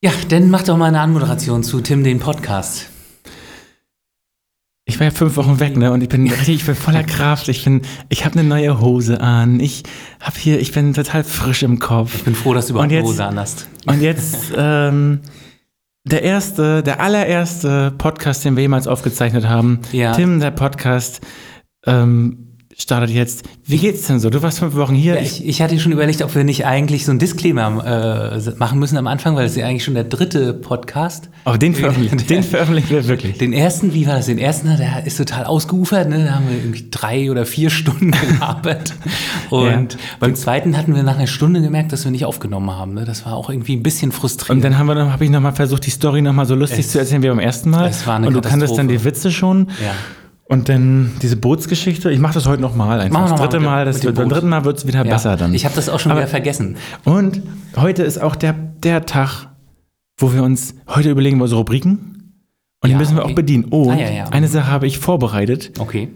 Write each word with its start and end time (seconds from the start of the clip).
Ja, 0.00 0.12
dann 0.28 0.48
mach 0.48 0.62
doch 0.62 0.76
mal 0.76 0.86
eine 0.86 1.00
Anmoderation 1.00 1.64
zu 1.64 1.80
Tim, 1.80 2.04
den 2.04 2.20
Podcast. 2.20 2.88
Ich 4.84 5.00
war 5.00 5.08
ja 5.08 5.10
fünf 5.10 5.36
Wochen 5.36 5.58
weg, 5.58 5.76
ne? 5.76 5.90
Und 5.90 6.02
ich 6.02 6.08
bin 6.08 6.22
richtig, 6.30 6.54
ich 6.54 6.66
bin 6.66 6.76
voller 6.76 7.02
Kraft. 7.02 7.48
Ich 7.48 7.64
bin, 7.64 7.82
ich 8.08 8.24
habe 8.24 8.38
eine 8.38 8.48
neue 8.48 8.80
Hose 8.80 9.20
an. 9.20 9.58
Ich 9.58 9.82
habe 10.20 10.38
hier, 10.38 10.60
ich 10.60 10.70
bin 10.70 10.94
total 10.94 11.24
frisch 11.24 11.64
im 11.64 11.80
Kopf. 11.80 12.14
Ich 12.14 12.22
bin 12.22 12.36
froh, 12.36 12.54
dass 12.54 12.68
du 12.68 12.74
überhaupt 12.74 12.92
eine 12.92 13.02
Hose 13.02 13.24
an 13.24 13.40
hast. 13.40 13.66
Und 13.86 14.00
jetzt 14.00 14.52
ähm, 14.56 15.18
der 16.04 16.22
erste, 16.22 16.84
der 16.84 17.00
allererste 17.00 17.92
Podcast, 17.98 18.44
den 18.44 18.54
wir 18.54 18.62
jemals 18.62 18.86
aufgezeichnet 18.86 19.48
haben. 19.48 19.80
Ja. 19.90 20.12
Tim, 20.12 20.38
der 20.38 20.52
Podcast, 20.52 21.22
ähm, 21.86 22.47
startet 22.80 23.10
jetzt. 23.10 23.42
Wie 23.66 23.76
geht's 23.76 24.06
denn 24.06 24.20
so? 24.20 24.30
Du 24.30 24.40
warst 24.40 24.60
fünf 24.60 24.74
Wochen 24.76 24.94
hier. 24.94 25.16
Ja, 25.16 25.20
ich, 25.20 25.44
ich 25.44 25.60
hatte 25.60 25.78
schon 25.80 25.90
überlegt, 25.90 26.22
ob 26.22 26.34
wir 26.36 26.44
nicht 26.44 26.64
eigentlich 26.64 27.04
so 27.04 27.10
einen 27.10 27.18
Disclaimer 27.18 28.36
äh, 28.36 28.50
machen 28.56 28.78
müssen 28.78 28.96
am 28.96 29.08
Anfang, 29.08 29.34
weil 29.34 29.46
es 29.46 29.52
ist 29.52 29.58
ja 29.58 29.66
eigentlich 29.66 29.82
schon 29.82 29.94
der 29.94 30.04
dritte 30.04 30.54
Podcast. 30.54 31.28
oh, 31.44 31.56
den 31.56 31.74
veröffentlichen, 31.74 32.24
den 32.28 32.42
veröffentlichen 32.44 32.90
wir 32.90 33.08
wirklich. 33.08 33.36
Den 33.36 33.52
ersten, 33.52 33.94
wie 33.94 34.06
war 34.06 34.14
das? 34.14 34.26
Den 34.26 34.38
ersten, 34.38 34.68
der 34.76 35.04
ist 35.04 35.16
total 35.16 35.44
ausgeufert, 35.44 36.08
ne? 36.08 36.24
Da 36.26 36.34
haben 36.36 36.48
wir 36.48 36.56
irgendwie 36.56 36.86
drei 36.90 37.30
oder 37.32 37.44
vier 37.46 37.70
Stunden 37.70 38.10
gelabert. 38.38 38.94
Und 39.50 39.98
beim 40.20 40.36
zweiten 40.36 40.76
hatten 40.76 40.94
wir 40.94 41.02
nach 41.02 41.16
einer 41.18 41.26
Stunde 41.26 41.60
gemerkt, 41.60 41.92
dass 41.92 42.04
wir 42.04 42.12
nicht 42.12 42.24
aufgenommen 42.26 42.70
haben. 42.70 42.94
Ne? 42.94 43.04
Das 43.04 43.26
war 43.26 43.34
auch 43.34 43.50
irgendwie 43.50 43.74
ein 43.74 43.82
bisschen 43.82 44.10
Und 44.10 44.16
frustrierend. 44.16 44.62
dann 44.64 44.78
haben 44.78 44.86
wir 44.86 44.94
noch, 44.94 45.10
habe 45.10 45.24
ich 45.24 45.30
nochmal 45.30 45.52
versucht, 45.52 45.84
die 45.84 45.90
Story 45.90 46.22
nochmal 46.22 46.46
so 46.46 46.54
lustig 46.54 46.80
Es- 46.80 46.92
zu 46.92 47.00
erzählen 47.00 47.24
wie 47.24 47.28
beim 47.28 47.40
ersten 47.40 47.70
Mal. 47.70 47.88
es 47.88 48.06
war 48.06 48.16
eine 48.16 48.28
Und 48.28 48.34
du 48.34 48.40
kanntest 48.40 48.78
dann 48.78 48.86
die. 48.86 49.02
Witze 49.04 49.32
schon. 49.32 49.66
ja. 49.84 49.92
Und 50.48 50.68
dann 50.70 51.12
diese 51.20 51.36
Bootsgeschichte. 51.36 52.10
Ich 52.10 52.18
mache 52.20 52.34
das 52.34 52.46
heute 52.46 52.62
nochmal 52.62 53.00
einfach. 53.00 53.18
Wir 53.18 53.22
Das 53.22 53.30
noch 53.32 53.38
mal 53.38 53.46
dritte 53.48 53.60
Mal, 53.62 53.84
das 53.84 54.02
wird, 54.02 54.14
beim 54.16 54.28
dritten 54.30 54.48
Mal 54.48 54.64
wird 54.64 54.78
es 54.78 54.86
wieder 54.86 55.04
ja. 55.04 55.12
besser 55.12 55.36
dann. 55.36 55.52
Ich 55.52 55.64
habe 55.66 55.74
das 55.74 55.88
auch 55.90 56.00
schon 56.00 56.10
Aber- 56.12 56.22
wieder 56.22 56.28
vergessen. 56.28 56.76
Und 57.04 57.42
heute 57.76 58.02
ist 58.02 58.20
auch 58.22 58.34
der, 58.34 58.54
der 58.54 59.04
Tag, 59.04 59.48
wo 60.18 60.32
wir 60.32 60.42
uns 60.42 60.74
heute 60.88 61.10
überlegen, 61.10 61.40
unsere 61.42 61.58
Rubriken. 61.58 62.32
Und 62.82 62.86
die 62.88 62.92
Ja, 62.92 62.98
müssen 62.98 63.14
wir 63.16 63.24
okay. 63.24 63.32
auch 63.32 63.36
bedienen. 63.36 63.64
Und 63.64 63.90
Ah, 63.90 64.10
ja. 64.10 64.24
eine 64.28 64.48
Sache 64.48 64.70
habe 64.70 64.86
ich 64.86 64.98
vorbereitet. 64.98 65.72
Okay. 65.78 66.08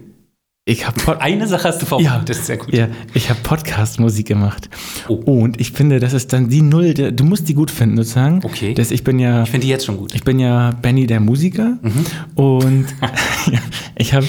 Ich 0.65 0.87
habe 0.87 1.19
Eine 1.19 1.45
Sache 1.45 1.67
hast 1.67 1.79
du 1.81 1.85
ja, 1.85 1.89
vorbereitet, 1.89 2.29
das 2.29 2.37
ist 2.37 2.45
sehr 2.45 2.55
gut. 2.55 2.73
ja, 2.73 2.87
ich 3.13 3.29
habe 3.29 3.37
Podcast-Musik 3.43 4.25
gemacht. 4.27 4.69
Oh. 5.09 5.15
Und 5.15 5.59
ich 5.59 5.73
finde, 5.73 5.99
das 5.99 6.13
ist 6.13 6.31
dann 6.31 6.47
die 6.47 6.61
Null. 6.61 6.93
Der, 6.93 7.11
du 7.11 7.25
musst 7.25 7.49
die 7.49 7.53
gut 7.53 7.69
finden, 7.69 7.97
sozusagen. 7.97 8.39
Okay. 8.45 8.73
Das, 8.73 8.89
ich 8.91 9.03
bin 9.03 9.19
ja 9.19 9.43
Ich 9.43 9.49
finde 9.49 9.65
die 9.65 9.71
jetzt 9.71 9.85
schon 9.85 9.97
gut. 9.97 10.15
Ich 10.15 10.23
bin 10.23 10.39
ja 10.39 10.71
Benny 10.81 11.05
der 11.05 11.19
Musiker 11.19 11.77
Mhm. 11.81 12.05
und 12.35 12.85
ja, 13.51 13.59
ich 13.97 14.13
habe 14.13 14.25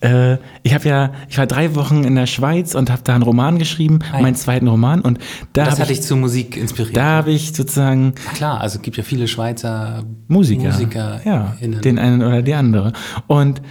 äh, 0.00 0.38
ich 0.64 0.74
habe 0.74 0.88
ja 0.88 1.12
ich 1.28 1.38
war 1.38 1.46
drei 1.46 1.76
Wochen 1.76 2.02
in 2.02 2.16
der 2.16 2.26
Schweiz 2.26 2.74
und 2.74 2.90
habe 2.90 3.02
da 3.04 3.14
einen 3.14 3.22
Roman 3.22 3.56
geschrieben, 3.60 4.00
Hi. 4.10 4.22
meinen 4.22 4.34
zweiten 4.34 4.66
Roman 4.66 5.00
und 5.02 5.18
da 5.52 5.66
das 5.66 5.74
habe 5.74 5.82
hat 5.82 5.90
ich, 5.92 5.98
dich 5.98 6.06
zur 6.06 6.16
Musik 6.16 6.56
inspiriert. 6.56 6.96
da 6.96 7.04
habe 7.18 7.30
ich 7.30 7.52
sozusagen 7.54 8.12
Klar, 8.34 8.60
also 8.60 8.78
es 8.78 8.82
gibt 8.82 8.96
ja 8.96 9.04
viele 9.04 9.28
Schweizer 9.28 10.02
Musiker, 10.26 10.64
Musiker 10.64 11.20
ja, 11.24 11.56
innen. 11.60 11.80
den 11.80 12.00
einen 12.00 12.22
oder 12.24 12.42
die 12.42 12.54
andere 12.54 12.92
und 13.28 13.62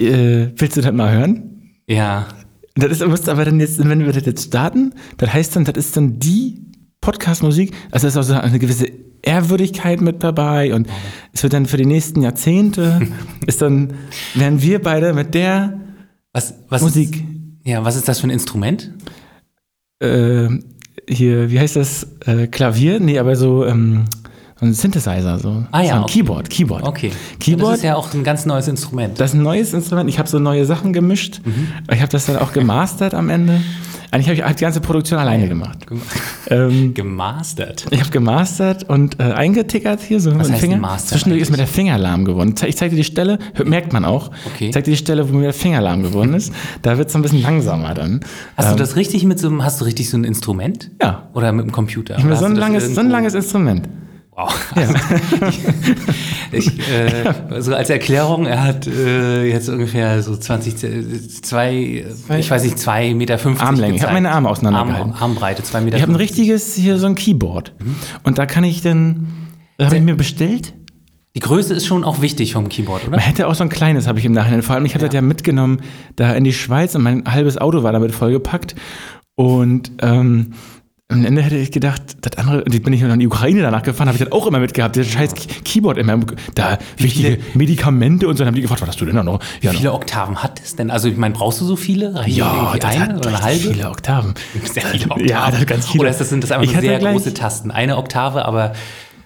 äh, 0.00 0.48
willst 0.56 0.76
du 0.76 0.80
das 0.80 0.92
mal 0.92 1.12
hören? 1.12 1.70
ja. 1.86 2.26
Das 2.74 2.90
ist, 2.90 3.06
musst 3.06 3.28
aber 3.28 3.44
dann 3.44 3.60
jetzt, 3.60 3.86
wenn 3.86 4.06
wir 4.06 4.14
das 4.14 4.24
jetzt 4.24 4.46
starten, 4.46 4.94
das 5.18 5.30
heißt 5.34 5.54
dann, 5.56 5.64
das 5.66 5.76
ist 5.76 5.94
dann 5.94 6.18
die 6.18 6.58
Podcast-Musik, 7.02 7.74
also 7.90 8.06
ist 8.06 8.16
auch 8.16 8.22
so 8.22 8.32
eine 8.32 8.58
gewisse 8.58 8.86
Ehrwürdigkeit 9.20 10.00
mit 10.00 10.22
dabei 10.22 10.72
und 10.74 10.88
es 11.34 11.42
wird 11.42 11.52
dann 11.52 11.66
für 11.66 11.76
die 11.76 11.84
nächsten 11.84 12.22
Jahrzehnte, 12.22 13.06
ist 13.46 13.60
dann, 13.60 13.92
werden 14.34 14.62
wir 14.62 14.80
beide 14.80 15.12
mit 15.12 15.34
der 15.34 15.80
Was, 16.32 16.54
was 16.70 16.80
Musik, 16.80 17.16
Ist, 17.16 17.24
ja, 17.64 17.84
was 17.84 17.96
ist 17.96 18.08
das 18.08 18.20
für 18.20 18.26
ein 18.28 18.30
Instrument? 18.30 18.90
äh, 20.00 20.48
hier, 21.08 21.50
wie 21.50 21.60
heißt 21.60 21.76
das, 21.76 22.06
äh, 22.24 22.46
Klavier? 22.46 23.00
Nee, 23.00 23.18
aber 23.18 23.36
so, 23.36 23.66
ähm, 23.66 24.04
so 24.21 24.21
ein 24.62 24.74
Synthesizer, 24.74 25.38
so, 25.38 25.64
Ah 25.72 25.80
ja, 25.82 25.88
so 25.88 25.94
ein 25.96 26.02
okay. 26.04 26.12
Keyboard, 26.12 26.50
Keyboard. 26.50 26.82
Okay. 26.84 27.10
Keyboard? 27.40 27.72
Das 27.72 27.78
ist 27.78 27.84
ja 27.84 27.96
auch 27.96 28.12
ein 28.14 28.24
ganz 28.24 28.46
neues 28.46 28.68
Instrument. 28.68 29.18
Das 29.20 29.30
ist 29.30 29.34
ein 29.36 29.42
neues 29.42 29.72
Instrument. 29.74 30.08
Ich 30.08 30.18
habe 30.18 30.28
so 30.28 30.38
neue 30.38 30.64
Sachen 30.64 30.92
gemischt. 30.92 31.40
Mhm. 31.44 31.68
Ich 31.92 32.00
habe 32.00 32.10
das 32.10 32.26
dann 32.26 32.36
auch 32.36 32.52
gemastert 32.52 33.14
am 33.14 33.28
Ende. 33.28 33.60
Eigentlich 34.12 34.26
habe 34.28 34.36
ich 34.36 34.42
hab 34.44 34.56
die 34.56 34.60
ganze 34.62 34.80
Produktion 34.80 35.18
alleine 35.18 35.48
gemacht. 35.48 35.86
Gem- 35.86 36.02
Ähm, 36.48 36.92
Gemastert. 36.94 37.86
Ich 37.90 37.98
habe 38.00 38.10
gemastert 38.10 38.86
und 38.90 39.18
äh, 39.18 39.22
eingetickert 39.22 40.00
hier 40.02 40.20
so 40.20 40.30
mit 40.32 40.44
dem 40.44 40.52
heißt 40.52 40.60
Finger. 40.60 40.76
Master 40.76 41.08
Zwischendurch 41.12 41.40
ist 41.40 41.50
mir 41.50 41.56
der 41.56 41.64
eigentlich? 41.64 41.74
Finger 41.76 41.96
lahm 41.98 42.24
geworden. 42.26 42.54
Ich 42.66 42.76
zeig 42.76 42.90
dir 42.90 42.96
die 42.96 43.04
Stelle, 43.04 43.38
merkt 43.64 43.94
man 43.94 44.04
auch. 44.04 44.30
Okay. 44.54 44.66
Ich 44.66 44.72
zeig 44.74 44.84
dir 44.84 44.90
die 44.90 44.96
Stelle, 44.98 45.26
wo 45.30 45.34
mir 45.34 45.44
der 45.44 45.52
Finger 45.54 45.80
lahm 45.80 46.02
geworden 46.02 46.34
ist. 46.34 46.52
Da 46.82 46.98
wird 46.98 47.08
es 47.08 47.16
ein 47.16 47.22
bisschen 47.22 47.40
langsamer 47.40 47.94
dann. 47.94 48.20
Hast 48.58 48.66
Ähm, 48.66 48.72
du 48.72 48.78
das 48.80 48.96
richtig 48.96 49.24
mit 49.24 49.38
so 49.38 49.48
einem, 49.48 49.64
hast 49.64 49.80
du 49.80 49.86
richtig 49.86 50.10
so 50.10 50.18
ein 50.18 50.24
Instrument? 50.24 50.90
Ja. 51.00 51.28
Oder 51.32 51.50
mit 51.52 51.64
dem 51.64 51.72
Computer? 51.72 52.18
Ich 52.18 52.24
habe 52.24 52.36
so 52.36 52.44
ein 52.44 52.56
langes, 52.56 52.94
so 52.94 53.00
ein 53.00 53.08
langes 53.08 53.32
Instrument. 53.32 53.88
Wow. 54.34 54.50
Also, 54.74 54.94
ich, 56.52 56.78
äh, 56.90 57.60
so 57.60 57.74
als 57.74 57.90
Erklärung, 57.90 58.46
er 58.46 58.62
hat 58.64 58.86
äh, 58.86 59.44
jetzt 59.44 59.68
ungefähr 59.68 60.22
so 60.22 60.34
20, 60.36 60.76
Z- 60.76 61.44
zwei, 61.44 62.04
äh, 62.28 62.38
ich 62.40 62.50
weiß 62.50 62.64
nicht, 62.64 62.78
2,50 62.78 63.14
Meter. 63.14 63.38
Armlänge. 63.60 63.94
Ich 63.94 64.02
hab 64.02 64.08
gezeigt. 64.08 64.12
meine 64.14 64.30
Arme 64.30 64.48
auseinandergehalten. 64.48 65.12
Arm, 65.12 65.22
Armbreite, 65.22 65.62
2 65.62 65.80
Meter. 65.82 65.96
Ich 65.96 66.02
habe 66.02 66.12
ein 66.12 66.16
richtiges 66.16 66.74
hier 66.74 66.98
so 66.98 67.06
ein 67.06 67.14
Keyboard. 67.14 67.74
Und 68.22 68.38
da 68.38 68.46
kann 68.46 68.64
ich 68.64 68.80
dann, 68.80 69.26
da 69.76 69.86
habe 69.86 69.96
ich 69.96 70.02
mir 70.02 70.16
bestellt. 70.16 70.74
Die 71.34 71.40
Größe 71.40 71.74
ist 71.74 71.86
schon 71.86 72.04
auch 72.04 72.20
wichtig 72.20 72.52
vom 72.54 72.68
Keyboard, 72.68 73.02
oder? 73.02 73.10
Man 73.12 73.20
hätte 73.20 73.48
auch 73.48 73.54
so 73.54 73.64
ein 73.64 73.70
kleines, 73.70 74.06
habe 74.06 74.18
ich 74.18 74.24
im 74.24 74.32
Nachhinein. 74.32 74.62
Vor 74.62 74.74
allem, 74.74 74.84
ich 74.84 74.94
habe 74.94 75.04
das 75.06 75.14
ja 75.14 75.22
mitgenommen 75.22 75.80
da 76.16 76.32
in 76.34 76.44
die 76.44 76.52
Schweiz 76.52 76.94
und 76.94 77.02
mein 77.02 77.24
halbes 77.30 77.56
Auto 77.58 77.82
war 77.82 77.92
damit 77.92 78.12
vollgepackt. 78.12 78.74
Und 79.34 79.92
ähm, 80.00 80.52
am 81.12 81.24
Ende 81.24 81.42
hätte 81.42 81.56
ich 81.56 81.70
gedacht, 81.70 82.02
das 82.20 82.36
andere, 82.38 82.64
und 82.64 82.74
ich 82.74 82.82
bin 82.82 82.92
ich 82.92 83.02
in 83.02 83.18
die 83.18 83.26
Ukraine 83.26 83.62
danach 83.62 83.82
gefahren, 83.82 84.08
habe 84.08 84.16
ich 84.18 84.24
das 84.24 84.32
auch 84.32 84.46
immer 84.46 84.58
mitgehabt, 84.58 84.96
das 84.96 85.06
scheiß 85.08 85.34
Keyboard 85.64 85.98
immer, 85.98 86.18
da 86.54 86.78
wichtige 86.96 87.38
Medikamente 87.54 88.26
und 88.28 88.36
so. 88.36 88.40
Dann 88.44 88.48
haben 88.48 88.54
die 88.54 88.62
gefragt, 88.62 88.80
was 88.82 88.88
hast 88.88 89.00
du 89.00 89.04
denn 89.04 89.16
da 89.16 89.22
noch? 89.22 89.40
Ja, 89.60 89.72
Wie 89.72 89.76
viele 89.76 89.92
Oktaven 89.92 90.42
hat 90.42 90.60
es 90.62 90.76
denn? 90.76 90.90
Also 90.90 91.08
ich 91.08 91.16
meine, 91.16 91.34
brauchst 91.34 91.60
du 91.60 91.64
so 91.64 91.76
viele? 91.76 92.14
Reichen 92.14 92.36
ja 92.38 92.54
irgendwie 92.54 92.78
das 92.78 92.90
eine 92.90 93.00
hat 93.00 93.16
oder 93.16 93.28
eine 93.28 93.36
richtig 93.46 93.62
halbe? 93.64 93.74
viele 93.74 93.90
Oktaven. 93.90 94.34
Sehr 94.64 94.82
viele 94.84 95.04
Oktaven. 95.06 95.28
Ja, 95.28 95.50
das 95.50 95.60
hat 95.60 95.66
ganz 95.68 95.86
viele. 95.88 96.00
Oder 96.02 96.10
ist 96.10 96.20
das, 96.20 96.28
sind 96.28 96.42
das 96.44 96.50
einfach 96.52 96.64
Ich 96.64 96.74
hatte 96.76 96.86
sehr 96.86 96.98
gleich- 96.98 97.12
große 97.14 97.34
Tasten? 97.34 97.70
Eine 97.70 97.96
Oktave, 97.96 98.44
aber 98.44 98.72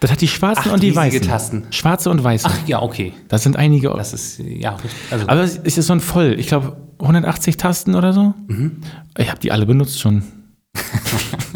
Das 0.00 0.10
hat 0.12 0.20
die 0.20 0.28
schwarzen 0.28 0.60
Acht 0.68 0.72
und 0.72 0.82
die 0.82 0.88
riesige 0.90 1.00
weißen. 1.16 1.22
Tasten. 1.28 1.62
Schwarze 1.70 2.10
und 2.10 2.22
weiße. 2.22 2.46
ach 2.50 2.68
ja, 2.68 2.82
okay. 2.82 3.12
Das 3.28 3.42
sind 3.42 3.56
einige. 3.56 3.88
Das 3.96 4.12
ist 4.12 4.38
ja 4.38 4.72
richtig. 4.74 4.90
Also, 5.10 5.28
Aber 5.28 5.42
es 5.42 5.56
ist 5.56 5.76
so 5.86 5.92
ein 5.92 6.00
voll, 6.00 6.36
ich 6.38 6.46
glaube 6.48 6.76
180 7.00 7.56
Tasten 7.56 7.94
oder 7.94 8.12
so. 8.12 8.34
Mhm. 8.48 8.78
Ich 9.18 9.28
habe 9.30 9.38
die 9.40 9.52
alle 9.52 9.66
benutzt 9.66 10.00
schon. 10.00 10.22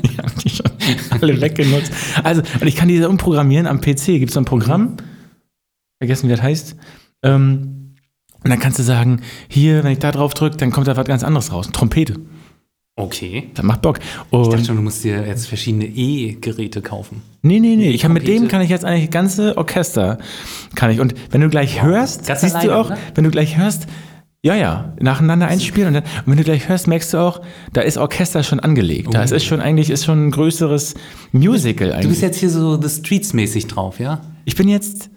Ich 0.02 0.18
habe 0.18 0.30
die 0.42 0.48
schon 0.50 0.66
alle 1.20 1.40
weggenutzt. 1.40 1.92
Also, 2.24 2.42
und 2.60 2.66
ich 2.66 2.76
kann 2.76 2.88
diese 2.88 3.08
umprogrammieren 3.08 3.66
am 3.66 3.80
PC. 3.80 4.06
Gibt 4.06 4.28
es 4.28 4.34
so 4.34 4.40
ein 4.40 4.44
Programm? 4.44 4.96
Vergessen, 5.98 6.28
wie 6.28 6.32
das 6.32 6.42
heißt. 6.42 6.76
Ähm, 7.22 7.94
und 8.42 8.50
dann 8.50 8.58
kannst 8.58 8.78
du 8.78 8.82
sagen, 8.82 9.20
hier, 9.48 9.84
wenn 9.84 9.92
ich 9.92 9.98
da 9.98 10.12
drauf 10.12 10.32
drücke, 10.34 10.56
dann 10.56 10.70
kommt 10.70 10.88
da 10.88 10.96
was 10.96 11.06
ganz 11.06 11.22
anderes 11.24 11.52
raus. 11.52 11.68
Trompete. 11.72 12.14
okay. 12.96 13.50
Das 13.54 13.64
macht 13.64 13.82
Bock. 13.82 13.98
Ich 14.00 14.04
dachte 14.30 14.36
Und 14.56 14.66
schon, 14.66 14.76
du 14.76 14.82
musst 14.82 15.04
dir 15.04 15.26
jetzt 15.26 15.46
verschiedene 15.46 15.84
E-Geräte 15.84 16.80
kaufen. 16.80 17.22
nee, 17.42 17.60
nee, 17.60 17.76
nee. 17.76 17.90
Ich 17.90 18.04
hab, 18.04 18.12
mit 18.12 18.26
dem 18.26 18.48
kann 18.48 18.62
ich 18.62 18.70
jetzt 18.70 18.84
eigentlich 18.86 19.10
ganze 19.10 19.58
Orchester 19.58 20.18
kann 20.74 20.90
ich. 20.90 21.00
Und 21.00 21.14
wenn 21.30 21.42
du 21.42 21.50
gleich 21.50 21.82
hörst, 21.82 22.26
Ganz 22.26 22.40
siehst 22.40 22.54
alleine, 22.56 22.70
du 22.72 22.78
auch, 22.78 22.86
oder? 22.86 22.98
wenn 23.14 23.24
du 23.24 23.30
gleich 23.30 23.58
hörst, 23.58 23.86
ja, 24.42 24.54
ja, 24.54 24.94
nacheinander 25.00 25.48
einspielen 25.48 25.88
und, 25.88 25.94
dann, 25.94 26.02
und 26.04 26.26
wenn 26.26 26.36
du 26.38 26.44
gleich 26.44 26.68
hörst, 26.68 26.86
merkst 26.86 27.12
du 27.12 27.18
auch, 27.18 27.42
da 27.74 27.82
ist 27.82 27.98
Orchester 27.98 28.42
schon 28.42 28.58
angelegt. 28.60 29.12
Da 29.12 29.20
Oh. 29.20 29.34
ist 29.34 29.44
schon 29.44 29.60
eigentlich 29.60 29.90
ist 29.90 30.04
schon 30.06 30.26
ein 30.28 30.30
größeres 30.30 30.94
Musical 31.32 31.88
Du 31.88 31.94
bist 31.94 32.04
eigentlich. 32.06 32.20
jetzt 32.22 32.38
hier 32.38 32.50
so 32.50 32.80
The 32.80 32.88
Streets 32.88 33.32
mäßig 33.34 33.66
drauf, 33.66 34.00
ja? 34.00 34.20
Ich 34.46 34.56
bin 34.56 34.68
jetzt, 34.68 35.10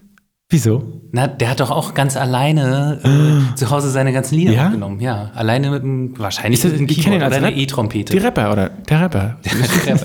wieso? 0.54 1.02
Na, 1.16 1.28
der 1.28 1.50
hat 1.50 1.60
doch 1.60 1.70
auch 1.70 1.94
ganz 1.94 2.18
alleine 2.18 3.00
äh, 3.04 3.56
zu 3.56 3.70
Hause 3.70 3.90
seine 3.92 4.14
ganzen 4.14 4.36
Lieder 4.36 4.54
Ja? 4.54 4.66
aufgenommen. 4.68 5.00
Ja, 5.00 5.30
alleine 5.36 5.70
mit 5.70 5.84
einem, 5.84 6.18
wahrscheinlich 6.18 6.62
das- 6.62 6.72
mit 6.72 6.80
einem 6.80 6.88
Keyboard 6.88 7.16
oder 7.18 7.26
einer 7.36 7.48
Rap- 7.50 7.56
Die 7.56 7.62
E-Trompete. 7.64 8.24
Rapper 8.24 8.52
oder 8.52 8.70
der 8.90 9.02
Rapper. 9.02 9.38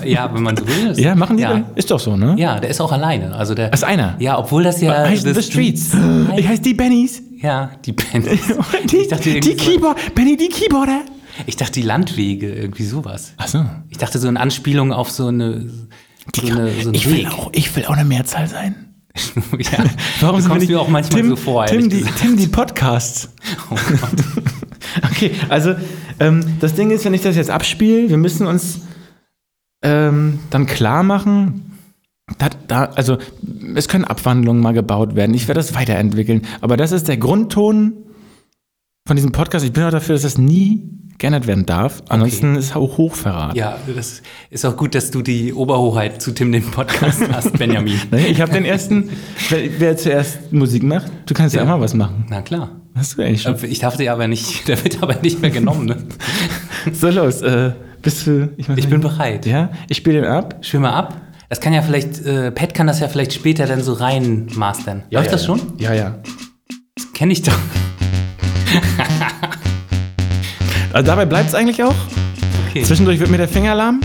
ja, 0.05 0.29
wenn 0.33 0.43
man 0.43 0.55
so 0.57 0.67
will. 0.67 0.87
ist- 0.91 0.99
Ja, 0.99 1.15
machen 1.15 1.37
die? 1.37 1.43
Ja. 1.43 1.63
Ist 1.75 1.89
doch 1.89 1.99
so, 1.99 2.15
ne? 2.17 2.35
ja, 2.37 2.59
der 2.59 2.69
ist 2.69 2.79
auch 2.81 2.91
alleine. 2.91 3.33
Also 3.35 3.55
der, 3.55 3.69
Das 3.69 3.79
ist 3.81 3.87
einer. 3.87 4.15
ja, 4.19 4.37
obwohl 4.37 4.63
das 4.63 4.81
ja 4.81 4.93
heißt 5.07 5.23
The, 5.33 5.41
Streets. 5.41 5.91
Ich 6.37 6.47
heiße 6.47 6.61
die 6.61 6.73
Bennys. 6.73 7.23
Ja, 7.41 7.71
die 7.85 7.93
Band. 7.93 8.25
Die, 8.91 8.97
Ich 8.97 9.07
dachte, 9.07 9.23
die 9.23 9.37
irgendwie 9.37 9.57
so- 9.63 9.71
Keyboard, 9.71 10.13
Benny, 10.13 10.35
die 10.35 10.49
Keyboarder. 10.49 11.01
Ich 11.45 11.55
dachte, 11.55 11.71
die 11.73 11.83
Landwege, 11.83 12.51
irgendwie 12.53 12.83
sowas. 12.83 13.31
Ach 13.37 13.47
so. 13.47 13.65
Ich 13.89 13.97
dachte, 13.97 14.19
so 14.19 14.27
eine 14.27 14.39
Anspielung 14.39 14.91
auf 14.91 15.09
so 15.09 15.27
eine. 15.27 15.69
So 16.35 16.45
eine 16.47 16.69
so 16.83 16.91
ich, 16.91 17.07
will 17.07 17.19
Weg. 17.19 17.31
auch, 17.31 17.49
ich 17.53 17.73
will 17.75 17.85
auch 17.85 17.91
eine 17.93 18.03
Mehrzahl 18.03 18.47
sein. 18.47 18.75
ja. 19.57 19.85
Warum 20.21 20.41
sind 20.41 20.67
wir 20.67 20.81
auch 20.81 20.87
manchmal 20.87 21.21
Tim, 21.21 21.29
so 21.29 21.35
vor, 21.35 21.65
Tim, 21.65 21.89
die. 21.89 22.03
Tim, 22.19 22.37
die 22.37 22.47
Podcasts. 22.47 23.29
Oh 23.71 23.75
Gott. 23.75 24.43
Okay, 25.11 25.31
also 25.49 25.75
ähm, 26.19 26.57
das 26.59 26.73
Ding 26.73 26.89
ist, 26.89 27.05
wenn 27.05 27.13
ich 27.13 27.21
das 27.21 27.35
jetzt 27.35 27.51
abspiele, 27.51 28.09
wir 28.09 28.17
müssen 28.17 28.47
uns 28.47 28.81
ähm, 29.83 30.39
dann 30.49 30.65
klar 30.65 31.03
machen, 31.03 31.77
dass 32.39 32.51
da, 32.67 32.85
also 32.85 33.17
es 33.75 33.87
können 33.87 34.05
Abwandlungen 34.05 34.63
mal 34.63 34.73
gebaut 34.73 35.15
werden. 35.15 35.35
Ich 35.35 35.47
werde 35.47 35.59
das 35.59 35.75
weiterentwickeln. 35.75 36.41
Aber 36.61 36.75
das 36.75 36.91
ist 36.91 37.07
der 37.07 37.17
Grundton 37.17 37.93
von 39.05 39.15
diesem 39.15 39.31
Podcast. 39.31 39.63
Ich 39.63 39.73
bin 39.73 39.83
auch 39.83 39.91
dafür, 39.91 40.15
dass 40.15 40.23
das 40.23 40.37
nie 40.39 40.98
geändert 41.19 41.45
werden 41.47 41.65
darf. 41.65 42.01
Ansonsten 42.09 42.55
ist 42.55 42.65
es 42.65 42.75
auch 42.75 42.97
Hochverrat. 42.97 43.55
Ja, 43.55 43.77
das 43.93 44.21
ist 44.49 44.65
auch 44.65 44.75
gut, 44.75 44.95
dass 44.95 45.11
du 45.11 45.21
die 45.21 45.53
Oberhoheit 45.53 46.21
zu 46.21 46.31
Tim 46.33 46.51
den 46.51 46.63
Podcast 46.71 47.21
hast, 47.31 47.57
Benjamin. 47.57 47.99
Ich 48.29 48.41
habe 48.41 48.51
den 48.51 48.65
ersten, 48.65 49.09
wer, 49.49 49.59
wer 49.79 49.97
zuerst 49.97 50.51
Musik 50.51 50.83
macht, 50.83 51.11
du 51.25 51.33
kannst 51.33 51.55
ja, 51.55 51.61
Ja. 51.63 51.67
auch 51.73 51.77
mal 51.77 51.81
was 51.83 51.93
machen. 51.93 52.25
Na 52.29 52.41
klar. 52.41 52.69
Hast 52.95 53.17
du 53.17 53.21
eigentlich 53.21 53.41
schon. 53.43 53.55
Ich 53.63 53.79
darf 53.79 53.97
dir 53.97 54.11
aber 54.11 54.27
nicht, 54.27 54.67
der 54.67 54.83
wird 54.83 55.01
aber 55.03 55.15
nicht 55.21 55.41
mehr 55.41 55.51
genommen. 55.51 55.85
Ne? 55.85 55.97
So 56.91 57.09
los, 57.09 57.41
äh, 57.41 57.71
bist 58.01 58.25
du. 58.27 58.49
Ich 58.57 58.67
nicht. 58.67 58.89
bin 58.89 59.01
bereit. 59.01 59.45
Ja, 59.45 59.69
ich 59.87 59.97
spiele 59.97 60.21
den 60.21 60.29
ab. 60.29 60.55
Spiel 60.61 60.79
mal 60.79 60.93
ab. 60.93 61.21
Das 61.49 61.59
kann 61.61 61.73
ja 61.73 61.81
vielleicht, 61.81 62.25
äh, 62.25 62.51
Pat 62.51 62.73
kann 62.73 62.87
das 62.87 62.99
ja 62.99 63.07
vielleicht 63.07 63.33
später 63.33 63.65
dann 63.65 63.81
so 63.83 63.93
rein 63.93 64.47
mastern. 64.55 65.03
Läuft 65.11 65.31
das 65.33 65.45
schon? 65.45 65.59
Ja, 65.79 65.93
ja. 65.93 66.15
Kenn 67.13 67.31
ich 67.31 67.41
doch. 67.41 67.57
Also 70.91 71.05
dabei 71.05 71.25
bleibt 71.25 71.49
es 71.49 71.55
eigentlich 71.55 71.83
auch. 71.83 71.95
Okay. 72.67 72.83
Zwischendurch 72.83 73.19
wird 73.19 73.29
mir 73.29 73.37
der 73.37 73.47
Finger 73.47 73.75
lahm. 73.75 73.99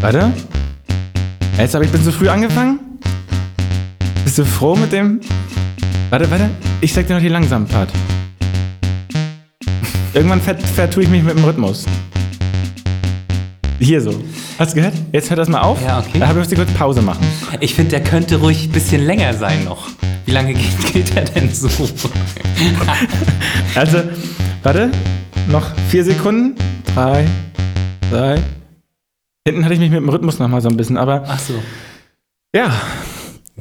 Warte. 0.00 0.32
Jetzt 1.58 1.74
aber 1.74 1.84
ich 1.84 1.90
bin 1.90 2.02
zu 2.02 2.10
früh 2.10 2.28
angefangen. 2.28 2.80
Bist 4.24 4.38
du 4.38 4.44
froh 4.46 4.74
mit 4.76 4.92
dem? 4.92 5.20
Warte, 6.08 6.30
warte. 6.30 6.48
Ich 6.80 6.92
sag 6.92 7.06
dir 7.06 7.14
noch 7.14 7.20
die 7.20 7.28
langsamen 7.28 7.68
Part. 7.68 7.90
Irgendwann 10.14 10.40
ver 10.40 10.56
vertue 10.56 11.02
ich 11.02 11.08
mich 11.10 11.22
mit 11.22 11.36
dem 11.36 11.44
Rhythmus. 11.44 11.84
Hier 13.78 14.00
so. 14.00 14.22
Hast 14.58 14.72
du 14.72 14.76
gehört? 14.76 14.94
Jetzt 15.12 15.30
hört 15.30 15.38
das 15.38 15.48
mal 15.48 15.60
auf. 15.60 15.82
Ja, 15.82 16.00
okay. 16.00 16.18
Da 16.18 16.28
habe 16.28 16.40
ich 16.40 16.54
kurz 16.54 16.70
Pause 16.72 17.02
machen. 17.02 17.26
Ich 17.60 17.74
finde, 17.74 17.90
der 17.90 18.04
könnte 18.04 18.36
ruhig 18.36 18.64
ein 18.64 18.72
bisschen 18.72 19.04
länger 19.04 19.34
sein 19.34 19.64
noch. 19.64 19.88
Wie 20.26 20.30
lange 20.32 20.54
geht, 20.54 20.92
geht 20.92 21.16
er 21.16 21.24
denn 21.24 21.52
so? 21.52 21.68
Also, 23.74 23.98
warte, 24.62 24.90
noch 25.48 25.66
vier 25.88 26.04
Sekunden. 26.04 26.54
Drei, 26.94 27.26
drei. 28.10 28.40
Hinten 29.46 29.64
hatte 29.64 29.74
ich 29.74 29.80
mich 29.80 29.90
mit 29.90 30.00
dem 30.00 30.08
Rhythmus 30.08 30.38
noch 30.38 30.48
mal 30.48 30.60
so 30.60 30.68
ein 30.68 30.76
bisschen, 30.76 30.96
aber 30.96 31.24
Ach 31.26 31.38
so. 31.38 31.54
ja. 32.54 32.70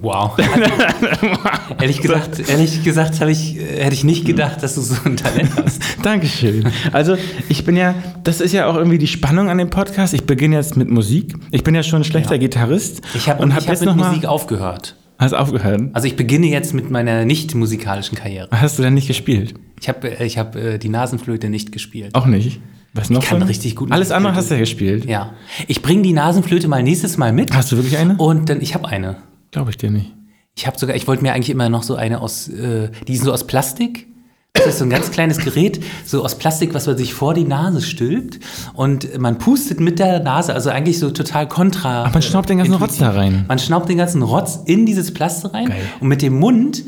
Wow. 0.01 0.37
ehrlich 1.81 2.01
gesagt, 2.01 2.39
ehrlich 2.49 2.83
gesagt 2.85 3.21
ich, 3.21 3.57
äh, 3.57 3.83
hätte 3.83 3.93
ich 3.93 4.05
nicht 4.05 4.25
gedacht, 4.25 4.63
dass 4.63 4.75
du 4.75 4.81
so 4.81 4.95
ein 5.03 5.17
Talent 5.17 5.51
hast. 5.57 5.81
Dankeschön. 6.03 6.71
Also, 6.93 7.17
ich 7.49 7.65
bin 7.65 7.75
ja, 7.75 7.95
das 8.23 8.39
ist 8.39 8.53
ja 8.53 8.67
auch 8.67 8.75
irgendwie 8.75 8.97
die 8.97 9.07
Spannung 9.07 9.49
an 9.49 9.57
dem 9.57 9.69
Podcast. 9.69 10.13
Ich 10.13 10.23
beginne 10.23 10.55
jetzt 10.55 10.77
mit 10.77 10.89
Musik. 10.89 11.35
Ich 11.51 11.63
bin 11.63 11.75
ja 11.75 11.83
schon 11.83 12.01
ein 12.01 12.05
schlechter 12.05 12.37
Gitarrist. 12.37 13.01
Ich 13.13 13.27
habe 13.29 13.43
und 13.43 13.49
ich 13.49 13.55
hab 13.55 13.63
hab 13.63 13.69
jetzt 13.71 13.81
mit 13.81 13.89
noch 13.89 13.95
mal. 13.95 14.09
Musik 14.09 14.25
aufgehört. 14.25 14.95
Hast 15.19 15.33
aufgehört? 15.33 15.81
Also 15.91 16.07
ich 16.07 16.15
beginne 16.15 16.47
jetzt 16.47 16.73
mit 16.73 16.89
meiner 16.89 17.25
nicht 17.25 17.53
musikalischen 17.53 18.17
Karriere. 18.17 18.47
Hast 18.51 18.79
du 18.79 18.83
denn 18.83 18.93
nicht 18.93 19.07
gespielt? 19.07 19.53
Ich 19.81 19.89
habe 19.89 20.07
ich 20.07 20.37
hab, 20.37 20.55
äh, 20.55 20.77
die 20.77 20.87
Nasenflöte 20.87 21.49
nicht 21.49 21.73
gespielt. 21.73 22.15
Auch 22.15 22.25
nicht. 22.25 22.61
Was 22.93 23.09
noch? 23.09 23.21
kann 23.21 23.39
von? 23.39 23.47
richtig 23.47 23.75
gut 23.75 23.91
Alles 23.91 24.11
andere 24.11 24.33
hast 24.33 24.49
du 24.49 24.55
ja 24.55 24.61
gespielt. 24.61 25.05
Ja. 25.05 25.33
Ich 25.67 25.81
bringe 25.81 26.01
die 26.03 26.13
Nasenflöte 26.13 26.69
mal 26.69 26.81
nächstes 26.81 27.17
Mal 27.17 27.33
mit. 27.33 27.53
Hast 27.53 27.71
du 27.71 27.75
wirklich 27.75 27.97
eine? 27.97 28.15
Und 28.15 28.49
dann, 28.49 28.61
ich 28.61 28.73
habe 28.73 28.87
eine. 28.87 29.17
Glaube 29.51 29.71
ich 29.71 29.77
dir 29.77 29.91
nicht. 29.91 30.13
Ich 30.55 30.65
habe 30.65 30.79
sogar, 30.79 30.95
ich 30.95 31.07
wollte 31.07 31.21
mir 31.21 31.33
eigentlich 31.33 31.49
immer 31.49 31.69
noch 31.69 31.83
so 31.83 31.95
eine 31.95 32.21
aus, 32.21 32.47
äh, 32.47 32.89
die 33.07 33.13
ist 33.13 33.23
so 33.23 33.33
aus 33.33 33.45
Plastik. 33.45 34.07
Das 34.53 34.65
ist 34.65 34.79
so 34.79 34.83
ein 34.83 34.89
ganz 34.89 35.11
kleines 35.11 35.37
Gerät, 35.37 35.81
so 36.05 36.23
aus 36.23 36.35
Plastik, 36.37 36.73
was 36.73 36.85
man 36.87 36.97
sich 36.97 37.13
vor 37.13 37.33
die 37.33 37.45
Nase 37.45 37.81
stülpt. 37.81 38.39
Und 38.73 39.17
man 39.19 39.37
pustet 39.37 39.79
mit 39.79 39.99
der 39.99 40.19
Nase, 40.21 40.53
also 40.53 40.69
eigentlich 40.69 40.99
so 40.99 41.11
total 41.11 41.47
kontra. 41.47 42.03
Aber 42.03 42.13
man 42.13 42.21
schnaubt 42.21 42.49
den 42.49 42.57
ganzen 42.57 42.73
Rotz 42.73 42.97
da 42.97 43.11
rein. 43.11 43.45
Man 43.47 43.59
schnaubt 43.59 43.87
den 43.89 43.97
ganzen 43.97 44.21
Rotz 44.21 44.59
in 44.65 44.85
dieses 44.85 45.13
Plaste 45.13 45.53
rein. 45.53 45.69
Geil. 45.69 45.81
Und 45.99 46.07
mit 46.09 46.21
dem 46.21 46.37
Mund 46.39 46.83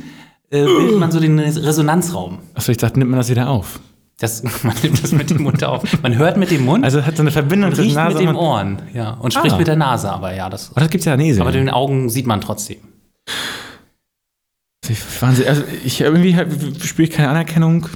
äh, 0.50 0.66
bildet 0.66 1.00
man 1.00 1.12
so 1.12 1.20
den 1.20 1.40
Resonanzraum. 1.40 2.40
Achso, 2.56 2.72
ich 2.72 2.78
dachte, 2.78 3.00
nimmt 3.00 3.12
man 3.12 3.20
das 3.20 3.30
wieder 3.30 3.48
auf. 3.50 3.80
Das, 4.20 4.44
man 4.64 4.76
nimmt 4.84 5.02
das 5.02 5.12
mit 5.14 5.30
dem 5.30 5.44
Mund 5.44 5.64
auf. 5.64 5.84
Man 6.02 6.18
hört 6.18 6.38
mit 6.38 6.52
dem 6.52 6.66
Mund 6.66 6.84
Also 6.84 7.00
es 7.00 7.06
hat 7.06 7.16
so 7.16 7.22
eine 7.24 7.32
Verbindung 7.32 7.74
zwischen 7.74 7.94
Nase 7.94 8.18
mit 8.18 8.24
dem 8.24 8.30
und... 8.30 8.36
Ohren. 8.36 8.82
Ja. 8.94 9.12
Und 9.12 9.34
spricht 9.34 9.56
Ah. 9.56 9.58
mit 9.60 9.68
der 9.68 9.78
Nase, 9.78 10.12
aber 10.12 10.36
ja, 10.36 10.50
das. 10.50 10.72
Oh, 10.76 10.80
das 10.80 10.90
gibt's 10.90 11.06
ja 11.06 11.16
Nese. 11.16 11.42
Aber 11.42 11.52
den 11.52 11.70
Augen 11.70 12.10
sieht 12.10 12.28
man 12.28 12.42
trotzdem. 12.42 12.78
Wahnsinn. 15.20 15.48
Also 15.48 15.64
ich 15.84 16.02
irgendwie 16.02 16.34
spüre 16.84 17.08
ich 17.08 17.14
keine 17.14 17.30
Anerkennung. 17.30 17.88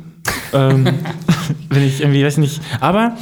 ähm, 0.53 0.85
wenn 1.69 1.83
ich 1.83 2.01
irgendwie, 2.01 2.23
weiß 2.23 2.37
nicht. 2.37 2.61
Aber 2.79 3.17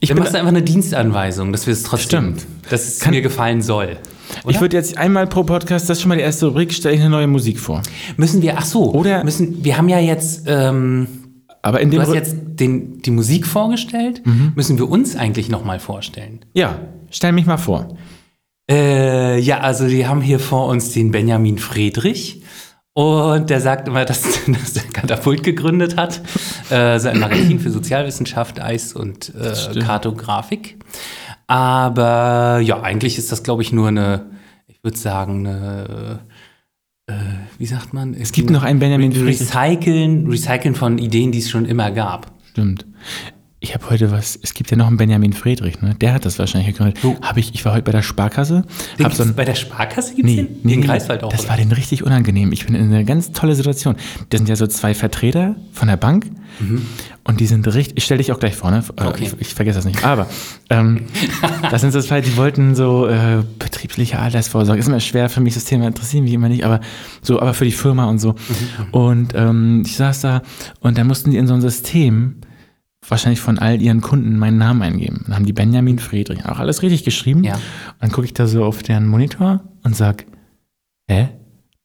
ich 0.00 0.08
bin, 0.10 0.18
machen 0.18 0.34
einfach 0.36 0.48
eine 0.48 0.62
Dienstanweisung, 0.62 1.52
dass 1.52 1.66
wir 1.66 1.72
es 1.72 1.82
trotzdem, 1.82 2.34
Stimmt. 2.38 2.46
dass 2.70 2.86
es 2.86 2.98
Kann- 3.00 3.12
mir 3.14 3.22
gefallen 3.22 3.62
soll. 3.62 3.96
ich 4.40 4.44
Oder? 4.44 4.60
würde 4.62 4.76
jetzt 4.76 4.98
einmal 4.98 5.26
pro 5.26 5.44
Podcast, 5.44 5.88
das 5.88 5.98
ist 5.98 6.02
schon 6.02 6.10
mal 6.10 6.16
die 6.16 6.22
erste 6.22 6.46
Rubrik, 6.46 6.72
stelle 6.74 6.94
ich 6.94 7.00
eine 7.00 7.10
neue 7.10 7.26
Musik 7.26 7.58
vor. 7.58 7.82
müssen 8.16 8.42
wir, 8.42 8.58
ach 8.58 8.64
so, 8.66 8.92
Oder- 8.92 9.24
müssen, 9.24 9.64
wir 9.64 9.78
haben 9.78 9.88
ja 9.88 9.98
jetzt, 9.98 10.44
ähm, 10.46 11.06
Aber 11.62 11.80
in 11.80 11.90
dem 11.90 12.00
du 12.00 12.06
hast 12.06 12.14
jetzt 12.14 12.36
den, 12.44 13.00
die 13.00 13.10
Musik 13.10 13.46
vorgestellt, 13.46 14.20
Mhm. 14.26 14.52
müssen 14.54 14.76
wir 14.78 14.88
uns 14.90 15.16
eigentlich 15.16 15.48
nochmal 15.48 15.78
vorstellen. 15.80 16.40
Ja, 16.52 16.80
stell 17.10 17.32
mich 17.32 17.46
mal 17.46 17.56
vor. 17.56 17.96
Äh, 18.70 19.40
ja, 19.40 19.60
also 19.60 19.88
wir 19.88 20.08
haben 20.08 20.20
hier 20.22 20.38
vor 20.38 20.66
uns 20.68 20.92
den 20.92 21.10
Benjamin 21.10 21.58
Friedrich. 21.58 22.42
Und 22.94 23.50
der 23.50 23.60
sagt 23.60 23.88
immer, 23.88 24.04
dass, 24.04 24.22
dass 24.46 24.72
der 24.72 24.84
Katapult 24.84 25.42
gegründet 25.42 25.96
hat. 25.96 26.20
Äh, 26.70 26.98
so 26.98 27.08
ein 27.08 27.18
Magazin 27.18 27.58
für 27.60 27.70
Sozialwissenschaft, 27.70 28.60
Eis 28.60 28.92
und 28.92 29.32
äh. 29.34 29.80
Kartografik. 29.80 30.78
Aber 31.46 32.60
ja, 32.60 32.80
eigentlich 32.80 33.18
ist 33.18 33.32
das, 33.32 33.42
glaube 33.42 33.62
ich, 33.62 33.72
nur 33.72 33.88
eine, 33.88 34.30
ich 34.66 34.82
würde 34.82 34.96
sagen, 34.96 35.46
eine, 35.46 36.20
äh, 37.06 37.12
wie 37.58 37.66
sagt 37.66 37.92
man? 37.92 38.14
Es 38.14 38.32
gibt 38.32 38.50
noch 38.50 38.62
einen 38.62 38.78
Benjamin 38.78 39.12
Friedrich. 39.12 39.40
Recyceln, 39.40 40.28
Recyceln 40.28 40.74
von 40.74 40.98
Ideen, 40.98 41.32
die 41.32 41.40
es 41.40 41.50
schon 41.50 41.66
immer 41.66 41.90
gab. 41.90 42.32
Stimmt. 42.50 42.86
Ich 43.64 43.72
habe 43.72 43.88
heute 43.88 44.10
was, 44.12 44.38
es 44.42 44.52
gibt 44.52 44.70
ja 44.70 44.76
noch 44.76 44.88
einen 44.88 44.98
Benjamin 44.98 45.32
Friedrich, 45.32 45.80
ne? 45.80 45.94
Der 45.98 46.12
hat 46.12 46.26
das 46.26 46.38
wahrscheinlich 46.38 46.74
gegründet. 46.76 47.02
Wo? 47.02 47.16
Habe 47.22 47.40
ich, 47.40 47.54
ich 47.54 47.64
war 47.64 47.72
heute 47.72 47.84
bei 47.84 47.92
der 47.92 48.02
Sparkasse. 48.02 48.66
Den 48.98 49.10
so 49.10 49.22
ein, 49.22 49.34
bei 49.34 49.46
der 49.46 49.54
Sparkasse 49.54 50.14
gibt 50.14 50.28
es 50.28 50.34
Nee, 50.34 50.42
den? 50.42 50.56
nee, 50.62 50.72
den 50.74 50.80
nee, 50.80 50.86
Greifswald 50.86 51.24
auch. 51.24 51.30
Das 51.30 51.40
oder? 51.40 51.48
war 51.48 51.56
denen 51.56 51.72
richtig 51.72 52.02
unangenehm. 52.04 52.52
Ich 52.52 52.66
bin 52.66 52.74
in 52.74 52.92
einer 52.92 53.04
ganz 53.04 53.32
tolle 53.32 53.54
Situation. 53.54 53.96
Das 54.28 54.38
sind 54.38 54.50
ja 54.50 54.56
so 54.56 54.66
zwei 54.66 54.92
Vertreter 54.92 55.56
von 55.72 55.88
der 55.88 55.96
Bank 55.96 56.26
und 57.24 57.40
die 57.40 57.46
sind 57.46 57.66
richtig. 57.74 57.96
Ich 57.96 58.04
stelle 58.04 58.18
dich 58.18 58.32
auch 58.32 58.38
gleich 58.38 58.54
vorne. 58.54 58.84
Äh, 58.98 59.02
Mhm. 59.02 59.08
Okay. 59.08 59.24
Ich, 59.24 59.40
ich 59.40 59.54
vergesse 59.54 59.78
das 59.78 59.86
nicht. 59.86 60.04
Aber 60.04 60.26
ähm, 60.68 61.06
das 61.70 61.80
sind 61.80 61.92
so 61.94 62.02
zwei, 62.02 62.20
die 62.20 62.36
wollten 62.36 62.74
so 62.74 63.06
äh, 63.08 63.42
betriebliche 63.58 64.18
Altersvorsorge. 64.18 64.78
Ist 64.78 64.88
immer 64.88 65.00
schwer 65.00 65.30
für 65.30 65.40
mich, 65.40 65.54
das 65.54 65.64
Thema 65.64 65.86
interessiert 65.86 66.22
mich 66.22 66.34
immer 66.34 66.50
nicht, 66.50 66.64
aber 66.66 66.80
so, 67.22 67.40
aber 67.40 67.54
für 67.54 67.64
die 67.64 67.72
Firma 67.72 68.10
und 68.10 68.18
so. 68.18 68.32
Mhm. 68.32 68.36
Und 68.90 69.34
ähm, 69.34 69.82
ich 69.86 69.96
saß 69.96 70.20
da 70.20 70.42
und 70.80 70.98
dann 70.98 71.06
mussten 71.06 71.30
die 71.30 71.38
in 71.38 71.46
so 71.46 71.54
ein 71.54 71.62
System 71.62 72.34
wahrscheinlich 73.08 73.40
von 73.40 73.58
all 73.58 73.80
ihren 73.80 74.00
Kunden 74.00 74.38
meinen 74.38 74.58
Namen 74.58 74.82
eingeben. 74.82 75.22
Dann 75.26 75.36
haben 75.36 75.46
die 75.46 75.52
Benjamin 75.52 75.98
Friedrich 75.98 76.44
auch 76.46 76.58
alles 76.58 76.82
richtig 76.82 77.04
geschrieben. 77.04 77.44
Ja. 77.44 77.54
Und 77.54 77.62
dann 78.00 78.12
gucke 78.12 78.26
ich 78.26 78.34
da 78.34 78.46
so 78.46 78.64
auf 78.64 78.82
deren 78.82 79.06
Monitor 79.06 79.60
und 79.82 79.96
sag, 79.96 80.26
hä? 81.08 81.28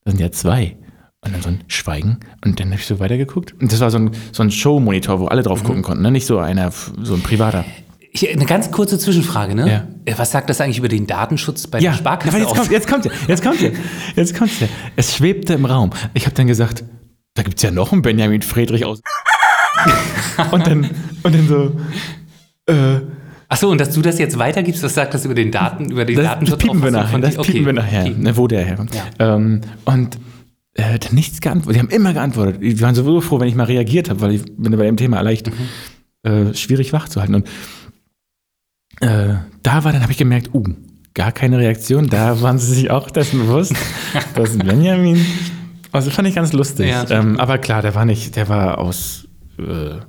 Das 0.04 0.14
sind 0.14 0.22
ja 0.22 0.32
zwei. 0.32 0.78
Und 1.22 1.34
dann 1.34 1.42
so 1.42 1.50
ein 1.50 1.64
Schweigen. 1.68 2.20
Und 2.46 2.60
dann 2.60 2.68
habe 2.68 2.80
ich 2.80 2.88
so 2.88 3.00
weitergeguckt. 3.00 3.54
Und 3.60 3.72
das 3.72 3.82
war 3.82 3.92
so 3.92 3.98
ein, 3.98 4.12
so 4.32 4.42
ein 4.42 4.52
Show-Monitor, 4.52 5.20
wo 5.20 5.26
alle 5.26 5.44
drauf 5.44 5.64
gucken 5.64 5.82
konnten, 5.82 6.02
ne? 6.02 6.12
Nicht 6.12 6.26
so 6.26 6.40
einer, 6.40 6.72
so 6.72 7.14
ein 7.14 7.22
privater. 7.22 7.66
Ich, 8.12 8.28
eine 8.28 8.46
ganz 8.46 8.72
kurze 8.72 8.98
Zwischenfrage, 8.98 9.54
ne? 9.54 9.70
Ja. 9.70 9.88
Äh, 10.06 10.18
Was 10.18 10.32
sagt 10.32 10.50
das 10.50 10.62
eigentlich 10.62 10.80
über 10.80 10.88
den 10.88 11.06
Datenschutz 11.08 11.68
bei 11.68 11.80
der 11.80 11.94
Sparkasse 11.94 12.38
aber 12.38 12.46
jetzt 12.46 12.56
kommt, 12.56 12.72
jetzt 12.72 12.88
kommt 12.88 13.06
er, 13.06 13.12
jetzt 13.28 13.44
kommt 13.44 13.62
er, 13.62 13.72
jetzt 14.16 14.36
kommt 14.36 14.62
er. 14.62 14.70
Es 14.96 15.16
schwebte 15.16 15.54
im 15.54 15.66
Raum. 15.66 15.92
Ich 16.14 16.26
habe 16.26 16.36
dann 16.36 16.48
gesagt, 16.48 16.84
da 17.36 17.44
gibt's 17.44 17.62
ja 17.62 17.72
noch 17.72 17.92
einen 17.92 18.02
Benjamin 18.02 18.42
Friedrich 18.42 18.86
aus. 18.86 19.02
und 20.52 20.68
dann, 20.68 20.90
und 21.24 21.36
dann 21.36 21.48
so, 21.48 21.76
äh, 22.68 23.00
Achso, 23.52 23.70
und 23.72 23.82
dass 23.82 23.92
du 23.92 24.02
das 24.04 24.20
jetzt 24.20 24.38
weitergibst, 24.38 24.84
was 24.84 24.94
sagt 24.94 25.14
das 25.16 25.26
über 25.26 25.34
den 25.34 25.52
Daten, 25.52 25.90
über 25.90 26.06
den 26.06 26.16
das, 26.18 26.26
Datenschutz? 26.26 26.60
piepen 26.60 26.84
wir 26.84 26.92
nachher. 26.92 27.08
von 27.10 27.22
Das? 27.22 27.38
Okay. 27.38 27.52
piepen 27.54 27.66
wir 27.66 27.74
nachher, 27.74 28.02
Okay. 28.04 28.16
ne, 28.16 28.38
wo 28.38 28.48
der 28.48 28.64
herkommt. 28.64 28.92
Ähm, 29.18 29.62
und 29.86 30.20
äh, 30.76 31.00
dann 31.00 31.16
nichts 31.16 31.42
geantwortet. 31.42 31.76
Die 31.76 31.80
haben 31.80 31.90
immer 31.90 32.14
geantwortet. 32.14 32.62
Die 32.62 32.80
waren 32.80 32.94
sowieso 32.94 33.22
froh, 33.22 33.40
wenn 33.40 33.48
ich 33.48 33.56
mal 33.56 33.64
reagiert 33.64 34.10
habe, 34.10 34.22
weil 34.22 34.34
ich 34.36 34.44
bin 34.56 34.72
bei 34.78 34.86
dem 34.86 34.98
Thema 34.98 35.22
leicht 35.22 35.50
äh, 36.22 36.54
schwierig 36.54 36.94
wach 36.94 37.10
zu 37.10 37.22
halten. 37.22 37.36
Und 37.36 37.48
äh, 39.02 39.36
da 39.64 39.84
war 39.84 39.92
dann, 39.94 40.04
habe 40.04 40.12
ich 40.12 40.18
gemerkt, 40.20 40.54
uh, 40.54 40.64
gar 41.16 41.32
keine 41.32 41.58
Reaktion. 41.58 42.08
Da 42.08 42.42
waren 42.44 42.60
sie 42.60 42.74
sich 42.74 42.92
auch 42.92 43.10
dessen 43.10 43.40
bewusst, 43.40 43.74
dass 44.36 44.58
Benjamin. 44.58 45.26
Also 45.92 46.12
fand 46.12 46.28
ich 46.28 46.36
ganz 46.36 46.54
lustig. 46.54 46.90
Ja. 46.90 47.10
ähm, 47.10 47.40
aber 47.40 47.58
klar, 47.58 47.82
der 47.82 47.96
war 47.96 48.06
nicht, 48.06 48.36
der 48.36 48.48
war 48.48 48.78
aus 48.78 49.26
äh, 49.60 50.00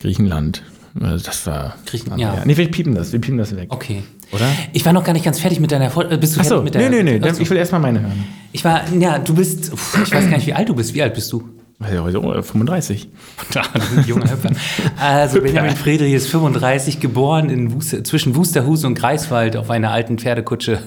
Griechenland. 0.00 0.62
Also 1.00 1.24
das 1.24 1.46
war. 1.46 1.76
Griechen- 1.86 2.18
ja. 2.18 2.42
Nee, 2.44 2.56
wir 2.56 2.68
piepen 2.70 2.94
das, 2.94 3.12
wir 3.12 3.20
piepen 3.20 3.38
das 3.38 3.54
weg. 3.54 3.68
Okay. 3.70 4.02
Oder? 4.32 4.46
Ich 4.72 4.84
war 4.84 4.92
noch 4.92 5.04
gar 5.04 5.12
nicht 5.12 5.24
ganz 5.24 5.40
fertig 5.40 5.60
mit 5.60 5.70
deiner 5.72 5.90
Vor 5.90 6.10
äh, 6.10 6.16
Bist 6.16 6.36
du 6.36 6.40
Achso, 6.40 6.50
fertig 6.62 6.64
mit 6.64 6.74
der 6.74 6.90
nee, 6.90 7.02
nee, 7.02 7.18
nee, 7.18 7.28
ich 7.38 7.50
will 7.50 7.56
erstmal 7.56 7.80
meine 7.80 8.00
hören. 8.00 8.24
Ich 8.52 8.64
war, 8.64 8.82
ja, 8.92 9.18
du 9.18 9.34
bist, 9.34 9.72
ich 9.72 10.12
weiß 10.12 10.28
gar 10.28 10.36
nicht, 10.36 10.46
wie 10.46 10.54
alt 10.54 10.68
du 10.68 10.74
bist. 10.74 10.94
Wie 10.94 11.02
alt 11.02 11.14
bist 11.14 11.32
du? 11.32 11.48
Ja, 11.80 12.10
so, 12.10 12.20
35. 12.42 13.08
Da, 13.52 13.62
junger 14.06 14.30
Hüpfer. 14.30 14.50
Also 14.98 15.40
Benjamin 15.40 15.74
Friedrich 15.76 16.12
ist 16.12 16.28
35, 16.28 17.00
geboren 17.00 17.48
in 17.50 17.72
Wuster, 17.72 18.04
zwischen 18.04 18.34
Wusterhus 18.36 18.84
und 18.84 18.94
Greifswald 18.96 19.56
auf 19.56 19.70
einer 19.70 19.90
alten 19.90 20.18
Pferdekutsche. 20.18 20.80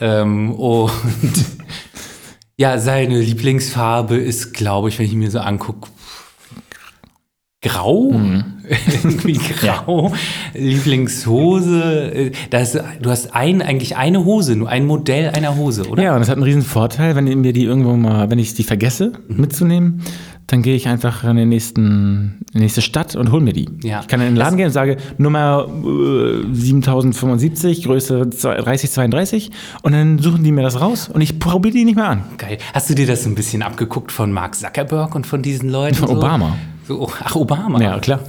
Ähm, 0.00 0.52
und 0.52 0.90
Ja, 2.58 2.78
seine 2.78 3.20
Lieblingsfarbe 3.20 4.16
ist, 4.16 4.54
glaube 4.54 4.88
ich, 4.88 4.98
wenn 4.98 5.06
ich 5.06 5.12
mir 5.14 5.30
so 5.30 5.40
angucke, 5.40 5.88
grau. 7.68 8.12
Mhm. 8.12 8.44
Irgendwie 9.04 9.34
grau. 9.60 10.12
Lieblingshose. 10.54 12.12
äh, 12.14 12.30
Da 12.50 12.58
ist, 12.58 12.78
du 13.00 13.10
hast 13.10 13.34
ein, 13.34 13.62
eigentlich 13.62 13.96
eine 13.96 14.24
Hose, 14.24 14.56
nur 14.56 14.68
ein 14.68 14.86
Modell 14.86 15.30
einer 15.30 15.56
Hose, 15.56 15.88
oder? 15.88 16.02
Ja, 16.02 16.14
und 16.14 16.20
das 16.20 16.28
hat 16.28 16.36
einen 16.36 16.44
riesen 16.44 16.62
Vorteil, 16.62 17.14
wenn 17.16 17.24
mir 17.40 17.52
die 17.52 17.64
irgendwo 17.64 17.94
mal, 17.96 18.30
wenn 18.30 18.38
ich 18.38 18.54
die 18.54 18.64
vergesse 18.64 19.12
Mhm. 19.28 19.40
mitzunehmen, 19.40 20.02
dann 20.48 20.62
gehe 20.62 20.76
ich 20.76 20.86
einfach 20.86 21.24
in 21.24 21.36
den 21.36 21.48
nächsten, 21.48 22.38
in 22.52 22.54
die 22.54 22.58
nächste 22.60 22.80
Stadt 22.80 23.16
und 23.16 23.32
hol 23.32 23.40
mir 23.40 23.52
die. 23.52 23.68
Ja. 23.82 24.00
Ich 24.00 24.06
kann 24.06 24.20
in 24.20 24.26
den 24.26 24.36
Laden 24.36 24.56
gehen 24.56 24.66
und 24.66 24.72
sage 24.72 24.96
Nummer 25.18 25.66
äh, 25.84 26.54
7075, 26.54 27.82
Größe 27.84 28.26
3032 28.26 29.50
und 29.82 29.92
dann 29.92 30.18
suchen 30.20 30.44
die 30.44 30.52
mir 30.52 30.62
das 30.62 30.80
raus 30.80 31.08
und 31.12 31.20
ich 31.20 31.40
probiere 31.40 31.74
die 31.74 31.84
nicht 31.84 31.96
mehr 31.96 32.08
an. 32.10 32.22
Geil. 32.38 32.58
Hast 32.74 32.88
du 32.88 32.94
dir 32.94 33.06
das 33.08 33.26
ein 33.26 33.34
bisschen 33.34 33.62
abgeguckt 33.62 34.12
von 34.12 34.30
Mark 34.32 34.54
Zuckerberg 34.54 35.14
und 35.16 35.26
von 35.26 35.42
diesen 35.42 35.68
Leuten? 35.68 35.96
Von 35.96 36.08
so? 36.08 36.16
Obama. 36.16 36.56
So, 36.86 37.08
ach, 37.24 37.34
Obama. 37.34 37.80
Ja, 37.80 37.98
klar. 37.98 38.20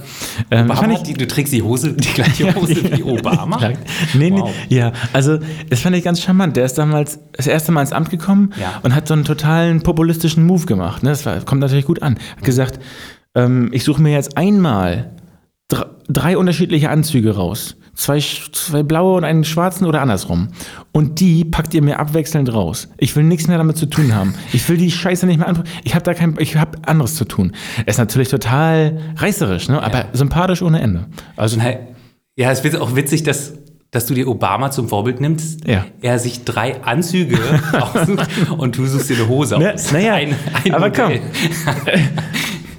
Ähm, 0.50 0.70
Obama 0.70 0.92
ich- 0.94 1.02
die, 1.04 1.14
du 1.14 1.26
trägst 1.28 1.52
die 1.52 1.62
Hose, 1.62 1.92
die 1.92 2.08
gleiche 2.08 2.52
Hose 2.54 2.74
wie 2.96 3.02
Obama? 3.04 3.60
Ja, 3.60 3.68
nee, 4.14 4.30
nee, 4.30 4.40
Wow. 4.40 4.50
ja, 4.68 4.92
also 5.12 5.38
das 5.70 5.80
fand 5.80 5.94
ich 5.96 6.02
ganz 6.04 6.20
charmant. 6.20 6.56
Der 6.56 6.64
ist 6.64 6.76
damals 6.76 7.20
das 7.32 7.46
erste 7.46 7.70
Mal 7.72 7.82
ins 7.82 7.92
Amt 7.92 8.10
gekommen 8.10 8.52
Ja. 8.60 8.80
und 8.82 8.94
hat 8.94 9.06
so 9.08 9.14
einen 9.14 9.24
totalen 9.24 9.82
populistischen 9.82 10.44
Move 10.46 10.66
gemacht. 10.66 11.02
Ne? 11.02 11.10
Das 11.10 11.24
war, 11.24 11.40
kommt 11.40 11.60
natürlich 11.60 11.84
gut 11.86 12.02
an. 12.02 12.18
Hat 12.36 12.44
gesagt, 12.44 12.80
ähm, 13.34 13.68
ich 13.72 13.84
suche 13.84 14.02
mir 14.02 14.12
jetzt 14.12 14.36
einmal 14.36 15.12
dr 15.68 15.86
drei 16.08 16.36
unterschiedliche 16.38 16.88
Anzüge 16.90 17.36
raus. 17.36 17.76
Zwei, 17.98 18.20
zwei 18.52 18.84
blaue 18.84 19.16
und 19.16 19.24
einen 19.24 19.42
schwarzen 19.42 19.84
oder 19.84 20.00
andersrum. 20.00 20.50
Und 20.92 21.18
die 21.18 21.44
packt 21.44 21.74
ihr 21.74 21.82
mir 21.82 21.98
abwechselnd 21.98 22.52
raus. 22.54 22.86
Ich 22.96 23.16
will 23.16 23.24
nichts 23.24 23.48
mehr 23.48 23.58
damit 23.58 23.76
zu 23.76 23.86
tun 23.86 24.14
haben. 24.14 24.34
Ich 24.52 24.68
will 24.68 24.76
die 24.76 24.92
Scheiße 24.92 25.26
nicht 25.26 25.38
mehr 25.38 25.48
anprobieren. 25.48 25.76
Ich 25.82 25.96
habe 25.96 26.04
da 26.04 26.14
kein, 26.14 26.36
ich 26.38 26.54
habe 26.56 26.78
anderes 26.86 27.16
zu 27.16 27.24
tun. 27.24 27.52
Ist 27.86 27.98
natürlich 27.98 28.28
total 28.28 28.98
reißerisch, 29.16 29.68
ne? 29.68 29.82
aber 29.82 30.04
sympathisch 30.12 30.62
ohne 30.62 30.80
Ende. 30.80 31.06
Also 31.34 31.56
Na, 31.60 31.72
Ja, 32.36 32.52
es 32.52 32.62
wird 32.62 32.76
auch 32.76 32.94
witzig, 32.94 33.24
dass, 33.24 33.54
dass 33.90 34.06
du 34.06 34.14
dir 34.14 34.28
Obama 34.28 34.70
zum 34.70 34.88
Vorbild 34.88 35.20
nimmst. 35.20 35.66
Ja. 35.66 35.84
Er 36.00 36.20
sich 36.20 36.44
drei 36.44 36.80
Anzüge 36.84 37.36
aussucht 37.72 38.28
und 38.56 38.78
du 38.78 38.86
suchst 38.86 39.10
dir 39.10 39.16
eine 39.16 39.26
Hose 39.28 39.56
aus. 39.56 39.90
naja, 39.90 40.14
Ein- 40.14 40.36
ein 40.64 40.72
aber 40.72 40.88
Modell. 40.90 41.20
Ein 41.84 42.08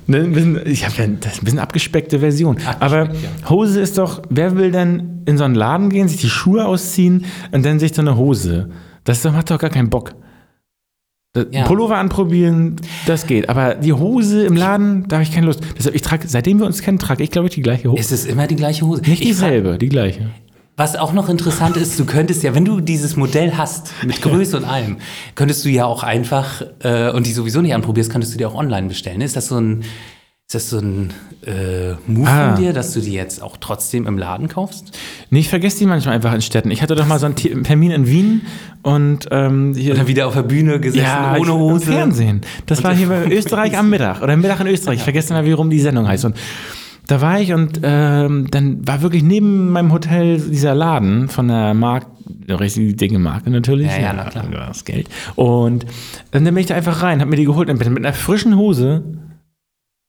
bisschen, 0.10 0.60
ich 0.66 0.86
habe 0.86 0.96
ja 0.98 1.08
das 1.20 1.34
ist 1.34 1.42
ein 1.42 1.46
bisschen 1.46 1.60
abgespeckte 1.60 2.20
Version. 2.20 2.58
aber 2.80 3.10
Hose 3.50 3.80
ist 3.80 3.98
doch, 3.98 4.22
wer 4.30 4.58
will 4.58 4.72
denn 4.72 5.22
in 5.26 5.38
so 5.38 5.44
einen 5.44 5.56
Laden 5.56 5.90
gehen, 5.90 6.08
sich 6.08 6.22
die 6.22 6.30
Schuhe 6.30 6.66
ausziehen 6.66 7.26
und 7.52 7.66
dann 7.66 7.80
sich 7.80 7.94
so 7.94 8.02
eine 8.02 8.18
Hose? 8.18 8.70
Das 9.04 9.24
macht 9.24 9.52
doch 9.52 9.60
gar 9.60 9.70
keinen 9.70 9.90
Bock. 9.90 10.16
Ja. 11.52 11.64
Pullover 11.64 11.98
anprobieren, 11.98 12.78
das 13.06 13.28
geht. 13.28 13.50
Aber 13.50 13.76
die 13.76 13.94
Hose 13.94 14.46
im 14.46 14.56
Laden, 14.56 15.08
da 15.08 15.18
habe 15.18 15.24
ich 15.24 15.32
keine 15.32 15.46
Lust. 15.46 15.62
Deshalb, 15.78 15.96
ich 15.96 16.02
trage, 16.02 16.28
seitdem 16.28 16.60
wir 16.60 16.66
uns 16.66 16.82
kennen, 16.82 16.98
trage 16.98 17.24
ich, 17.24 17.30
glaube 17.30 17.48
ich, 17.48 17.54
die 17.54 17.62
gleiche 17.62 17.92
Hose. 17.92 18.02
Es 18.02 18.12
ist 18.12 18.26
immer 18.26 18.48
die 18.48 18.56
gleiche 18.56 18.86
Hose. 18.86 19.04
Nicht 19.04 19.24
dieselbe, 19.24 19.78
die 19.78 19.90
gleiche. 19.90 20.32
Was 20.80 20.96
auch 20.96 21.12
noch 21.12 21.28
interessant 21.28 21.76
ist, 21.76 22.00
du 22.00 22.06
könntest 22.06 22.42
ja, 22.42 22.56
wenn 22.56 22.64
du 22.64 22.80
dieses 22.80 23.18
Modell 23.18 23.58
hast, 23.58 23.92
mit 24.06 24.22
Größe 24.22 24.56
und 24.56 24.64
allem, 24.64 24.96
könntest 25.36 25.66
du 25.66 25.70
ja 25.70 25.84
auch 25.86 26.04
einfach, 26.04 26.62
äh, 26.84 27.12
und 27.12 27.26
die 27.26 27.34
sowieso 27.34 27.60
nicht 27.60 27.74
anprobierst, 27.74 28.10
könntest 28.10 28.34
du 28.34 28.38
dir 28.38 28.48
auch 28.48 28.56
online 28.56 28.88
bestellen. 28.88 29.20
Ist 29.20 29.36
das 29.36 29.48
so 29.48 29.58
ein, 29.60 29.82
ist 29.82 30.56
das 30.56 30.70
so 30.70 30.80
ein 30.80 31.12
äh, 31.46 31.96
Move 32.08 32.30
Ah. 32.30 32.54
von 32.56 32.64
dir, 32.64 32.72
dass 32.72 32.94
du 32.94 33.02
die 33.02 33.12
jetzt 33.12 33.44
auch 33.44 33.58
trotzdem 33.58 34.08
im 34.08 34.18
Laden 34.18 34.48
kaufst? 34.48 34.98
Nee, 35.32 35.40
ich 35.42 35.50
vergesse 35.50 35.80
die 35.80 35.86
manchmal 35.86 36.16
einfach 36.16 36.34
in 36.34 36.42
Städten. 36.42 36.72
Ich 36.72 36.82
hatte 36.82 36.96
doch 36.96 37.06
mal 37.06 37.20
so 37.20 37.26
einen 37.26 37.36
Termin 37.36 37.92
in 37.92 38.08
Wien 38.08 38.42
und 38.82 39.28
ähm, 39.32 39.74
hier. 39.76 39.96
Oder 39.96 40.08
wieder 40.08 40.28
auf 40.28 40.34
der 40.34 40.44
Bühne 40.44 40.80
gesessen, 40.80 41.06
ohne 41.32 41.40
ich- 41.42 41.50
Hose? 41.50 41.86
Im 41.88 41.92
Fernsehen. 41.92 42.42
Das 42.68 42.84
war 42.86 42.96
hier 42.96 43.10
bei 43.10 43.26
Österreich 43.32 43.78
am 43.78 43.90
Mittag 43.90 44.22
oder 44.22 44.38
Mittag 44.38 44.62
in 44.62 44.68
Österreich. 44.68 45.00
Ich 45.00 45.04
vergesse 45.04 45.34
mal, 45.34 45.46
wie 45.46 45.52
rum 45.52 45.70
die 45.70 45.82
Sendung 45.82 46.08
heißt. 46.08 46.24
Und 46.24 46.38
da 47.12 47.22
war 47.22 47.40
ich 47.42 47.54
und 47.54 47.80
ähm, 47.84 48.48
dann 48.52 48.88
war 48.88 49.02
wirklich 49.02 49.24
neben 49.24 49.72
meinem 49.72 49.92
Hotel 49.92 50.40
dieser 50.40 50.76
Laden 50.76 51.28
von 51.28 51.48
der 51.48 51.74
Marke, 51.74 52.08
richtig 52.48 52.98
dicke 52.98 53.20
Marke 53.20 53.50
natürlich. 53.50 53.88
Ja, 53.88 54.00
ja, 54.00 54.14
na 54.14 54.26
klar. 54.26 54.46
Das 54.68 54.86
Geld. 54.86 55.10
Und 55.36 55.86
dann 56.32 56.44
bin 56.44 56.58
ich 56.58 56.68
da 56.68 56.76
einfach 56.76 57.02
rein, 57.02 57.22
hab 57.22 57.28
mir 57.28 57.36
die 57.36 57.46
geholt 57.46 57.70
und 57.70 57.80
bin 57.80 57.94
mit 57.94 58.06
einer 58.06 58.14
frischen 58.14 58.56
Hose 58.58 59.04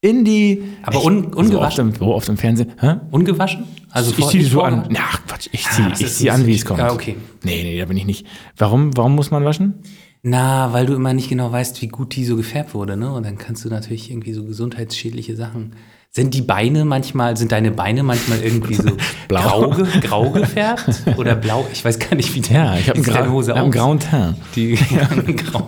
in 0.03 0.25
die. 0.25 0.63
Aber 0.83 1.05
un- 1.05 1.23
so 1.23 1.29
oft, 1.29 1.37
ungewaschen? 1.79 1.95
im, 1.95 2.03
oft 2.03 2.29
im 2.29 2.37
Fernsehen. 2.37 2.73
Hä? 2.79 2.97
Ungewaschen? 3.11 3.65
Also 3.91 4.13
ich 4.17 4.27
ziehe 4.27 4.43
die 4.43 4.49
so 4.49 4.63
an. 4.63 4.89
Ja, 4.91 5.03
Quatsch, 5.27 5.49
ich 5.53 5.67
ziehe 5.69 5.89
ich 5.95 6.01
ist 6.03 6.19
zieh 6.19 6.31
an, 6.31 6.47
wie 6.47 6.55
es 6.55 6.65
kommt. 6.65 6.79
Ja, 6.81 6.93
okay. 6.93 7.17
Nee, 7.43 7.63
nee, 7.63 7.79
da 7.79 7.85
bin 7.87 7.97
ich 7.97 8.07
nicht. 8.07 8.27
Warum, 8.57 8.97
warum 8.97 9.15
muss 9.15 9.31
man 9.31 9.45
waschen? 9.45 9.75
Na, 10.23 10.73
weil 10.75 10.85
du 10.87 10.95
immer 10.95 11.15
nicht 11.15 11.29
genau 11.31 11.51
weißt, 11.51 11.81
wie 11.83 11.89
gut 11.89 12.15
die 12.15 12.25
so 12.25 12.37
gefärbt 12.37 12.75
wurde, 12.75 12.97
ne? 12.97 13.11
Und 13.11 13.25
dann 13.25 13.39
kannst 13.39 13.65
du 13.65 13.69
natürlich 13.71 14.11
irgendwie 14.11 14.33
so 14.35 14.45
gesundheitsschädliche 14.45 15.35
Sachen. 15.35 15.73
Sind 16.13 16.35
die 16.35 16.43
Beine 16.43 16.85
manchmal, 16.85 17.37
sind 17.37 17.53
deine 17.53 17.71
Beine 17.71 18.03
manchmal 18.03 18.41
irgendwie 18.41 18.75
so 18.75 18.91
Blau. 19.29 19.41
grau, 19.41 19.71
ge- 19.71 20.01
grau 20.01 20.31
gefärbt? 20.31 21.03
Oder 21.17 21.37
blau? 21.37 21.65
Ich 21.73 21.85
weiß 21.85 22.01
gar 22.01 22.17
nicht, 22.17 22.35
wie 22.35 22.41
der 22.41 22.57
Ja, 22.65 22.77
ich 22.77 22.89
habe 22.89 23.01
Gra 23.01 23.29
Hose 23.29 23.53
hab 23.53 23.59
einen 23.59 23.69
aus. 23.69 23.75
grauen 23.75 24.01
Teint. 24.01 24.37
Die, 24.57 24.75
ja, 24.91 25.09
einen 25.09 25.37
grauen. 25.37 25.65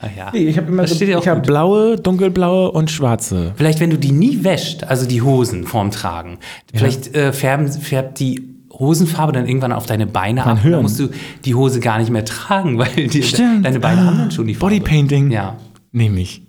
Ah, 0.00 0.08
ja. 0.16 0.30
Nee, 0.32 0.48
ich 0.48 0.56
habe 0.58 0.66
immer 0.66 0.86
so, 0.88 0.96
steht 0.96 1.08
dir 1.08 1.18
auch 1.18 1.22
ich 1.22 1.28
habe 1.28 1.40
gut. 1.40 1.46
blaue, 1.46 1.96
dunkelblaue 1.96 2.72
und 2.72 2.90
schwarze. 2.90 3.52
Vielleicht, 3.56 3.78
wenn 3.78 3.90
du 3.90 3.98
die 3.98 4.10
nie 4.10 4.42
wäscht, 4.42 4.82
also 4.84 5.06
die 5.06 5.22
Hosen 5.22 5.64
vorm 5.64 5.92
Tragen, 5.92 6.38
vielleicht 6.74 7.14
äh, 7.14 7.32
färben, 7.32 7.68
färbt 7.70 8.18
die 8.18 8.42
Hosenfarbe 8.72 9.32
dann 9.32 9.46
irgendwann 9.46 9.72
auf 9.72 9.86
deine 9.86 10.08
Beine 10.08 10.40
Mein 10.40 10.56
ab. 10.56 10.62
Hirn. 10.62 10.72
Dann 10.72 10.82
musst 10.82 10.98
du 10.98 11.08
die 11.44 11.54
Hose 11.54 11.78
gar 11.78 11.98
nicht 12.00 12.10
mehr 12.10 12.24
tragen, 12.24 12.76
weil 12.78 12.90
die, 13.06 13.20
deine 13.62 13.78
Beine 13.78 14.04
haben 14.04 14.18
dann 14.18 14.30
schon 14.32 14.48
die 14.48 14.54
Farbe. 14.56 14.74
Bodypainting. 14.74 15.30
Ja. 15.30 15.56
Nehme 15.92 16.20
ich. 16.20 16.42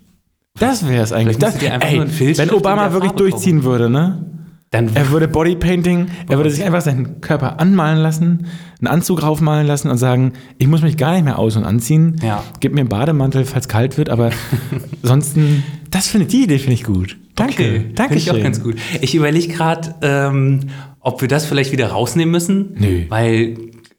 Das 0.58 0.88
wäre 0.88 1.02
es 1.02 1.12
eigentlich. 1.12 1.38
Das, 1.38 1.56
ey, 1.62 2.02
wenn 2.36 2.50
Obama 2.50 2.92
wirklich 2.92 3.12
Farbe 3.12 3.30
durchziehen 3.30 3.64
würde, 3.64 3.90
ne? 3.90 4.24
Dann 4.70 4.90
Er 4.94 5.10
würde 5.10 5.28
Bodypainting, 5.28 6.06
er 6.28 6.38
würde 6.38 6.50
sich 6.50 6.64
einfach 6.64 6.80
seinen 6.80 7.20
Körper 7.20 7.60
anmalen 7.60 7.98
lassen, 7.98 8.46
einen 8.80 8.88
Anzug 8.88 9.22
raufmalen 9.22 9.64
lassen 9.66 9.88
und 9.90 9.96
sagen, 9.96 10.32
ich 10.58 10.66
muss 10.66 10.82
mich 10.82 10.96
gar 10.96 11.12
nicht 11.12 11.24
mehr 11.24 11.38
aus- 11.38 11.56
und 11.56 11.64
anziehen. 11.64 12.16
Ja. 12.20 12.42
Gib 12.58 12.74
mir 12.74 12.80
einen 12.80 12.88
Bademantel, 12.88 13.44
falls 13.44 13.68
kalt 13.68 13.96
wird, 13.96 14.10
aber 14.10 14.30
ansonsten, 15.02 15.62
das 15.90 16.08
finde 16.08 16.26
ich, 16.26 16.32
die 16.32 16.42
Idee 16.44 16.58
finde 16.58 16.74
ich 16.74 16.82
gut. 16.82 17.16
Danke. 17.36 17.62
Okay, 17.62 17.84
Danke 17.94 18.14
Finde 18.14 18.22
ich 18.22 18.30
auch 18.32 18.42
ganz 18.42 18.62
gut. 18.62 18.74
Ich 19.00 19.14
überlege 19.14 19.52
gerade, 19.52 19.94
ähm, 20.02 20.60
ob 21.00 21.20
wir 21.20 21.28
das 21.28 21.46
vielleicht 21.46 21.70
wieder 21.70 21.88
rausnehmen 21.88 22.32
müssen. 22.32 22.74
Nö. 22.76 23.04
Weil 23.08 23.56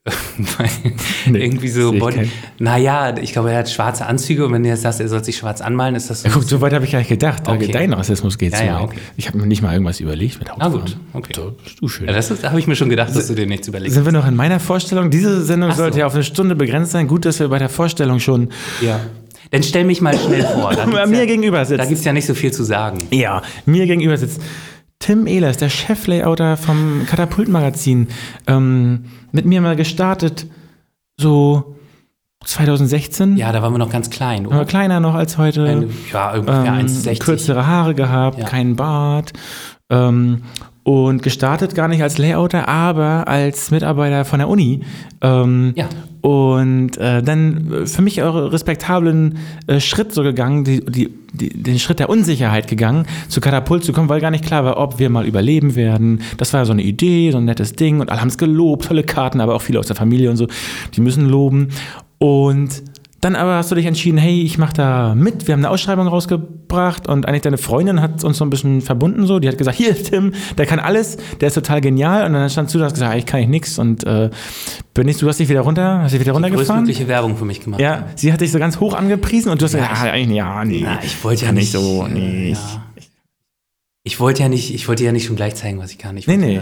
Nee, 1.29 1.39
irgendwie 1.39 1.67
so 1.67 1.91
Body. 1.91 2.15
kein- 2.17 2.31
Naja, 2.59 3.15
ich 3.21 3.33
glaube, 3.33 3.51
er 3.51 3.59
hat 3.59 3.69
schwarze 3.69 4.05
Anzüge 4.05 4.45
und 4.45 4.53
wenn 4.53 4.63
du 4.63 4.69
jetzt 4.69 4.81
sagst, 4.83 4.99
er 5.01 5.07
soll 5.07 5.23
sich 5.23 5.37
schwarz 5.37 5.61
anmalen, 5.61 5.95
ist 5.95 6.09
das 6.09 6.21
so. 6.21 6.27
Ja, 6.27 6.33
guck, 6.33 6.43
so 6.43 6.61
weit 6.61 6.73
habe 6.73 6.85
ich 6.85 6.91
gar 6.91 6.99
nicht 6.99 7.09
gedacht. 7.09 7.43
Da 7.45 7.53
Okay. 7.53 7.71
Dein 7.71 7.93
Rassismus 7.93 8.37
geht 8.37 8.53
Ja, 8.53 8.59
so 8.59 8.63
ja, 8.65 8.81
okay. 8.81 8.97
Ich 9.17 9.27
habe 9.27 9.37
mir 9.37 9.45
nicht 9.47 9.61
mal 9.61 9.73
irgendwas 9.73 9.99
überlegt 9.99 10.39
mit 10.39 10.49
Ah, 10.49 10.53
Hautfarben. 10.53 10.79
gut, 10.81 10.97
okay. 11.13 11.33
So, 11.35 11.53
bist 11.63 11.81
du 11.81 11.87
schön. 11.87 12.07
ja, 12.07 12.13
das 12.13 12.27
da 12.41 12.49
habe 12.49 12.59
ich 12.59 12.67
mir 12.67 12.75
schon 12.75 12.89
gedacht, 12.89 13.15
dass 13.15 13.27
du 13.27 13.33
dir 13.35 13.45
nichts 13.47 13.67
überlegst. 13.67 13.93
Sind 13.95 14.05
wir 14.05 14.11
noch 14.11 14.27
in 14.27 14.35
meiner 14.35 14.59
Vorstellung? 14.59 15.09
Diese 15.09 15.43
Sendung 15.43 15.71
Ach 15.71 15.75
so. 15.75 15.81
sollte 15.83 15.99
ja 15.99 16.05
auf 16.07 16.13
eine 16.13 16.23
Stunde 16.23 16.55
begrenzt 16.55 16.91
sein. 16.91 17.07
Gut, 17.07 17.25
dass 17.25 17.39
wir 17.39 17.47
bei 17.49 17.59
der 17.59 17.69
Vorstellung 17.69 18.19
schon 18.19 18.49
Ja. 18.81 18.99
Dann 19.51 19.63
stell 19.63 19.85
mich 19.85 20.01
mal 20.01 20.17
schnell 20.17 20.43
vor. 20.43 20.73
Da 20.75 20.85
mir 21.05 21.19
ja, 21.19 21.25
gegenüber 21.25 21.59
Da 21.59 21.65
sitzt. 21.65 21.87
gibt 21.87 21.99
es 21.99 22.05
ja 22.05 22.11
nicht 22.11 22.25
so 22.25 22.33
viel 22.33 22.51
zu 22.51 22.63
sagen. 22.65 22.97
Ja, 23.11 23.41
mir 23.65 23.85
gegenüber 23.85 24.17
sitzt 24.17 24.41
Tim 24.99 25.27
Ehlers, 25.27 25.57
der 25.57 25.69
Cheflayouter 25.69 26.57
vom 26.57 27.05
Katapult-Magazin. 27.07 28.07
Ähm, 28.47 29.05
mit 29.31 29.45
mir 29.45 29.61
mal 29.61 29.75
gestartet, 29.75 30.47
so 31.19 31.75
2016. 32.45 33.37
Ja, 33.37 33.51
da 33.51 33.61
waren 33.61 33.73
wir 33.73 33.77
noch 33.77 33.91
ganz 33.91 34.09
klein. 34.09 34.47
Oder? 34.47 34.65
kleiner 34.65 34.99
noch 34.99 35.13
als 35.15 35.37
heute. 35.37 35.65
Eine, 35.65 35.89
ja, 36.11 36.31
ungefähr 36.33 36.73
ähm, 36.79 36.87
1,60. 36.87 37.19
kürzere 37.19 37.67
Haare 37.67 37.93
gehabt, 37.95 38.39
Ja. 38.39 38.45
keinen 38.45 38.75
Bart. 38.75 39.33
Ähm, 39.89 40.43
und 40.87 41.21
gestartet 41.21 41.75
gar 41.75 41.89
nicht 41.89 42.01
als 42.01 42.17
Layouter, 42.17 42.69
aber 42.69 43.27
als 43.27 43.71
Mitarbeiter 43.71 44.23
von 44.23 44.39
der 44.39 44.47
Uni. 44.47 44.79
Ähm, 45.19 45.73
Ja. 45.75 45.89
Und 46.21 46.95
äh, 46.97 47.21
dann 47.21 47.73
äh, 47.73 47.85
für 47.85 48.01
mich 48.01 48.23
auch 48.23 48.53
respektablen 48.53 49.37
äh, 49.67 49.81
Schritt 49.81 50.13
so 50.13 50.23
gegangen, 50.23 50.63
die, 50.63 50.79
die, 50.85 51.09
die, 51.33 51.61
den 51.61 51.77
Schritt 51.77 51.99
der 51.99 52.09
Unsicherheit 52.09 52.69
gegangen, 52.69 53.05
zu 53.27 53.41
Katapult 53.41 53.83
zu 53.83 53.91
kommen, 53.91 54.07
weil 54.07 54.21
gar 54.21 54.31
nicht 54.31 54.45
klar 54.45 54.63
war, 54.63 54.77
ob 54.77 54.97
wir 54.97 55.09
mal 55.09 55.27
überleben 55.27 55.75
werden. 55.75 56.21
Das 56.37 56.53
war 56.53 56.65
so 56.65 56.71
eine 56.71 56.83
Idee, 56.83 57.31
so 57.31 57.37
ein 57.37 57.45
nettes 57.45 57.73
Ding 57.73 57.99
und 57.99 58.09
alle 58.09 58.21
haben 58.21 58.29
es 58.29 58.37
gelobt, 58.37 58.85
tolle 58.85 59.03
Karten, 59.03 59.41
aber 59.41 59.55
auch 59.55 59.61
viele 59.61 59.79
aus 59.79 59.87
der 59.87 59.97
Familie 59.97 60.29
und 60.29 60.37
so, 60.37 60.47
die 60.95 61.01
müssen 61.01 61.27
loben. 61.27 61.67
Und 62.17 62.81
dann 63.21 63.35
aber 63.35 63.55
hast 63.55 63.71
du 63.71 63.75
dich 63.75 63.87
entschieden, 63.87 64.17
hey, 64.17 64.43
ich 64.43 64.57
mache 64.57 64.73
da 64.73 65.15
mit. 65.15 65.47
Wir 65.47 65.53
haben 65.53 65.61
eine 65.61 65.71
Ausschreibung 65.71 66.07
rausgebracht 66.07 67.07
und 67.07 67.27
eigentlich 67.27 67.41
deine 67.41 67.57
Freundin 67.57 67.99
hat 67.99 68.23
uns 68.23 68.37
so 68.37 68.45
ein 68.45 68.51
bisschen 68.51 68.81
verbunden 68.81 69.25
so. 69.25 69.39
Die 69.39 69.47
hat 69.47 69.57
gesagt, 69.57 69.75
hier 69.77 69.95
Tim, 69.95 70.33
der 70.57 70.67
kann 70.67 70.79
alles, 70.79 71.17
der 71.41 71.47
ist 71.47 71.55
total 71.55 71.81
genial. 71.81 72.25
Und 72.25 72.33
dann 72.33 72.49
standst 72.49 72.75
du 72.75 72.79
da 72.79 72.85
und 72.85 72.91
hast 72.91 72.93
gesagt, 72.93 73.17
ich 73.17 73.25
kann 73.25 73.39
ich 73.39 73.47
nix 73.47 73.79
und 73.79 74.03
äh, 74.05 74.29
bin 74.93 75.07
ich, 75.07 75.17
du 75.17 75.27
hast 75.27 75.39
dich 75.39 75.49
wieder 75.49 75.61
runter, 75.61 76.01
hast 76.03 76.13
dich 76.13 76.19
wieder 76.19 76.33
runtergefahren. 76.33 76.67
größtmögliche 76.67 77.07
Werbung 77.07 77.37
für 77.37 77.45
mich 77.45 77.61
gemacht. 77.61 77.81
Ja, 77.81 78.05
sie 78.15 78.31
hat 78.31 78.41
dich 78.41 78.51
so 78.51 78.59
ganz 78.59 78.79
hoch 78.79 78.93
angepriesen 78.93 79.51
und 79.51 79.61
du 79.61 79.65
hast 79.65 79.73
gesagt, 79.73 79.91
ja, 79.95 80.11
eigentlich, 80.11 80.37
ja, 80.37 80.63
nee. 80.63 80.81
Na, 80.83 80.99
ich 81.03 81.23
wollte 81.23 81.45
ja 81.45 81.51
nicht. 81.51 81.63
ich 81.63 81.71
so 81.71 82.05
nicht. 82.05 82.61
Ja. 82.61 82.86
Ich 84.07 84.21
wollte 84.21 84.41
ja 84.41 84.47
nicht, 84.47 84.73
ich 84.73 84.87
wollte 84.87 85.03
ja 85.03 85.11
nicht 85.11 85.25
schon 85.25 85.35
gleich 85.35 85.55
zeigen, 85.55 85.79
was 85.79 85.91
ich 85.91 85.97
kann. 85.97 86.15
Ich 86.15 86.27
Nee, 86.27 86.37
nee. 86.37 86.55
Äh, 86.55 86.61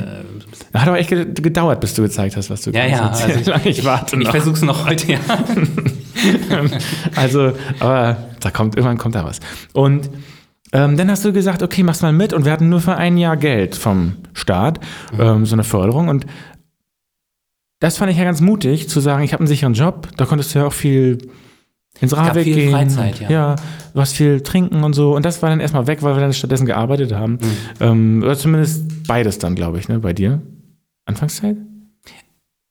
Hat 0.74 0.88
aber 0.88 0.98
echt 0.98 1.10
ge- 1.10 1.28
gedauert, 1.32 1.80
bis 1.80 1.94
du 1.94 2.02
gezeigt 2.02 2.36
hast, 2.36 2.50
was 2.50 2.62
du 2.64 2.72
ja, 2.72 2.88
kannst. 2.90 3.22
ja. 3.22 3.28
Jetzt 3.36 3.38
Also 3.38 3.52
lange 3.52 3.70
ich 3.70 3.86
warte 3.86 4.16
ich 4.18 4.24
noch. 4.24 4.32
versuche 4.32 4.56
es 4.56 4.62
noch 4.64 4.88
heute, 4.90 5.12
ja. 5.12 5.20
Also, 7.16 7.54
aber 7.80 8.18
da 8.40 8.50
kommt, 8.52 8.76
irgendwann 8.76 8.98
kommt 8.98 9.14
da 9.16 9.24
was. 9.24 9.40
Und 9.74 10.10
ähm, 10.74 10.98
dann 10.98 11.10
hast 11.12 11.24
du 11.24 11.34
gesagt, 11.34 11.62
okay, 11.62 11.84
mach's 11.84 12.02
mal 12.02 12.14
mit. 12.14 12.34
Und 12.34 12.46
wir 12.46 12.52
hatten 12.52 12.70
nur 12.70 12.82
für 12.82 12.96
ein 12.96 13.18
Jahr 13.18 13.38
Geld 13.38 13.76
vom 13.76 14.14
Staat, 14.34 14.80
Mhm. 15.14 15.22
ähm, 15.22 15.46
so 15.46 15.54
eine 15.56 15.64
Förderung. 15.64 16.08
Und 16.08 16.26
das 17.80 17.98
fand 17.98 18.12
ich 18.12 18.18
ja 18.18 18.24
ganz 18.24 18.42
mutig, 18.42 18.90
zu 18.90 19.00
sagen, 19.00 19.24
ich 19.24 19.34
habe 19.34 19.42
einen 19.42 19.48
sicheren 19.48 19.74
Job. 19.76 20.08
Da 20.18 20.26
konntest 20.26 20.56
du 20.56 20.60
ja 20.60 20.66
auch 20.66 20.74
viel 20.74 21.20
ins 22.02 22.16
Radweg 22.16 22.44
viel 22.44 22.56
gehen. 22.56 22.72
Freizeit, 22.72 23.20
ja. 23.22 23.30
ja. 23.30 23.56
du 23.94 24.02
hast 24.02 24.16
viel 24.16 24.42
trinken 24.42 24.84
und 24.84 24.94
so. 24.94 25.16
Und 25.16 25.26
das 25.26 25.42
war 25.42 25.50
dann 25.50 25.60
erstmal 25.60 25.88
weg, 25.88 26.04
weil 26.04 26.16
wir 26.16 26.22
dann 26.22 26.34
stattdessen 26.34 26.66
gearbeitet 26.66 27.14
haben. 27.14 27.34
Mhm. 27.34 27.40
Ähm, 27.80 28.24
oder 28.24 28.38
zumindest 28.38 29.08
beides 29.08 29.40
dann, 29.40 29.56
glaube 29.56 29.80
ich, 29.80 29.88
ne, 29.88 30.00
bei 30.00 30.14
dir. 30.14 30.42
Anfangszeit? 31.06 31.58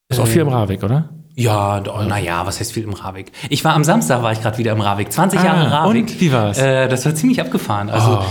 Ist 0.09 0.21
auch 0.21 0.26
viel 0.26 0.43
im 0.43 0.49
Radweg, 0.49 0.83
oder? 0.83 1.09
Ja, 1.37 1.81
naja, 2.07 2.47
was 2.47 2.61
heißt 2.61 2.73
viel 2.73 2.85
im 2.85 2.93
Ravik? 2.93 3.33
Ich 3.49 3.64
war 3.64 3.75
am 3.75 3.83
Samstag, 3.83 4.23
war 4.23 4.31
ich 4.33 4.40
gerade 4.40 4.57
wieder 4.59 4.71
im 4.73 4.81
Ravik. 4.81 5.11
20 5.12 5.43
Jahre 5.43 5.66
Ah, 5.66 5.83
Ravik. 5.85 6.02
und 6.04 6.21
wie 6.21 6.33
war's? 6.33 6.59
Äh, 6.59 6.88
das 6.88 7.04
war 7.07 7.14
ziemlich 7.14 7.40
abgefahren. 7.40 7.90
Also 7.90 8.19
Oh. 8.21 8.25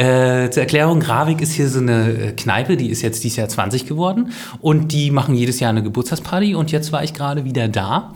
Äh, 0.00 0.50
zur 0.50 0.62
Erklärung, 0.62 1.02
Ravik 1.02 1.40
ist 1.42 1.52
hier 1.52 1.68
so 1.68 1.78
eine 1.80 2.08
äh, 2.10 2.32
Kneipe, 2.32 2.76
die 2.76 2.88
ist 2.88 3.02
jetzt 3.02 3.22
dieses 3.24 3.36
Jahr 3.36 3.48
20 3.48 3.86
geworden 3.86 4.30
und 4.60 4.92
die 4.92 5.10
machen 5.10 5.34
jedes 5.34 5.60
Jahr 5.60 5.70
eine 5.70 5.82
Geburtstagsparty 5.82 6.54
und 6.54 6.72
jetzt 6.72 6.90
war 6.92 7.04
ich 7.04 7.12
gerade 7.14 7.44
wieder 7.44 7.68
da 7.68 8.14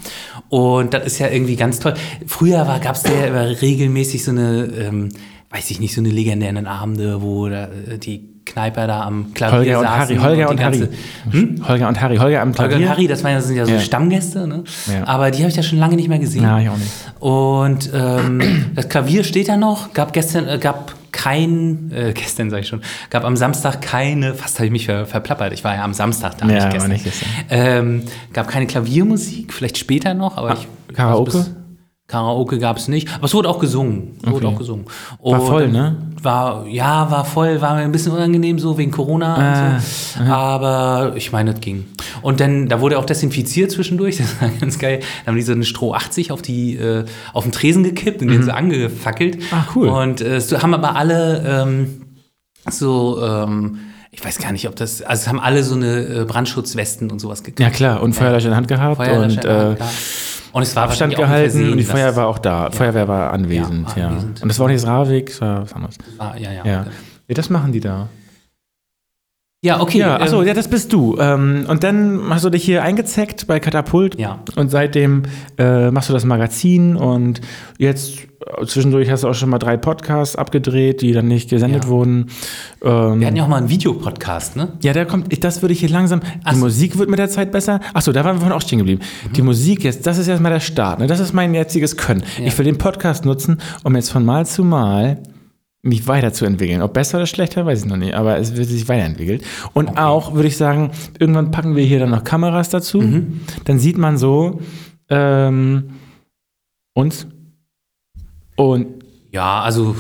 und 0.48 0.94
das 0.94 1.04
ist 1.06 1.18
ja 1.18 1.28
irgendwie 1.28 1.56
ganz 1.56 1.80
toll. 1.80 1.94
Früher 2.26 2.64
gab 2.82 2.96
es 2.96 3.02
ja 3.04 3.26
immer 3.26 3.60
regelmäßig 3.60 4.24
so 4.24 4.30
eine, 4.30 4.64
ähm, 4.78 5.08
weiß 5.50 5.70
ich 5.70 5.80
nicht, 5.80 5.94
so 5.94 6.00
eine 6.00 6.10
legendären 6.10 6.66
Abende, 6.66 7.20
wo 7.22 7.48
da, 7.48 7.64
äh, 7.64 7.98
die 7.98 8.30
Kneiper 8.46 8.86
da 8.86 9.02
am 9.02 9.32
Klavier 9.32 9.78
Holger 9.78 9.80
und 9.80 9.88
Harry, 9.88 10.16
Holger 10.16 10.44
die 10.46 10.50
und 10.52 10.62
Harry. 10.62 10.78
ganze- 10.78 10.92
Hm? 11.30 11.68
Holger 11.68 11.88
und 11.88 12.00
Harry, 12.00 12.16
Holger 12.18 12.42
am 12.42 12.48
Holger 12.50 12.68
Klavier. 12.68 12.76
und 12.86 12.88
Harry, 12.92 13.06
das, 13.08 13.22
das 13.22 13.46
sind 13.46 13.56
ja 13.56 13.64
so 13.66 13.72
Ja. 13.72 13.80
Stammgäste, 13.80 14.46
ne? 14.46 14.64
Ja. 14.92 15.06
aber 15.06 15.30
die 15.30 15.38
habe 15.40 15.48
ich 15.50 15.56
ja 15.56 15.62
schon 15.62 15.78
lange 15.78 15.96
nicht 15.96 16.08
mehr 16.08 16.18
gesehen. 16.18 16.42
Ja, 16.42 16.58
ich 16.60 16.68
auch 16.68 16.76
nicht. 16.76 16.90
Und 17.20 17.90
ähm, 17.94 18.40
das 18.74 18.88
Klavier 18.90 19.24
steht 19.24 19.48
da 19.48 19.56
noch, 19.56 19.92
gab 19.94 20.12
gestern, 20.12 20.46
äh, 20.46 20.58
gab 20.58 20.94
kein, 21.14 21.90
äh, 21.94 22.12
gestern 22.12 22.50
sage 22.50 22.62
ich 22.62 22.68
schon, 22.68 22.82
gab 23.08 23.24
am 23.24 23.36
Samstag 23.36 23.80
keine, 23.80 24.34
fast 24.34 24.56
habe 24.58 24.66
ich 24.66 24.72
mich 24.72 24.84
ver, 24.86 25.06
verplappert, 25.06 25.52
ich 25.54 25.64
war 25.64 25.74
ja 25.74 25.84
am 25.84 25.94
Samstag 25.94 26.36
da, 26.38 26.46
Ja, 26.46 26.54
nicht 26.56 26.70
gestern. 26.70 26.90
nicht 26.90 27.04
gestern. 27.04 27.28
Ähm, 27.48 28.02
gab 28.34 28.48
keine 28.48 28.66
Klaviermusik, 28.66 29.54
vielleicht 29.54 29.78
später 29.78 30.12
noch, 30.12 30.36
aber 30.36 30.52
ich. 30.54 30.68
Ah, 30.90 30.92
Karaoke? 30.92 31.46
Karaoke 32.06 32.58
gab 32.58 32.76
es 32.76 32.86
nicht, 32.86 33.08
aber 33.14 33.24
es 33.24 33.32
wurde 33.34 33.48
auch 33.48 33.58
gesungen. 33.58 34.18
Es 34.22 34.30
wurde 34.30 34.46
Okay. 34.46 34.54
auch 34.54 34.58
gesungen. 34.58 34.84
War 35.22 35.40
Und 35.40 35.46
voll, 35.48 35.68
ne? 35.68 35.96
War, 36.22 36.66
ja, 36.66 37.10
war 37.10 37.24
voll, 37.24 37.60
war 37.62 37.74
mir 37.74 37.80
ein 37.82 37.92
bisschen 37.92 38.12
unangenehm 38.12 38.58
so 38.58 38.76
wegen 38.76 38.90
Corona 38.90 39.74
und 39.74 39.80
so. 39.80 40.30
Aber 40.32 41.12
ich 41.16 41.32
meine, 41.32 41.52
das 41.52 41.60
ging. 41.60 41.86
Und 42.22 42.40
dann, 42.40 42.68
da 42.68 42.80
wurde 42.80 42.98
auch 42.98 43.06
desinfiziert 43.06 43.70
zwischendurch, 43.70 44.16
das 44.18 44.40
war 44.40 44.50
ganz 44.60 44.78
geil. 44.78 45.00
Da 45.24 45.28
haben 45.28 45.36
die 45.36 45.42
so 45.42 45.52
eine 45.52 45.64
Stroh 45.64 45.94
80 45.94 46.30
auf 46.30 46.42
die, 46.42 46.76
äh, 46.76 47.04
auf 47.32 47.44
den 47.44 47.52
Tresen 47.52 47.82
gekippt 47.84 48.20
und 48.20 48.28
den 48.28 48.42
so 48.42 48.50
angefackelt. 48.52 49.38
Ah, 49.50 49.64
cool. 49.74 49.88
Und 49.88 50.20
äh, 50.20 50.40
so 50.40 50.62
haben 50.62 50.74
aber 50.74 50.96
alle 50.96 51.42
ähm, 51.66 52.02
so, 52.70 53.18
ähm, 53.22 53.78
ich 54.10 54.22
weiß 54.24 54.38
gar 54.38 54.52
nicht, 54.52 54.68
ob 54.68 54.76
das, 54.76 55.00
also 55.02 55.22
es 55.22 55.28
haben 55.28 55.40
alle 55.40 55.62
so 55.64 55.74
eine 55.74 56.20
äh, 56.20 56.24
Brandschutzwesten 56.26 57.10
und 57.10 57.18
sowas 57.18 57.38
gekriegt. 57.42 57.60
Ja, 57.60 57.70
klar. 57.70 58.02
Und 58.02 58.12
Feuerlöscher 58.12 58.46
in 58.46 58.50
der 58.50 58.56
Hand 58.58 58.68
gehabt 58.68 58.96
Feuerlöscher, 58.98 59.40
und 59.40 59.72
äh, 59.72 59.76
klar. 59.76 59.90
Und 60.54 60.62
es 60.62 60.74
war 60.76 60.84
Abstand 60.84 61.16
gehalten 61.16 61.50
Versehen, 61.50 61.72
und 61.72 61.78
die 61.78 61.84
Feuerwehr 61.84 62.16
war 62.16 62.26
auch 62.28 62.38
da. 62.38 62.70
Feuerwehr 62.70 63.08
war 63.08 63.32
anwesend, 63.32 63.88
war 63.88 63.98
ja. 63.98 64.08
anwesend. 64.08 64.40
Und 64.40 64.48
das 64.48 64.58
war 64.58 64.66
auch 64.66 64.70
nicht 64.70 64.82
das 64.82 64.88
Radweg, 64.88 65.26
das 65.26 65.40
war 65.40 65.62
was 65.62 65.72
anderes. 65.72 65.98
Ah, 66.18 66.34
ja, 66.38 66.52
ja. 66.52 66.64
Ja. 66.64 66.86
ja, 67.28 67.34
das 67.34 67.50
machen 67.50 67.72
die 67.72 67.80
da. 67.80 68.08
Ja, 69.64 69.80
okay. 69.80 69.98
Ja, 69.98 70.20
achso, 70.20 70.42
ähm, 70.42 70.48
ja, 70.48 70.54
das 70.54 70.68
bist 70.68 70.92
du. 70.92 71.16
Ähm, 71.18 71.64
und 71.68 71.82
dann 71.82 72.20
hast 72.28 72.44
du 72.44 72.50
dich 72.50 72.62
hier 72.64 72.82
eingezeckt 72.82 73.46
bei 73.46 73.60
Katapult. 73.60 74.18
Ja. 74.18 74.40
Und 74.56 74.70
seitdem 74.70 75.22
äh, 75.58 75.90
machst 75.90 76.10
du 76.10 76.12
das 76.12 76.24
Magazin 76.26 76.96
und 76.96 77.40
jetzt 77.78 78.18
äh, 78.60 78.66
zwischendurch 78.66 79.10
hast 79.10 79.24
du 79.24 79.28
auch 79.28 79.34
schon 79.34 79.48
mal 79.48 79.58
drei 79.58 79.78
Podcasts 79.78 80.36
abgedreht, 80.36 81.00
die 81.00 81.12
dann 81.12 81.28
nicht 81.28 81.48
gesendet 81.48 81.84
Ja. 81.84 81.88
wurden. 81.88 82.26
Ähm, 82.82 83.20
Wir 83.20 83.26
hatten 83.26 83.36
ja 83.36 83.42
auch 83.44 83.48
mal 83.48 83.56
einen 83.56 83.70
Videopodcast, 83.70 84.56
ne? 84.56 84.68
Ja, 84.82 84.92
der 84.92 85.06
kommt, 85.06 85.32
ich- 85.32 85.40
das 85.40 85.62
würde 85.62 85.72
ich 85.72 85.80
hier 85.80 85.88
langsam. 85.88 86.20
Die 86.20 86.26
Ach 86.44 86.52
so. 86.52 86.58
Musik 86.58 86.98
wird 86.98 87.08
mit 87.08 87.18
der 87.18 87.30
Zeit 87.30 87.50
besser. 87.50 87.80
Achso, 87.94 88.12
da 88.12 88.22
waren 88.22 88.36
wir 88.36 88.40
vorhin 88.40 88.52
auch 88.56 88.60
stehen 88.60 88.80
geblieben. 88.80 89.00
Die 89.34 89.40
Musik 89.42 89.82
jetzt, 89.82 90.06
das 90.06 90.18
ist 90.18 90.28
erstmal 90.28 90.52
der 90.52 90.60
Start. 90.60 90.98
Ne? 90.98 91.06
Das 91.06 91.20
ist 91.20 91.32
mein 91.32 91.54
jetziges 91.54 91.96
Können. 91.96 92.22
Ja. 92.38 92.46
Ich 92.48 92.58
will 92.58 92.66
den 92.66 92.76
Podcast 92.76 93.24
nutzen, 93.24 93.58
um 93.82 93.96
jetzt 93.96 94.10
von 94.12 94.26
Mal 94.26 94.44
zu 94.44 94.62
Mal 94.62 95.18
mich 95.84 96.08
weiterzuentwickeln. 96.08 96.82
Ob 96.82 96.94
besser 96.94 97.18
oder 97.18 97.26
schlechter, 97.26 97.66
weiß 97.66 97.80
ich 97.80 97.84
noch 97.86 97.96
nicht, 97.96 98.14
aber 98.14 98.38
es 98.38 98.56
wird 98.56 98.68
sich 98.68 98.88
weiterentwickelt. 98.88 99.44
Und 99.72 99.98
auch, 99.98 100.34
würde 100.34 100.48
ich 100.48 100.56
sagen, 100.56 100.90
irgendwann 101.18 101.50
packen 101.50 101.76
wir 101.76 101.84
hier 101.84 101.98
dann 101.98 102.10
noch 102.10 102.24
Kameras 102.24 102.70
dazu. 102.70 103.00
Mhm. 103.00 103.40
Dann 103.64 103.78
sieht 103.78 103.98
man 103.98 104.16
so 104.16 104.60
ähm, 105.08 105.90
uns. 106.94 107.26
Und 108.56 108.86
Ja, 109.30 109.60
also 109.62 109.94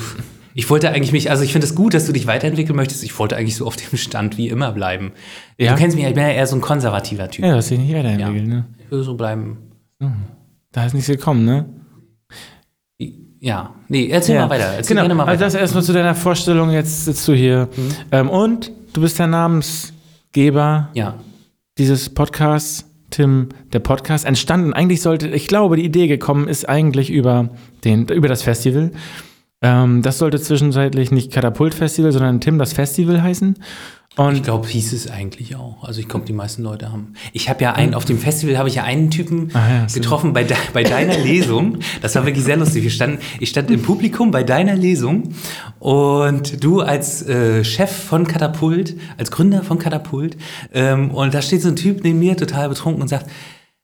ich 0.54 0.70
wollte 0.70 0.90
eigentlich 0.90 1.12
mich, 1.12 1.30
also 1.30 1.42
ich 1.42 1.52
finde 1.52 1.66
es 1.66 1.74
gut, 1.74 1.94
dass 1.94 2.06
du 2.06 2.12
dich 2.12 2.26
weiterentwickeln 2.26 2.76
möchtest. 2.76 3.02
Ich 3.02 3.18
wollte 3.18 3.36
eigentlich 3.36 3.56
so 3.56 3.66
auf 3.66 3.76
dem 3.76 3.98
Stand 3.98 4.38
wie 4.38 4.48
immer 4.48 4.72
bleiben. 4.72 5.12
Ja. 5.58 5.72
Du 5.72 5.78
kennst 5.78 5.96
mich, 5.96 6.04
ja, 6.04 6.10
ich 6.10 6.14
bin 6.14 6.24
ja 6.24 6.30
eher 6.30 6.46
so 6.46 6.56
ein 6.56 6.60
konservativer 6.62 7.28
Typ. 7.28 7.44
ja, 7.44 7.54
das 7.56 7.68
sich 7.68 7.78
nicht 7.78 7.92
weiterentwickelt. 7.92 8.46
Ne? 8.46 8.64
Ich 8.78 8.90
will 8.90 9.02
so 9.02 9.14
bleiben. 9.14 9.58
Da 10.72 10.86
ist 10.86 10.94
nichts 10.94 11.08
gekommen, 11.08 11.44
ne? 11.44 11.66
Ja, 13.44 13.74
nee, 13.88 14.08
erzähl 14.08 14.38
mal 14.38 14.48
weiter. 14.48 14.72
Erzähl 14.78 14.96
genau. 14.96 15.14
mal 15.16 15.24
Also 15.24 15.32
weiter. 15.32 15.44
das 15.44 15.54
erstmal 15.54 15.82
zu 15.82 15.92
deiner 15.92 16.14
Vorstellung. 16.14 16.70
Jetzt 16.70 17.04
sitzt 17.04 17.28
du 17.28 17.34
hier. 17.34 17.68
Ähm, 18.10 18.30
und 18.30 18.72
du 18.94 19.02
bist 19.02 19.18
der 19.18 19.26
Namensgeber 19.26 20.88
ja, 20.94 21.18
dieses 21.76 22.08
Podcasts, 22.08 22.90
Tim, 23.10 23.50
der 23.74 23.80
Podcast. 23.80 24.24
Entstanden, 24.24 24.72
eigentlich 24.72 25.02
sollte, 25.02 25.28
ich 25.28 25.46
glaube, 25.46 25.76
die 25.76 25.84
Idee 25.84 26.06
gekommen 26.06 26.48
ist 26.48 26.66
eigentlich 26.66 27.10
über, 27.10 27.50
den, 27.84 28.08
über 28.08 28.28
das 28.28 28.42
Festival. 28.42 28.92
Ähm, 29.60 30.00
das 30.00 30.16
sollte 30.16 30.40
zwischenzeitlich 30.40 31.10
nicht 31.10 31.30
Katapult-Festival, 31.30 32.12
sondern 32.12 32.40
Tim 32.40 32.58
das 32.58 32.72
Festival 32.72 33.22
heißen. 33.22 33.56
Und 34.16 34.36
ich 34.36 34.42
glaube, 34.44 34.68
hieß 34.68 34.92
es 34.92 35.10
eigentlich 35.10 35.56
auch. 35.56 35.82
Also 35.82 36.00
ich 36.00 36.08
glaube, 36.08 36.24
die 36.24 36.32
meisten 36.32 36.62
Leute 36.62 36.92
haben. 36.92 37.14
Ich 37.32 37.48
habe 37.48 37.64
ja 37.64 37.72
einen, 37.72 37.94
auf 37.94 38.04
dem 38.04 38.18
Festival 38.18 38.56
habe 38.58 38.68
ich 38.68 38.76
ja 38.76 38.84
einen 38.84 39.10
Typen 39.10 39.50
Ah 39.54 39.68
ja, 39.68 39.86
getroffen 39.92 40.32
bei, 40.32 40.44
de, 40.44 40.56
bei 40.72 40.84
deiner 40.84 41.18
Lesung. 41.24 41.78
Das 42.00 42.14
war 42.14 42.24
wirklich 42.24 42.44
sehr 42.44 42.56
lustig. 42.56 42.84
Wir 42.84 42.90
standen, 42.90 43.18
ich 43.40 43.48
stand 43.48 43.72
im 43.72 43.82
Publikum 43.82 44.30
bei 44.30 44.44
deiner 44.44 44.76
Lesung 44.76 45.34
und 45.80 46.62
du 46.62 46.80
als 46.80 47.22
äh, 47.22 47.64
Chef 47.64 47.90
von 47.90 48.24
Katapult, 48.26 48.96
als 49.18 49.32
Gründer 49.32 49.64
von 49.64 49.80
Katapult, 49.80 50.36
ähm, 50.72 51.10
und 51.10 51.34
da 51.34 51.42
steht 51.42 51.62
so 51.62 51.68
ein 51.68 51.76
Typ 51.76 52.04
neben 52.04 52.20
mir, 52.20 52.36
total 52.36 52.68
betrunken 52.68 53.02
und 53.02 53.08
sagt, 53.08 53.28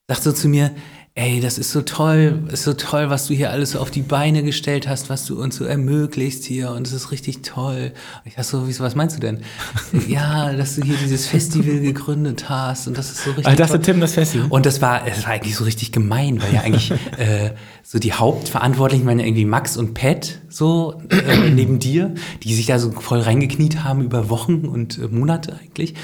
sagt 0.06 0.22
so 0.22 0.32
zu 0.32 0.48
mir, 0.48 0.70
ey, 1.14 1.40
das 1.40 1.58
ist 1.58 1.72
so 1.72 1.82
toll, 1.82 2.44
ist 2.52 2.62
so 2.62 2.72
toll, 2.72 3.10
was 3.10 3.26
du 3.26 3.34
hier 3.34 3.50
alles 3.50 3.72
so 3.72 3.80
auf 3.80 3.90
die 3.90 4.02
Beine 4.02 4.42
gestellt 4.42 4.88
hast, 4.88 5.10
was 5.10 5.26
du 5.26 5.42
uns 5.42 5.56
so 5.56 5.64
ermöglicht 5.64 6.44
hier 6.44 6.70
und 6.70 6.86
es 6.86 6.92
ist 6.92 7.10
richtig 7.10 7.42
toll. 7.42 7.92
Und 8.24 8.26
ich 8.26 8.34
dachte 8.36 8.48
so, 8.48 8.68
wieso, 8.68 8.84
was 8.84 8.94
meinst 8.94 9.16
du 9.16 9.20
denn? 9.20 9.40
ja, 10.08 10.52
dass 10.52 10.76
du 10.76 10.82
hier 10.82 10.96
dieses 10.96 11.26
Festival 11.26 11.80
gegründet 11.80 12.48
hast 12.48 12.86
und 12.86 12.96
das 12.96 13.10
ist 13.10 13.24
so 13.24 13.30
richtig 13.30 13.46
also 13.46 13.58
das 13.58 13.70
toll. 13.70 13.80
ist 13.80 13.86
Tim 13.86 14.00
das 14.00 14.14
Festival. 14.14 14.46
Und 14.50 14.66
das 14.66 14.80
war, 14.80 15.04
das 15.04 15.24
war 15.24 15.32
eigentlich 15.32 15.56
so 15.56 15.64
richtig 15.64 15.90
gemein, 15.90 16.40
weil 16.40 16.54
ja 16.54 16.60
eigentlich 16.60 16.90
äh, 17.18 17.54
so 17.82 17.98
die 17.98 18.12
Hauptverantwortlichen 18.12 19.04
waren 19.06 19.18
ja 19.18 19.26
irgendwie 19.26 19.46
Max 19.46 19.76
und 19.76 19.94
Pat 19.94 20.38
so 20.48 21.02
äh, 21.10 21.50
neben 21.54 21.80
dir, 21.80 22.14
die 22.44 22.54
sich 22.54 22.66
da 22.66 22.78
so 22.78 22.92
voll 22.92 23.20
reingekniet 23.20 23.82
haben 23.82 24.02
über 24.02 24.30
Wochen 24.30 24.64
und 24.66 24.98
äh, 24.98 25.08
Monate 25.08 25.58
eigentlich. 25.60 25.94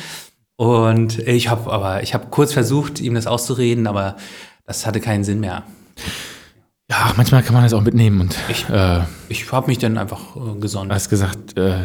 Und 0.56 1.18
ich 1.18 1.48
habe 1.48 1.70
aber, 1.70 2.02
ich 2.02 2.14
habe 2.14 2.28
kurz 2.30 2.54
versucht, 2.54 3.00
ihm 3.00 3.14
das 3.14 3.26
auszureden, 3.26 3.86
aber 3.86 4.16
das 4.66 4.86
hatte 4.86 5.00
keinen 5.00 5.24
Sinn 5.24 5.40
mehr. 5.40 5.62
Ja, 6.90 7.12
manchmal 7.16 7.42
kann 7.42 7.54
man 7.54 7.64
das 7.64 7.72
auch 7.72 7.82
mitnehmen 7.82 8.20
und 8.20 8.36
Ich- 8.48 8.68
äh, 8.68 9.00
Ich 9.28 9.50
habe 9.50 9.66
mich 9.66 9.78
dann 9.78 9.98
einfach 9.98 10.36
äh, 10.36 10.60
gesonnen. 10.60 10.92
hast 10.92 11.08
gesagt, 11.08 11.56
äh, 11.58 11.78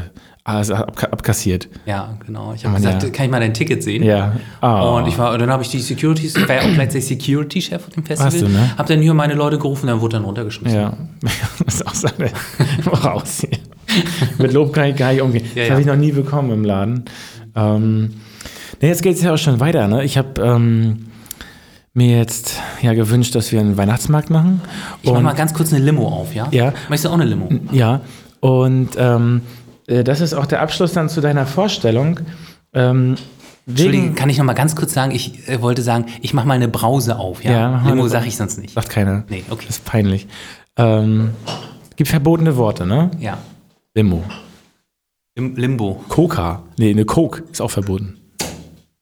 alles 0.43 0.69
ab, 0.69 0.95
abkassiert. 1.11 1.69
Ja, 1.87 2.17
genau. 2.25 2.53
Ich 2.53 2.65
habe 2.65 2.75
gesagt, 2.75 3.01
ja- 3.03 3.09
kann 3.09 3.25
ich 3.25 3.31
mal 3.31 3.39
dein 3.39 3.53
Ticket 3.53 3.81
sehen? 3.83 4.03
Ja. 4.03 4.35
Ah. 4.59 4.81
Und 4.97 5.07
ich 5.07 5.17
war, 5.17 5.35
dann 5.39 5.49
habe 5.49 5.63
ich 5.63 5.69
die 5.69 5.79
Securities, 5.79 6.35
ich 6.35 6.47
war 6.47 6.55
ja 6.55 6.61
auch 6.61 6.73
gleichzeitig 6.73 7.07
Security-Chef 7.07 7.87
auf 7.87 7.93
dem 7.93 8.03
Festival. 8.05 8.31
Warst 8.31 8.41
du, 8.43 8.47
ne? 8.47 8.71
Hab 8.77 8.85
dann 8.87 9.01
hier 9.01 9.13
meine 9.15 9.33
Leute 9.33 9.57
gerufen, 9.57 9.87
dann 9.87 10.01
wurde 10.01 10.17
dann 10.17 10.25
runtergeschmissen. 10.25 10.79
Ja, 10.79 10.93
das 11.65 11.75
ist 11.75 11.87
auch 11.87 11.95
so 11.95 12.07
eine, 12.17 12.31
raus 13.03 13.41
hier. 13.41 13.57
Mit 14.37 14.53
Lob 14.53 14.71
kann 14.73 14.85
ich 14.89 14.95
gar 14.95 15.11
nicht 15.13 15.21
umgehen. 15.21 15.45
Ja, 15.55 15.61
das 15.61 15.67
ja. 15.67 15.71
habe 15.71 15.81
ich 15.81 15.87
noch 15.87 15.95
nie 15.95 16.11
bekommen 16.11 16.51
im 16.51 16.63
Laden. 16.63 17.05
Ähm, 17.55 18.11
nee, 18.81 18.87
jetzt 18.87 19.01
geht 19.03 19.15
es 19.17 19.21
ja 19.23 19.33
auch 19.33 19.37
schon 19.37 19.59
weiter. 19.59 19.87
Ne? 19.87 20.03
Ich 20.03 20.17
habe 20.17 20.41
ähm, 20.41 21.07
mir 21.93 22.17
jetzt 22.17 22.59
ja 22.81 22.93
gewünscht, 22.93 23.35
dass 23.35 23.51
wir 23.51 23.59
einen 23.59 23.77
Weihnachtsmarkt 23.77 24.29
machen. 24.29 24.61
Ich 25.01 25.11
mach 25.11 25.21
mal 25.21 25.33
ganz 25.33 25.53
kurz 25.53 25.73
eine 25.73 25.83
Limo 25.83 26.07
auf, 26.07 26.33
ja? 26.33 26.47
Ja. 26.51 26.73
Möchtest 26.89 27.05
du 27.05 27.09
auch 27.09 27.13
eine 27.13 27.25
Limo? 27.25 27.49
Ja, 27.71 28.01
und 28.39 28.89
ähm, 28.97 29.41
äh, 29.87 30.03
das 30.03 30.21
ist 30.21 30.33
auch 30.33 30.45
der 30.45 30.61
Abschluss 30.61 30.93
dann 30.93 31.09
zu 31.09 31.21
deiner 31.21 31.45
Vorstellung. 31.45 32.19
Ähm, 32.73 33.15
Entschuldigung, 33.67 34.15
kann 34.15 34.29
ich 34.29 34.37
noch 34.37 34.45
mal 34.45 34.53
ganz 34.53 34.75
kurz 34.75 34.93
sagen, 34.93 35.11
ich 35.11 35.47
äh, 35.47 35.61
wollte 35.61 35.81
sagen, 35.81 36.05
ich 36.21 36.33
mache 36.33 36.47
mal 36.47 36.53
eine 36.55 36.67
Brause 36.67 37.17
auf, 37.17 37.43
ja? 37.43 37.51
Ja, 37.51 37.83
Limo 37.87 38.07
sage 38.07 38.27
ich 38.27 38.37
sonst 38.37 38.57
nicht. 38.57 38.73
sagt 38.73 38.89
keiner. 38.89 39.23
Nee, 39.29 39.43
okay. 39.49 39.65
Das 39.67 39.77
ist 39.77 39.85
peinlich. 39.85 40.27
Ähm, 40.77 41.31
gibt 41.95 42.09
verbotene 42.09 42.55
Worte, 42.57 42.85
ne? 42.85 43.11
Ja. 43.19 43.37
Limo. 43.93 44.23
Im 45.35 45.55
Limbo. 45.55 46.03
Coca. 46.09 46.63
Nee, 46.77 46.89
eine 46.89 47.05
Coke 47.05 47.43
ist 47.51 47.61
auch 47.61 47.71
verboten. 47.71 48.20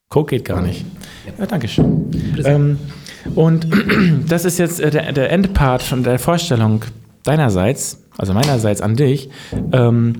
Coke 0.09 0.35
geht 0.35 0.45
gar 0.45 0.61
nicht. 0.61 0.85
Ja, 1.37 1.45
danke 1.45 1.67
schön. 1.67 2.09
Ähm, 2.43 2.79
und 3.35 3.67
das 4.27 4.43
ist 4.43 4.57
jetzt 4.57 4.79
äh, 4.79 4.89
der, 4.89 5.11
der 5.11 5.31
Endpart 5.31 5.83
von 5.83 6.03
der 6.03 6.17
Vorstellung 6.17 6.83
deinerseits, 7.23 8.01
also 8.17 8.33
meinerseits 8.33 8.81
an 8.81 8.95
dich. 8.95 9.29
Ähm, 9.71 10.13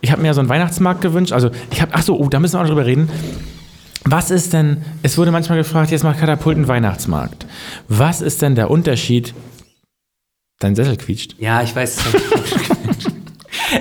ich 0.00 0.10
habe 0.10 0.20
mir 0.20 0.34
so 0.34 0.40
einen 0.40 0.48
Weihnachtsmarkt 0.48 1.00
gewünscht. 1.00 1.32
Also 1.32 1.50
ich 1.70 1.80
habe, 1.80 1.92
ach 1.94 2.02
so, 2.02 2.18
oh, 2.18 2.28
da 2.28 2.40
müssen 2.40 2.54
wir 2.54 2.62
auch 2.62 2.66
drüber 2.66 2.86
reden. 2.86 3.08
Was 4.04 4.32
ist 4.32 4.52
denn, 4.52 4.78
es 5.02 5.16
wurde 5.16 5.30
manchmal 5.30 5.58
gefragt, 5.58 5.92
jetzt 5.92 6.02
macht 6.02 6.18
Katapult 6.18 6.56
einen 6.56 6.68
Weihnachtsmarkt. 6.68 7.46
Was 7.86 8.20
ist 8.20 8.42
denn 8.42 8.56
der 8.56 8.68
Unterschied? 8.68 9.32
Dein 10.58 10.74
Sessel 10.74 10.96
quietscht. 10.96 11.36
Ja, 11.38 11.62
ich 11.62 11.74
weiß. 11.74 11.98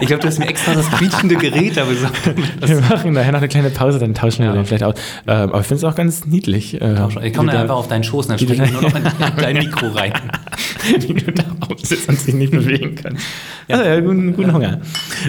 Ich 0.01 0.07
glaube, 0.07 0.21
du 0.21 0.27
hast 0.27 0.39
mir 0.39 0.47
extra 0.47 0.73
das 0.73 0.89
quietschende 0.91 1.35
Gerät 1.35 1.77
da 1.77 1.85
besorgt. 1.85 2.17
Wir 2.67 2.81
machen 2.81 3.13
nachher 3.13 3.31
noch 3.31 3.39
eine 3.39 3.47
kleine 3.47 3.69
Pause, 3.69 3.99
dann 3.99 4.13
tauschen 4.13 4.39
wir 4.39 4.47
Ja. 4.47 4.53
den 4.53 4.65
vielleicht 4.65 4.83
aus. 4.83 4.95
Ähm, 5.27 5.33
aber 5.49 5.59
ich 5.61 5.67
finde 5.67 5.85
es 5.85 5.91
auch 5.91 5.95
ganz 5.95 6.25
niedlich. 6.25 6.79
Äh, 6.81 7.07
Ich 7.23 7.33
komme 7.33 7.51
dann 7.51 7.61
einfach 7.61 7.75
auf 7.75 7.87
deinen 7.87 8.03
Schoß 8.03 8.25
und 8.27 8.31
dann 8.31 8.39
springe 8.39 8.65
ich 8.65 8.71
nur 8.71 8.81
noch 8.81 8.95
in 8.95 9.03
dein 9.37 9.57
Mikro 9.57 9.87
rein. 9.89 10.13
wie 10.99 11.13
du 11.13 11.31
da 11.31 11.43
aussitzt 11.69 12.09
und 12.09 12.19
sich 12.19 12.33
nicht 12.33 12.51
bewegen 12.51 12.95
kannst. 12.95 13.23
Also, 13.69 13.83
ja, 13.83 13.99
guten, 13.99 14.33
guten 14.35 14.53
Hunger. 14.53 14.81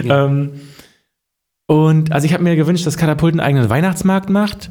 Ähm, 0.03 0.51
und 1.67 2.11
also 2.11 2.25
ich 2.27 2.33
habe 2.33 2.43
mir 2.43 2.55
gewünscht, 2.55 2.85
dass 2.85 2.97
Katapult 2.97 3.33
einen 3.33 3.39
eigenen 3.39 3.69
Weihnachtsmarkt 3.69 4.29
macht. 4.29 4.69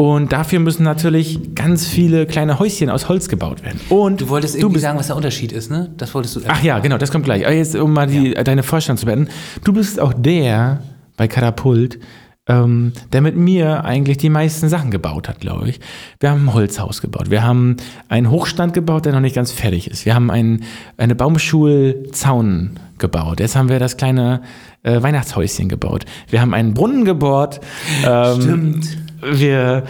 Und 0.00 0.32
dafür 0.32 0.60
müssen 0.60 0.82
natürlich 0.82 1.54
ganz 1.54 1.86
viele 1.86 2.24
kleine 2.24 2.58
Häuschen 2.58 2.88
aus 2.88 3.10
Holz 3.10 3.28
gebaut 3.28 3.62
werden. 3.62 3.78
Und 3.90 4.22
Du 4.22 4.30
wolltest 4.30 4.54
du 4.54 4.60
irgendwie 4.60 4.76
bist, 4.76 4.84
sagen, 4.84 4.98
was 4.98 5.08
der 5.08 5.16
Unterschied 5.16 5.52
ist, 5.52 5.70
ne? 5.70 5.90
Das 5.98 6.14
wolltest 6.14 6.36
du. 6.36 6.40
Ach 6.48 6.62
ja, 6.62 6.78
genau, 6.78 6.96
das 6.96 7.12
kommt 7.12 7.26
gleich. 7.26 7.44
Aber 7.44 7.54
jetzt, 7.54 7.76
um 7.76 7.92
mal 7.92 8.06
die, 8.06 8.32
deine 8.32 8.62
Vorstellung 8.62 8.96
zu 8.96 9.04
beenden. 9.04 9.28
Du 9.62 9.74
bist 9.74 10.00
auch 10.00 10.14
der 10.14 10.80
bei 11.18 11.28
Katapult, 11.28 11.98
ähm, 12.46 12.94
der 13.12 13.20
mit 13.20 13.36
mir 13.36 13.84
eigentlich 13.84 14.16
die 14.16 14.30
meisten 14.30 14.70
Sachen 14.70 14.90
gebaut 14.90 15.28
hat, 15.28 15.38
glaube 15.38 15.68
ich. 15.68 15.80
Wir 16.18 16.30
haben 16.30 16.46
ein 16.46 16.54
Holzhaus 16.54 17.02
gebaut. 17.02 17.30
Wir 17.30 17.42
haben 17.42 17.76
einen 18.08 18.30
Hochstand 18.30 18.72
gebaut, 18.72 19.04
der 19.04 19.12
noch 19.12 19.20
nicht 19.20 19.34
ganz 19.34 19.52
fertig 19.52 19.90
ist. 19.90 20.06
Wir 20.06 20.14
haben 20.14 20.30
einen, 20.30 20.64
eine 20.96 21.14
Baumschulzaun 21.14 22.80
gebaut. 22.96 23.40
Jetzt 23.40 23.54
haben 23.54 23.68
wir 23.68 23.78
das 23.78 23.98
kleine 23.98 24.40
äh, 24.82 25.02
Weihnachtshäuschen 25.02 25.68
gebaut. 25.68 26.06
Wir 26.28 26.40
haben 26.40 26.54
einen 26.54 26.72
Brunnen 26.72 27.04
gebohrt. 27.04 27.60
Ähm, 28.06 28.40
Stimmt. 28.40 28.99
Wir, 29.22 29.84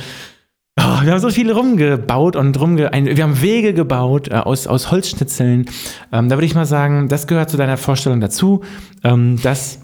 oh, 0.79 0.83
wir 1.03 1.13
haben 1.13 1.21
so 1.21 1.31
viel 1.31 1.51
rumgebaut 1.51 2.37
und 2.37 2.59
rumge 2.61 2.93
ein, 2.93 3.07
wir 3.07 3.23
haben 3.23 3.41
Wege 3.43 3.75
gebaut 3.75 4.29
äh, 4.29 4.35
aus, 4.35 4.67
aus 4.67 4.91
Holzschnitzeln. 4.91 5.67
Ähm, 6.13 6.29
da 6.29 6.37
würde 6.37 6.47
ich 6.47 6.55
mal 6.55 6.67
sagen, 6.67 7.09
das 7.09 7.27
gehört 7.27 7.51
zu 7.51 7.57
deiner 7.57 7.77
Vorstellung 7.77 8.21
dazu, 8.21 8.63
ähm, 9.05 9.41
dass 9.43 9.81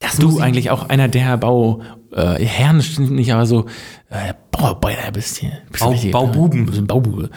Das 0.00 0.16
du 0.16 0.36
ich- 0.36 0.42
eigentlich 0.42 0.70
auch 0.70 0.88
einer 0.88 1.08
der 1.08 1.36
Bauherren, 1.36 1.96
äh, 2.12 2.44
Herren 2.44 2.82
nicht, 2.98 3.32
aber 3.32 3.46
so 3.46 3.66
äh, 4.10 4.32
Bauarbeiter 4.58 5.10
bist 5.12 5.38
hier. 5.38 5.52
Bist 5.70 5.82
Bau- 5.84 5.90
richtig, 5.90 6.12
Baububen. 6.12 6.66
bist 6.66 6.78
ein 6.78 6.86
Baubube. 6.86 7.30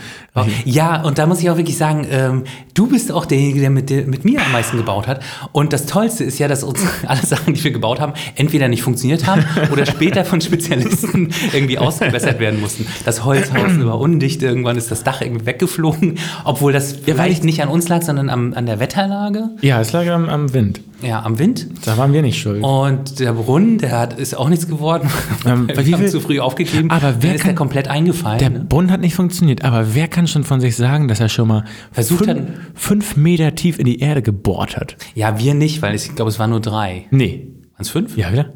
Ja, 0.65 1.01
und 1.03 1.17
da 1.17 1.25
muss 1.25 1.41
ich 1.41 1.49
auch 1.49 1.57
wirklich 1.57 1.77
sagen, 1.77 2.07
ähm, 2.10 2.43
du 2.73 2.88
bist 2.88 3.12
auch 3.12 3.25
derjenige, 3.25 3.60
der 3.60 3.69
mit, 3.69 3.89
der 3.89 4.05
mit 4.07 4.23
mir 4.23 4.41
am 4.43 4.51
meisten 4.51 4.77
gebaut 4.77 5.07
hat. 5.07 5.21
Und 5.51 5.73
das 5.73 5.86
Tollste 5.86 6.23
ist 6.23 6.39
ja, 6.39 6.47
dass 6.47 6.63
uns 6.63 6.79
alle 7.05 7.21
Sachen, 7.25 7.53
die 7.53 7.63
wir 7.63 7.71
gebaut 7.71 7.99
haben, 7.99 8.13
entweder 8.36 8.67
nicht 8.69 8.81
funktioniert 8.81 9.27
haben 9.27 9.43
oder 9.71 9.86
später 9.86 10.23
von 10.25 10.39
Spezialisten 10.41 11.29
irgendwie 11.53 11.77
ausgebessert 11.77 12.39
werden 12.39 12.62
mussten. 12.62 12.86
Das 13.05 13.25
Holzhaus 13.25 13.77
war 13.84 13.99
undicht, 13.99 14.41
irgendwann 14.41 14.77
ist 14.77 14.89
das 14.89 15.03
Dach 15.03 15.21
irgendwie 15.21 15.45
weggeflogen, 15.45 16.17
obwohl 16.45 16.71
das 16.71 16.93
vielleicht 16.93 17.43
nicht 17.43 17.62
an 17.62 17.67
uns 17.69 17.88
lag, 17.89 18.01
sondern 18.01 18.29
am, 18.29 18.53
an 18.53 18.65
der 18.65 18.79
Wetterlage, 18.79 19.49
Ja, 19.62 19.81
es 19.81 19.91
lag 19.91 20.07
am, 20.07 20.29
am 20.29 20.53
Wind. 20.53 20.79
ja, 21.01 21.21
am 21.23 21.39
Wind. 21.39 21.67
Da 21.86 21.97
waren 21.97 22.13
wir 22.13 22.21
nicht 22.21 22.39
schuld. 22.39 22.63
Und 22.63 23.19
der 23.19 23.34
Brunnen, 23.34 23.79
der 23.79 23.91
hat, 23.99 24.17
ist 24.17 24.38
auch 24.38 24.47
nichts 24.49 24.67
geworden. 24.67 25.10
Ähm, 25.45 25.67
wir 25.75 25.93
haben 25.97 26.07
zu 26.07 26.21
früh 26.21 26.39
aufgegeben. 26.39 26.89
Aber 26.89 27.11
wer 27.19 27.30
Dann 27.30 27.36
ist 27.36 27.41
kann- 27.41 27.50
der 27.50 27.56
komplett 27.56 27.88
eingefallen. 27.88 28.39
Der 28.39 28.50
ne? 28.50 28.60
Brunnen 28.67 28.91
hat 28.91 29.02
nicht 29.02 29.15
funktioniert, 29.15 29.63
aber 29.63 29.93
wer 29.95 30.08
kann 30.08 30.28
schon 30.28 30.43
von 30.43 30.62
sich 30.62 30.76
sagen, 30.76 31.08
dass 31.08 31.19
er 31.19 31.30
schon 31.30 31.47
mal 31.47 31.65
Versucht 31.91 32.26
fünf, 32.26 32.39
hat- 32.39 32.47
fünf 32.76 33.15
Meter 33.17 33.56
tief 33.56 33.80
in 33.80 33.86
die 33.86 34.00
Erde 34.00 34.21
gebohrt 34.21 34.78
hat? 34.78 34.97
Ja, 35.15 35.39
wir 35.39 35.54
nicht, 35.54 35.82
weil 35.82 35.95
ich 35.95 36.13
glaube, 36.15 36.30
es 36.30 36.39
waren 36.39 36.50
nur 36.50 36.62
drei. 36.62 37.06
Nee. 37.12 37.47
Waren 37.74 37.82
es 37.82 37.89
fünf? 37.89 38.17
Ja, 38.17 38.32
wieder? 38.32 38.54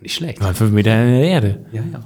Nicht 0.00 0.14
schlecht. 0.14 0.40
Waren 0.40 0.54
fünf 0.54 0.70
Meter 0.72 0.92
in 1.04 1.10
der 1.12 1.24
Erde. 1.28 1.66
Ja, 1.72 1.82
ja. 1.92 2.00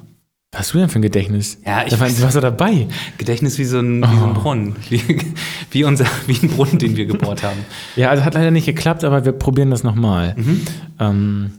Was 0.55 0.61
hast 0.61 0.75
du 0.75 0.79
denn 0.79 0.89
für 0.91 0.99
ein 0.99 1.03
Gedächtnis? 1.03 1.59
Ja, 1.65 1.83
ich 1.85 1.91
da 1.95 2.01
war, 2.01 2.09
du 2.09 2.21
warst 2.23 2.37
doch 2.37 2.43
dabei. 2.43 2.87
Gedächtnis 3.17 3.59
wie 3.59 3.65
so 3.65 3.79
ein, 3.79 4.03
wie 4.03 4.17
so 4.19 4.25
ein 4.27 4.35
Brunnen. 4.35 4.77
Wie, 4.91 5.01
wie, 5.71 5.85
unser, 5.85 6.05
wie 6.27 6.35
ein 6.43 6.49
Brunnen, 6.51 6.79
den 6.79 6.95
wir 6.97 7.07
gebohrt 7.07 7.43
haben. 7.43 7.59
Ja, 7.97 8.11
also 8.11 8.23
hat 8.25 8.35
leider 8.35 8.51
nicht 8.51 8.67
geklappt, 8.67 9.03
aber 9.05 9.25
wir 9.25 9.33
probieren 9.33 9.71
das 9.71 9.83
nochmal. 9.83 10.37
Ähm, 11.01 11.53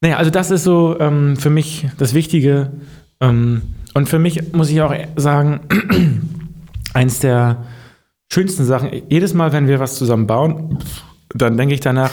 naja, 0.00 0.16
also 0.16 0.30
das 0.30 0.50
ist 0.50 0.64
so 0.64 0.98
ähm, 0.98 1.36
für 1.36 1.50
mich 1.50 1.86
das 1.98 2.14
Wichtige. 2.14 2.72
Ähm, 3.20 3.62
und 3.94 4.08
für 4.08 4.18
mich 4.18 4.52
muss 4.52 4.70
ich 4.70 4.80
auch 4.80 4.94
sagen, 5.16 5.60
eins 6.94 7.20
der 7.20 7.64
schönsten 8.32 8.64
Sachen, 8.64 8.90
jedes 9.08 9.34
Mal, 9.34 9.52
wenn 9.52 9.68
wir 9.68 9.80
was 9.80 9.96
zusammen 9.96 10.26
bauen, 10.26 10.78
dann 11.34 11.56
denke 11.56 11.74
ich 11.74 11.80
danach, 11.80 12.12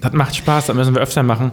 das 0.00 0.12
macht 0.12 0.36
Spaß, 0.36 0.66
das 0.66 0.76
müssen 0.76 0.94
wir 0.94 1.02
öfter 1.02 1.22
machen. 1.22 1.52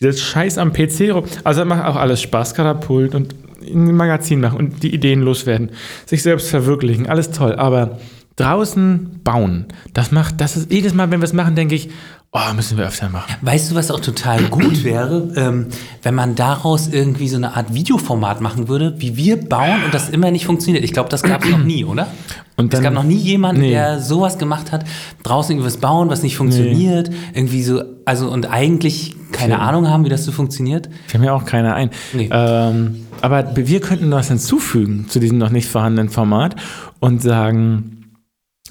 Dieses 0.00 0.20
Scheiß 0.20 0.58
am 0.58 0.72
PC 0.72 1.12
rum, 1.12 1.24
also 1.44 1.60
das 1.60 1.68
macht 1.68 1.84
auch 1.84 1.96
alles 1.96 2.22
Spaß, 2.22 2.54
Katapult 2.54 3.14
und 3.14 3.34
ein 3.62 3.94
Magazin 3.94 4.40
machen 4.40 4.58
und 4.58 4.82
die 4.82 4.94
Ideen 4.94 5.22
loswerden, 5.22 5.70
sich 6.06 6.22
selbst 6.22 6.50
verwirklichen, 6.50 7.06
alles 7.06 7.30
toll, 7.30 7.54
aber 7.54 7.98
draußen 8.36 9.20
bauen, 9.22 9.66
das 9.92 10.10
macht, 10.12 10.40
das 10.40 10.56
ist 10.56 10.72
jedes 10.72 10.94
Mal, 10.94 11.10
wenn 11.10 11.20
wir 11.20 11.24
es 11.26 11.32
machen, 11.32 11.54
denke 11.54 11.74
ich, 11.74 11.88
oh, 12.32 12.52
müssen 12.56 12.76
wir 12.76 12.86
öfter 12.86 13.08
machen. 13.08 13.32
Weißt 13.42 13.70
du, 13.70 13.76
was 13.76 13.92
auch 13.92 14.00
total 14.00 14.42
gut 14.44 14.82
wäre, 14.82 15.32
ähm, 15.36 15.66
wenn 16.02 16.16
man 16.16 16.34
daraus 16.34 16.88
irgendwie 16.88 17.28
so 17.28 17.36
eine 17.36 17.54
Art 17.56 17.72
Videoformat 17.74 18.40
machen 18.40 18.66
würde, 18.66 18.94
wie 18.98 19.16
wir 19.16 19.36
bauen 19.48 19.84
und 19.84 19.94
das 19.94 20.08
immer 20.08 20.32
nicht 20.32 20.46
funktioniert. 20.46 20.82
Ich 20.84 20.92
glaube, 20.92 21.08
das 21.10 21.22
gab 21.22 21.44
es 21.44 21.50
noch 21.50 21.62
nie, 21.62 21.84
oder? 21.84 22.08
Und 22.56 22.66
es 22.74 22.78
dann- 22.80 22.82
gab 22.82 22.92
noch 22.94 23.04
nie 23.04 23.14
jemanden, 23.16 23.62
Nee. 23.62 23.70
der 23.70 24.00
sowas 24.00 24.36
gemacht 24.36 24.72
hat, 24.72 24.84
draußen 25.22 25.52
irgendwas 25.52 25.76
bauen, 25.76 26.08
was 26.10 26.24
nicht 26.24 26.36
funktioniert, 26.36 27.10
irgendwie 27.34 27.62
so, 27.62 27.82
also 28.04 28.28
und 28.30 28.46
eigentlich 28.50 29.14
keine 29.30 29.60
Ahnung 29.60 29.88
haben, 29.88 30.04
wie 30.04 30.08
das 30.08 30.24
so 30.24 30.32
funktioniert. 30.32 30.88
Haben 31.12 31.22
ja 31.24 31.32
auch 31.32 31.44
keine 31.44 31.74
ein. 31.74 31.90
Nee. 32.12 32.28
Ähm, 32.32 33.06
aber 33.20 33.56
wir 33.56 33.80
könnten 33.80 34.10
was 34.10 34.28
hinzufügen 34.28 35.06
zu 35.08 35.18
diesem 35.20 35.38
noch 35.38 35.50
nicht 35.50 35.68
vorhandenen 35.68 36.08
Format 36.10 36.54
und 37.00 37.22
sagen, 37.22 38.03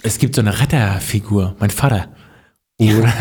es 0.03 0.17
gibt 0.19 0.35
so 0.35 0.41
eine 0.41 0.59
Retterfigur, 0.59 1.55
mein 1.59 1.69
Vater. 1.69 2.07
Oder, 2.79 3.13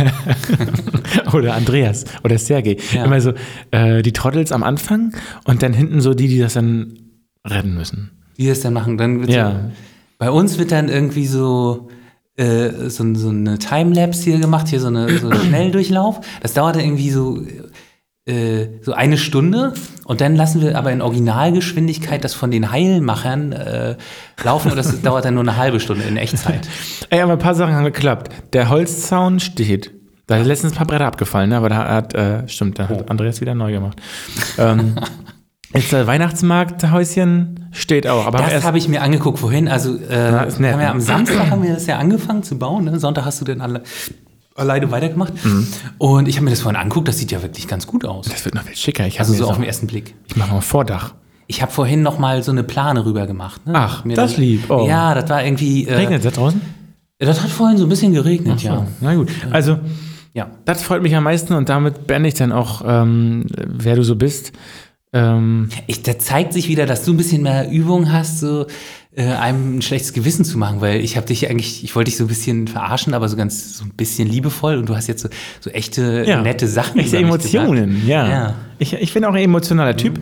oder 1.35 1.55
Andreas 1.55 2.05
oder 2.25 2.39
Sergej. 2.39 2.79
Ja. 2.93 3.05
Immer 3.05 3.21
so 3.21 3.33
äh, 3.71 4.03
die 4.03 4.13
Trottels 4.13 4.51
am 4.51 4.63
Anfang 4.63 5.15
und 5.45 5.63
dann 5.63 5.73
hinten 5.73 6.01
so 6.01 6.15
die, 6.15 6.27
die 6.29 6.39
das 6.39 6.55
dann 6.55 6.99
retten 7.47 7.75
müssen. 7.75 8.11
Wie 8.37 8.49
das 8.49 8.61
dann 8.61 8.73
machen. 8.73 8.97
Dann 8.99 9.21
wird 9.21 9.31
Ja. 9.31 9.51
so, 9.51 9.57
bei 10.19 10.31
uns 10.31 10.59
wird 10.59 10.73
dann 10.73 10.89
irgendwie 10.89 11.27
so, 11.27 11.89
äh, 12.37 12.89
so, 12.89 13.15
so 13.15 13.29
eine 13.29 13.59
Timelapse 13.59 14.31
hier 14.31 14.39
gemacht, 14.41 14.69
hier 14.69 14.81
so 14.81 14.89
eine 14.89 15.19
so 15.19 15.29
ein 15.29 15.39
Schnelldurchlauf. 15.49 16.21
Das 16.41 16.55
dauert 16.55 16.77
dann 16.77 16.83
irgendwie 16.85 17.11
so, 17.11 17.41
so 18.25 18.93
eine 18.93 19.19
Stunde 19.19 19.73
und 20.05 20.21
dann 20.21 20.37
lassen 20.37 20.61
wir 20.61 20.79
aber 20.79 20.93
in 20.93 21.03
Originalgeschwindigkeit 21.03 22.23
das 22.23 22.35
von 22.35 22.53
den 22.53 22.71
Heilmachern 22.71 23.51
äh, 23.51 23.97
laufen 24.45 24.71
und 24.71 24.77
das 24.77 25.03
dauert 25.03 25.25
dann 25.25 25.35
nur 25.35 25.43
eine 25.43 25.57
halbe 25.57 25.81
Stunde 25.81 26.05
in 26.05 26.17
Echtzeit. 26.17 26.69
Ey, 27.11 27.21
aber 27.21 27.33
ein 27.33 27.39
paar 27.41 27.57
Sachen 27.57 27.75
haben 27.75 27.85
geklappt. 27.85 28.33
Der 28.53 28.69
Holzzaun 28.69 29.41
steht. 29.41 29.91
Da 30.29 30.37
sind 30.39 30.47
letztens 30.47 30.75
ein 30.75 30.77
paar 30.77 30.87
Bretter 30.87 31.07
abgefallen, 31.07 31.51
ne? 31.51 31.57
aber 31.57 31.69
da 31.69 31.89
hat, 31.89 32.15
äh, 32.15 32.47
stimmt, 32.49 32.79
da 32.79 32.89
Oh. 32.93 32.99
hat 33.01 33.11
Andreas 33.11 33.41
wieder 33.41 33.57
neu 33.57 33.73
gemacht. 33.73 34.01
ähm, 34.57 34.95
jetzt 35.75 35.91
der 35.91 36.07
Weihnachtsmarkthäuschen 36.07 37.69
steht 37.73 38.07
auch. 38.07 38.25
Aber 38.27 38.39
Das 38.39 38.65
habe 38.65 38.79
ich 38.79 38.87
mir 38.89 39.03
angeguckt 39.03 39.41
vorhin. 39.41 39.67
Also 39.67 39.97
äh, 39.97 40.47
ist 40.47 40.61
nett, 40.61 40.73
haben 40.75 40.79
wir 40.81 40.87
ne? 40.87 40.91
am 40.91 41.01
Samstag 41.01 41.51
haben 41.51 41.65
wir 41.65 41.75
das 41.75 41.87
ja 41.87 41.99
angefangen 41.99 42.45
zu 42.45 42.57
bauen. 42.57 42.85
Ne? 42.85 43.01
Sonntag 43.01 43.25
hast 43.25 43.41
du 43.41 43.45
dann 43.45 43.61
alle, 43.61 43.83
alleine 44.55 44.91
weitergemacht. 44.91 45.33
Mhm. 45.45 45.67
Und 45.99 46.29
ich 46.29 46.37
habe 46.37 46.45
mir 46.45 46.51
das 46.51 46.61
vorhin 46.61 46.81
angeguckt. 46.81 47.09
Das 47.09 47.19
sieht 47.19 47.33
ja 47.33 47.43
wirklich 47.43 47.69
ganz 47.69 47.87
gut 47.87 48.05
aus. 48.05 48.27
das 48.29 48.45
wird 48.45 48.55
noch 48.55 48.63
viel 48.63 48.77
schicker. 48.77 49.07
Ich, 49.07 49.19
Also 49.21 49.33
so 49.35 49.49
auf 49.49 49.57
den 49.57 49.65
ersten 49.65 49.87
Blick. 49.87 50.15
ich 50.29 50.37
mache 50.37 50.53
mal 50.53 50.61
Vordach. 50.61 51.15
Ich 51.49 51.61
habe 51.63 51.73
vorhin 51.73 52.03
noch 52.03 52.19
mal 52.19 52.43
so 52.43 52.51
eine 52.53 52.63
Plane 52.63 53.05
rüber 53.05 53.27
gemacht. 53.27 53.67
Ne? 53.67 53.73
Ach, 53.77 54.05
Mir 54.05 54.17
das 54.17 54.37
lieb. 54.37 54.71
Oh. 54.71 54.87
Ja, 54.89 55.15
das 55.15 55.29
war 55.29 55.45
irgendwie. 55.45 55.87
Äh, 55.87 55.95
Regnet 55.97 56.25
es 56.25 56.25
da 56.25 56.31
draußen? 56.41 56.61
Das 57.19 57.43
hat 57.43 57.51
vorhin 57.51 57.77
so 57.79 57.85
ein 57.87 57.89
bisschen 57.89 58.13
geregnet, 58.13 58.63
ja. 58.63 58.87
Na 59.01 59.15
gut. 59.15 59.29
Also, 59.51 59.79
Ja. 60.35 60.51
das 60.65 60.83
freut 60.83 61.03
mich 61.03 61.15
am 61.15 61.25
meisten 61.25 61.53
und 61.55 61.69
damit 61.69 62.07
beende 62.07 62.29
ich 62.29 62.35
dann 62.35 62.53
auch, 62.53 62.83
ähm, 62.87 63.47
wer 63.67 63.97
du 63.97 64.03
so 64.03 64.17
bist. 64.17 64.53
Ähm, 65.13 65.69
Ich, 65.87 66.03
da 66.03 66.19
zeigt 66.19 66.53
sich 66.55 66.69
wieder, 66.69 66.87
dass 66.87 67.05
du 67.05 67.13
ein 67.13 67.17
bisschen 67.19 67.43
mehr 67.43 67.71
Übung 67.71 68.11
hast, 68.13 68.41
so 68.41 68.67
äh, 69.15 69.25
einem 69.25 69.79
ein 69.79 69.83
schlechtes 69.83 70.13
Gewissen 70.13 70.45
zu 70.45 70.57
machen, 70.59 70.81
weil 70.81 71.01
ich 71.01 71.17
habe 71.17 71.27
dich 71.27 71.49
eigentlich, 71.51 71.85
ich 71.85 71.95
wollte 71.95 72.11
dich 72.11 72.17
so 72.17 72.25
ein 72.25 72.29
bisschen 72.29 72.67
verarschen, 72.69 73.13
aber 73.15 73.29
so 73.29 73.37
ganz 73.37 73.77
so 73.79 73.85
ein 73.85 73.91
bisschen 73.91 74.29
liebevoll 74.29 74.77
und 74.77 74.89
du 74.89 74.97
hast 74.97 75.07
jetzt 75.07 75.23
so, 75.23 75.29
so 75.61 75.71
echte 75.71 76.25
ja, 76.27 76.41
nette 76.41 76.67
Sachen. 76.67 76.99
Echte 77.01 77.19
Emotionen, 77.19 78.07
ja. 78.07 78.29
Ja. 78.29 78.55
Ich, 78.79 78.95
ich 78.95 79.13
bin 79.13 79.25
auch 79.25 79.35
ein 79.35 79.43
emotionaler 79.43 79.97
Typ 79.97 80.19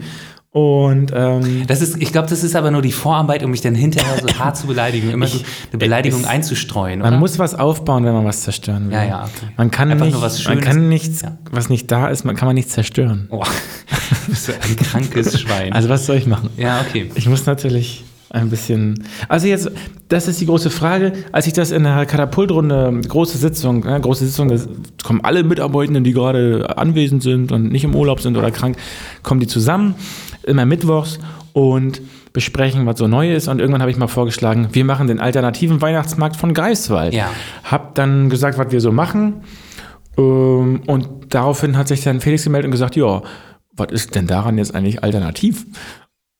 Und 0.52 1.12
ähm, 1.14 1.64
Das 1.68 1.80
ist, 1.80 1.96
ich 2.02 2.10
glaube, 2.10 2.28
das 2.28 2.42
ist 2.42 2.56
aber 2.56 2.72
nur 2.72 2.82
die 2.82 2.90
Vorarbeit, 2.90 3.44
um 3.44 3.52
mich 3.52 3.60
dann 3.60 3.76
hinterher 3.76 4.18
so 4.20 4.26
hart 4.40 4.56
zu 4.56 4.66
beleidigen, 4.66 5.10
immer 5.10 5.28
so 5.28 5.38
eine 5.70 5.78
Beleidigung 5.78 6.22
es- 6.22 6.26
einzustreuen, 6.26 6.98
man 6.98 7.10
oder? 7.12 7.18
muss 7.20 7.38
was 7.38 7.54
aufbauen, 7.54 8.04
wenn 8.04 8.12
man 8.12 8.24
was 8.24 8.40
zerstören 8.42 8.86
will. 8.88 8.94
Ja, 8.96 9.04
ja, 9.04 9.22
okay. 9.22 9.52
Man 9.56 9.70
kann 9.70 9.92
Einfach 9.92 10.06
nicht, 10.06 10.14
nur 10.14 10.22
was 10.22 10.44
man 10.44 10.60
kann 10.60 10.88
nichts, 10.88 11.22
Ja. 11.22 11.38
was 11.52 11.68
nicht 11.68 11.88
da 11.92 12.08
ist, 12.08 12.24
man 12.24 12.34
kann 12.34 12.46
man 12.46 12.56
nicht 12.56 12.68
zerstören. 12.70 13.28
Oh, 13.30 13.44
du 14.26 14.30
bist 14.32 14.46
so 14.46 14.52
ein 14.52 14.76
krankes 14.76 15.40
Schwein. 15.40 15.72
Also 15.72 15.88
was 15.88 16.06
soll 16.06 16.16
ich 16.16 16.26
machen? 16.26 16.50
ja, 16.56 16.80
okay. 16.80 17.08
Ich 17.14 17.28
muss 17.28 17.46
natürlich 17.46 18.02
ein 18.30 18.48
bisschen. 18.48 19.04
Also 19.28 19.46
jetzt, 19.46 19.70
das 20.08 20.28
ist 20.28 20.40
die 20.40 20.46
große 20.46 20.70
Frage. 20.70 21.12
Als 21.32 21.46
ich 21.46 21.52
das 21.52 21.70
in 21.72 21.82
der 21.82 22.06
Katapultrunde, 22.06 23.00
große 23.06 23.38
Sitzung, 23.38 23.80
ne, 23.80 24.00
große 24.00 24.26
Sitzung, 24.26 24.48
da 24.48 24.56
kommen 25.04 25.20
alle 25.22 25.42
Mitarbeitenden, 25.42 26.04
die 26.04 26.12
gerade 26.12 26.78
anwesend 26.78 27.22
sind 27.22 27.52
und 27.52 27.70
nicht 27.70 27.84
im 27.84 27.94
Urlaub 27.94 28.20
sind 28.20 28.36
oder 28.36 28.50
krank, 28.50 28.76
kommen 29.22 29.40
die 29.40 29.46
zusammen, 29.46 29.94
immer 30.44 30.64
mittwochs 30.64 31.18
und 31.52 32.00
besprechen, 32.32 32.86
was 32.86 32.98
so 32.98 33.08
neu 33.08 33.34
ist. 33.34 33.48
Und 33.48 33.58
irgendwann 33.58 33.82
habe 33.82 33.90
ich 33.90 33.96
mal 33.96 34.06
vorgeschlagen, 34.06 34.68
wir 34.72 34.84
machen 34.84 35.08
den 35.08 35.18
alternativen 35.18 35.82
Weihnachtsmarkt 35.82 36.36
von 36.36 36.54
Greifswald. 36.54 37.12
Ja. 37.12 37.30
Hab 37.64 37.96
dann 37.96 38.30
gesagt, 38.30 38.56
was 38.58 38.70
wir 38.70 38.80
so 38.80 38.92
machen. 38.92 39.42
Ähm, 40.16 40.82
Und 40.86 41.08
daraufhin 41.30 41.76
hat 41.76 41.88
sich 41.88 42.02
dann 42.02 42.20
Felix 42.20 42.44
gemeldet 42.44 42.66
und 42.66 42.72
gesagt, 42.72 42.94
ja, 42.96 43.22
was 43.72 43.90
ist 43.92 44.14
denn 44.14 44.26
daran 44.26 44.58
jetzt 44.58 44.74
eigentlich 44.74 45.02
alternativ? 45.02 45.66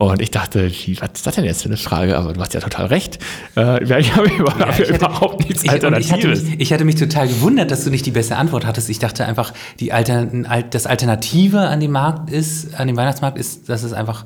Und 0.03 0.23
ich 0.23 0.31
dachte, 0.31 0.65
was 0.71 1.11
ist 1.15 1.27
das 1.27 1.35
denn 1.35 1.45
jetzt 1.45 1.61
für 1.63 1.69
eine 1.69 1.77
Frage? 1.77 2.17
Aber 2.17 2.33
du 2.33 2.41
hast 2.41 2.55
ja 2.55 2.61
total 2.61 2.87
recht. 2.87 3.19
Äh, 3.55 3.85
ich 4.01 4.17
habe 4.17 4.31
über, 4.31 4.51
Ja, 4.59 4.71
ich 4.71 4.79
hatte- 4.81 4.95
überhaupt 4.95 5.41
nichts 5.47 5.63
Ich, 5.63 5.71
und 5.71 5.77
ich, 5.77 5.85
hatte 5.85 5.95
Alternatives. 5.95 6.43
mich, 6.45 6.59
ich 6.61 6.73
hatte 6.73 6.85
mich 6.87 6.95
total 6.95 7.29
gewundert, 7.29 7.71
dass 7.71 7.85
du 7.85 7.91
nicht 7.91 8.07
die 8.07 8.11
beste 8.11 8.37
Antwort 8.37 8.65
hattest. 8.65 8.89
Ich 8.89 8.99
dachte 8.99 9.27
einfach, 9.27 9.53
die 9.79 9.93
Altern, 9.93 10.49
das 10.71 10.87
Alternative 10.87 11.61
an 11.61 11.81
dem 11.81 11.91
Markt 11.91 12.31
ist, 12.31 12.75
an 12.81 12.87
dem 12.87 12.97
Weihnachtsmarkt 12.97 13.37
ist, 13.37 13.69
dass 13.69 13.83
es 13.83 13.93
einfach 13.93 14.25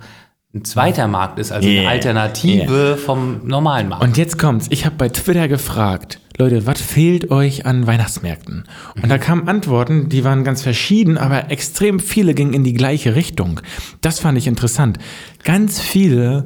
ein 0.55 0.65
zweiter 0.65 1.09
Markt 1.09 1.39
ist, 1.39 1.51
also 1.51 1.69
Yeah. 1.69 1.81
eine 1.83 1.91
Alternative 1.91 2.97
vom 2.97 3.41
normalen 3.45 3.89
Markt. 3.89 4.05
Und 4.05 4.17
jetzt 4.17 4.39
kommt's. 4.39 4.67
Ich 4.71 4.87
habe 4.87 4.95
bei 4.97 5.09
Twitter 5.09 5.49
gefragt, 5.49 6.21
Leute, 6.39 6.67
was 6.67 6.81
fehlt 6.81 7.31
euch 7.31 7.67
an 7.67 7.87
Weihnachtsmärkten? 7.87 8.65
Und 9.01 9.09
da 9.09 9.19
kamen 9.19 9.49
Antworten, 9.49 10.09
die 10.09 10.25
waren 10.25 10.45
ganz 10.45 10.63
verschieden, 10.63 11.19
aber 11.19 11.51
extrem 11.51 12.01
viele 12.01 12.35
gingen 12.35 12.55
in 12.55 12.65
die 12.65 12.73
gleiche 12.73 13.15
Richtung. 13.15 13.61
Das 14.01 14.21
fand 14.21 14.39
ich 14.39 14.47
interessant. 14.47 14.99
Ganz 15.43 15.81
viele 15.81 16.45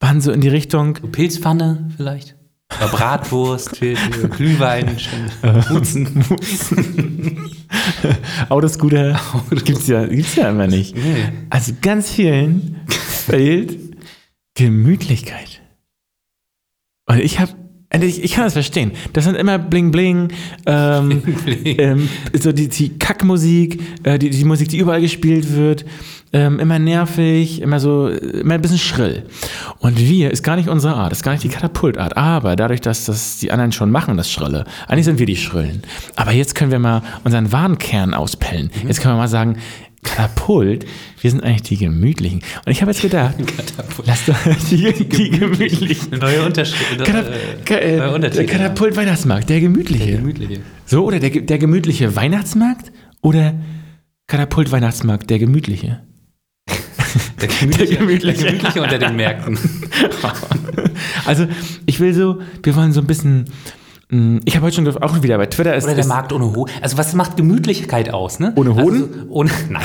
waren 0.00 0.20
so 0.20 0.32
in 0.32 0.40
die 0.40 0.48
Richtung, 0.48 0.94
Pilzpfanne 0.94 1.90
vielleicht? 1.96 2.36
Oder 2.76 2.88
Bratwurst, 2.88 3.72
Glühwein, 4.30 4.96
Hutzen. 5.68 6.24
Autoscooter 8.48 9.20
gibt's 9.64 9.86
ja, 9.86 10.06
gibt's 10.06 10.36
ja 10.36 10.50
immer 10.50 10.66
nicht. 10.66 10.96
Nee. 10.96 11.28
Also 11.50 11.72
ganz 11.80 12.10
vielen 12.10 12.80
fehlt 12.88 13.78
Gemütlichkeit. 14.54 15.60
Und 17.06 17.18
ich 17.18 17.40
habe, 17.40 17.52
ich, 17.92 18.22
ich 18.22 18.32
kann 18.32 18.44
das 18.44 18.52
verstehen. 18.52 18.92
Das 19.12 19.24
sind 19.24 19.36
immer 19.36 19.58
Bling 19.58 19.90
Bling, 19.90 20.28
ähm, 20.66 21.22
ähm, 21.64 22.08
so 22.38 22.52
die, 22.52 22.68
die 22.68 22.98
Kackmusik, 22.98 23.80
äh, 24.04 24.18
die, 24.18 24.30
die 24.30 24.44
Musik, 24.44 24.68
die 24.68 24.78
überall 24.78 25.00
gespielt 25.00 25.56
wird, 25.56 25.84
ähm, 26.32 26.60
immer 26.60 26.78
nervig, 26.78 27.60
immer 27.60 27.80
so, 27.80 28.08
immer 28.08 28.54
ein 28.54 28.62
bisschen 28.62 28.78
schrill. 28.78 29.24
Und 29.80 29.98
wir 29.98 30.30
ist 30.30 30.44
gar 30.44 30.54
nicht 30.54 30.68
unsere 30.68 30.94
Art, 30.94 31.10
ist 31.10 31.24
gar 31.24 31.32
nicht 31.32 31.42
die 31.42 31.48
Katapultart. 31.48 32.16
Aber 32.16 32.54
dadurch, 32.54 32.80
dass 32.80 33.06
das 33.06 33.38
die 33.38 33.50
anderen 33.50 33.72
schon 33.72 33.90
machen, 33.90 34.16
das 34.16 34.30
Schrille, 34.30 34.64
eigentlich 34.86 35.06
sind 35.06 35.18
wir 35.18 35.26
die 35.26 35.36
Schrillen. 35.36 35.82
Aber 36.14 36.30
jetzt 36.30 36.54
können 36.54 36.70
wir 36.70 36.78
mal 36.78 37.02
unseren 37.24 37.50
wahren 37.50 37.78
Kern 37.78 38.14
auspellen. 38.14 38.70
Jetzt 38.86 39.00
können 39.00 39.14
wir 39.14 39.18
mal 39.18 39.28
sagen, 39.28 39.56
Katapult, 40.02 40.86
wir 41.20 41.30
sind 41.30 41.42
eigentlich 41.42 41.62
die 41.62 41.76
Gemütlichen. 41.76 42.40
Und 42.64 42.72
ich 42.72 42.80
habe 42.80 42.90
jetzt 42.90 43.02
gedacht, 43.02 43.34
lass 44.06 44.24
doch 44.26 44.36
die, 44.70 44.92
die 44.92 45.30
Gemütlichen. 45.30 46.18
Neue 46.18 46.44
Unterschiede. 46.44 47.04
Katap 47.04 47.66
Ka 47.66 47.74
äh, 47.76 47.96
neue 47.98 48.14
Untertitel. 48.14 48.46
der 48.46 48.56
Katapult 48.56 48.96
Weihnachtsmarkt, 48.96 49.50
der 49.50 49.60
gemütliche. 49.60 50.12
Gemütliche. 50.16 50.60
So, 50.86 51.04
oder 51.04 51.18
der, 51.20 51.30
der 51.30 51.58
gemütliche 51.58 52.16
Weihnachtsmarkt 52.16 52.92
oder 53.20 53.54
Katapult 54.26 54.72
Weihnachtsmarkt, 54.72 55.28
der 55.28 55.38
gemütliche. 55.38 56.00
Der 57.40 57.48
gemütliche, 57.48 57.96
gemütliche. 57.98 58.42
der 58.44 58.52
gemütliche 58.52 58.82
unter 58.82 58.98
den 58.98 59.16
Märkten. 59.16 59.58
Also, 61.26 61.46
ich 61.86 62.00
will 62.00 62.14
so, 62.14 62.40
wir 62.62 62.76
wollen 62.76 62.92
so 62.92 63.00
ein 63.00 63.06
bisschen, 63.06 63.46
ich 64.44 64.56
habe 64.56 64.66
heute 64.66 64.74
schon 64.76 64.88
auch 65.02 65.22
wieder 65.22 65.38
bei 65.38 65.46
Twitter 65.46 65.74
ist, 65.76 65.84
Oder 65.84 65.94
der 65.94 66.00
ist 66.00 66.08
Markt 66.08 66.32
ohne 66.32 66.54
Hose. 66.56 66.72
Also 66.82 66.98
was 66.98 67.14
macht 67.14 67.36
Gemütlichkeit 67.36 68.12
aus, 68.12 68.40
ne? 68.40 68.52
Ohne 68.56 68.74
Hoden? 68.74 69.02
Also, 69.02 69.14
so, 69.14 69.30
ohne, 69.30 69.50
nein, 69.70 69.82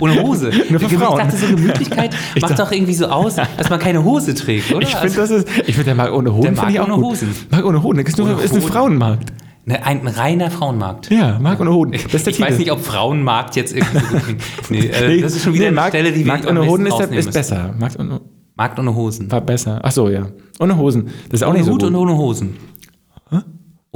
ohne 0.00 0.22
Hose. 0.22 0.50
Nur 0.68 0.78
für 0.80 0.86
ich 0.86 0.92
Frauen. 1.00 1.18
dachte, 1.18 1.36
so 1.38 1.46
Gemütlichkeit 1.46 2.14
Ich 2.34 2.42
macht 2.42 2.52
dachte- 2.52 2.62
doch 2.64 2.72
irgendwie 2.72 2.92
so 2.94 3.06
aus, 3.06 3.36
dass 3.36 3.70
man 3.70 3.78
keine 3.78 4.04
Hose 4.04 4.34
trägt, 4.34 4.72
oder? 4.74 4.82
ich 4.86 4.94
finde, 4.94 5.20
also, 5.20 5.36
das 5.38 5.44
ist, 5.44 5.48
ich 5.60 5.74
finde, 5.74 5.84
der 5.84 5.94
Markt 5.94 6.12
ohne 6.12 6.32
Hoden 6.34 6.42
Der 6.42 6.52
finde 6.54 6.70
ich 6.72 6.78
Markt 6.78 6.90
auch 6.90 6.94
ohne 6.96 7.02
gut. 7.02 7.12
Hosen. 7.12 7.34
Markt 7.50 7.64
ohne 7.66 7.82
Hoden, 7.82 7.98
das 7.98 8.08
ist, 8.08 8.18
nur, 8.18 8.42
ist 8.42 8.54
ein. 8.54 8.60
Frauenmarkt. 8.62 9.32
ne, 9.64 9.86
ein 9.86 10.06
reiner 10.06 10.50
Frauenmarkt. 10.50 11.10
Ja, 11.10 11.38
Markt 11.38 11.60
ohne 11.62 11.72
Hoden. 11.72 11.92
Das 11.92 12.02
ist 12.12 12.26
der 12.26 12.30
ich 12.32 12.36
Titel. 12.36 12.50
weiß 12.50 12.58
nicht, 12.58 12.72
ob 12.72 12.84
Frauenmarkt 12.84 13.56
jetzt 13.56 13.74
irgendwie 13.74 13.98
so 14.00 14.16
gut. 14.18 14.36
Nee, 14.68 14.78
äh, 14.86 15.20
das 15.22 15.34
ist 15.34 15.44
schon 15.44 15.54
wieder 15.54 15.62
Nee, 15.62 15.68
eine 15.68 15.76
Markt, 15.76 15.90
Stelle, 15.94 16.12
die 16.12 16.18
wir 16.18 16.26
Markt 16.26 16.46
ohne 16.46 16.66
Hoden 16.66 16.86
ist, 16.86 16.98
der, 16.98 17.10
ist 17.10 17.32
besser. 17.32 17.74
Markt 17.78 17.98
ohne, 17.98 18.20
Markt 18.54 18.78
ohne 18.78 18.94
Hosen. 18.94 19.30
war 19.30 19.40
besser. 19.40 19.80
Ach 19.82 19.92
so, 19.92 20.08
ja. 20.10 20.26
Ohne 20.60 20.76
Hosen. 20.76 21.06
Das 21.30 21.40
ist 21.40 21.42
auch 21.42 21.48
Ohne 21.50 21.58
nicht 21.58 21.66
so 21.66 21.72
Hut 21.72 21.80
gut. 21.80 21.88
und 21.90 21.96
ohne 21.96 22.16
Hosen. 22.16 22.56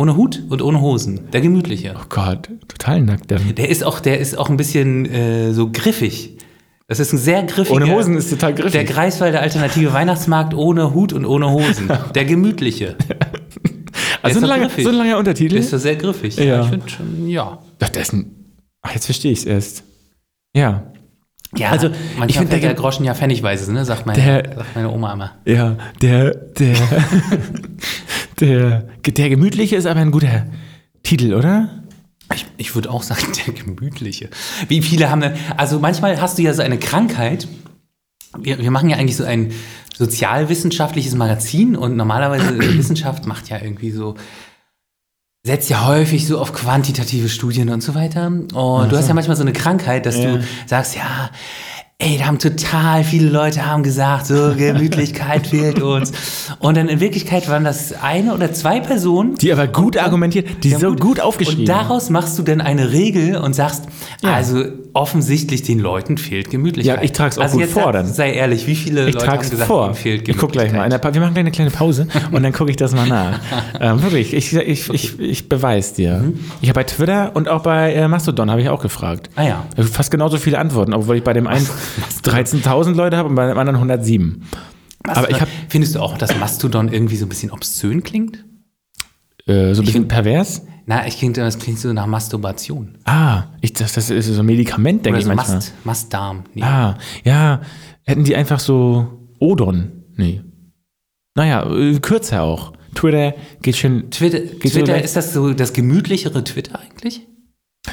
Ohne 0.00 0.16
Hut 0.16 0.42
und 0.48 0.62
ohne 0.62 0.80
Hosen. 0.80 1.30
Der 1.30 1.42
gemütliche. 1.42 1.94
Oh 1.94 2.04
Gott, 2.08 2.48
total 2.68 3.02
nackt. 3.02 3.30
Der. 3.30 3.38
Der 3.38 3.68
ist 3.68 3.84
auch, 3.84 4.00
der 4.00 4.18
ist 4.18 4.34
auch 4.38 4.48
ein 4.48 4.56
bisschen 4.56 5.04
äh, 5.04 5.52
so 5.52 5.70
griffig. 5.70 6.38
Das 6.88 7.00
ist 7.00 7.12
ein 7.12 7.18
sehr 7.18 7.42
griffiger. 7.42 7.76
Ohne 7.76 7.92
Hosen 7.94 8.16
ist 8.16 8.30
total 8.30 8.54
griffig. 8.54 8.72
Der 8.72 8.84
Greifswalder 8.84 9.42
alternative 9.42 9.92
Weihnachtsmarkt 9.92 10.54
ohne 10.54 10.94
Hut 10.94 11.12
und 11.12 11.26
ohne 11.26 11.50
Hosen. 11.50 11.90
Der 12.14 12.24
gemütliche. 12.24 12.96
also 14.22 14.28
ist 14.28 14.32
so, 14.32 14.38
ein 14.38 14.40
doch 14.40 14.48
langer, 14.48 14.66
griffig. 14.68 14.84
so 14.84 14.90
ein 14.90 14.96
langer 14.96 15.18
Untertitel. 15.18 15.50
Der 15.56 15.60
ist 15.60 15.72
doch 15.74 15.78
sehr 15.78 15.96
griffig. 15.96 16.34
Ja. 16.36 16.62
ich 16.62 16.68
finde 16.68 16.88
schon, 16.88 17.28
ja. 17.28 17.58
Ach, 17.80 17.88
das 17.90 18.02
ist 18.04 18.12
ein. 18.14 18.54
Ach, 18.80 18.94
jetzt 18.94 19.04
verstehe 19.04 19.32
ich 19.32 19.40
es 19.40 19.44
erst. 19.44 19.84
Ja. 20.56 20.90
Ja, 21.56 21.70
Also, 21.70 21.88
ich 21.88 21.92
manchmal 22.16 22.28
find, 22.28 22.50
fällt 22.50 22.62
der 22.62 22.70
der 22.70 22.74
Groschen 22.80 23.04
ja 23.04 23.12
pfennigweise, 23.12 23.72
ne? 23.72 23.84
sagt, 23.84 24.06
meine, 24.06 24.22
Der- 24.22 24.54
sagt 24.56 24.76
meine 24.76 24.88
Oma 24.88 25.12
immer. 25.12 25.32
Ja, 25.44 25.76
der, 26.00 26.32
der, 26.34 26.76
der, 28.40 28.88
der 29.06 29.28
gemütliche 29.28 29.76
ist 29.76 29.86
aber 29.86 30.00
ein 30.00 30.10
guter 30.10 30.46
Titel, 31.02 31.34
oder? 31.34 31.82
Ich, 32.34 32.46
ich 32.58 32.74
würde 32.74 32.90
auch 32.90 33.02
sagen, 33.02 33.22
der 33.46 33.54
gemütliche. 33.54 34.30
Wie 34.68 34.82
viele 34.82 35.10
haben 35.10 35.20
denn, 35.20 35.34
also 35.56 35.78
manchmal 35.78 36.20
hast 36.20 36.38
du 36.38 36.42
ja 36.42 36.54
so 36.54 36.62
eine 36.62 36.78
Krankheit. 36.78 37.48
Wir, 38.38 38.58
wir 38.58 38.70
machen 38.70 38.88
ja 38.88 38.96
eigentlich 38.96 39.16
so 39.16 39.24
ein 39.24 39.52
sozialwissenschaftliches 39.96 41.14
Magazin 41.14 41.76
und 41.76 41.96
normalerweise 41.96 42.58
Wissenschaft 42.78 43.26
macht 43.26 43.48
ja 43.48 43.58
irgendwie 43.60 43.90
so, 43.90 44.14
setzt 45.44 45.68
ja 45.70 45.86
häufig 45.86 46.26
so 46.26 46.38
auf 46.38 46.52
quantitative 46.52 47.28
Studien 47.28 47.70
und 47.70 47.82
so 47.82 47.94
weiter. 47.94 48.26
Und 48.28 48.52
du 48.52 48.96
hast 48.96 49.08
ja 49.08 49.14
manchmal 49.14 49.36
so 49.36 49.42
eine 49.42 49.52
Krankheit, 49.52 50.06
dass 50.06 50.16
Ja. 50.18 50.36
du 50.36 50.44
sagst, 50.66 50.96
ja, 50.96 51.30
ey, 52.00 52.16
da 52.18 52.24
haben 52.26 52.38
total 52.38 53.04
viele 53.04 53.28
Leute 53.28 53.64
haben 53.66 53.82
gesagt, 53.82 54.26
so 54.26 54.54
Gemütlichkeit 54.56 55.46
fehlt 55.46 55.80
uns. 55.82 56.12
Und 56.58 56.76
dann 56.76 56.88
in 56.88 56.98
Wirklichkeit 57.00 57.48
waren 57.48 57.62
das 57.64 57.92
eine 58.02 58.34
oder 58.34 58.52
zwei 58.52 58.80
Personen, 58.80 59.34
Die 59.36 59.52
aber 59.52 59.66
gut 59.68 59.96
argumentiert, 59.96 60.64
die 60.64 60.70
ja, 60.70 60.78
so 60.78 60.94
gut, 60.94 61.20
aufgeschrieben. 61.20 61.60
Und 61.60 61.68
daraus 61.68 62.10
machst 62.10 62.38
du 62.38 62.42
dann 62.42 62.60
eine 62.60 62.92
Regel 62.92 63.36
und 63.36 63.54
sagst, 63.54 63.84
Ja. 64.22 64.32
also 64.34 64.64
offensichtlich 64.92 65.62
den 65.62 65.78
Leuten 65.78 66.18
fehlt 66.18 66.50
Gemütlichkeit. 66.50 66.96
Ja, 66.98 67.02
ich 67.02 67.12
trag's 67.12 67.38
auch 67.38 67.42
also 67.42 67.58
gut 67.58 67.68
vor 67.68 67.92
dann. 67.92 68.06
Sei 68.06 68.32
ehrlich, 68.32 68.66
wie 68.66 68.74
viele 68.74 69.06
ich 69.06 69.14
Leute 69.14 69.26
trage 69.26 69.42
haben 69.42 69.50
gesagt, 69.50 69.68
vor. 69.68 69.86
ihnen 69.86 69.94
fehlt 69.94 70.28
Ich 70.28 70.36
guck 70.36 70.52
gleich 70.52 70.72
mal. 70.72 70.90
Wir 70.90 70.98
machen 71.20 71.34
gleich 71.34 71.36
eine 71.36 71.50
kleine 71.50 71.70
Pause 71.70 72.08
und 72.32 72.42
dann 72.42 72.52
gucke 72.52 72.70
ich 72.70 72.76
das 72.76 72.92
mal 72.92 73.06
nach. 73.06 73.38
ähm, 73.80 74.02
wirklich, 74.02 74.34
ich, 74.34 74.54
ich, 74.54 74.88
ich, 74.90 75.20
ich 75.20 75.48
beweis 75.48 75.92
dir. 75.92 76.18
Mhm. 76.18 76.40
Ich 76.60 76.68
habe 76.68 76.80
bei 76.80 76.84
Twitter 76.84 77.30
und 77.34 77.48
auch 77.48 77.62
bei 77.62 77.92
äh, 77.94 78.08
Mastodon 78.08 78.50
habe 78.50 78.62
ich 78.62 78.68
auch 78.68 78.82
gefragt. 78.82 79.30
Ah 79.36 79.44
ja. 79.44 79.64
Fast 79.92 80.10
genauso 80.10 80.38
viele 80.38 80.58
Antworten, 80.58 80.92
obwohl 80.92 81.16
ich 81.16 81.22
bei 81.24 81.32
dem 81.34 81.46
einen 81.46 81.66
13.000 82.24 82.94
Leute 82.94 83.16
habe 83.16 83.28
und 83.28 83.34
bei 83.34 83.46
dem 83.48 83.58
anderen 83.58 83.76
107. 83.76 84.42
Aber 85.04 85.30
ich 85.30 85.40
habe 85.40 85.50
Findest 85.68 85.94
du 85.94 86.00
auch, 86.00 86.18
dass 86.18 86.36
Mastodon 86.38 86.92
irgendwie 86.92 87.16
so 87.16 87.26
ein 87.26 87.28
bisschen 87.28 87.50
obszön 87.50 88.02
klingt? 88.02 88.44
äh, 89.46 89.74
so 89.74 89.82
ein 89.82 89.86
bisschen 89.86 90.08
pervers. 90.08 90.62
Na, 90.86 91.06
ich 91.06 91.18
klingt, 91.18 91.36
das 91.36 91.58
klingt 91.58 91.78
so 91.78 91.92
nach 91.92 92.06
Masturbation. 92.06 92.98
Ah, 93.04 93.44
ich, 93.60 93.72
das, 93.72 93.92
das 93.92 94.10
ist 94.10 94.26
so 94.26 94.40
ein 94.40 94.46
Medikament, 94.46 95.06
denke 95.06 95.16
Oder 95.16 95.18
ich 95.18 95.24
so 95.24 95.34
manchmal. 95.34 95.56
Mast, 95.56 95.72
Mastdarm. 95.84 96.44
Nee. 96.54 96.62
Ah, 96.62 96.98
ja, 97.24 97.60
hätten 98.04 98.24
die 98.24 98.34
einfach 98.36 98.58
so 98.60 99.28
Odon? 99.38 99.92
Nee. 100.16 100.42
Naja, 101.36 101.64
äh, 101.70 101.98
kürzer 102.00 102.42
auch. 102.42 102.72
Twitter 102.94 103.34
geht 103.62 103.76
schon. 103.76 104.10
Twitter, 104.10 104.40
Geht 104.40 104.72
so 104.72 104.78
Twitter 104.80 104.92
leicht- 104.94 105.04
ist 105.04 105.16
das 105.16 105.32
so 105.32 105.54
das 105.54 105.72
gemütlichere 105.72 106.42
Twitter 106.44 106.80
eigentlich? 106.80 107.26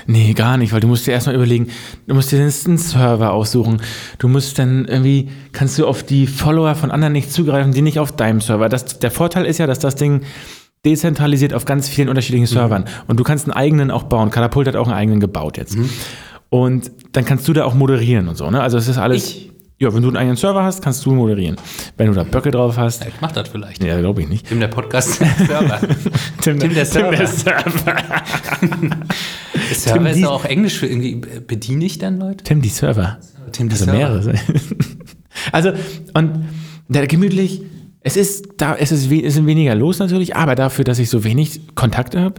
Nee, 0.05 0.33
gar 0.33 0.57
nicht, 0.57 0.73
weil 0.73 0.81
du 0.81 0.87
musst 0.87 1.07
dir 1.07 1.11
erstmal 1.11 1.35
überlegen, 1.35 1.69
du 2.07 2.13
musst 2.13 2.31
dir 2.31 2.39
einen 2.39 2.77
Server 2.77 3.31
aussuchen. 3.31 3.81
Du 4.19 4.27
musst 4.27 4.59
dann 4.59 4.85
irgendwie, 4.85 5.29
kannst 5.53 5.79
du 5.79 5.87
auf 5.87 6.03
die 6.03 6.27
Follower 6.27 6.75
von 6.75 6.91
anderen 6.91 7.13
nicht 7.13 7.31
zugreifen, 7.31 7.71
die 7.71 7.81
nicht 7.81 7.99
auf 7.99 8.11
deinem 8.11 8.41
Server. 8.41 8.67
Das, 8.67 8.99
der 8.99 9.11
Vorteil 9.11 9.45
ist 9.45 9.59
ja, 9.59 9.67
dass 9.67 9.79
das 9.79 9.95
Ding 9.95 10.23
dezentralisiert 10.85 11.53
auf 11.53 11.65
ganz 11.65 11.87
vielen 11.87 12.09
unterschiedlichen 12.09 12.47
Servern. 12.47 12.85
Und 13.07 13.19
du 13.19 13.23
kannst 13.23 13.45
einen 13.45 13.53
eigenen 13.53 13.91
auch 13.91 14.03
bauen. 14.03 14.29
Katapult 14.29 14.67
hat 14.67 14.75
auch 14.75 14.87
einen 14.87 14.95
eigenen 14.95 15.19
gebaut 15.19 15.57
jetzt. 15.57 15.77
Und 16.49 16.91
dann 17.13 17.25
kannst 17.25 17.47
du 17.47 17.53
da 17.53 17.65
auch 17.65 17.73
moderieren 17.73 18.27
und 18.27 18.35
so, 18.35 18.49
ne? 18.49 18.61
Also 18.61 18.77
es 18.77 18.87
ist 18.87 18.97
alles. 18.97 19.25
Ich? 19.25 19.51
Ja, 19.79 19.93
wenn 19.93 20.01
du 20.01 20.07
einen 20.07 20.17
eigenen 20.17 20.37
Server 20.37 20.63
hast, 20.63 20.81
kannst 20.81 21.05
du 21.05 21.11
moderieren. 21.13 21.55
Wenn 21.97 22.07
du 22.07 22.13
da 22.13 22.23
Böcke 22.23 22.49
drauf 22.49 22.77
hast, 22.77 23.05
Ich 23.05 23.13
mach 23.21 23.31
das 23.31 23.49
vielleicht. 23.49 23.83
ja, 23.83 23.99
glaube 23.99 24.23
ich 24.23 24.27
nicht. 24.27 24.47
Tim 24.47 24.59
der 24.59 24.69
Podcast 24.69 25.13
Server. 25.13 25.79
Tim, 26.41 26.59
Tim 26.59 26.73
der 26.73 26.85
Server. 26.85 27.15
der 27.15 27.27
Server. 27.27 27.95
Der 29.69 29.75
Server 29.75 29.97
Tim, 29.99 30.05
ist 30.07 30.15
die- 30.15 30.21
doch 30.21 30.31
auch 30.31 30.45
Englisch 30.45 30.77
für 30.79 30.87
irgendwie. 30.87 31.15
Bediene 31.45 31.85
ich 31.85 31.97
dann 31.99 32.17
Leute? 32.19 32.43
Tim, 32.43 32.61
die 32.61 32.69
Server. 32.69 33.17
Tim 33.51 33.69
der 33.69 33.79
Also 33.79 33.91
mehrere. 33.91 34.33
also, 35.51 35.71
und 36.13 36.45
der 36.87 37.05
gemütlich, 37.07 37.61
es 38.01 38.15
ist 38.17 38.47
da, 38.57 38.75
es 38.75 38.91
ist, 38.91 39.11
es 39.11 39.35
ist 39.35 39.45
weniger 39.45 39.75
los 39.75 39.99
natürlich, 39.99 40.35
aber 40.35 40.55
dafür, 40.55 40.85
dass 40.85 40.99
ich 40.99 41.09
so 41.09 41.23
wenig 41.23 41.61
Kontakte 41.75 42.21
habe, 42.21 42.35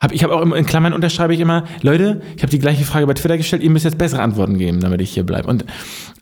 habe 0.00 0.14
ich 0.14 0.22
habe 0.22 0.34
auch 0.34 0.42
immer 0.42 0.56
in 0.56 0.66
Klammern 0.66 0.92
unterschreibe 0.92 1.32
ich 1.34 1.40
immer, 1.40 1.64
Leute, 1.82 2.20
ich 2.36 2.42
habe 2.42 2.50
die 2.50 2.58
gleiche 2.58 2.84
Frage 2.84 3.06
bei 3.06 3.14
Twitter 3.14 3.36
gestellt, 3.38 3.62
ihr 3.62 3.70
müsst 3.70 3.84
jetzt 3.84 3.98
bessere 3.98 4.22
Antworten 4.22 4.58
geben, 4.58 4.80
damit 4.80 5.00
ich 5.00 5.10
hier 5.10 5.24
bleibe. 5.24 5.48
Und 5.48 5.64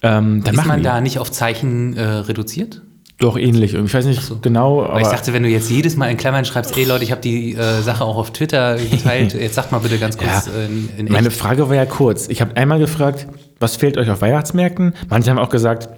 ähm, 0.02 0.42
dann 0.44 0.54
Ist 0.54 0.66
man 0.66 0.78
wir. 0.82 0.84
da 0.90 1.00
nicht 1.00 1.18
auf 1.18 1.30
Zeichen 1.32 1.96
äh, 1.96 2.02
reduziert? 2.02 2.82
Doch 3.18 3.36
ähnlich. 3.38 3.74
Ich 3.74 3.94
weiß 3.94 4.06
nicht 4.06 4.42
genau, 4.42 4.84
aber 4.84 5.00
ich 5.00 5.06
dachte, 5.06 5.32
wenn 5.32 5.44
du 5.44 5.48
jetzt 5.48 5.70
jedes 5.70 5.96
Mal 5.96 6.10
in 6.10 6.16
Klammern 6.16 6.44
schreibst, 6.44 6.76
ey 6.76 6.84
Leute, 6.84 7.04
ich 7.04 7.12
habe 7.12 7.20
die 7.20 7.54
äh, 7.54 7.80
Sache 7.80 8.04
auch 8.04 8.16
auf 8.16 8.32
Twitter 8.32 8.76
geteilt, 8.76 9.34
jetzt 9.40 9.54
sagt 9.54 9.70
mal 9.70 9.78
bitte 9.78 9.98
ganz 9.98 10.16
kurz 10.18 10.46
Ja. 10.46 10.52
äh, 10.52 10.66
in, 10.66 10.88
in 10.96 11.12
Meine. 11.12 11.30
Frage 11.30 11.68
war 11.68 11.76
ja 11.76 11.86
kurz. 11.86 12.28
Ich 12.28 12.40
habe 12.40 12.56
einmal 12.56 12.80
gefragt, 12.80 13.28
was 13.60 13.76
fehlt 13.76 13.98
euch 13.98 14.10
auf 14.10 14.20
Weihnachtsmärkten? 14.20 14.94
Manche 15.08 15.30
haben 15.30 15.38
auch 15.38 15.48
gesagt, 15.48 15.88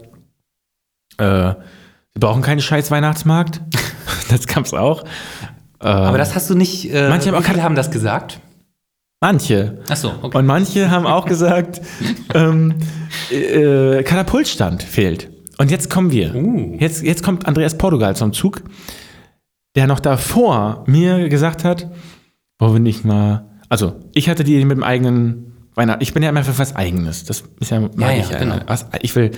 äh, 1.18 1.24
wir 1.24 1.56
brauchen 2.20 2.42
keinen 2.42 2.60
scheiß 2.60 2.90
Weihnachtsmarkt. 2.90 3.60
das 4.28 4.46
gab's 4.46 4.74
auch. 4.74 5.04
Äh, 5.80 5.86
Aber 5.88 6.18
das 6.18 6.34
hast 6.34 6.48
du 6.50 6.54
nicht. 6.54 6.92
Äh, 6.92 7.08
Manche 7.08 7.32
haben 7.32 7.42
viele 7.42 7.62
haben 7.62 7.74
das 7.74 7.90
gesagt? 7.90 8.40
manche. 9.20 9.78
Ach 9.88 9.96
so, 9.96 10.12
okay. 10.22 10.38
Und 10.38 10.46
manche 10.46 10.90
haben 10.90 11.06
auch 11.06 11.24
gesagt, 11.34 11.80
ähm, 12.34 12.74
äh, 13.30 14.02
Katapultstand 14.02 14.82
fehlt. 14.82 15.30
Und 15.58 15.70
jetzt 15.70 15.90
kommen 15.90 16.10
wir. 16.10 16.34
Uh. 16.34 16.76
Jetzt, 16.78 17.02
jetzt 17.02 17.22
kommt 17.22 17.46
Andreas 17.46 17.78
Portugal 17.78 18.14
zum 18.14 18.32
Zug, 18.32 18.62
der 19.74 19.86
noch 19.86 20.00
davor 20.00 20.84
mir 20.86 21.28
gesagt 21.28 21.64
hat, 21.64 21.90
wollen 22.58 22.74
wir 22.74 22.80
nicht 22.80 23.04
mal. 23.04 23.46
Also, 23.68 23.96
ich 24.14 24.28
hatte 24.28 24.44
die 24.44 24.54
Idee 24.54 24.64
mit 24.64 24.76
dem 24.76 24.84
eigenen 24.84 25.54
Weihnachten. 25.74 26.02
Ich 26.02 26.14
bin 26.14 26.22
ja 26.22 26.28
immer 26.28 26.44
für 26.44 26.58
was 26.58 26.76
Eigenes. 26.76 27.24
Das 27.24 27.44
ist 27.60 27.70
ja, 27.70 27.80
mag 27.80 27.92
Ja, 27.98 28.10
ja, 28.10 28.22
ich 28.22 28.30
ja. 28.30 28.38
genau. 28.38 28.56
Was, 28.66 28.86
ich 29.02 29.16
will 29.16 29.32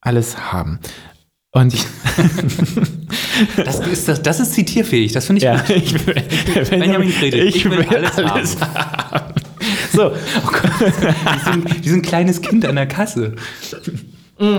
alles 0.00 0.52
haben. 0.52 0.80
Und 1.52 1.74
Das 3.64 3.78
ist, 3.86 4.08
das, 4.08 4.20
das 4.22 4.40
ist 4.40 4.54
zitierfähig, 4.54 5.12
das 5.12 5.26
finde 5.26 5.38
ich 5.38 5.44
ja, 5.44 5.56
gut. 5.58 5.70
ich 5.70 6.06
will, 6.06 6.14
Benjamin 6.70 7.10
Grede, 7.10 7.38
ich 7.38 7.64
will 7.64 7.86
alles 7.88 8.60
haben. 8.60 9.32
So, 9.92 10.10
Wie 10.80 11.44
so, 11.44 11.50
ein, 11.50 11.64
wie 11.82 11.88
so 11.88 11.94
ein 11.94 12.02
kleines 12.02 12.40
Kind 12.42 12.64
an 12.66 12.74
der 12.76 12.86
Kasse. 12.86 13.34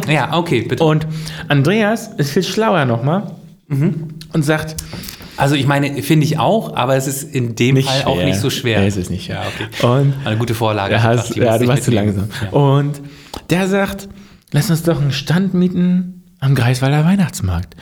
Ja, 0.08 0.36
okay, 0.38 0.62
bitte. 0.62 0.84
und 0.84 1.08
Andreas 1.47 2.10
ist 2.17 2.32
viel 2.32 2.43
schlauer 2.43 2.86
nochmal 2.86 3.36
Mhm. 3.71 4.15
und 4.34 4.43
sagt, 4.43 4.78
Also 5.38 5.54
ich 5.54 5.67
meine, 5.67 6.02
finde 6.02 6.25
ich 6.25 6.39
auch, 6.39 6.75
aber 6.75 6.95
es 6.95 7.06
ist 7.06 7.21
in 7.36 7.54
dem 7.56 7.75
Nicht 7.75 7.88
Fall 7.88 8.04
auch 8.06 8.15
schwer. 8.15 8.25
nicht 8.25 8.39
so 8.39 8.49
schwer. 8.49 8.80
Ja, 8.82 8.88
es 8.88 8.97
ist 8.97 9.12
nicht 9.12 9.25
schwer. 9.25 9.43
Ja, 9.43 9.43
okay. 9.78 9.86
Und 9.86 10.13
Eine 10.25 10.38
gute 10.38 10.56
Vorlage. 10.56 10.95
Ja, 10.95 11.04
hast, 11.04 11.36
ja 11.36 11.56
du 11.58 11.63
ich 11.65 11.69
warst 11.69 11.84
zu 11.84 11.91
langsam. 11.91 12.30
Ja. 12.41 12.49
Und 12.58 12.99
der 13.52 13.67
sagt, 13.67 14.10
lass 14.52 14.71
uns 14.71 14.82
doch 14.84 14.99
einen 14.99 15.12
Stand 15.12 15.54
mieten 15.54 16.19
am 16.39 16.56
Greifswalder 16.56 17.06
Weihnachtsmarkt. 17.06 17.75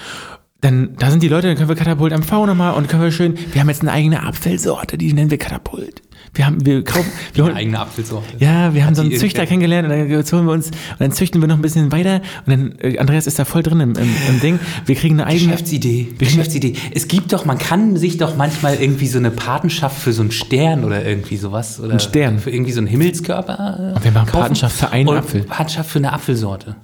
Dann, 0.61 0.95
da 0.97 1.11
sind 1.11 1.21
die 1.21 1.27
Leute, 1.27 1.47
dann 1.47 1.57
können 1.57 1.69
wir 1.69 1.75
Katapult 1.75 2.17
MV 2.17 2.31
nochmal 2.47 2.73
und 2.73 2.89
können 2.89 3.03
wir 3.03 3.11
schön, 3.11 3.37
wir 3.53 3.61
haben 3.61 3.69
jetzt 3.69 3.81
eine 3.81 3.91
eigene 3.91 4.23
Apfelsorte, 4.23 4.97
die 4.97 5.13
nennen 5.13 5.29
wir 5.29 5.37
Katapult. 5.37 6.01
Wir 6.33 6.45
haben, 6.45 6.65
wir 6.65 6.83
kaufen, 6.83 7.09
wir 7.33 7.43
Eine 7.43 7.51
holen, 7.53 7.57
eigene 7.57 7.79
Apfelsorte. 7.79 8.27
ja, 8.39 8.73
wir 8.73 8.85
haben 8.85 8.95
so 8.95 9.01
einen 9.01 9.11
Züchter 9.13 9.45
kennengelernt 9.45 9.89
und 9.89 9.97
dann 9.97 10.09
holen 10.09 10.45
wir 10.45 10.53
uns, 10.53 10.67
und 10.67 10.75
dann 10.99 11.11
züchten 11.11 11.41
wir 11.41 11.47
noch 11.47 11.55
ein 11.55 11.61
bisschen 11.61 11.91
weiter 11.91 12.21
und 12.45 12.51
dann, 12.51 12.75
äh, 12.79 12.97
Andreas 12.99 13.27
ist 13.27 13.39
da 13.39 13.45
voll 13.45 13.63
drin 13.63 13.79
im, 13.79 13.91
im, 13.95 14.09
im 14.29 14.39
Ding. 14.41 14.59
Wir 14.85 14.95
kriegen 14.95 15.15
eine 15.15 15.25
eigene, 15.27 15.51
Geschäftsidee. 15.51 16.07
Geschäftsidee. 16.17 16.73
Es 16.93 17.07
gibt 17.07 17.33
doch, 17.33 17.45
man 17.45 17.57
kann 17.57 17.97
sich 17.97 18.17
doch 18.17 18.35
manchmal 18.35 18.75
irgendwie 18.75 19.07
so 19.07 19.17
eine 19.17 19.31
Patenschaft 19.31 19.99
für 19.99 20.13
so 20.13 20.21
einen 20.21 20.31
Stern 20.31 20.83
oder 20.83 21.05
irgendwie 21.05 21.37
sowas. 21.37 21.79
Oder 21.79 21.93
Ein 21.93 21.99
Stern. 21.99 22.39
Für 22.39 22.51
irgendwie 22.51 22.71
so 22.71 22.79
einen 22.79 22.87
Himmelskörper. 22.87 23.91
Äh, 23.91 23.95
Und 23.95 24.03
wir 24.03 24.11
machen 24.11 24.27
kaufen. 24.27 24.41
Patenschaft 24.41 24.77
für 24.77 24.91
einen 24.91 25.09
Und 25.09 25.17
Apfel. 25.17 25.43
Patenschaft 25.43 25.89
für 25.89 25.99
eine 25.99 26.13
Apfelsorte. 26.13 26.75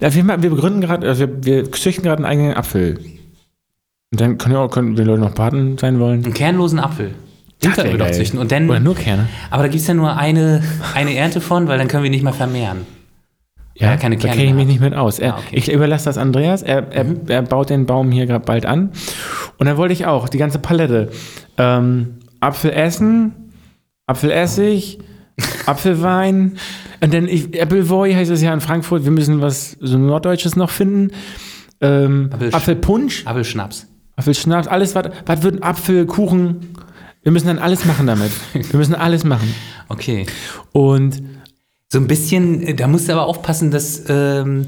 Ja, 0.00 0.14
wir, 0.14 0.26
wir 0.26 0.50
begründen 0.50 0.80
gerade, 0.80 1.06
also 1.08 1.20
wir, 1.20 1.44
wir 1.44 1.72
züchten 1.72 2.04
gerade 2.04 2.18
einen 2.24 2.26
eigenen 2.26 2.54
Apfel. 2.54 2.98
Und 4.10 4.20
dann 4.20 4.38
können 4.38 4.54
ja 4.54 4.60
auch, 4.62 4.70
können 4.70 4.96
die 4.96 5.02
Leute 5.02 5.20
noch 5.20 5.34
Paten 5.34 5.76
sein 5.78 5.98
wollen. 6.00 6.24
Einen 6.24 6.34
kernlosen 6.34 6.78
Apfel. 6.78 7.14
Züchten. 8.12 8.38
Und 8.38 8.52
dann, 8.52 8.68
Oder 8.68 8.80
nur 8.80 8.94
Kerne. 8.94 9.28
aber 9.50 9.64
da 9.64 9.68
gibt 9.68 9.80
es 9.80 9.86
ja 9.88 9.94
nur 9.94 10.16
eine, 10.16 10.62
eine 10.94 11.14
Ernte 11.16 11.40
von, 11.40 11.66
weil 11.68 11.78
dann 11.78 11.88
können 11.88 12.02
wir 12.04 12.10
nicht 12.10 12.22
mehr 12.22 12.32
vermehren. 12.32 12.86
Ja, 13.74 13.90
Ja, 13.92 13.96
keine 13.96 14.16
da 14.16 14.22
Kerne 14.22 14.36
kenne 14.36 14.48
ich 14.50 14.54
mich 14.54 14.66
nicht 14.66 14.80
mit 14.80 14.94
aus. 14.94 15.18
Er, 15.18 15.34
Ah, 15.34 15.38
okay. 15.38 15.56
Ich 15.56 15.72
überlasse 15.72 16.04
das 16.06 16.18
Andreas. 16.18 16.62
Er, 16.62 16.92
er, 16.92 17.06
er 17.28 17.42
baut 17.42 17.70
den 17.70 17.86
Baum 17.86 18.10
hier 18.10 18.26
gerade 18.26 18.44
bald 18.44 18.66
an. 18.66 18.90
Und 19.58 19.66
dann 19.66 19.76
wollte 19.76 19.92
ich 19.92 20.06
auch 20.06 20.28
die 20.28 20.38
ganze 20.38 20.58
Palette. 20.58 21.10
Ähm, 21.56 22.18
Apfel 22.40 22.70
essen, 22.72 23.52
Apfelessig, 24.06 24.98
Apfelwein. 25.66 26.56
Und 27.00 27.14
dann 27.14 27.28
ich, 27.28 27.60
Appleboy 27.60 28.12
heißt 28.14 28.30
es 28.30 28.42
ja 28.42 28.52
in 28.52 28.60
Frankfurt. 28.60 29.04
Wir 29.04 29.12
müssen 29.12 29.40
was 29.40 29.76
so 29.80 29.98
Norddeutsches 29.98 30.56
noch 30.56 30.70
finden. 30.70 31.12
Ähm, 31.80 32.30
Apfelpunsch, 32.52 33.24
Apfelschnaps. 33.26 33.86
Apfelschnaps, 34.16 34.66
alles, 34.66 34.94
was, 34.96 35.04
was 35.26 35.42
wird 35.42 35.62
Apfelkuchen. 35.62 36.74
Wir 37.22 37.32
müssen 37.32 37.46
dann 37.48 37.58
alles 37.58 37.84
machen 37.84 38.06
damit. 38.06 38.30
Wir 38.52 38.78
müssen 38.78 38.94
alles 38.94 39.24
machen. 39.24 39.54
Okay. 39.88 40.26
Und 40.72 41.22
So 41.90 41.98
ein 41.98 42.06
bisschen, 42.06 42.62
äh, 42.62 42.74
da 42.74 42.86
musst 42.86 43.08
du 43.08 43.12
aber 43.12 43.26
aufpassen, 43.26 43.70
dass, 43.70 44.04
ähm, 44.08 44.66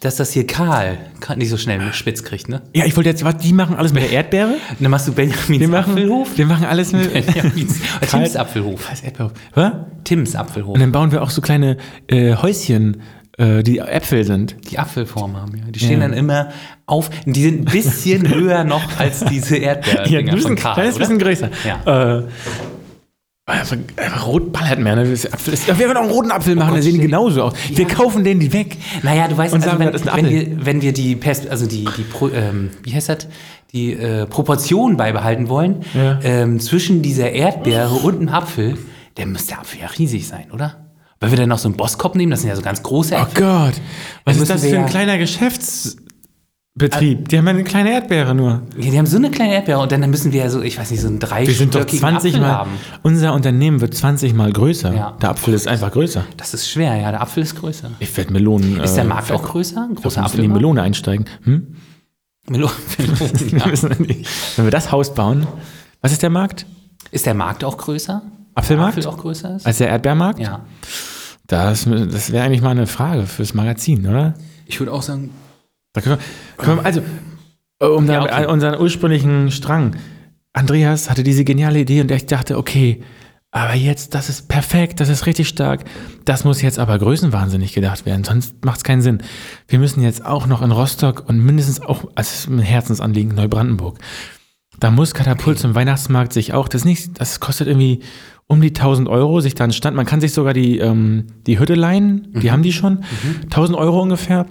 dass 0.00 0.16
das 0.16 0.32
hier 0.32 0.46
Karl 0.46 0.98
nicht 1.36 1.50
so 1.50 1.56
schnell 1.56 1.78
mit 1.78 1.94
spitz 1.94 2.24
kriegt, 2.24 2.48
ne? 2.48 2.62
ja, 2.74 2.84
ich 2.86 2.96
wollte 2.96 3.08
jetzt, 3.10 3.24
was, 3.24 3.36
die 3.36 3.52
machen 3.52 3.76
alles 3.76 3.92
mit 3.92 4.02
der 4.02 4.10
Erdbeere? 4.18 4.54
Dann 4.80 4.90
machst 4.90 5.06
du 5.06 5.12
Benjamins 5.12 5.60
Wir 5.60 5.68
machen, 5.68 5.92
Apfelhof. 5.92 6.36
wir 6.36 6.46
machen 6.46 6.64
alles 6.64 6.92
mit. 6.92 7.12
Benjamins, 7.34 7.78
Tims 8.10 8.36
Apfelhof. 8.36 8.90
Was, 8.90 9.02
Erdbeere? 9.02 9.30
Was? 9.54 9.72
Tims 10.04 10.34
Apfelhof. 10.34 10.74
Und 10.74 10.80
dann 10.80 10.92
bauen 10.92 11.12
wir 11.12 11.22
auch 11.22 11.30
so 11.30 11.40
kleine 11.40 11.76
äh, 12.08 12.34
Häuschen, 12.34 13.02
die 13.62 13.78
Äpfel 13.78 14.24
sind. 14.24 14.56
Die 14.70 14.78
Apfelform 14.78 15.36
haben, 15.36 15.56
ja. 15.56 15.64
Die 15.70 15.78
stehen 15.78 16.00
Ja. 16.00 16.08
dann 16.08 16.12
immer 16.16 16.48
auf. 16.86 17.10
Die 17.26 17.42
sind 17.42 17.62
ein 17.62 17.64
bisschen 17.72 18.28
höher 18.34 18.64
noch 18.64 18.98
als 18.98 19.24
diese 19.24 19.56
Erdbeerdinger 19.56 20.36
von 20.38 20.56
Karl. 20.56 20.74
kleines 20.74 20.98
bisschen 20.98 21.18
größer. 21.18 21.50
Ja. 21.66 22.18
Äh, 22.18 22.24
einfach, 23.46 23.76
einfach 23.96 24.26
rot 24.26 24.52
ballert 24.52 24.78
mehr. 24.78 24.96
Ne? 24.96 25.10
Das 25.10 25.30
Apfel 25.32 25.54
ist, 25.54 25.66
ja, 25.66 25.78
wir 25.78 25.86
werden 25.86 25.98
auch 25.98 26.02
einen 26.02 26.10
roten 26.12 26.30
Apfel 26.30 26.54
machen, 26.54 26.68
Gott, 26.68 26.76
dann 26.76 26.82
sehen 26.82 26.94
die 26.94 27.00
genauso 27.00 27.42
aus. 27.42 27.52
Wir 27.70 27.86
kaufen 27.86 28.24
denen 28.24 28.40
die 28.40 28.52
weg. 28.52 28.76
Naja, 29.02 29.28
du 29.28 29.36
weißt, 29.36 29.52
Und 29.54 29.60
also 29.62 29.70
sagen, 29.70 29.84
wenn, 29.84 29.92
das 29.92 30.02
ist 30.02 30.08
ein 30.08 30.24
wenn, 30.26 30.30
wir, 30.30 30.66
wenn 30.66 30.82
wir 30.82 30.92
die, 30.92 31.16
Pers 31.16 31.46
also 31.48 31.66
die, 31.66 31.84
die 31.96 32.02
Pro, 32.02 32.28
ähm, 32.28 32.70
wie 32.84 32.94
heißt 32.94 33.08
das, 33.08 33.26
die 33.72 33.92
äh, 33.94 34.26
Proportion 34.26 34.96
beibehalten 34.96 35.48
wollen 35.48 35.76
Ja. 35.94 36.20
ähm, 36.22 36.60
zwischen 36.60 37.02
dieser 37.02 37.30
Erdbeere 37.32 37.90
und 37.94 38.16
einem 38.20 38.28
Apfel, 38.28 38.76
dann 39.16 39.32
müsste 39.32 39.50
der 39.50 39.60
Apfel 39.60 39.80
ja 39.80 39.86
riesig 39.88 40.26
sein, 40.28 40.46
oder? 40.52 40.81
Wenn 41.22 41.30
wir 41.30 41.38
dann 41.38 41.48
noch 41.48 41.58
so 41.58 41.68
einen 41.68 41.76
Bosskopf 41.76 42.14
nehmen, 42.14 42.30
das 42.30 42.40
sind 42.40 42.50
ja 42.50 42.56
so 42.56 42.62
ganz 42.62 42.82
große 42.82 43.14
Oh 43.14 43.22
Äpfel. 43.22 43.42
Gott. 43.42 43.74
Was 44.24 44.36
ist 44.36 44.50
das 44.50 44.62
für 44.62 44.68
ein 44.68 44.74
ja- 44.74 44.84
kleiner 44.86 45.18
Geschäftsbetrieb? 45.18 47.28
Die 47.28 47.38
haben 47.38 47.48
eine 47.48 47.64
kleine 47.64 47.92
Erdbeere 47.92 48.34
nur. 48.34 48.62
Ja, 48.76 48.90
die 48.90 48.98
haben 48.98 49.06
so 49.06 49.16
eine 49.16 49.30
kleine 49.30 49.54
Erdbeere 49.54 49.78
und 49.80 49.92
dann 49.92 50.08
müssen 50.10 50.32
wir 50.32 50.42
ja 50.44 50.50
so, 50.50 50.62
ich 50.62 50.78
weiß 50.78 50.90
nicht, 50.90 51.00
so 51.00 51.08
einen 51.08 51.20
Wir 51.22 51.54
sind 51.54 51.74
doch 51.74 51.80
dreistöckigen 51.80 51.98
20 52.00 52.34
Apfel 52.34 52.40
Mal. 52.46 52.52
haben. 52.52 52.70
Unser 53.02 53.34
Unternehmen 53.34 53.80
wird 53.80 53.94
20 53.94 54.34
Mal 54.34 54.52
größer. 54.52 54.94
Ja. 54.94 55.16
Der 55.22 55.30
Apfel 55.30 55.54
ist 55.54 55.68
einfach 55.68 55.92
größer. 55.92 56.24
Das 56.36 56.54
ist 56.54 56.68
schwer, 56.68 56.96
ja, 56.96 57.10
der 57.10 57.20
Apfel 57.20 57.42
ist 57.42 57.54
größer. 57.56 57.90
Ich 58.00 58.16
werde 58.16 58.32
Melonen. 58.32 58.80
Ist 58.80 58.94
der 58.94 59.04
äh, 59.04 59.08
Markt 59.08 59.30
auch 59.32 59.42
größer? 59.42 59.86
Ein 59.90 59.94
großer 59.94 60.22
müssen 60.22 60.36
in 60.36 60.42
die? 60.42 60.48
Melone 60.48 60.82
einsteigen. 60.82 61.26
Hm? 61.44 61.76
Melo 62.48 62.70
Melonen, 62.98 63.40
Wir 63.52 63.58
ja. 63.60 63.66
müssen 63.68 63.90
in 63.92 64.06
die, 64.06 64.24
wenn 64.56 64.64
wir 64.66 64.72
das 64.72 64.90
Haus 64.90 65.14
bauen. 65.14 65.46
Was 66.00 66.10
ist 66.12 66.22
der 66.22 66.30
Markt? 66.30 66.66
Ist 67.12 67.26
der 67.26 67.34
Markt 67.34 67.62
auch 67.62 67.76
größer? 67.76 68.22
Apfelmarkt? 68.54 68.98
Apfel 68.98 69.10
auch 69.10 69.18
größer 69.18 69.56
ist? 69.56 69.66
Als 69.66 69.78
der 69.78 69.88
Erdbeermarkt? 69.88 70.38
Ja. 70.38 70.64
Das, 71.46 71.84
das 71.84 72.32
wäre 72.32 72.44
eigentlich 72.44 72.62
mal 72.62 72.70
eine 72.70 72.86
Frage 72.86 73.26
fürs 73.26 73.54
Magazin, 73.54 74.06
oder? 74.06 74.34
Ich 74.66 74.78
würde 74.80 74.92
auch 74.92 75.02
sagen, 75.02 75.30
können 75.94 76.18
wir, 76.18 76.18
können 76.56 76.78
wir, 76.78 76.84
also, 76.84 77.02
äh, 77.80 77.86
um 77.86 78.06
Ja, 78.06 78.22
okay. 78.22 78.46
unseren 78.46 78.80
ursprünglichen 78.80 79.50
Strang. 79.50 79.96
Andreas 80.54 81.10
hatte 81.10 81.22
diese 81.22 81.44
geniale 81.44 81.80
Idee 81.80 82.00
und 82.00 82.10
ich 82.10 82.26
dachte, 82.26 82.56
okay, 82.58 83.02
aber 83.54 83.74
jetzt, 83.74 84.14
das 84.14 84.30
ist 84.30 84.48
perfekt, 84.48 84.98
das 85.00 85.10
ist 85.10 85.26
richtig 85.26 85.46
stark. 85.46 85.84
Das 86.24 86.44
muss 86.44 86.62
jetzt 86.62 86.78
aber 86.78 86.98
größenwahnsinnig 86.98 87.74
gedacht 87.74 88.06
werden, 88.06 88.24
sonst 88.24 88.64
macht 88.64 88.78
es 88.78 88.84
keinen 88.84 89.02
Sinn. 89.02 89.22
Wir 89.68 89.78
müssen 89.78 90.02
jetzt 90.02 90.24
auch 90.24 90.46
noch 90.46 90.62
in 90.62 90.70
Rostock 90.70 91.28
und 91.28 91.44
mindestens 91.44 91.82
auch, 91.82 92.04
ist 92.18 92.48
ein 92.48 92.60
Herzensanliegen, 92.60 93.34
Neubrandenburg. 93.34 93.98
Da 94.80 94.90
muss 94.90 95.12
Katapult 95.12 95.58
zum 95.58 95.74
Weihnachtsmarkt 95.74 96.32
sich 96.32 96.54
auch, 96.54 96.66
das 96.66 96.86
nicht, 96.86 97.20
das 97.20 97.40
kostet 97.40 97.68
irgendwie 97.68 98.00
um 98.46 98.60
die 98.60 98.68
1000 98.74 99.08
Euro, 99.08 99.40
sich 99.40 99.54
da 99.54 99.64
einen 99.64 99.72
Stand, 99.72 99.96
man 99.96 100.06
kann 100.06 100.20
sich 100.20 100.32
sogar 100.32 100.52
die, 100.52 100.78
ähm, 100.78 101.26
die 101.46 101.58
Hütte 101.58 101.74
leihen, 101.74 102.28
die 102.42 102.50
haben 102.52 102.62
die 102.62 102.72
schon, 102.72 103.04
1000 103.44 103.78
Euro 103.78 104.00
ungefähr. 104.02 104.46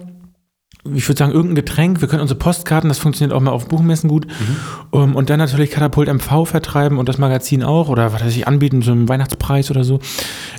ich 0.92 1.08
würde 1.08 1.18
sagen, 1.20 1.30
irgendein 1.30 1.54
Getränk. 1.54 2.00
Wir 2.00 2.08
können 2.08 2.22
unsere 2.22 2.36
Postkarten, 2.40 2.88
das 2.88 2.98
funktioniert 2.98 3.32
auch 3.32 3.40
mal 3.40 3.52
auf 3.52 3.68
Buchmessen 3.68 4.08
gut. 4.08 4.26
Mhm. 4.26 4.56
Um, 4.90 5.14
und 5.14 5.30
dann 5.30 5.38
natürlich 5.38 5.70
Katapult 5.70 6.08
MV 6.12 6.44
vertreiben 6.48 6.98
und 6.98 7.08
das 7.08 7.18
Magazin 7.18 7.62
auch 7.62 7.88
oder 7.88 8.12
was 8.12 8.24
weiß 8.24 8.34
ich 8.36 8.48
anbieten, 8.48 8.82
so 8.82 8.90
einen 8.90 9.08
Weihnachtspreis 9.08 9.70
oder 9.70 9.84
so. 9.84 10.00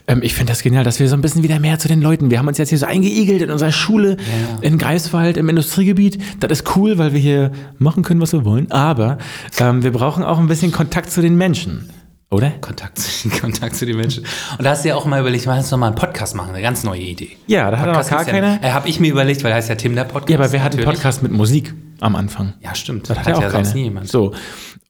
Ähm, 0.08 0.22
ich 0.24 0.34
finde 0.34 0.54
das 0.54 0.64
genial, 0.64 0.86
dass 0.86 1.02
wir 1.02 1.10
so 1.10 1.16
ein 1.16 1.22
bisschen 1.22 1.44
wieder 1.44 1.60
mehr 1.60 1.78
zu 1.78 1.90
den 1.90 2.02
Leuten. 2.02 2.32
Wir 2.32 2.40
haben 2.40 2.48
uns 2.48 2.58
jetzt 2.58 2.70
hier 2.70 2.78
so 2.78 2.86
eingeigelt 2.86 3.42
in 3.42 3.52
unserer 3.52 3.74
Schule 3.74 4.12
Ja. 4.12 4.60
in 4.62 4.78
Greifswald 4.78 5.36
im 5.36 5.50
Industriegebiet. 5.50 6.18
Das 6.40 6.52
ist 6.60 6.78
cool, 6.78 6.98
weil 6.98 7.12
wir 7.12 7.20
hier 7.20 7.52
machen 7.78 8.04
können, 8.04 8.22
was 8.22 8.32
wir 8.32 8.46
wollen. 8.46 8.72
Aber 8.72 9.18
ähm, 9.60 9.84
wir 9.84 9.92
brauchen 9.92 10.24
auch 10.24 10.40
ein 10.40 10.48
bisschen 10.48 10.72
Kontakt 10.72 11.12
zu 11.12 11.22
den 11.22 11.36
Menschen. 11.36 11.90
Oder? 12.34 12.50
Kontakt, 12.62 12.98
zu- 13.00 13.30
Kontakt 13.42 13.76
zu 13.76 13.86
den 13.86 13.96
Menschen. 13.98 14.24
Und 14.58 14.64
da 14.66 14.72
hast 14.72 14.84
du 14.84 14.90
ja 14.90 14.96
auch 14.96 15.06
mal 15.06 15.22
überlegt, 15.22 15.46
jetzt 15.46 15.72
noch 15.72 15.78
mal 15.78 15.88
einen 15.88 15.96
Podcast 15.96 16.36
machen, 16.36 16.50
eine 16.50 16.62
ganz 16.62 16.84
neue 16.84 17.02
Idee. 17.02 17.38
Ja, 17.48 17.70
da 17.72 17.78
hat 17.78 17.84
aber 17.88 17.94
Podcast 18.00 18.10
gar 18.10 18.20
gibt's 18.26 18.32
keiner. 18.34 18.60
Ja, 18.62 18.70
äh, 18.70 18.72
Habe 18.72 18.90
ich 18.90 19.00
mir 19.00 19.12
überlegt, 19.12 19.44
weil 19.44 19.52
er 19.52 19.58
heißt 19.58 19.70
ja 19.70 19.76
Tim 19.76 19.96
der 19.96 20.04
Podcast. 20.06 20.30
Ja, 20.30 20.38
aber 20.40 20.52
wer 20.52 20.64
hat 20.64 20.74
einen. 20.76 20.84
Podcast 20.84 21.24
mit 21.24 21.32
Musik 21.32 21.74
am 22.02 22.16
Anfang? 22.16 22.54
Ja, 22.62 22.74
stimmt. 22.76 23.10
Das 23.10 23.20
hat, 23.20 23.28
ja 23.28 23.38
auch 23.38 23.52
sonst 23.52 23.76
nie 23.76 23.84
jemand. 23.84 24.10
So. 24.10 24.34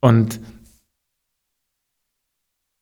Und 0.02 0.39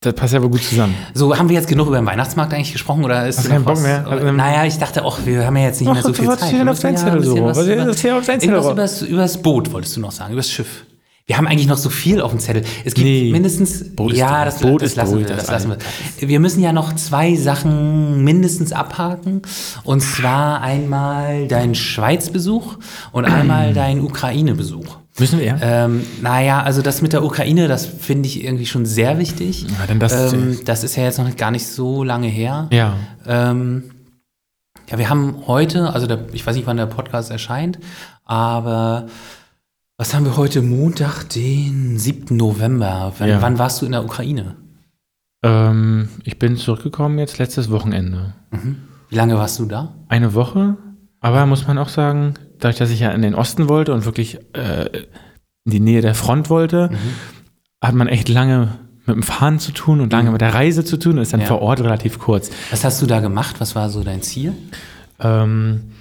das 0.03 0.13
passt 0.15 0.33
ja 0.33 0.41
wohl 0.41 0.49
gut 0.49 0.63
zusammen. 0.63 0.95
So, 1.13 1.37
haben 1.37 1.47
wir 1.49 1.55
jetzt 1.55 1.67
genug 1.67 1.85
über 1.87 1.97
den 1.97 2.05
Weihnachtsmarkt 2.07 2.53
eigentlich 2.53 2.71
gesprochen 2.71 3.03
oder 3.03 3.27
ist 3.27 3.37
Hast 3.37 3.45
noch 3.45 3.51
keinen 3.51 3.65
Bock 3.65 3.75
was? 3.75 3.83
mehr? 3.83 4.07
Also, 4.07 4.31
naja, 4.31 4.65
ich 4.65 4.79
dachte 4.79 5.05
auch, 5.05 5.19
wir 5.25 5.45
haben 5.45 5.55
ja 5.57 5.63
jetzt 5.65 5.79
nicht 5.79 5.89
Ach, 5.89 5.93
mehr 5.93 6.01
so 6.03 6.13
viel 6.13 6.25
Zeit. 6.29 6.49
hier 6.49 6.57
Wir 6.59 6.65
noch 6.65 6.71
müssen 6.71 6.81
dein 6.83 6.93
ja 6.95 6.99
Zettel 7.01 7.23
so. 7.23 7.43
was 7.43 7.57
Was 7.57 7.65
ist 7.67 7.73
über- 7.73 7.85
das 7.85 8.01
hier 8.01 8.17
auf 8.17 8.25
dein 8.25 8.39
Irgendwas 8.39 8.63
Zettel? 8.65 8.73
übers, 8.73 9.01
übers 9.03 9.41
Boot 9.43 9.71
wolltest 9.71 9.95
du 9.97 9.99
noch 10.01 10.11
sagen, 10.11 10.33
übers 10.33 10.49
Schiff. 10.49 10.85
Wir 11.31 11.37
haben 11.37 11.47
eigentlich 11.47 11.67
noch 11.67 11.77
so 11.77 11.89
viel 11.89 12.19
auf 12.19 12.31
dem 12.31 12.41
Zettel. 12.41 12.63
Es 12.83 12.93
gibt 12.93 13.05
Nee. 13.07 13.31
mindestens. 13.31 13.95
Boot 13.95 14.11
ja, 14.11 14.43
das, 14.43 14.59
Boot 14.59 14.81
das 14.81 14.89
ist 14.89 14.95
lassen 14.97 15.13
durch, 15.13 15.29
wir. 15.29 15.35
das 15.37 15.45
Das 15.45 15.63
lassen 15.65 15.77
wir. 16.19 16.27
Wir 16.27 16.41
müssen 16.41 16.61
ja 16.61 16.73
noch 16.73 16.93
zwei 16.95 17.37
Sachen 17.37 18.21
mindestens 18.25 18.73
abhaken. 18.73 19.41
Und 19.85 20.01
zwar 20.01 20.59
einmal 20.61 21.47
dein 21.47 21.73
Schweizbesuch 21.73 22.79
und 23.13 23.23
einmal 23.23 23.71
dein 23.73 24.01
Ukraine-Besuch. 24.01 24.97
Müssen 25.19 25.39
wir 25.39 25.45
ja? 25.45 25.57
Ähm, 25.61 26.03
naja, 26.21 26.63
also 26.63 26.81
das 26.81 27.01
mit 27.01 27.13
der 27.13 27.23
Ukraine, 27.23 27.69
das 27.69 27.85
finde 27.85 28.27
ich 28.27 28.43
irgendwie 28.43 28.65
schon 28.65 28.85
sehr 28.85 29.17
wichtig. 29.17 29.61
Ja, 29.79 29.85
denn 29.87 29.99
das- 30.01 30.33
ähm, 30.33 30.59
das 30.65 30.83
ist 30.83 30.97
ja 30.97 31.03
jetzt 31.03 31.17
noch 31.17 31.33
gar 31.37 31.51
nicht 31.51 31.65
so 31.65 32.03
lange 32.03 32.27
her. 32.27 32.67
ja. 32.71 32.97
Ähm, 33.25 33.83
ja, 34.89 34.97
wir 34.97 35.09
haben 35.09 35.43
heute, 35.47 35.93
also 35.93 36.07
der, 36.07 36.25
ich 36.33 36.45
weiß 36.45 36.57
nicht, 36.57 36.67
wann 36.67 36.75
der 36.75 36.87
Podcast 36.87 37.31
erscheint, 37.31 37.79
aber 38.25 39.05
was 40.01 40.15
haben 40.15 40.25
wir 40.25 40.35
heute? 40.35 40.63
Montag, 40.63 41.25
den 41.29 41.99
7. 41.99 42.35
November. 42.35 43.13
Wann, 43.19 43.29
Ja. 43.29 43.39
wann 43.43 43.59
warst 43.59 43.81
du 43.81 43.85
in 43.85 43.91
der 43.91 44.03
Ukraine? 44.03 44.55
Ähm, 45.43 46.09
ich 46.23 46.39
bin 46.39 46.57
zurückgekommen 46.57 47.19
jetzt 47.19 47.37
letztes 47.37 47.69
Wochenende. 47.69 48.33
Wie 49.09 49.15
lange 49.15 49.35
warst 49.37 49.59
du 49.59 49.65
da? 49.65 49.93
Eine 50.07 50.33
Woche, 50.33 50.75
aber 51.19 51.45
muss 51.45 51.67
man 51.67 51.77
auch 51.77 51.89
sagen, 51.89 52.33
dadurch, 52.57 52.77
dass 52.79 52.89
ich 52.89 52.99
ja 52.99 53.11
in 53.11 53.21
den 53.21 53.35
Osten 53.35 53.69
wollte 53.69 53.93
und 53.93 54.05
wirklich 54.05 54.39
äh, 54.53 54.85
in 55.65 55.71
die 55.71 55.79
Nähe 55.79 56.01
der 56.01 56.15
Front 56.15 56.49
wollte, 56.49 56.89
Mhm. 56.91 56.97
hat 57.85 57.93
man 57.93 58.07
echt 58.07 58.27
lange 58.27 58.69
mit 59.05 59.15
dem 59.15 59.21
Fahren 59.23 59.59
zu 59.59 59.71
tun 59.71 60.01
und 60.01 60.11
lange 60.11 60.31
mit 60.31 60.41
der 60.41 60.53
Reise 60.55 60.83
zu 60.83 60.97
tun 60.97 61.13
und 61.17 61.19
ist 61.19 61.33
dann 61.33 61.41
Ja. 61.41 61.45
vor 61.47 61.61
Ort 61.61 61.79
relativ 61.81 62.17
kurz. 62.17 62.49
Was 62.71 62.83
hast 62.83 63.03
du 63.03 63.05
da 63.05 63.19
gemacht? 63.19 63.57
Was 63.59 63.75
war 63.75 63.91
so 63.91 64.03
dein 64.03 64.23
Ziel? 64.23 64.53
Ähm, 65.19 65.91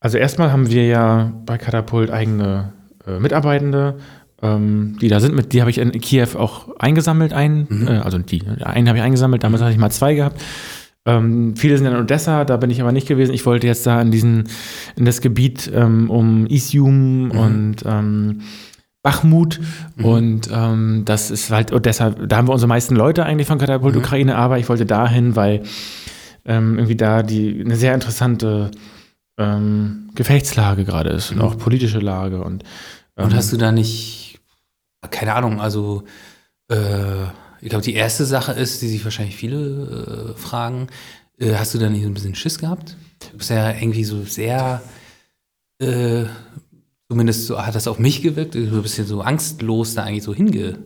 also 0.00 0.18
erstmal 0.18 0.52
haben 0.52 0.68
wir 0.68 0.86
ja 0.86 1.32
bei 1.46 1.56
Katapult 1.56 2.10
eigene 2.10 2.74
äh, 3.06 3.18
Mitarbeitende, 3.18 3.98
ähm, 4.42 4.96
die 5.00 5.08
da 5.08 5.20
sind. 5.20 5.34
Mit 5.34 5.52
die 5.52 5.60
habe 5.60 5.70
ich 5.70 5.78
in 5.78 5.92
Kiew 5.92 6.36
auch 6.36 6.76
eingesammelt, 6.78 7.32
einen, 7.32 7.86
äh, 7.86 7.98
also 7.98 8.18
die, 8.18 8.42
einen 8.62 8.88
habe 8.88 8.98
ich 8.98 9.04
eingesammelt. 9.04 9.42
Damals 9.42 9.62
hatte 9.62 9.72
ich 9.72 9.78
mal 9.78 9.90
zwei 9.90 10.14
gehabt. 10.14 10.40
Ähm, 11.06 11.54
viele 11.56 11.78
sind 11.78 11.86
in 11.86 11.96
Odessa, 11.96 12.44
da 12.44 12.56
bin 12.56 12.70
ich 12.70 12.80
aber 12.80 12.92
nicht 12.92 13.06
gewesen. 13.06 13.32
Ich 13.32 13.46
wollte 13.46 13.66
jetzt 13.66 13.86
da 13.86 14.00
in 14.02 14.10
diesen, 14.10 14.44
in 14.96 15.04
das 15.04 15.20
Gebiet 15.20 15.70
ähm, 15.72 16.10
um 16.10 16.46
Isium 16.46 17.30
und 17.30 17.76
ähm, 17.86 18.40
Bachmut 19.06 19.60
und 20.02 20.50
ähm, 20.52 21.02
das 21.04 21.30
ist 21.30 21.52
halt 21.52 21.72
Odessa, 21.72 22.10
da 22.10 22.36
haben 22.36 22.48
wir 22.48 22.52
unsere 22.52 22.68
meisten 22.68 22.96
Leute 22.96 23.24
eigentlich 23.24 23.46
von 23.46 23.58
Katapult 23.58 23.94
Ukraine, 23.94 24.34
aber 24.34 24.58
ich 24.58 24.68
wollte 24.68 24.84
dahin, 24.84 25.36
weil 25.36 25.62
ähm, 26.44 26.74
irgendwie 26.74 26.96
da 26.96 27.22
die 27.22 27.62
eine 27.64 27.76
sehr 27.76 27.94
interessante 27.94 28.72
ähm, 29.38 30.10
Gefechtslage 30.16 30.84
gerade 30.84 31.10
ist 31.10 31.30
und 31.30 31.40
auch 31.40 31.56
politische 31.56 32.00
Lage 32.00 32.42
und, 32.42 32.64
ähm, 33.16 33.24
Und 33.26 33.34
hast 33.34 33.52
du 33.52 33.56
da 33.56 33.72
nicht, 33.72 34.38
keine 35.10 35.34
Ahnung, 35.34 35.60
also 35.60 36.04
äh, 36.70 37.24
ich 37.60 37.68
glaube, 37.70 37.84
die 37.84 37.94
erste 37.94 38.24
Sache 38.24 38.52
ist, 38.52 38.82
die 38.82 38.88
sich 38.88 39.04
wahrscheinlich 39.04 39.36
viele 39.36 40.34
äh, 40.34 40.38
fragen, 40.38 40.88
äh, 41.38 41.54
hast 41.54 41.74
du 41.74 41.78
da 41.78 41.88
nicht 41.88 42.02
so 42.02 42.08
ein 42.08 42.14
bisschen 42.14 42.34
Schiss 42.34 42.58
gehabt? 42.58 42.96
Du 43.32 43.38
bist 43.38 43.50
ja 43.50 43.70
irgendwie 43.72 44.04
so 44.04 44.22
sehr, 44.24 44.82
äh, 45.78 46.24
zumindest 47.08 47.46
so 47.46 47.64
hat 47.64 47.74
das 47.74 47.88
auf 47.88 47.98
mich 47.98 48.22
gewirkt, 48.22 48.54
du 48.54 48.82
bist 48.82 48.98
ja 48.98 49.04
so 49.04 49.20
angstlos 49.22 49.94
da 49.94 50.02
eigentlich 50.04 50.24
so 50.24 50.34
hinge... 50.34 50.78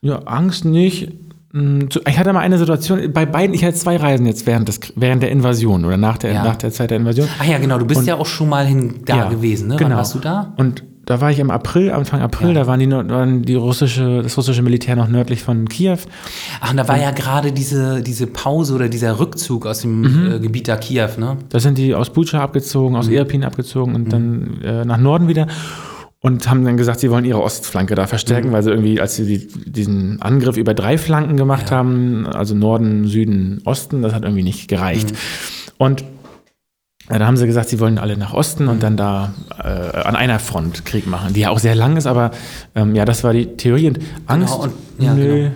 ja, 0.00 0.18
Angst 0.24 0.64
nicht. 0.64 1.12
Zu- 1.52 2.00
Ich 2.06 2.18
hatte 2.18 2.32
mal 2.34 2.40
eine 2.40 2.58
Situation, 2.58 3.12
bei 3.12 3.24
beiden, 3.24 3.54
ich 3.54 3.64
hatte 3.64 3.74
zwei 3.76 3.96
Reisen 3.96 4.26
jetzt 4.26 4.46
während, 4.46 4.68
des, 4.68 4.80
während 4.94 5.22
der 5.22 5.30
Invasion 5.30 5.84
oder 5.86 5.96
nach 5.96 6.18
der, 6.18 6.32
Ja. 6.32 6.44
nach 6.44 6.56
der 6.56 6.70
Zeit 6.70 6.90
der 6.90 6.98
Invasion. 6.98 7.28
Ach 7.38 7.44
ja, 7.46 7.58
genau, 7.58 7.78
du 7.78 7.86
bist 7.86 8.00
Und- 8.00 8.06
ja 8.06 8.16
auch 8.16 8.26
schon 8.26 8.48
mal 8.50 8.66
hin 8.66 9.00
da 9.06 9.16
Ja, 9.16 9.28
gewesen, 9.30 9.68
ne? 9.68 9.76
genau. 9.76 9.90
Wann 9.90 9.96
warst 9.98 10.14
du 10.14 10.18
da? 10.18 10.52
Und 10.58 10.84
da 11.06 11.20
war 11.20 11.30
ich 11.30 11.38
im 11.38 11.50
April, 11.50 11.90
Anfang 11.92 12.20
April, 12.20 12.48
Ja. 12.48 12.54
da 12.54 12.66
waren 12.66 12.80
die, 12.80 12.90
waren 12.90 13.42
die 13.42 13.54
russische, 13.54 14.22
das 14.22 14.36
russische 14.36 14.60
Militär 14.62 14.96
noch 14.96 15.08
nördlich 15.08 15.42
von 15.42 15.68
Kiew. 15.68 15.98
Ach, 16.60 16.70
und 16.72 16.76
da 16.76 16.86
war 16.88 17.00
ja 17.00 17.12
gerade 17.12 17.52
diese, 17.52 18.02
diese 18.02 18.26
Pause 18.26 18.74
oder 18.74 18.88
dieser 18.88 19.18
Rückzug 19.18 19.66
aus 19.66 19.80
dem 19.82 20.00
Mhm. 20.00 20.32
äh, 20.32 20.38
Gebiet 20.40 20.68
da 20.68 20.76
Kiew, 20.76 21.08
ne? 21.18 21.36
Da 21.48 21.60
sind 21.60 21.78
die 21.78 21.94
aus 21.94 22.10
Bucha 22.10 22.40
abgezogen, 22.42 22.90
Mhm. 22.94 22.96
aus 22.96 23.08
Irpin 23.08 23.44
abgezogen 23.44 23.94
und 23.94 24.12
dann 24.12 24.60
äh, 24.62 24.84
nach 24.84 24.98
Norden 24.98 25.28
wieder 25.28 25.46
und 26.20 26.50
haben 26.50 26.64
dann 26.64 26.76
gesagt, 26.76 26.98
sie 26.98 27.10
wollen 27.10 27.24
ihre 27.24 27.40
Ostflanke 27.40 27.94
da 27.94 28.02
Mhm. 28.02 28.08
verstärken, 28.08 28.50
weil 28.52 28.64
sie 28.64 28.70
irgendwie, 28.70 29.00
als 29.00 29.14
sie 29.14 29.26
die, 29.26 29.46
diesen 29.70 30.20
Angriff 30.22 30.56
über 30.56 30.74
drei 30.74 30.98
Flanken 30.98 31.36
gemacht 31.36 31.70
Ja. 31.70 31.76
haben, 31.76 32.26
also 32.26 32.54
Norden, 32.56 33.06
Süden, 33.06 33.60
Osten, 33.64 34.02
das 34.02 34.12
hat 34.12 34.24
irgendwie 34.24 34.42
nicht 34.42 34.66
gereicht. 34.68 35.12
Mhm. 35.12 35.16
Und 35.78 36.04
da 37.08 37.26
haben 37.26 37.36
sie 37.36 37.46
gesagt, 37.46 37.68
sie 37.68 37.78
wollen 37.80 37.98
alle 37.98 38.16
nach 38.16 38.32
Osten 38.34 38.64
Mhm. 38.64 38.68
und 38.70 38.82
dann 38.82 38.96
da 38.96 39.32
äh, 39.62 39.96
an 39.98 40.16
einer 40.16 40.38
Front 40.38 40.84
Krieg 40.84 41.06
machen, 41.06 41.32
die 41.34 41.40
ja 41.40 41.50
auch 41.50 41.58
sehr 41.58 41.74
lang 41.74 41.96
ist, 41.96 42.06
aber 42.06 42.32
ähm, 42.74 42.94
ja, 42.94 43.04
das 43.04 43.22
war 43.24 43.32
die 43.32 43.46
Theorie. 43.56 43.88
Und 43.88 43.98
Angst, 44.26 44.54
und- 44.58 44.72
ja, 44.98 45.14
nö, 45.14 45.36
genau. 45.36 45.50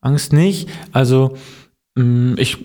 Angst 0.00 0.32
nicht. 0.32 0.68
Also 0.92 1.36
mh, 1.96 2.34
ich 2.38 2.56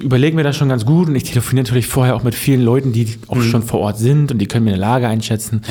überlege 0.00 0.36
mir 0.36 0.42
das 0.42 0.56
schon 0.56 0.68
ganz 0.68 0.84
gut 0.84 1.08
und 1.08 1.14
ich 1.16 1.24
telefoniere 1.24 1.64
natürlich 1.64 1.86
vorher 1.86 2.14
auch 2.16 2.22
mit 2.22 2.34
vielen 2.34 2.62
Leuten, 2.62 2.92
die 2.92 3.18
auch 3.28 3.36
Mhm. 3.36 3.42
schon 3.42 3.62
vor 3.62 3.80
Ort 3.80 3.98
sind 3.98 4.32
und 4.32 4.38
die 4.38 4.46
können 4.46 4.64
mir 4.64 4.72
eine 4.72 4.80
Lage 4.80 5.08
einschätzen 5.08 5.62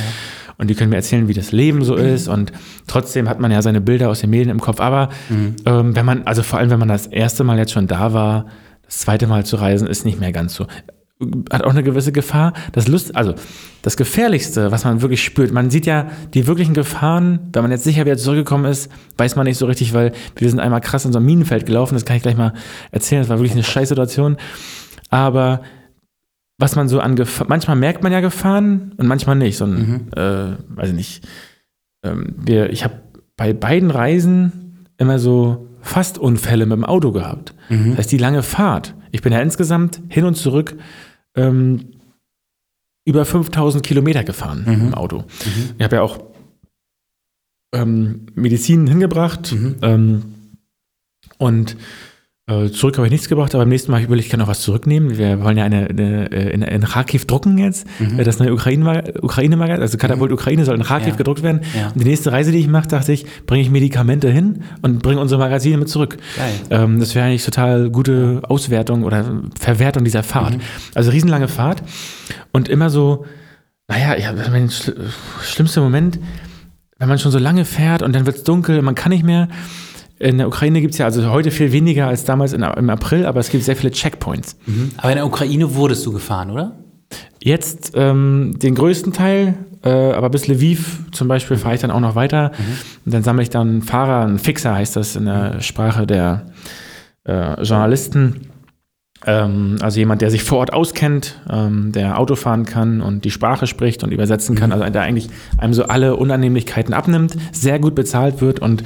und 0.58 0.68
die 0.70 0.76
können 0.76 0.90
mir 0.90 0.96
erzählen, 0.98 1.28
wie 1.28 1.34
das 1.34 1.52
Leben 1.52 1.80
Mhm. 1.80 1.84
so 1.84 1.96
ist 1.96 2.28
und 2.28 2.52
trotzdem 2.88 3.30
hat 3.30 3.40
man 3.40 3.52
ja 3.52 3.62
seine 3.62 3.82
Bilder 3.82 4.10
aus 4.10 4.22
den 4.22 4.30
Medien 4.32 4.50
im 4.50 4.60
Kopf. 4.60 4.80
Aber 4.80 5.10
Mhm. 5.30 5.56
ähm, 5.66 5.96
wenn 5.96 6.06
man, 6.06 6.24
also 6.28 6.44
vor 6.44 6.60
allem 6.60 6.70
wenn 6.70 6.80
man 6.80 6.88
das 6.90 7.08
erste 7.08 7.44
Mal 7.44 7.58
jetzt 7.58 7.72
schon 7.72 7.88
da 7.88 8.14
war, 8.14 8.46
das 8.86 8.98
zweite 9.00 9.28
Mal 9.28 9.46
zu 9.46 9.56
reisen 9.58 9.88
ist 9.88 10.06
nicht 10.06 10.20
mehr 10.20 10.32
ganz 10.32 10.54
so. 10.56 10.66
Hat 11.51 11.63
auch 11.63 11.72
eine 11.72 11.84
gewisse 11.84 12.13
Gefahr. 12.13 12.53
Das 12.72 12.88
Lust, 12.88 13.15
also 13.15 13.36
das 13.82 13.97
Gefährlichste, 13.97 14.72
was 14.72 14.86
man 14.86 15.01
wirklich 15.01 15.22
spürt, 15.22 15.51
man 15.51 15.70
sieht 15.70 15.86
ja 15.86 16.07
die 16.34 16.47
wirklichen 16.47 16.74
Gefahren, 16.74 17.49
wenn 17.51 17.61
man 17.61 17.72
jetzt 17.72 17.84
sicher 17.84 18.05
wieder 18.05 18.15
zurückgekommen 18.15 18.65
ist, 18.65 18.89
weiß 19.17 19.36
man 19.36 19.45
nicht 19.45 19.57
so 19.57 19.65
richtig, 19.65 19.93
weil 19.93 20.13
wir 20.38 20.49
sind 20.49 20.61
einmal 20.61 20.80
krass 20.80 21.03
in 21.03 21.11
so 21.11 21.20
ein 21.20 21.26
Minenfeld 21.26 21.65
gelaufen, 21.65 21.95
das 21.95 22.05
kann 22.05 22.15
ich 22.15 22.24
gleich 22.24 22.38
mal 22.38 22.53
erzählen, 22.91 23.22
das 23.22 23.30
war 23.30 23.38
wirklich 23.38 23.51
eine 23.51 23.63
Scheißsituation. 23.63 24.38
Aber 25.09 25.61
was 26.57 26.76
man 26.76 26.88
so 26.88 26.99
an 26.99 27.15
Gefahren, 27.15 27.47
manchmal 27.49 27.76
merkt 27.76 28.03
man 28.03 28.11
ja 28.11 28.20
Gefahren 28.22 28.93
und 28.97 29.07
manchmal 29.07 29.36
nicht. 29.36 29.57
So 29.57 29.65
ein, 29.65 30.11
äh, 30.13 30.55
weiß 30.70 30.89
ich 30.89 30.95
nicht. 30.95 31.28
Ähm, 32.03 32.36
wir, 32.38 32.70
ich 32.70 32.84
habe 32.84 33.01
bei 33.36 33.53
beiden 33.53 33.91
Reisen 33.91 34.86
immer 34.97 35.20
so 35.20 35.67
Fastunfälle 35.82 36.65
mit 36.65 36.78
dem 36.78 36.86
Auto 36.86 37.11
gehabt. 37.11 37.55
Mhm. 37.70 37.91
Das 37.91 37.99
heißt, 37.99 38.11
die 38.11 38.17
lange 38.17 38.43
Fahrt. 38.43 38.95
Ich 39.11 39.22
bin 39.22 39.32
ja 39.32 39.41
insgesamt 39.41 40.01
hin 40.09 40.26
und 40.26 40.36
zurück 40.36 40.76
ähm, 41.36 41.91
über 43.05 43.25
5000 43.25 43.84
Kilometer 43.86 44.23
gefahren 44.23 44.63
Mhm. 44.65 44.88
im 44.88 44.93
Auto. 44.93 45.25
Ich 45.77 45.84
habe 45.84 45.97
ja 45.97 46.01
auch 46.01 46.19
ähm, 47.73 48.25
Medizin 48.36 48.88
hingebracht 48.88 49.51
Mhm. 49.51 49.75
ähm, 49.82 50.23
und 51.38 51.77
zurück 52.70 52.97
habe 52.97 53.06
ich 53.06 53.12
nichts 53.12 53.30
gebracht, 53.30 53.54
aber 53.54 53.64
beim 53.64 53.70
nächsten 53.70 53.91
Mal 53.91 54.02
habe 54.02 54.18
ich 54.18 54.30
kann 54.30 54.39
noch 54.39 54.47
was 54.47 54.62
zurücknehmen. 54.62 55.18
Wir 55.18 55.41
wollen 55.43 55.58
ja 55.58 55.66
eine, 55.66 55.88
eine, 55.88 56.32
äh, 56.32 56.50
in, 56.52 56.82
Kharkiv 56.84 57.26
drucken 57.26 57.58
jetzt, 57.60 57.86
äh, 58.00 58.24
das 58.24 58.39
neue 58.39 58.54
Ukraine-Magazin, 58.54 59.16
Ukraine 59.22 59.58
also 59.80 59.97
Katapult 59.97 60.32
Ukraine 60.32 60.66
soll 60.66 60.76
in 60.76 60.84
Kharkiv 60.84 61.08
Mhm. 61.08 61.12
Ja. 61.12 61.18
gedruckt 61.18 61.43
werden. 61.43 61.62
Ja. 61.78 61.88
Und 61.88 62.00
die 62.04 62.08
nächste 62.08 62.32
Reise, 62.32 62.52
die 62.52 62.58
ich 62.58 62.68
mache, 62.68 62.88
dachte 62.88 63.14
ich, 63.14 63.26
bringe 63.45 63.62
ich 63.62 63.70
Medikamente 63.70 64.30
hin 64.32 64.64
und 64.82 65.02
bringe 65.04 65.22
unsere 65.22 65.39
Magazine 65.39 65.78
mit 65.78 65.89
zurück. 65.89 66.18
Ähm, 66.70 67.00
das 67.00 67.14
wäre 67.16 67.28
eigentlich 67.28 67.45
total 67.45 67.89
gute 67.89 68.41
Auswertung 68.43 69.04
oder 69.04 69.43
Verwertung 69.60 70.04
dieser 70.04 70.24
Fahrt. 70.24 70.56
Mhm. 70.56 70.62
Also 70.95 71.12
riesenlange 71.12 71.47
Fahrt 71.47 71.84
und 72.52 72.68
immer 72.68 72.89
so, 72.89 73.26
naja, 73.88 74.16
habe 74.28 74.43
mein 74.52 74.70
schl 74.70 74.95
schlimmster 75.43 75.82
Moment, 75.82 76.20
wenn 76.97 77.08
man 77.10 77.18
schon 77.20 77.32
so 77.32 77.39
lange 77.39 77.66
fährt 77.66 78.02
und 78.02 78.14
dann 78.14 78.26
wird 78.26 78.38
es 78.38 78.43
dunkel, 78.43 78.82
man 78.82 78.95
kann 78.95 79.12
nicht 79.12 79.24
mehr. 79.24 79.47
In 80.20 80.38
der 80.38 80.47
Ukraine 80.47 80.82
gibt 80.82 80.93
es 80.93 80.97
ja 80.97 81.05
also 81.05 81.32
heute 81.32 81.49
viel 81.49 81.72
weniger 81.72 82.07
als 82.07 82.26
damals 82.26 82.53
in, 82.53 82.61
im 82.61 82.89
April, 82.89 83.26
aber 83.26 83.39
es 83.39 83.49
gibt 83.49 83.63
sehr 83.63 83.76
viele 83.76 83.91
Checkpoints. 83.91 84.57
Mhm. 84.65 84.91
Aber 84.97 85.09
in 85.09 85.15
der 85.15 85.26
Ukraine 85.26 85.74
wurdest 85.76 86.05
du 86.05 86.11
gefahren, 86.11 86.51
oder? 86.51 86.78
jetzt 87.41 87.93
ähm, 87.95 88.55
den 88.57 88.76
größten 88.76 89.13
Teil, 89.13 89.55
äh, 89.84 89.89
aber 89.89 90.30
bis 90.30 90.47
Lviv 90.47 90.99
zum 91.11 91.28
Beispiel 91.28 91.57
fahre 91.57 91.76
ich 91.76 91.82
dann 91.82 91.91
auch 91.91 91.99
noch 91.99 92.15
weiter. 92.15 92.51
Und 93.05 93.13
dann 93.13 93.24
sammle 93.24 93.43
ich 93.43 93.49
dann 93.49 93.82
Fahrer, 93.82 94.26
ein 94.26 94.39
Fixer 94.39 94.76
heißt 94.76 94.95
das 94.95 95.15
in 95.15 95.26
der 95.26 95.61
Sprache 95.61 96.05
der 96.05 96.47
äh, 97.26 97.61
Journalisten. 97.63 98.49
Ähm, 99.26 99.76
also 99.82 99.99
jemand, 99.99 100.22
der 100.22 100.32
sich 100.32 100.43
vor 100.43 100.59
Ort 100.59 100.72
auskennt, 100.72 101.39
ähm, 101.49 101.91
der 101.91 102.17
Auto 102.17 102.36
fahren 102.36 102.65
kann 102.65 103.01
und 103.01 103.26
die 103.26 103.32
Sprache 103.32 103.67
spricht 103.67 104.01
und 104.03 104.11
übersetzen 104.11 104.55
kann, 104.55 104.72
also 104.72 104.86
der 104.89 105.01
eigentlich 105.01 105.28
einem 105.57 105.74
so 105.74 105.84
alle 105.86 106.15
Unannehmlichkeiten 106.15 106.93
abnimmt, 106.93 107.36
sehr 107.51 107.80
gut 107.80 107.95
bezahlt 107.95 108.39
wird 108.39 108.59
und 108.61 108.82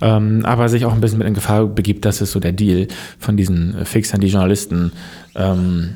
ähm, 0.00 0.40
aber 0.44 0.68
sich 0.68 0.84
auch 0.84 0.92
ein 0.92 1.00
bisschen 1.00 1.18
mit 1.18 1.28
in 1.28 1.34
Gefahr 1.34 1.64
begibt. 1.66 2.04
Das 2.04 2.20
ist 2.20 2.32
so 2.32 2.40
der 2.40 2.50
Deal 2.52 2.88
von 3.20 3.36
diesen 3.36 3.84
Fixern, 3.84 4.20
die 4.20 4.26
Journalisten 4.28 4.90
ähm, 5.36 5.90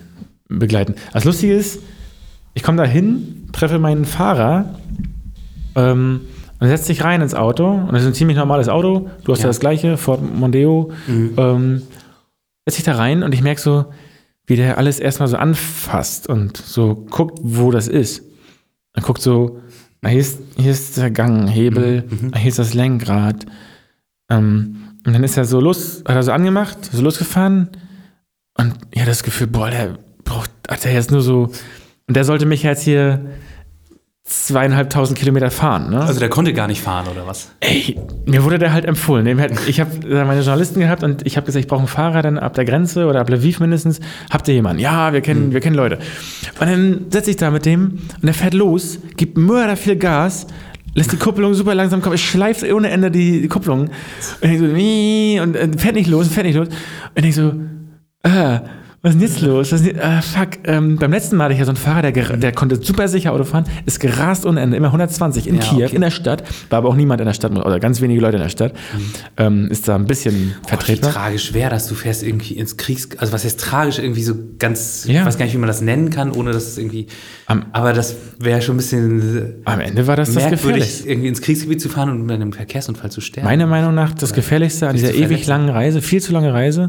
begleiten. 0.48 0.94
Das 1.12 1.24
Lustige 1.24 1.54
ist, 1.54 1.80
ich 2.54 2.62
komme 2.62 2.76
da 2.78 2.84
hin, 2.84 3.48
treffe 3.52 3.80
meinen 3.80 4.04
Fahrer 4.04 4.76
ähm, 5.74 6.20
und 6.60 6.68
setzt 6.68 6.84
sich 6.86 7.02
rein 7.02 7.20
ins 7.20 7.34
Auto 7.34 7.68
und 7.68 7.92
das 7.92 8.02
ist 8.02 8.08
ein 8.08 8.14
ziemlich 8.14 8.36
normales 8.36 8.68
Auto. 8.68 9.08
Du 9.24 9.32
hast 9.32 9.40
ja, 9.40 9.46
Ja. 9.46 9.48
das 9.48 9.58
gleiche, 9.58 9.96
Ford 9.96 10.20
Mondeo. 10.22 10.92
Ähm, 11.08 11.82
setzt 12.64 12.76
sich 12.76 12.84
da 12.84 12.94
rein 12.94 13.22
und 13.22 13.34
ich 13.34 13.42
merke 13.42 13.60
so, 13.60 13.86
wie 14.46 14.56
der 14.56 14.78
alles 14.78 15.00
erstmal 15.00 15.28
so 15.28 15.36
anfasst 15.36 16.28
und 16.28 16.56
so 16.56 17.06
guckt, 17.10 17.38
wo 17.42 17.70
das 17.70 17.88
ist. 17.88 18.24
Er 18.94 19.02
guckt 19.02 19.22
so, 19.22 19.60
na, 20.00 20.10
hier 20.10 20.20
ist, 20.20 20.40
hier 20.56 20.72
ist 20.72 20.96
der 20.96 21.10
Ganghebel, 21.10 22.04
hier 22.36 22.48
ist 22.48 22.58
das 22.58 22.74
Lenkrad. 22.74 23.46
Ähm, 24.30 24.98
und 25.06 25.12
dann 25.12 25.24
ist 25.24 25.36
er 25.36 25.44
so 25.44 25.60
los, 25.60 26.02
hat 26.06 26.16
er 26.16 26.22
so 26.22 26.32
angemacht, 26.32 26.78
so 26.92 27.02
losgefahren 27.02 27.70
und 28.58 28.74
ich 28.90 29.00
hatte 29.00 29.10
das 29.10 29.22
Gefühl, 29.22 29.46
boah, 29.46 29.70
der 29.70 29.98
braucht, 30.24 30.50
hat 30.68 30.84
er 30.84 30.92
jetzt 30.92 31.10
nur 31.10 31.22
so, 31.22 31.50
und 32.06 32.16
der 32.16 32.24
sollte 32.24 32.46
mich 32.46 32.62
jetzt 32.62 32.82
hier 32.82 33.24
zweieinhalbtausend 34.32 35.18
Kilometer 35.18 35.50
fahren, 35.50 35.90
ne? 35.90 36.00
Also 36.00 36.20
der 36.20 36.28
konnte 36.28 36.52
gar 36.52 36.66
nicht 36.66 36.80
fahren, 36.80 37.06
oder 37.08 37.26
was? 37.26 37.50
Ey, 37.60 37.98
mir 38.26 38.44
wurde 38.44 38.58
der 38.58 38.72
halt 38.72 38.84
empfohlen. 38.84 39.26
Ich 39.66 39.80
habe 39.80 40.24
meine 40.24 40.40
Journalisten 40.40 40.80
gehabt 40.80 41.02
und 41.02 41.26
ich 41.26 41.36
habe 41.36 41.46
gesagt, 41.46 41.64
ich 41.64 41.68
brauche 41.68 41.80
einen 41.80 41.88
Fahrer 41.88 42.22
dann 42.22 42.38
ab 42.38 42.54
der 42.54 42.64
Grenze 42.64 43.06
oder 43.06 43.20
ab 43.20 43.28
Lviv 43.28 43.60
mindestens. 43.60 44.00
Habt 44.30 44.48
ihr 44.48 44.54
jemanden? 44.54 44.80
Ja, 44.80 45.12
wir 45.12 45.20
kennen, 45.20 45.52
wir 45.52 45.60
kennen 45.60 45.76
Leute. 45.76 45.98
Und 46.60 46.68
dann 46.68 47.06
setze 47.10 47.30
ich 47.30 47.36
da 47.36 47.50
mit 47.50 47.66
dem 47.66 47.98
und 48.16 48.24
der 48.24 48.34
fährt 48.34 48.54
los, 48.54 48.98
gibt 49.16 49.36
mörder 49.36 49.76
viel 49.76 49.96
Gas, 49.96 50.46
lässt 50.94 51.12
die 51.12 51.16
Kupplung 51.16 51.54
super 51.54 51.74
langsam 51.74 52.02
kommen, 52.02 52.18
schleift 52.18 52.64
ohne 52.70 52.90
Ende 52.90 53.10
die, 53.10 53.48
Kupplung. 53.48 53.90
Und 54.40 54.50
ich 54.50 54.58
so, 54.58 54.64
und 54.64 55.56
äh, 55.56 55.68
fährt 55.76 55.94
nicht 55.94 56.08
los, 56.08 56.28
fährt 56.28 56.46
nicht 56.46 56.56
los. 56.56 56.68
Und 57.16 57.24
ich 57.24 57.34
so, 57.34 57.52
ah, 58.24 58.60
was 59.02 59.14
ist 59.14 59.20
denn 59.20 59.28
jetzt 59.28 59.40
los? 59.40 59.72
Was 59.72 59.80
ist 59.80 59.90
denn, 59.90 60.00
ah, 60.00 60.22
fuck. 60.22 60.50
Ähm, 60.64 60.96
beim 60.96 61.10
letzten 61.10 61.36
Mal 61.36 61.44
hatte 61.44 61.54
ich 61.54 61.58
ja 61.58 61.64
so 61.64 61.70
einen 61.72 61.76
Fahrer, 61.76 62.12
der, 62.12 62.36
der 62.36 62.52
konnte 62.52 62.76
super 62.80 63.08
sicher 63.08 63.32
Auto 63.32 63.42
fahren, 63.44 63.64
ist 63.84 63.98
gerast 63.98 64.46
ohne 64.46 64.60
Ende, 64.60 64.76
immer 64.76 64.86
120 64.88 65.48
in 65.48 65.56
Ja, 65.56 65.60
Kiew, 65.60 65.84
okay. 65.86 65.94
in 65.96 66.00
der 66.02 66.10
Stadt, 66.12 66.44
war 66.70 66.78
aber 66.78 66.88
auch 66.88 66.94
niemand 66.94 67.20
in 67.20 67.26
der 67.26 67.34
Stadt, 67.34 67.50
oder 67.50 67.80
ganz 67.80 68.00
wenige 68.00 68.20
Leute 68.20 68.36
in 68.36 68.42
der 68.44 68.48
Stadt, 68.48 68.74
ähm, 69.38 69.66
ist 69.70 69.88
da 69.88 69.96
ein 69.96 70.06
bisschen 70.06 70.34
Mhm. 70.34 70.52
Wie 70.64 70.68
vertretbar. 70.68 71.12
tragisch 71.12 71.52
wäre 71.52 71.70
das, 71.70 71.88
du 71.88 71.94
fährst 71.96 72.22
irgendwie 72.22 72.54
ins 72.54 72.76
Kriegs... 72.76 73.08
Also 73.18 73.32
was 73.32 73.44
heißt 73.44 73.58
tragisch? 73.60 73.98
Irgendwie 73.98 74.22
so 74.22 74.34
ganz... 74.58 75.04
Ja. 75.08 75.20
Ich 75.20 75.26
weiß 75.26 75.36
gar 75.36 75.46
nicht, 75.46 75.54
wie 75.54 75.58
man 75.58 75.66
das 75.68 75.80
nennen 75.80 76.10
kann, 76.10 76.30
ohne 76.30 76.52
dass 76.52 76.64
es 76.68 76.78
irgendwie... 76.78 77.06
Am- 77.46 77.66
aber 77.72 77.92
das 77.92 78.14
wäre 78.38 78.62
schon 78.62 78.74
ein 78.76 78.78
bisschen 78.78 79.54
Am 79.64 79.80
Ende 79.80 80.06
war 80.06 80.14
das 80.16 80.32
das 80.32 80.48
Gefährlichste. 80.48 81.08
irgendwie 81.08 81.28
ins 81.28 81.42
Kriegsgebiet 81.42 81.80
zu 81.80 81.88
fahren 81.88 82.08
und 82.10 82.26
bei 82.28 82.34
einem 82.34 82.52
Verkehrsunfall 82.52 83.10
zu 83.10 83.20
sterben. 83.20 83.46
Meiner 83.46 83.66
Meinung 83.66 83.94
nach 83.94 84.12
das 84.14 84.32
Gefährlichste 84.32 84.88
an 84.88 84.94
dieser 84.96 85.12
ewig 85.14 85.46
langen 85.48 85.68
Reise, 85.70 86.00
viel 86.02 86.20
zu 86.22 86.32
lange 86.32 86.52
Reise, 86.54 86.88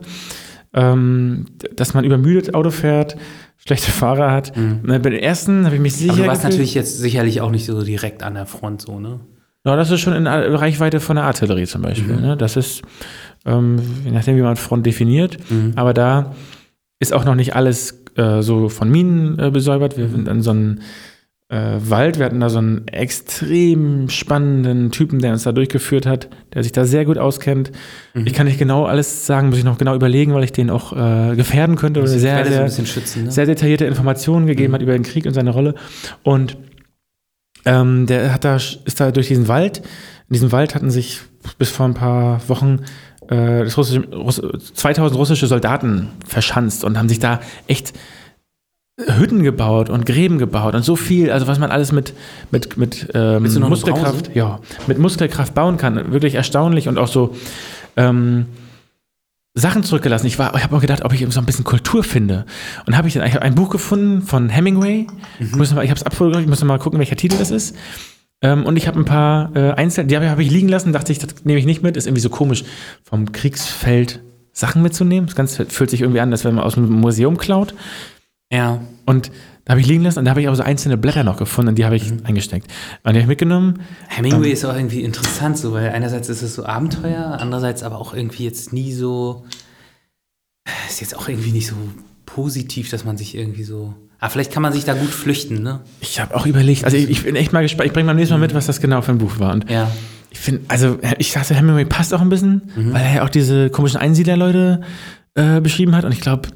ähm, 0.73 1.45
dass 1.75 1.93
man 1.93 2.03
übermüdet 2.03 2.53
Auto 2.53 2.69
fährt, 2.71 3.15
schlechte 3.57 3.91
Fahrer 3.91 4.31
hat. 4.31 4.55
Ne, 4.57 4.99
Bei 4.99 5.09
den 5.09 5.19
ersten 5.19 5.65
habe 5.65 5.75
ich 5.75 5.81
mich 5.81 5.95
sicher 5.95 6.13
aber 6.13 6.21
du 6.23 6.27
warst 6.27 6.41
gefühlt. 6.41 6.53
natürlich 6.53 6.73
jetzt 6.73 6.99
sicherlich 6.99 7.41
auch 7.41 7.51
nicht 7.51 7.65
so 7.65 7.83
direkt 7.83 8.23
an 8.23 8.33
der 8.33 8.45
Front 8.45 8.81
so, 8.81 8.99
ne? 8.99 9.19
Ja, 9.65 9.77
das 9.77 9.91
ist 9.91 10.01
schon 10.01 10.13
in 10.13 10.27
Reichweite 10.27 10.99
von 10.99 11.15
der 11.15 11.23
Artillerie 11.23 11.65
zum 11.65 11.83
Beispiel. 11.83 12.17
Ne? 12.17 12.35
Das 12.35 12.57
ist, 12.57 12.81
ähm, 13.45 13.77
je 14.03 14.11
nachdem, 14.11 14.35
wie 14.35 14.41
man 14.41 14.57
Front 14.57 14.85
definiert. 14.85 15.37
Aber 15.77 15.93
da 15.93 16.33
ist 16.99 17.13
auch 17.13 17.23
noch 17.23 17.35
nicht 17.35 17.55
alles 17.55 18.03
äh, 18.17 18.41
so 18.41 18.67
von 18.67 18.89
Minen 18.89 19.39
äh, 19.39 19.51
besäubert. 19.51 19.97
Wir 19.97 20.09
sind 20.09 20.27
an 20.27 20.41
so 20.41 20.51
einem 20.51 20.79
äh, 21.53 21.89
Wald. 21.89 22.17
Wir 22.17 22.25
hatten 22.25 22.39
da 22.39 22.49
so 22.49 22.57
einen 22.57 22.87
extrem 22.87 24.09
spannenden 24.09 24.91
Typen, 24.91 25.19
der 25.19 25.33
uns 25.33 25.43
da 25.43 25.51
durchgeführt 25.51 26.07
hat, 26.07 26.29
der 26.53 26.63
sich 26.63 26.71
da 26.71 26.85
sehr 26.85 27.05
gut 27.05 27.19
auskennt. 27.19 27.71
Ich 28.25 28.33
kann 28.33 28.47
nicht 28.47 28.57
genau 28.57 28.85
alles 28.85 29.27
sagen, 29.27 29.49
muss 29.49 29.59
ich 29.59 29.63
noch 29.63 29.77
genau 29.77 29.93
überlegen, 29.93 30.33
weil 30.33 30.43
ich 30.43 30.51
den 30.51 30.71
auch 30.71 30.93
äh, 30.93 31.35
gefährden 31.35 31.75
könnte. 31.75 31.99
Oder 31.99 32.09
sehr, 32.09 32.45
sehr, 32.45 32.85
schützen, 32.85 33.25
ne? 33.25 33.31
sehr 33.31 33.45
detaillierte 33.45 33.85
Informationen 33.85 34.47
gegeben 34.47 34.73
hat 34.73 34.81
über 34.81 34.93
den 34.93 35.03
Krieg 35.03 35.27
und 35.27 35.33
seine 35.33 35.51
Rolle. 35.51 35.75
Und 36.23 36.57
ähm, 37.65 38.07
der 38.07 38.33
hat 38.33 38.43
da, 38.43 38.55
ist 38.55 38.99
da 38.99 39.11
durch 39.11 39.27
diesen 39.27 39.47
Wald, 39.47 39.79
in 40.29 40.33
diesem 40.33 40.51
Wald 40.51 40.73
hatten 40.73 40.89
sich 40.89 41.21
bis 41.59 41.69
vor 41.69 41.85
ein 41.85 41.93
paar 41.93 42.41
Wochen 42.49 42.79
äh, 43.29 43.61
russische, 43.61 44.07
Russ, 44.11 44.41
2000 44.73 45.17
russische 45.19 45.47
Soldaten 45.47 46.09
verschanzt 46.27 46.83
und 46.83 46.97
haben 46.97 47.09
sich 47.09 47.19
da 47.19 47.41
echt 47.67 47.93
Hütten 49.07 49.43
gebaut 49.43 49.89
und 49.89 50.05
Gräben 50.05 50.37
gebaut 50.37 50.75
und 50.75 50.83
so 50.83 50.95
viel, 50.95 51.31
also 51.31 51.47
was 51.47 51.59
man 51.59 51.71
alles 51.71 51.91
mit, 51.91 52.13
mit, 52.51 52.77
mit 52.77 53.07
ähm, 53.13 53.43
Muskelkraft, 53.69 54.35
ja, 54.35 54.59
mit 54.87 54.97
Muskelkraft 54.99 55.53
bauen 55.53 55.77
kann. 55.77 56.11
Wirklich 56.11 56.35
erstaunlich 56.35 56.87
und 56.87 56.97
auch 56.97 57.07
so 57.07 57.35
ähm, 57.97 58.45
Sachen 59.55 59.83
zurückgelassen. 59.83 60.25
Ich, 60.27 60.39
war- 60.39 60.55
ich 60.55 60.63
habe 60.63 60.75
auch 60.75 60.81
gedacht, 60.81 61.03
ob 61.05 61.13
ich 61.13 61.25
so 61.29 61.39
ein 61.39 61.45
bisschen 61.45 61.63
Kultur 61.63 62.03
finde. 62.03 62.45
Und 62.87 62.97
habe 62.97 63.07
ich 63.07 63.13
dann 63.13 63.25
ich 63.27 63.35
hab 63.35 63.43
ein 63.43 63.55
Buch 63.55 63.69
gefunden 63.69 64.21
von 64.23 64.49
Hemingway. 64.49 65.05
Ich, 65.39 65.51
muss 65.55 65.69
noch 65.69 65.75
mal- 65.77 65.83
ich 65.83 65.91
habe 65.91 65.99
es 65.99 66.03
abfotografiert, 66.05 66.45
ich 66.45 66.49
muss 66.49 66.59
noch 66.61 66.67
mal 66.67 66.79
gucken, 66.79 66.97
welcher 66.99 67.15
Titel 67.15 67.37
das 67.37 67.51
ist. 67.51 67.75
Ähm, 68.41 68.65
und 68.65 68.77
ich 68.77 68.87
habe 68.87 68.99
ein 68.99 69.05
paar 69.05 69.55
äh, 69.55 69.71
Einzel, 69.73 70.05
die 70.05 70.15
habe 70.15 70.29
hab 70.29 70.39
ich 70.39 70.49
liegen 70.49 70.69
lassen, 70.69 70.91
dachte 70.91 71.11
ich, 71.11 71.19
das 71.19 71.45
nehme 71.45 71.59
ich 71.59 71.65
nicht 71.65 71.83
mit. 71.83 71.97
Ist 71.97 72.07
irgendwie 72.07 72.21
so 72.21 72.29
komisch, 72.29 72.63
vom 73.03 73.31
Kriegsfeld 73.31 74.21
Sachen 74.53 74.81
mitzunehmen. 74.81 75.27
Das 75.27 75.35
Ganze 75.35 75.65
fühlt 75.65 75.89
sich 75.89 76.01
irgendwie 76.01 76.19
an, 76.19 76.31
als 76.31 76.43
wenn 76.45 76.55
man 76.55 76.63
aus 76.63 76.75
einem 76.77 76.89
Museum 76.91 77.37
klaut. 77.37 77.73
Ja. 78.53 78.79
Und 79.05 79.31
da 79.65 79.71
habe 79.71 79.81
ich 79.81 79.87
liegen 79.87 80.03
lassen 80.03 80.19
und 80.19 80.25
da 80.25 80.31
habe 80.31 80.41
ich 80.41 80.47
aber 80.47 80.55
so 80.55 80.63
einzelne 80.63 80.97
Blätter 80.97 81.23
noch 81.23 81.37
gefunden 81.37 81.69
und 81.69 81.75
die 81.79 81.85
habe 81.85 81.95
ich 81.95 82.11
eingesteckt. 82.25 82.67
Und 83.03 83.13
die 83.13 83.19
habe 83.19 83.19
ich 83.19 83.27
mitgenommen. 83.27 83.79
Hemingway 84.09 84.51
ist 84.51 84.65
auch 84.65 84.75
irgendwie 84.75 85.01
interessant, 85.01 85.57
so, 85.57 85.71
weil 85.73 85.89
einerseits 85.89 86.29
ist 86.29 86.41
es 86.41 86.53
so 86.55 86.65
Abenteuer, 86.65 87.37
andererseits 87.39 87.81
aber 87.83 87.97
auch 87.99 88.13
irgendwie 88.13 88.43
jetzt 88.43 88.73
nie 88.73 88.93
so. 88.93 89.45
Ist 90.87 91.01
jetzt 91.01 91.17
auch 91.17 91.27
irgendwie 91.27 91.51
nicht 91.51 91.67
so 91.67 91.75
positiv, 92.25 92.89
dass 92.89 93.03
man 93.05 93.17
sich 93.17 93.35
irgendwie 93.35 93.63
so. 93.63 93.93
Ah, 94.19 94.29
vielleicht 94.29 94.51
kann 94.53 94.61
man 94.63 94.71
sich 94.71 94.85
da 94.85 94.93
gut 94.93 95.09
flüchten, 95.09 95.63
ne? 95.63 95.81
Ich 95.99 96.19
habe 96.19 96.33
auch 96.35 96.45
überlegt, 96.45 96.85
also 96.85 96.95
ich, 96.95 97.09
ich 97.09 97.23
bin 97.23 97.35
echt 97.35 97.51
mal 97.51 97.61
gespannt. 97.61 97.87
Ich 97.87 97.93
bringe 97.93 98.07
beim 98.07 98.15
nächsten 98.15 98.33
Mal 98.35 98.39
mit, 98.39 98.53
was 98.53 98.65
das 98.67 98.79
genau 98.79 99.01
für 99.01 99.11
ein 99.11 99.17
Buch 99.17 99.39
war. 99.39 99.51
Und 99.53 99.69
Ja. 99.69 99.91
ich 100.29 100.39
finde, 100.39 100.61
also 100.69 100.97
ich 101.19 101.31
dachte, 101.33 101.53
Hemingway 101.55 101.83
passt 101.85 102.13
auch 102.13 102.21
ein 102.21 102.29
bisschen, 102.29 102.61
Mhm. 102.75 102.93
weil 102.93 103.01
er 103.01 103.13
ja 103.15 103.23
auch 103.25 103.29
diese 103.29 103.69
komischen 103.69 103.99
Einsiedlerleute 103.99 104.81
äh, 105.35 105.59
beschrieben 105.59 105.95
hat. 105.95 106.05
Und 106.05 106.11
ich 106.13 106.21
glaube, 106.21 106.49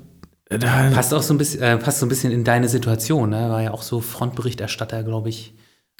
da 0.49 0.89
Passt 0.93 1.13
auch 1.13 1.21
so 1.21 1.33
ein 1.33 1.37
bisschen, 1.37 1.61
äh, 1.61 1.77
passt 1.77 1.99
so 1.99 2.05
ein 2.05 2.09
bisschen 2.09 2.31
in 2.31 2.43
deine 2.43 2.69
Situation, 2.69 3.29
ne? 3.31 3.49
War 3.49 3.61
ja 3.61 3.71
auch 3.71 3.81
so 3.83 3.99
Frontberichterstatter, 3.99 5.03
glaube 5.03 5.29
ich. 5.29 5.53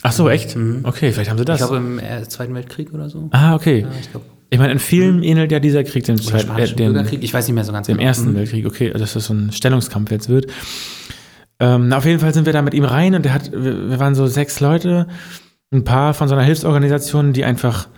Ach 0.04 0.12
so, 0.12 0.30
echt? 0.30 0.56
Okay, 0.84 1.12
vielleicht 1.12 1.30
haben 1.30 1.38
sie 1.38 1.46
das. 1.46 1.60
Mhm. 1.60 1.64
Ich 1.66 1.70
glaube 1.70 1.86
im 1.86 2.00
äh, 2.00 2.28
Zweiten 2.30 2.54
Weltkrieg 2.54 2.94
oder 2.94 3.10
so. 3.10 3.30
ah, 3.32 3.56
okay. 3.56 3.82
Ja, 3.82 3.88
ich. 4.00 4.10
Ich 4.50 4.60
meine, 4.60 4.72
in 4.72 4.80
Filmen 4.80 5.24
ähnelt 5.24 5.52
ja 5.52 5.60
dieser 5.60 5.84
Krieg 5.84 6.06
dem, 6.06 6.16
Zweiten- 6.22 6.38
äh, 6.38 6.42
Spanischen 6.44 6.78
dem, 6.78 6.94
Bürgerkrieg, 6.94 7.22
ich 7.22 7.34
weiß 7.34 7.48
nicht 7.48 7.56
mehr 7.56 7.66
so 7.66 7.74
ganz 7.74 7.88
dem 7.88 7.98
genau. 7.98 8.08
Ersten 8.08 8.32
Mhm. 8.32 8.36
Weltkrieg. 8.36 8.66
Okay, 8.66 8.88
also 8.94 9.00
dass 9.00 9.14
das 9.14 9.26
so 9.26 9.34
ein 9.34 9.52
Stellungskampf 9.52 10.10
jetzt 10.12 10.30
wird. 10.30 10.46
Ähm, 11.60 11.90
na, 11.90 11.98
auf 11.98 12.06
jeden 12.06 12.20
Fall 12.20 12.34
sind 12.34 12.46
wir 12.46 12.54
da 12.54 12.62
mit 12.62 12.74
ihm 12.74 12.86
rein 12.86 13.16
und 13.16 13.26
der 13.26 13.34
hat, 13.34 13.52
wir, 13.52 13.90
wir 13.90 14.00
waren 14.00 14.16
so 14.16 14.28
sechs 14.28 14.60
Leute, 14.62 15.08
ein 15.72 15.84
paar 15.84 16.14
von 16.14 16.28
so 16.30 16.36
einer 16.36 16.44
Hilfsorganisation, 16.46 17.34
die 17.34 17.44
einfach 17.44 17.90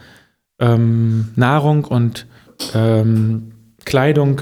ähm, 0.59 1.27
Nahrung 1.35 1.83
und 1.85 2.25
ähm, 2.73 3.51
Kleidung 3.85 4.41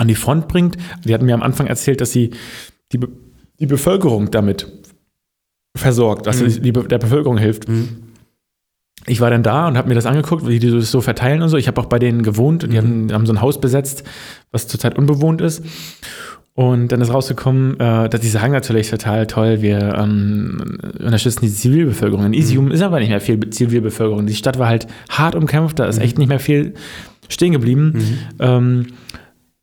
an 0.00 0.08
die 0.08 0.14
Front 0.14 0.48
bringt. 0.48 0.76
Die 1.04 1.14
hatten 1.14 1.26
mir 1.26 1.34
am 1.34 1.42
Anfang 1.42 1.66
erzählt, 1.66 2.00
dass 2.00 2.10
sie 2.12 2.30
die, 2.92 2.98
Be 2.98 3.08
die 3.60 3.66
Bevölkerung 3.66 4.30
damit 4.30 4.66
versorgt, 5.76 6.26
dass 6.26 6.40
Mhm. 6.40 6.48
sie 6.50 6.72
der 6.72 6.98
Bevölkerung 6.98 7.38
hilft. 7.38 7.68
Mhm. 7.68 7.88
Ich 9.06 9.20
war 9.20 9.30
dann 9.30 9.42
da 9.42 9.68
und 9.68 9.76
habe 9.78 9.88
mir 9.88 9.94
das 9.94 10.06
angeguckt, 10.06 10.46
wie 10.46 10.58
die 10.58 10.70
das 10.70 10.90
so 10.90 11.00
verteilen 11.00 11.42
und 11.42 11.48
so. 11.48 11.56
Ich 11.56 11.68
habe 11.68 11.80
auch 11.80 11.86
bei 11.86 11.98
denen 11.98 12.22
gewohnt 12.22 12.64
und 12.64 12.70
die 12.72 12.78
haben, 12.78 13.12
haben 13.12 13.26
so 13.26 13.32
ein 13.32 13.40
Haus 13.40 13.60
besetzt, 13.60 14.04
was 14.52 14.68
zurzeit 14.68 14.98
unbewohnt 14.98 15.40
ist. 15.40 15.64
Und 16.54 16.88
dann 16.92 17.00
ist 17.00 17.12
rausgekommen, 17.12 17.78
äh, 17.80 18.08
dass 18.08 18.20
die 18.20 18.28
sagen 18.28 18.52
natürlich 18.52 18.90
total 18.90 19.26
toll, 19.26 19.62
wir 19.62 19.94
ähm, 19.96 20.78
unterstützen 20.98 21.40
die 21.42 21.52
Zivilbevölkerung. 21.52 22.26
In 22.26 22.34
Isium 22.34 22.70
ist 22.70 22.82
aber 22.82 22.98
nicht 23.00 23.08
mehr 23.08 23.20
viel 23.20 23.38
Zivilbevölkerung. 23.50 24.26
Die 24.26 24.34
Stadt 24.34 24.58
war 24.58 24.68
halt 24.68 24.86
hart 25.08 25.34
umkämpft, 25.34 25.78
da 25.78 25.86
ist 25.86 25.98
echt 25.98 26.18
nicht 26.18 26.28
mehr 26.28 26.40
viel 26.40 26.74
stehen 27.28 27.52
geblieben. 27.52 28.02
Ähm, 28.40 28.86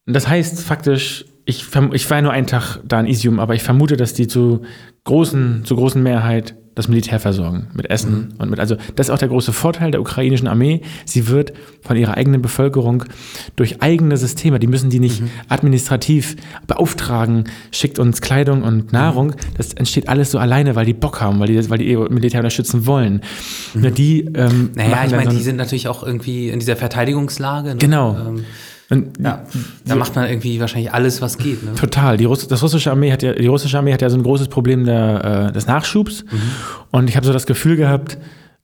das 0.08 0.28
heißt 0.28 0.62
faktisch, 0.62 1.26
ich, 1.45 1.66
ich 1.93 2.10
war 2.10 2.22
nur 2.22 2.32
einen 2.32 2.47
Tag 2.47 2.80
da 2.86 2.99
in 2.99 3.08
Isium, 3.08 3.39
aber 3.39 3.55
ich 3.55 3.64
vermute, 3.64 3.95
dass 3.95 4.14
die 4.14 4.28
zu 4.28 4.62
großen, 5.05 5.64
zu 5.64 5.76
großen 5.76 6.01
Mehrheit 6.03 6.55
das 6.76 6.88
Militär 6.88 7.20
versorgen 7.20 7.68
mit 7.74 7.89
Essen 7.89 8.36
und 8.38 8.51
mit, 8.51 8.60
also 8.60 8.76
das 8.95 9.08
ist 9.08 9.10
auch 9.10 9.18
der 9.18 9.30
große 9.30 9.51
Vorteil 9.51 9.89
der 9.89 9.99
ukrainischen 9.99 10.47
Armee. 10.47 10.82
Sie 11.05 11.28
wird 11.28 11.53
von 11.82 11.97
ihrer 11.97 12.16
eigenen 12.16 12.41
Bevölkerung 12.41 13.03
durch 13.55 13.82
eigene 13.82 14.16
Systeme, 14.16 14.60
die 14.60 14.68
müssen 14.68 14.91
die 14.91 14.99
nicht 14.99 15.24
administrativ 15.49 16.36
beauftragen, 16.68 17.45
schickt 17.72 17.97
uns 17.97 18.22
Kleidung 18.22 18.62
und 18.62 18.93
Nahrung. 18.93 19.34
Das 19.58 19.74
entsteht 19.74 20.08
alles 20.08 20.30
so 20.30 20.38
alleine, 20.38 20.76
weil 20.76 20.86
die 20.86 20.93
Bock 20.93 21.20
haben, 21.20 21.39
weil 21.39 21.47
die, 21.47 21.70
weil 21.70 21.80
die 21.80 21.89
ihr 21.89 22.12
Militär 22.12 22.41
unterstützen 22.41 22.86
wollen. 22.86 23.22
Nur 23.74 23.89
die, 23.89 24.26
ähm, 24.36 24.70
Naja, 24.76 25.05
ich 25.05 25.12
meine, 25.12 25.32
so 25.32 25.38
die 25.38 25.43
sind 25.43 25.55
natürlich 25.55 25.88
auch 25.88 26.03
irgendwie 26.03 26.49
in 26.49 26.60
dieser 26.60 26.76
Verteidigungslage. 26.76 27.70
Ne? 27.70 27.78
Genau. 27.78 28.16
Ähm, 28.18 28.45
und 28.89 29.19
ja, 29.19 29.43
da 29.85 29.95
macht 29.95 30.15
man 30.15 30.29
irgendwie 30.29 30.59
wahrscheinlich 30.59 30.93
alles, 30.93 31.21
was 31.21 31.38
geht. 31.38 31.63
Ne? 31.63 31.75
Total. 31.75 32.17
Die, 32.17 32.25
Russ 32.25 32.47
das 32.47 32.63
russische 32.63 32.89
Armee 32.89 33.11
hat 33.11 33.21
ja, 33.21 33.33
die 33.33 33.47
russische 33.47 33.77
Armee 33.77 33.93
hat 33.93 34.01
ja 34.01 34.09
so 34.09 34.17
ein 34.17 34.23
großes 34.23 34.47
Problem 34.47 34.85
der, 34.85 35.49
äh, 35.49 35.51
des 35.51 35.67
Nachschubs. 35.67 36.23
Und 36.91 37.09
ich 37.09 37.17
habe 37.17 37.25
so 37.25 37.33
das 37.33 37.45
Gefühl 37.45 37.75
gehabt, 37.75 38.17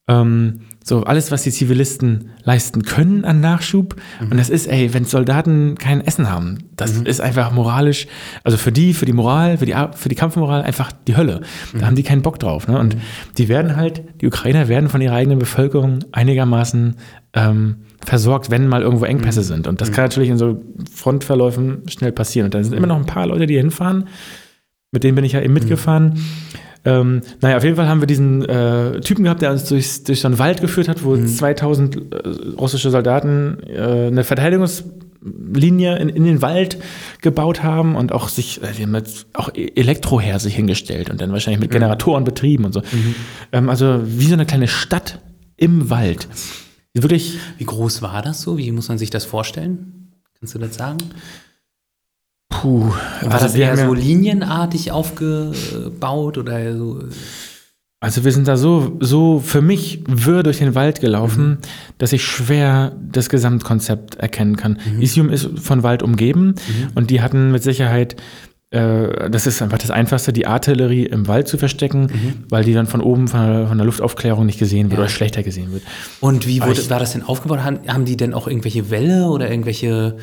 ähm, 0.08 0.62
so 0.84 1.04
alles, 1.04 1.32
was 1.32 1.44
die 1.44 1.52
Zivilisten 1.52 2.32
leisten 2.44 2.84
können 2.84 3.24
an 3.24 3.40
Nachschub. 3.40 3.96
Und 4.20 4.38
das 4.38 4.50
ist, 4.50 4.68
ey, 4.68 4.94
wenn 4.94 5.06
Soldaten 5.06 5.76
kein 5.76 6.02
Essen 6.02 6.30
haben, 6.30 6.58
das 6.76 6.98
ist 6.98 7.22
einfach 7.22 7.52
moralisch, 7.52 8.08
also 8.44 8.58
für 8.58 8.74
die, 8.74 8.94
für 8.94 9.06
die 9.06 9.14
Moral, 9.14 9.58
für 9.58 9.66
die, 9.66 9.76
für 9.96 10.10
die 10.10 10.16
Kampfmoral 10.16 10.62
einfach 10.62 10.92
die 11.08 11.16
Hölle. 11.16 11.42
Da 11.74 11.86
haben 11.86 11.96
die 11.96 12.04
keinen 12.04 12.22
Bock 12.22 12.38
drauf. 12.38 12.68
Ne? 12.68 12.78
Und 12.78 12.98
die 13.38 13.48
werden 13.48 13.78
halt, 13.78 14.04
die 14.20 14.28
Ukrainer 14.28 14.68
werden 14.68 14.90
von 14.90 15.00
ihrer 15.00 15.16
eigenen 15.16 15.40
Bevölkerung 15.40 16.00
einigermaßen 16.12 16.98
ähm, 17.34 17.78
versorgt, 18.06 18.52
wenn 18.52 18.68
mal 18.68 18.82
irgendwo 18.82 19.06
Engpässe 19.06 19.44
sind. 19.44 19.68
Und 19.68 19.82
das 19.82 19.92
kann 19.92 20.06
natürlich 20.06 20.30
in 20.30 20.38
so 20.38 20.62
Frontverläufen 20.94 21.84
schnell 21.90 22.12
passieren. 22.12 22.46
Und 22.46 22.54
dann 22.54 22.64
sind 22.64 22.74
immer 22.74 22.88
noch 22.88 22.98
ein 22.98 23.06
paar 23.06 23.28
Leute, 23.28 23.48
die 23.48 23.58
hinfahren. 23.58 24.08
Mit 24.92 25.04
denen 25.04 25.16
bin 25.16 25.26
ich 25.26 25.32
ja 25.32 25.42
eben 25.42 25.54
mitgefahren. 25.54 26.20
Ähm, 26.86 27.22
naja, 27.42 27.56
auf 27.58 27.64
jeden 27.64 27.78
Fall 27.78 27.88
haben 27.88 28.02
wir 28.02 28.08
diesen 28.08 28.44
äh, 28.44 29.00
Typen 29.00 29.24
gehabt, 29.24 29.42
der 29.42 29.52
uns 29.52 29.64
durch, 29.66 30.04
durch 30.04 30.20
so 30.20 30.28
einen 30.28 30.38
Wald 30.38 30.60
geführt 30.62 30.90
hat, 30.90 31.04
wo 31.04 31.16
2000 31.18 31.96
äh, 31.96 32.00
russische 32.60 32.90
Soldaten 32.92 33.58
äh, 33.68 34.08
eine 34.08 34.24
Verteidigungslinie 34.26 35.98
in, 35.98 36.10
in 36.10 36.26
den 36.26 36.42
Wald 36.42 36.78
gebaut 37.22 37.64
haben 37.64 37.96
und 37.96 38.12
auch 38.12 38.28
sich, 38.28 38.62
äh, 38.62 38.68
die 38.78 38.84
haben 38.84 38.94
jetzt 38.96 39.28
auch 39.34 39.50
E- 39.56 39.72
Elektroher 39.76 40.40
sich 40.40 40.56
hingestellt 40.56 41.10
und 41.10 41.22
dann 41.22 41.32
wahrscheinlich 41.32 41.62
mit 41.62 41.72
Generatoren 41.72 42.26
betrieben 42.26 42.66
und 42.66 42.74
so. 42.74 42.82
Ähm, 43.54 43.70
also 43.70 44.02
wie 44.06 44.26
so 44.28 44.34
eine 44.34 44.46
kleine 44.46 44.68
Stadt 44.68 45.20
im 45.56 45.90
Wald. 45.90 46.28
Wirklich 46.94 47.40
Wie 47.58 47.66
groß 47.66 48.02
war 48.02 48.22
das 48.22 48.42
so? 48.42 48.58
Wie 48.58 48.72
muss 48.72 48.88
man 48.88 48.98
sich 48.98 49.10
das 49.10 49.26
vorstellen? 49.26 50.12
Kannst 50.40 50.54
du 50.56 50.60
das 50.60 50.76
sagen? 50.76 51.00
Puh, 52.50 52.90
War 52.90 53.32
also 53.32 53.46
das 53.46 53.56
eher 53.56 53.76
so 53.76 53.94
linienartig 53.94 54.92
aufgebaut 54.92 56.38
oder 56.38 56.78
so? 56.78 57.04
Also 58.00 58.26
wir 58.26 58.34
sind 58.34 58.50
da 58.50 58.58
so, 58.58 58.98
so 59.00 59.40
für 59.40 59.62
mich 59.62 60.04
wirr 60.08 60.44
durch 60.44 60.58
den 60.58 60.76
Wald 60.76 61.00
gelaufen, 61.00 61.60
dass 61.98 62.12
ich 62.12 62.26
schwer 62.26 62.92
das 63.12 63.30
Gesamtkonzept 63.30 64.16
erkennen 64.16 64.58
kann. 64.58 64.78
Isium 65.00 65.30
ist 65.30 65.58
von 65.58 65.84
Wald 65.84 66.04
umgeben 66.04 66.56
und 66.96 67.10
die 67.10 67.22
hatten 67.22 67.52
mit 67.52 67.64
Sicherheit, 67.64 68.18
das 69.30 69.46
ist 69.46 69.62
einfach 69.62 69.78
das 69.78 69.92
Einfachste, 69.92 70.34
die 70.34 70.48
Artillerie 70.48 71.06
im 71.06 71.28
Wald 71.28 71.48
zu 71.48 71.58
verstecken, 71.60 72.08
weil 72.50 72.64
die 72.64 72.74
dann 72.74 72.88
von 72.88 73.02
oben 73.02 73.28
von 73.28 73.40
der, 73.46 73.68
von 73.68 73.78
der 73.78 73.86
Luftaufklärung 73.86 74.46
nicht 74.48 74.58
gesehen 74.58 74.90
wird 74.90 74.94
Ja. 74.98 75.04
oder 75.04 75.10
schlechter 75.10 75.44
gesehen 75.44 75.72
wird. 75.72 75.84
Und 76.22 76.48
wie 76.48 76.60
wurde, 76.62 76.72
ich- 76.82 76.90
war 76.90 77.00
das 77.00 77.12
denn 77.14 77.22
aufgebaut? 77.24 77.60
Haben, 77.64 77.80
haben 77.88 78.06
die 78.06 78.18
denn 78.18 78.34
auch 78.34 78.48
irgendwelche 78.48 78.90
Wälle 78.90 79.26
oder 79.28 79.50
irgendwelche 79.52 80.18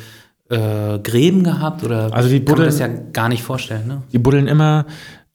äh, 0.49 0.99
Gräben 0.99 1.43
gehabt? 1.43 1.83
Oder 1.85 2.13
Also 2.13 2.27
die 2.27 2.39
kann 2.43 2.57
man 2.57 2.63
buddeln- 2.63 2.65
das 2.65 2.79
ja 2.79 2.89
gar 3.13 3.29
nicht 3.29 3.41
vorstellen, 3.43 3.87
ne? 3.87 4.01
Die 4.11 4.19
buddeln 4.19 4.47
immer, 4.47 4.85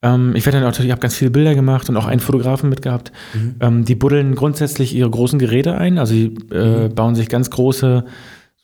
ähm, 0.02 0.34
ich 0.36 0.44
werde 0.44 0.58
dann 0.58 0.66
natürlich, 0.66 0.88
ich 0.88 0.92
habe 0.92 1.00
ganz 1.00 1.14
viele 1.14 1.30
Bilder 1.30 1.54
gemacht 1.54 1.88
und 1.88 1.96
auch 1.96 2.04
einen 2.04 2.20
Fotografen 2.20 2.68
mitgehabt. 2.68 3.12
Ähm, 3.60 3.86
die 3.86 3.94
buddeln 3.94 4.34
grundsätzlich 4.34 4.94
ihre 4.94 5.08
großen 5.08 5.38
Geräte 5.38 5.74
ein, 5.78 5.98
also 5.98 6.12
die 6.12 6.34
äh, 6.54 6.90
bauen 6.94 7.14
sich 7.14 7.30
ganz 7.30 7.48
große, 7.48 8.04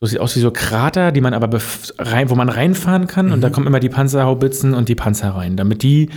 so 0.02 0.08
sieht 0.08 0.18
aus 0.18 0.34
wie 0.34 0.40
so 0.40 0.50
Krater, 0.50 1.12
die 1.12 1.20
man 1.20 1.32
aber 1.32 1.60
rein, 1.96 2.28
wo 2.28 2.34
man 2.34 2.48
reinfahren 2.48 3.06
kann 3.06 3.30
und 3.30 3.40
da 3.40 3.50
kommen 3.50 3.68
immer 3.68 3.78
die 3.78 3.88
Panzerhaubitzen 3.88 4.74
und 4.74 4.88
die 4.88 4.96
Panzer 4.96 5.30
rein, 5.30 5.56
damit 5.56 5.84
die 5.84 6.10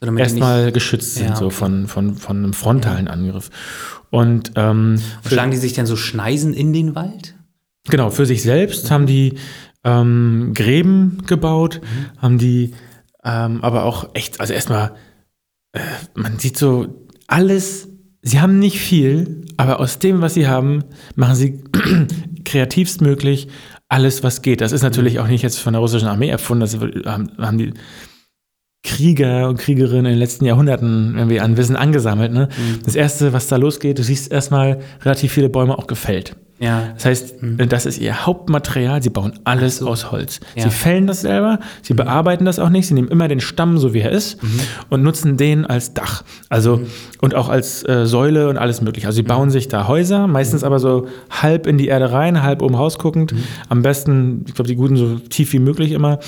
So, 0.00 0.10
erstmal 0.16 0.72
geschützt 0.72 1.16
sind, 1.16 1.28
Ja, 1.28 1.36
so 1.36 1.46
okay. 1.46 1.54
von, 1.54 1.86
von, 1.88 2.14
von 2.14 2.38
einem 2.38 2.52
frontalen 2.54 3.06
Angriff. 3.06 3.50
Und 4.08 4.52
ähm, 4.56 4.94
nicht, 4.94 5.04
schlagen 5.26 5.50
die 5.50 5.58
sich 5.58 5.74
denn 5.74 5.84
so 5.84 5.94
Schneisen 5.94 6.54
in 6.54 6.72
den 6.72 6.94
Wald? 6.94 7.34
Genau, 7.90 8.08
für 8.08 8.24
sich 8.24 8.42
selbst 8.42 8.90
haben 8.90 9.04
die 9.04 9.34
ähm, 9.84 10.52
Gräben 10.54 11.24
gebaut, 11.26 11.82
haben 12.16 12.38
die 12.38 12.72
ähm, 13.24 13.62
aber 13.62 13.84
auch 13.84 14.14
echt, 14.14 14.40
also 14.40 14.54
erstmal, 14.54 14.92
äh, 15.72 15.80
man 16.14 16.38
sieht 16.38 16.56
so 16.56 17.06
alles, 17.26 17.88
sie 18.22 18.40
haben 18.40 18.58
nicht 18.58 18.78
viel, 18.78 19.44
aber 19.58 19.80
aus 19.80 19.98
dem, 19.98 20.22
was 20.22 20.32
sie 20.32 20.46
haben, 20.48 20.84
machen 21.14 21.34
sie 21.34 21.62
kreativstmöglich 22.48 23.48
alles, 23.88 24.22
was 24.22 24.42
geht. 24.42 24.60
Das 24.60 24.72
ist 24.72 24.82
natürlich 24.82 25.18
auch 25.18 25.28
nicht 25.28 25.42
jetzt 25.42 25.58
von 25.58 25.72
der 25.72 25.80
russischen 25.80 26.08
Armee 26.08 26.28
erfunden, 26.28 26.60
das 26.60 26.78
haben 27.38 27.58
die 27.58 27.72
Krieger 28.84 29.48
und 29.48 29.58
Kriegerinnen 29.58 30.06
in 30.06 30.12
den 30.12 30.18
letzten 30.18 30.44
Jahrhunderten 30.44 31.14
irgendwie 31.16 31.40
an 31.40 31.56
Wissen 31.56 31.76
angesammelt. 31.76 32.32
Ne? 32.32 32.48
Das 32.84 32.94
Erste, 32.94 33.32
was 33.32 33.48
da 33.48 33.56
losgeht, 33.56 33.98
du 33.98 34.02
siehst 34.02 34.30
erstmal 34.30 34.78
relativ 35.02 35.32
viele 35.32 35.48
Bäume 35.48 35.76
auch 35.76 35.86
gefällt. 35.86 36.36
Ja. 36.60 36.90
Das 36.94 37.04
heißt, 37.04 37.34
das 37.68 37.86
ist 37.86 37.98
ihr 37.98 38.26
Hauptmaterial. 38.26 39.02
Sie 39.02 39.10
bauen 39.10 39.38
alles 39.44 39.80
aus 39.82 40.10
Holz. 40.10 40.40
Ja. 40.56 40.64
Sie 40.64 40.70
fällen 40.70 41.06
das 41.06 41.20
selber, 41.20 41.60
sie 41.82 41.94
bearbeiten 41.94 42.44
das 42.44 42.58
auch 42.58 42.68
nicht. 42.68 42.88
Sie 42.88 42.94
nehmen 42.94 43.08
immer 43.08 43.28
den 43.28 43.40
Stamm, 43.40 43.78
so 43.78 43.94
wie 43.94 44.00
er 44.00 44.10
ist, 44.10 44.38
und 44.88 45.02
nutzen 45.02 45.36
den 45.36 45.64
als 45.66 45.94
Dach. 45.94 46.24
Also, 46.48 46.80
und 47.20 47.34
auch 47.34 47.48
als 47.48 47.86
äh, 47.88 48.06
Säule 48.06 48.48
und 48.48 48.56
alles 48.56 48.80
mögliche. 48.80 49.06
Also, 49.06 49.16
sie 49.16 49.22
bauen 49.22 49.50
sich 49.50 49.68
da 49.68 49.86
Häuser, 49.86 50.26
meistens 50.26 50.64
aber 50.64 50.80
so 50.80 51.06
halb 51.30 51.66
in 51.68 51.78
die 51.78 51.86
Erde 51.86 52.10
rein, 52.10 52.42
halb 52.42 52.62
oben 52.62 52.74
rausguckend. 52.74 53.34
Am 53.68 53.82
besten, 53.82 54.44
ich 54.48 54.54
glaube, 54.54 54.68
die 54.68 54.76
Guten 54.76 54.96
so 54.96 55.18
tief 55.18 55.52
wie 55.52 55.60
möglich 55.60 55.92
immer. 55.92 56.18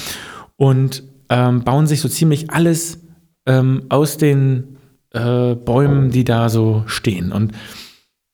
Und 0.56 1.02
ähm, 1.30 1.62
bauen 1.64 1.86
sich 1.86 2.00
so 2.00 2.08
ziemlich 2.08 2.50
alles 2.50 2.98
ähm, 3.46 3.84
aus 3.88 4.18
den 4.18 4.76
äh, 5.12 5.54
Bäumen, 5.54 6.10
die 6.10 6.24
da 6.24 6.48
so 6.50 6.82
stehen. 6.86 7.32
Und 7.32 7.52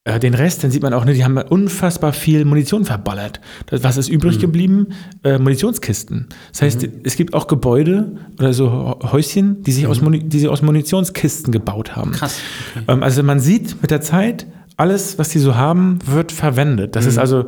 äh, 0.04 0.18
den 0.18 0.34
Rest, 0.34 0.62
den 0.62 0.70
sieht 0.70 0.82
man 0.82 0.92
auch, 0.94 1.04
ne, 1.04 1.14
die 1.14 1.24
haben 1.24 1.36
unfassbar 1.36 2.12
viel 2.12 2.44
Munition 2.44 2.84
verballert. 2.84 3.40
Das, 3.66 3.82
was 3.82 3.96
ist 3.96 4.08
übrig 4.08 4.38
geblieben? 4.38 4.88
Äh, 5.22 5.38
Munitionskisten. 5.38 6.28
Das 6.52 6.62
heißt, 6.62 6.88
es 7.04 7.16
gibt 7.16 7.34
auch 7.34 7.46
Gebäude 7.48 8.16
oder 8.38 8.52
so 8.52 8.68
Hä- 8.68 9.12
Häuschen, 9.12 9.62
die 9.62 9.72
sich, 9.72 9.86
aus, 9.86 10.00
Muni 10.00 10.20
die 10.20 10.38
sie 10.38 10.48
aus 10.48 10.62
Munitionskisten 10.62 11.52
gebaut 11.52 11.96
haben. 11.96 12.12
Krass. 12.12 12.38
Okay. 12.74 12.84
Ähm, 12.88 13.02
also 13.02 13.22
man 13.22 13.40
sieht 13.40 13.82
mit 13.82 13.90
der 13.90 14.00
Zeit, 14.00 14.46
alles, 14.76 15.18
was 15.18 15.30
die 15.30 15.38
so 15.38 15.54
haben, 15.54 15.98
wird 16.04 16.32
verwendet. 16.32 16.96
Das 16.96 17.06
ist 17.06 17.16
also 17.18 17.46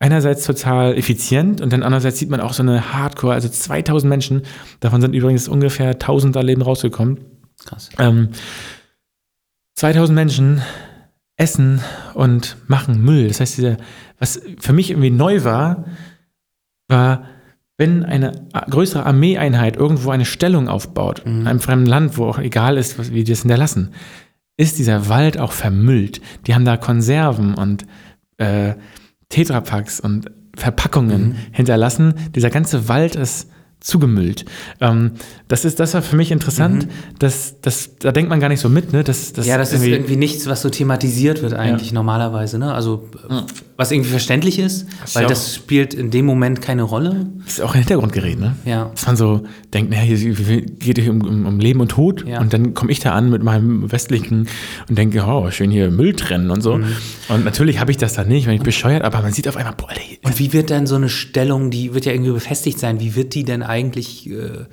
einerseits 0.00 0.44
total 0.44 0.96
effizient 0.96 1.60
und 1.60 1.72
dann 1.72 1.82
andererseits 1.82 2.18
sieht 2.18 2.30
man 2.30 2.40
auch 2.40 2.52
so 2.52 2.62
eine 2.62 2.92
Hardcore, 2.92 3.34
also 3.34 3.48
2000 3.48 4.08
Menschen, 4.08 4.42
davon 4.80 5.00
sind 5.00 5.14
übrigens 5.14 5.48
ungefähr 5.48 5.90
1000 5.90 6.36
da 6.36 6.40
Leben 6.40 6.62
rausgekommen. 6.62 7.18
Krass. 7.64 7.90
Ähm, 7.98 8.28
2000 9.74 10.14
Menschen 10.14 10.62
essen 11.36 11.80
und 12.14 12.56
machen 12.66 13.02
Müll. 13.02 13.28
Das 13.28 13.40
heißt, 13.40 13.58
dieser, 13.58 13.76
was 14.18 14.40
für 14.58 14.72
mich 14.72 14.90
irgendwie 14.90 15.10
neu 15.10 15.44
war, 15.44 15.84
war, 16.88 17.24
wenn 17.76 18.04
eine 18.04 18.32
größere 18.70 19.06
Armeeeinheit 19.06 19.76
irgendwo 19.76 20.10
eine 20.10 20.24
Stellung 20.24 20.68
aufbaut, 20.68 21.20
in 21.24 21.46
einem 21.46 21.60
fremden 21.60 21.86
Land, 21.86 22.18
wo 22.18 22.26
auch 22.26 22.38
egal 22.38 22.76
ist, 22.76 22.98
was, 22.98 23.12
wie 23.12 23.22
die 23.22 23.32
es 23.32 23.42
hinterlassen, 23.42 23.92
ist 24.56 24.78
dieser 24.78 25.08
Wald 25.08 25.38
auch 25.38 25.52
vermüllt. 25.52 26.20
Die 26.46 26.54
haben 26.54 26.64
da 26.64 26.76
Konserven 26.76 27.54
und 27.54 27.86
äh, 28.38 28.74
Tetrapacks 29.28 30.00
und 30.00 30.30
Verpackungen 30.56 31.36
hinterlassen. 31.52 32.14
Dieser 32.34 32.50
ganze 32.50 32.88
Wald 32.88 33.14
ist 33.14 33.50
zugemüllt. 33.80 34.44
Ähm, 34.80 35.12
das, 35.46 35.64
ist, 35.64 35.80
das 35.80 35.94
war 35.94 36.02
für 36.02 36.16
mich 36.16 36.30
interessant. 36.30 36.88
Das, 37.18 37.56
das, 37.62 37.96
da 37.98 38.12
denkt 38.12 38.28
man 38.28 38.40
gar 38.40 38.48
nicht 38.48 38.60
so 38.60 38.68
mit. 38.68 38.92
Ne? 38.92 39.04
Das, 39.04 39.32
das 39.32 39.46
Ja, 39.46 39.56
das 39.56 39.72
ist 39.72 39.84
irgendwie 39.84 40.16
nichts, 40.16 40.46
was 40.46 40.62
so 40.62 40.68
thematisiert 40.70 41.42
wird 41.42 41.54
eigentlich 41.54 41.92
normalerweise, 41.92 42.58
ne? 42.58 42.74
Also 42.74 43.08
was 43.76 43.92
irgendwie 43.92 44.10
verständlich 44.10 44.58
ist, 44.58 44.86
weil 45.14 45.22
ja 45.22 45.28
das 45.28 45.54
spielt 45.54 45.94
in 45.94 46.10
dem 46.10 46.26
Moment 46.26 46.60
keine 46.60 46.82
Rolle. 46.82 47.26
ist 47.46 47.60
auch 47.60 47.74
ein 47.74 47.78
Hintergrundgerät. 47.78 48.38
Ne? 48.38 48.56
Ja. 48.64 48.90
Dass 48.92 49.06
man 49.06 49.16
so 49.16 49.44
denkt, 49.72 49.92
naja, 49.92 50.02
hier 50.02 50.62
geht 50.62 50.98
es 50.98 51.08
um, 51.08 51.22
um, 51.22 51.46
um 51.46 51.60
Leben 51.60 51.80
und 51.80 51.88
Tod. 51.88 52.26
Ja. 52.26 52.40
Und 52.40 52.52
dann 52.52 52.74
komme 52.74 52.90
ich 52.90 52.98
da 52.98 53.12
an 53.12 53.30
mit 53.30 53.44
meinem 53.44 53.90
westlichen 53.92 54.48
und 54.88 54.98
denke, 54.98 55.24
oh, 55.24 55.50
schön 55.52 55.70
hier 55.70 55.90
Müll 55.92 56.14
trennen 56.14 56.50
und 56.50 56.62
so. 56.62 56.78
Mhm. 56.78 56.86
Und 57.28 57.44
natürlich 57.44 57.78
habe 57.78 57.92
ich 57.92 57.96
das 57.96 58.14
da 58.14 58.24
nicht, 58.24 58.48
wenn 58.48 58.54
ich 58.54 58.62
bescheuert, 58.62 59.02
aber 59.02 59.22
man 59.22 59.32
sieht 59.32 59.46
auf 59.46 59.56
einmal, 59.56 59.74
boah, 59.76 59.90
ey, 59.90 60.18
Und 60.24 60.38
wie 60.40 60.52
wird 60.52 60.70
dann 60.70 60.86
so 60.86 60.96
eine 60.96 61.08
Stellung, 61.08 61.70
die 61.70 61.94
wird 61.94 62.04
ja 62.04 62.12
irgendwie 62.12 62.32
befestigt 62.32 62.80
sein, 62.80 62.98
wie 62.98 63.14
wird 63.14 63.34
die 63.34 63.44
denn 63.44 63.62
eigentlich, 63.68 64.28
äh, 64.30 64.66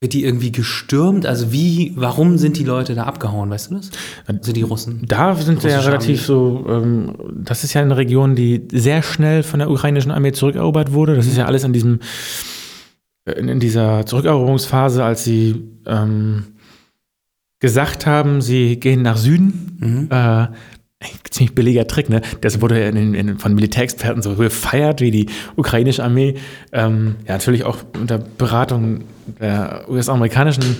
wird 0.00 0.12
die 0.12 0.24
irgendwie 0.24 0.52
gestürmt? 0.52 1.26
Also 1.26 1.52
wie, 1.52 1.92
warum 1.96 2.38
sind 2.38 2.56
die 2.56 2.64
Leute 2.64 2.94
da 2.94 3.04
abgehauen, 3.04 3.50
weißt 3.50 3.70
du 3.70 3.76
das? 3.76 3.90
Also 4.26 4.52
die 4.52 4.62
Russen. 4.62 5.02
Da 5.06 5.34
sind 5.34 5.62
wir 5.64 5.70
ja 5.70 5.80
relativ 5.80 6.24
so, 6.24 6.64
ähm, 6.68 7.14
das 7.34 7.64
ist 7.64 7.74
ja 7.74 7.82
eine 7.82 7.96
Region, 7.96 8.36
die 8.36 8.68
sehr 8.70 9.02
schnell 9.02 9.42
von 9.42 9.58
der 9.58 9.70
ukrainischen 9.70 10.12
Armee 10.12 10.32
zurückerobert 10.32 10.92
wurde. 10.92 11.16
Das 11.16 11.26
ist 11.26 11.36
ja 11.36 11.46
alles 11.46 11.64
in 11.64 11.72
diesem, 11.72 11.98
in, 13.24 13.48
in 13.48 13.58
dieser 13.58 14.06
Zurückeroberungsphase, 14.06 15.02
als 15.02 15.24
sie 15.24 15.64
ähm, 15.86 16.44
gesagt 17.58 18.06
haben, 18.06 18.40
sie 18.40 18.78
gehen 18.78 19.02
nach 19.02 19.16
Süden. 19.16 19.78
Mhm. 19.80 20.08
Äh, 20.10 20.46
ziemlich 21.30 21.54
billiger 21.54 21.86
Trick, 21.86 22.08
ne? 22.08 22.22
Das 22.40 22.60
wurde 22.60 22.80
in, 22.80 23.14
in, 23.14 23.38
von 23.38 23.54
Militärexperten 23.54 24.22
so 24.22 24.34
gefeiert, 24.34 25.00
wie 25.00 25.10
die 25.10 25.26
ukrainische 25.56 26.02
Armee, 26.02 26.34
ähm, 26.72 27.16
ja, 27.26 27.34
natürlich 27.34 27.64
auch 27.64 27.78
unter 27.98 28.18
Beratung 28.18 29.04
der 29.40 29.84
US-amerikanischen 29.88 30.76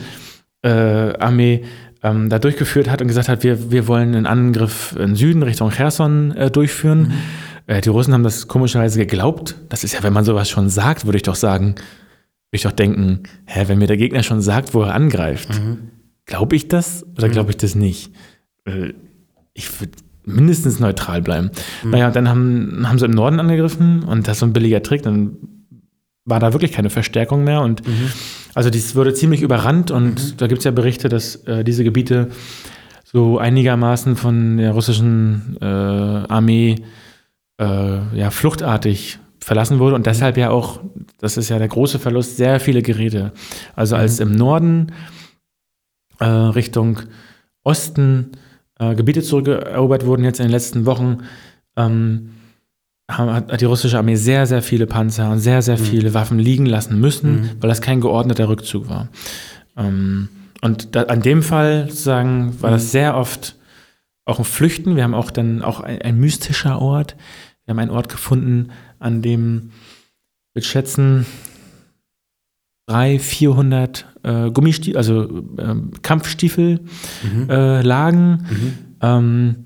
äh, 0.62 0.71
Armee 1.19 1.64
ähm, 2.03 2.29
da 2.29 2.39
durchgeführt 2.39 2.91
hat 2.91 3.01
und 3.01 3.09
gesagt 3.09 3.29
hat, 3.29 3.45
wir, 3.45 3.71
wir 3.71 3.87
wollen 3.87 4.14
einen 4.14 4.27
Angriff 4.27 4.95
in 4.99 5.14
Süden 5.14 5.43
Richtung 5.43 5.71
Cherson 5.71 6.33
äh, 6.33 6.51
durchführen. 6.51 7.01
Mhm. 7.01 7.12
Äh, 7.66 7.81
die 7.81 7.89
Russen 7.89 8.12
haben 8.12 8.23
das 8.23 8.49
komischerweise 8.49 8.99
geglaubt. 8.99 9.57
Das 9.69 9.85
ist 9.85 9.95
ja, 9.95 10.03
wenn 10.03 10.12
man 10.12 10.25
sowas 10.25 10.49
schon 10.49 10.69
sagt, 10.69 11.05
würde 11.07 11.16
ich 11.16 11.23
doch 11.23 11.35
sagen, 11.35 11.75
würde 11.77 12.53
ich 12.53 12.62
doch 12.62 12.73
denken, 12.73 13.25
hä, 13.47 13.64
wenn 13.66 13.79
mir 13.79 13.87
der 13.87 13.97
Gegner 13.97 14.23
schon 14.23 14.41
sagt, 14.41 14.75
wo 14.75 14.83
er 14.83 14.95
angreift, 14.95 15.51
mhm. 15.51 15.91
glaube 16.25 16.57
ich 16.57 16.69
das 16.69 17.07
oder 17.16 17.29
glaube 17.29 17.51
ich 17.51 17.57
das 17.57 17.75
nicht? 17.75 18.12
Äh, 18.64 18.95
ich 19.55 19.81
würde 19.81 19.93
mindestens 20.29 20.81
neutral 20.81 21.22
bleiben. 21.22 21.51
Mhm. 21.83 21.91
Naja, 21.91 22.11
dann 22.11 22.29
haben, 22.29 22.89
haben 22.89 22.99
sie 22.99 23.07
im 23.07 23.12
Norden 23.12 23.41
angegriffen 23.41 24.03
und 24.05 24.29
das 24.29 24.37
ist 24.37 24.41
so 24.41 24.47
ein 24.47 24.53
billiger 24.53 24.83
Trick, 24.83 25.03
dann 25.03 25.37
war 26.24 26.41
da 26.41 26.53
wirklich 26.53 26.72
keine 26.72 26.91
Verstärkung 26.91 27.45
mehr 27.45 27.62
und 27.62 27.87
mhm. 27.87 28.11
also 28.55 28.70
dies 28.70 28.95
wurde 28.95 29.14
ziemlich 29.14 29.41
überrannt 29.43 29.91
und 29.91 30.14
mhm. 30.14 30.37
da 30.37 30.47
gibt 30.47 30.59
es 30.59 30.64
ja 30.64 30.70
Berichte, 30.70 31.09
dass 31.09 31.37
äh, 31.47 31.64
diese 31.64 31.85
Gebiete 31.85 32.29
so 33.05 33.39
einigermaßen 33.39 34.16
von 34.16 34.59
der 34.59 34.72
russischen 34.72 35.57
äh, 35.62 35.64
Armee 35.64 36.76
äh, 37.59 38.16
ja, 38.16 38.31
fluchtartig 38.31 39.18
verlassen 39.41 39.79
wurde 39.79 39.95
und 39.95 40.07
deshalb 40.07 40.37
ja 40.37 40.51
auch, 40.51 40.81
das 41.18 41.39
ist 41.39 41.49
ja 41.49 41.59
der 41.59 41.68
große 41.68 41.99
Verlust, 41.99 42.37
sehr 42.37 42.61
viele 42.61 42.83
Geräte. 42.83 43.33
Also 43.74 43.97
als 43.97 44.20
mhm. 44.20 44.26
im 44.26 44.37
Norden 44.37 44.93
äh, 46.20 46.26
Richtung 46.26 47.01
Osten 47.64 48.33
äh, 48.79 48.95
Gebiete 48.95 49.22
zurückerobert 49.22 50.07
wurden 50.07 50.24
jetzt 50.24 50.41
in 50.41 50.47
den 50.47 50.53
letzten 50.53 50.87
Wochen, 50.87 51.18
ähm, 51.76 52.31
hat 53.11 53.61
die 53.61 53.64
russische 53.64 53.97
Armee 53.97 54.16
sehr, 54.16 54.47
sehr 54.47 54.61
viele 54.61 54.87
Panzer 54.87 55.31
und 55.31 55.39
sehr, 55.39 55.62
sehr 55.62 55.79
mhm. 55.79 55.85
viele 55.85 56.14
Waffen 56.14 56.39
liegen 56.39 56.66
lassen 56.66 57.01
müssen, 57.01 57.41
mhm. 57.41 57.51
weil 57.61 57.70
das 57.70 57.81
kein 57.81 58.03
geordneter 58.03 58.49
Rückzug 58.49 58.91
war. 58.91 59.09
Ähm, 59.76 60.29
und 60.61 60.95
da, 60.95 61.05
an 61.05 61.22
dem 61.22 61.43
Fall 61.43 61.87
sozusagen 61.89 62.61
war 62.61 62.70
das 62.70 62.85
mhm. 62.85 62.89
sehr 62.89 63.16
oft 63.16 63.57
auch 64.26 64.39
ein 64.39 64.45
Flüchten. 64.45 64.95
Wir 64.95 65.05
haben 65.05 65.14
auch 65.14 65.31
dann 65.31 65.62
auch 65.62 65.81
ein, 65.81 66.03
ein 66.03 66.20
mystischer 66.20 66.83
Ort. 66.83 67.16
Wir 67.64 67.72
haben 67.72 67.79
einen 67.79 67.91
Ort 67.91 68.11
gefunden, 68.11 68.70
an 68.99 69.22
dem 69.22 69.70
wir 70.53 70.62
schätzen 70.62 71.24
300, 72.89 73.22
400 73.22 74.07
äh, 74.22 74.51
Gummistiefel, 74.51 74.97
also 74.97 75.22
äh, 75.22 75.74
Kampfstiefel 76.03 76.80
mhm. 77.22 77.51
äh, 77.51 77.82
lagen. 77.82 78.47
Mhm. 78.51 78.72
Ähm, 79.01 79.57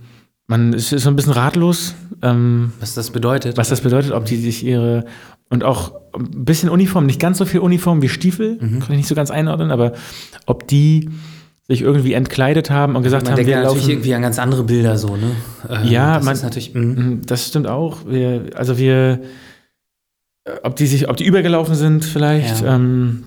man 0.46 0.72
ist 0.72 0.90
so 0.90 1.08
ein 1.08 1.16
bisschen 1.16 1.32
ratlos. 1.32 1.94
Ähm, 2.20 2.72
was 2.80 2.94
das 2.94 3.10
bedeutet. 3.10 3.56
Was 3.56 3.68
das 3.68 3.80
bedeutet, 3.80 4.12
ob 4.12 4.24
die 4.26 4.36
sich 4.36 4.64
ihre 4.64 5.04
und 5.48 5.64
auch 5.64 5.92
ein 6.14 6.44
bisschen 6.44 6.68
Uniform, 6.68 7.06
nicht 7.06 7.20
ganz 7.20 7.38
so 7.38 7.44
viel 7.44 7.60
Uniform 7.60 8.00
wie 8.02 8.08
Stiefel, 8.08 8.58
mhm. 8.60 8.80
kann 8.80 8.92
ich 8.92 8.98
nicht 8.98 9.08
so 9.08 9.14
ganz 9.14 9.30
einordnen, 9.30 9.70
aber 9.70 9.92
ob 10.46 10.66
die 10.66 11.10
sich 11.68 11.82
irgendwie 11.82 12.14
entkleidet 12.14 12.70
haben 12.70 12.96
und 12.96 13.02
gesagt 13.02 13.24
man 13.24 13.32
haben, 13.32 13.46
wir 13.46 13.52
ja 13.52 13.62
laufen. 13.62 13.76
natürlich 13.76 13.94
irgendwie 13.94 14.14
an 14.14 14.22
ganz 14.22 14.38
andere 14.38 14.64
Bilder 14.64 14.98
so, 14.98 15.16
ne? 15.16 15.30
Ähm, 15.68 15.88
ja, 15.88 16.16
das 16.16 16.24
man, 16.24 16.34
ist 16.34 16.42
natürlich. 16.42 16.74
mh. 16.74 17.18
das 17.26 17.48
stimmt 17.48 17.66
auch. 17.66 17.98
Wir, 18.06 18.50
also 18.54 18.78
wir, 18.78 19.20
ob 20.62 20.76
die 20.76 20.86
sich, 20.86 21.09
ob 21.09 21.16
die 21.16 21.24
übergelaufen 21.26 21.74
sind 21.74 22.05
vielleicht. 22.05 22.62
Ja. 22.62 22.74
Ähm, 22.74 23.24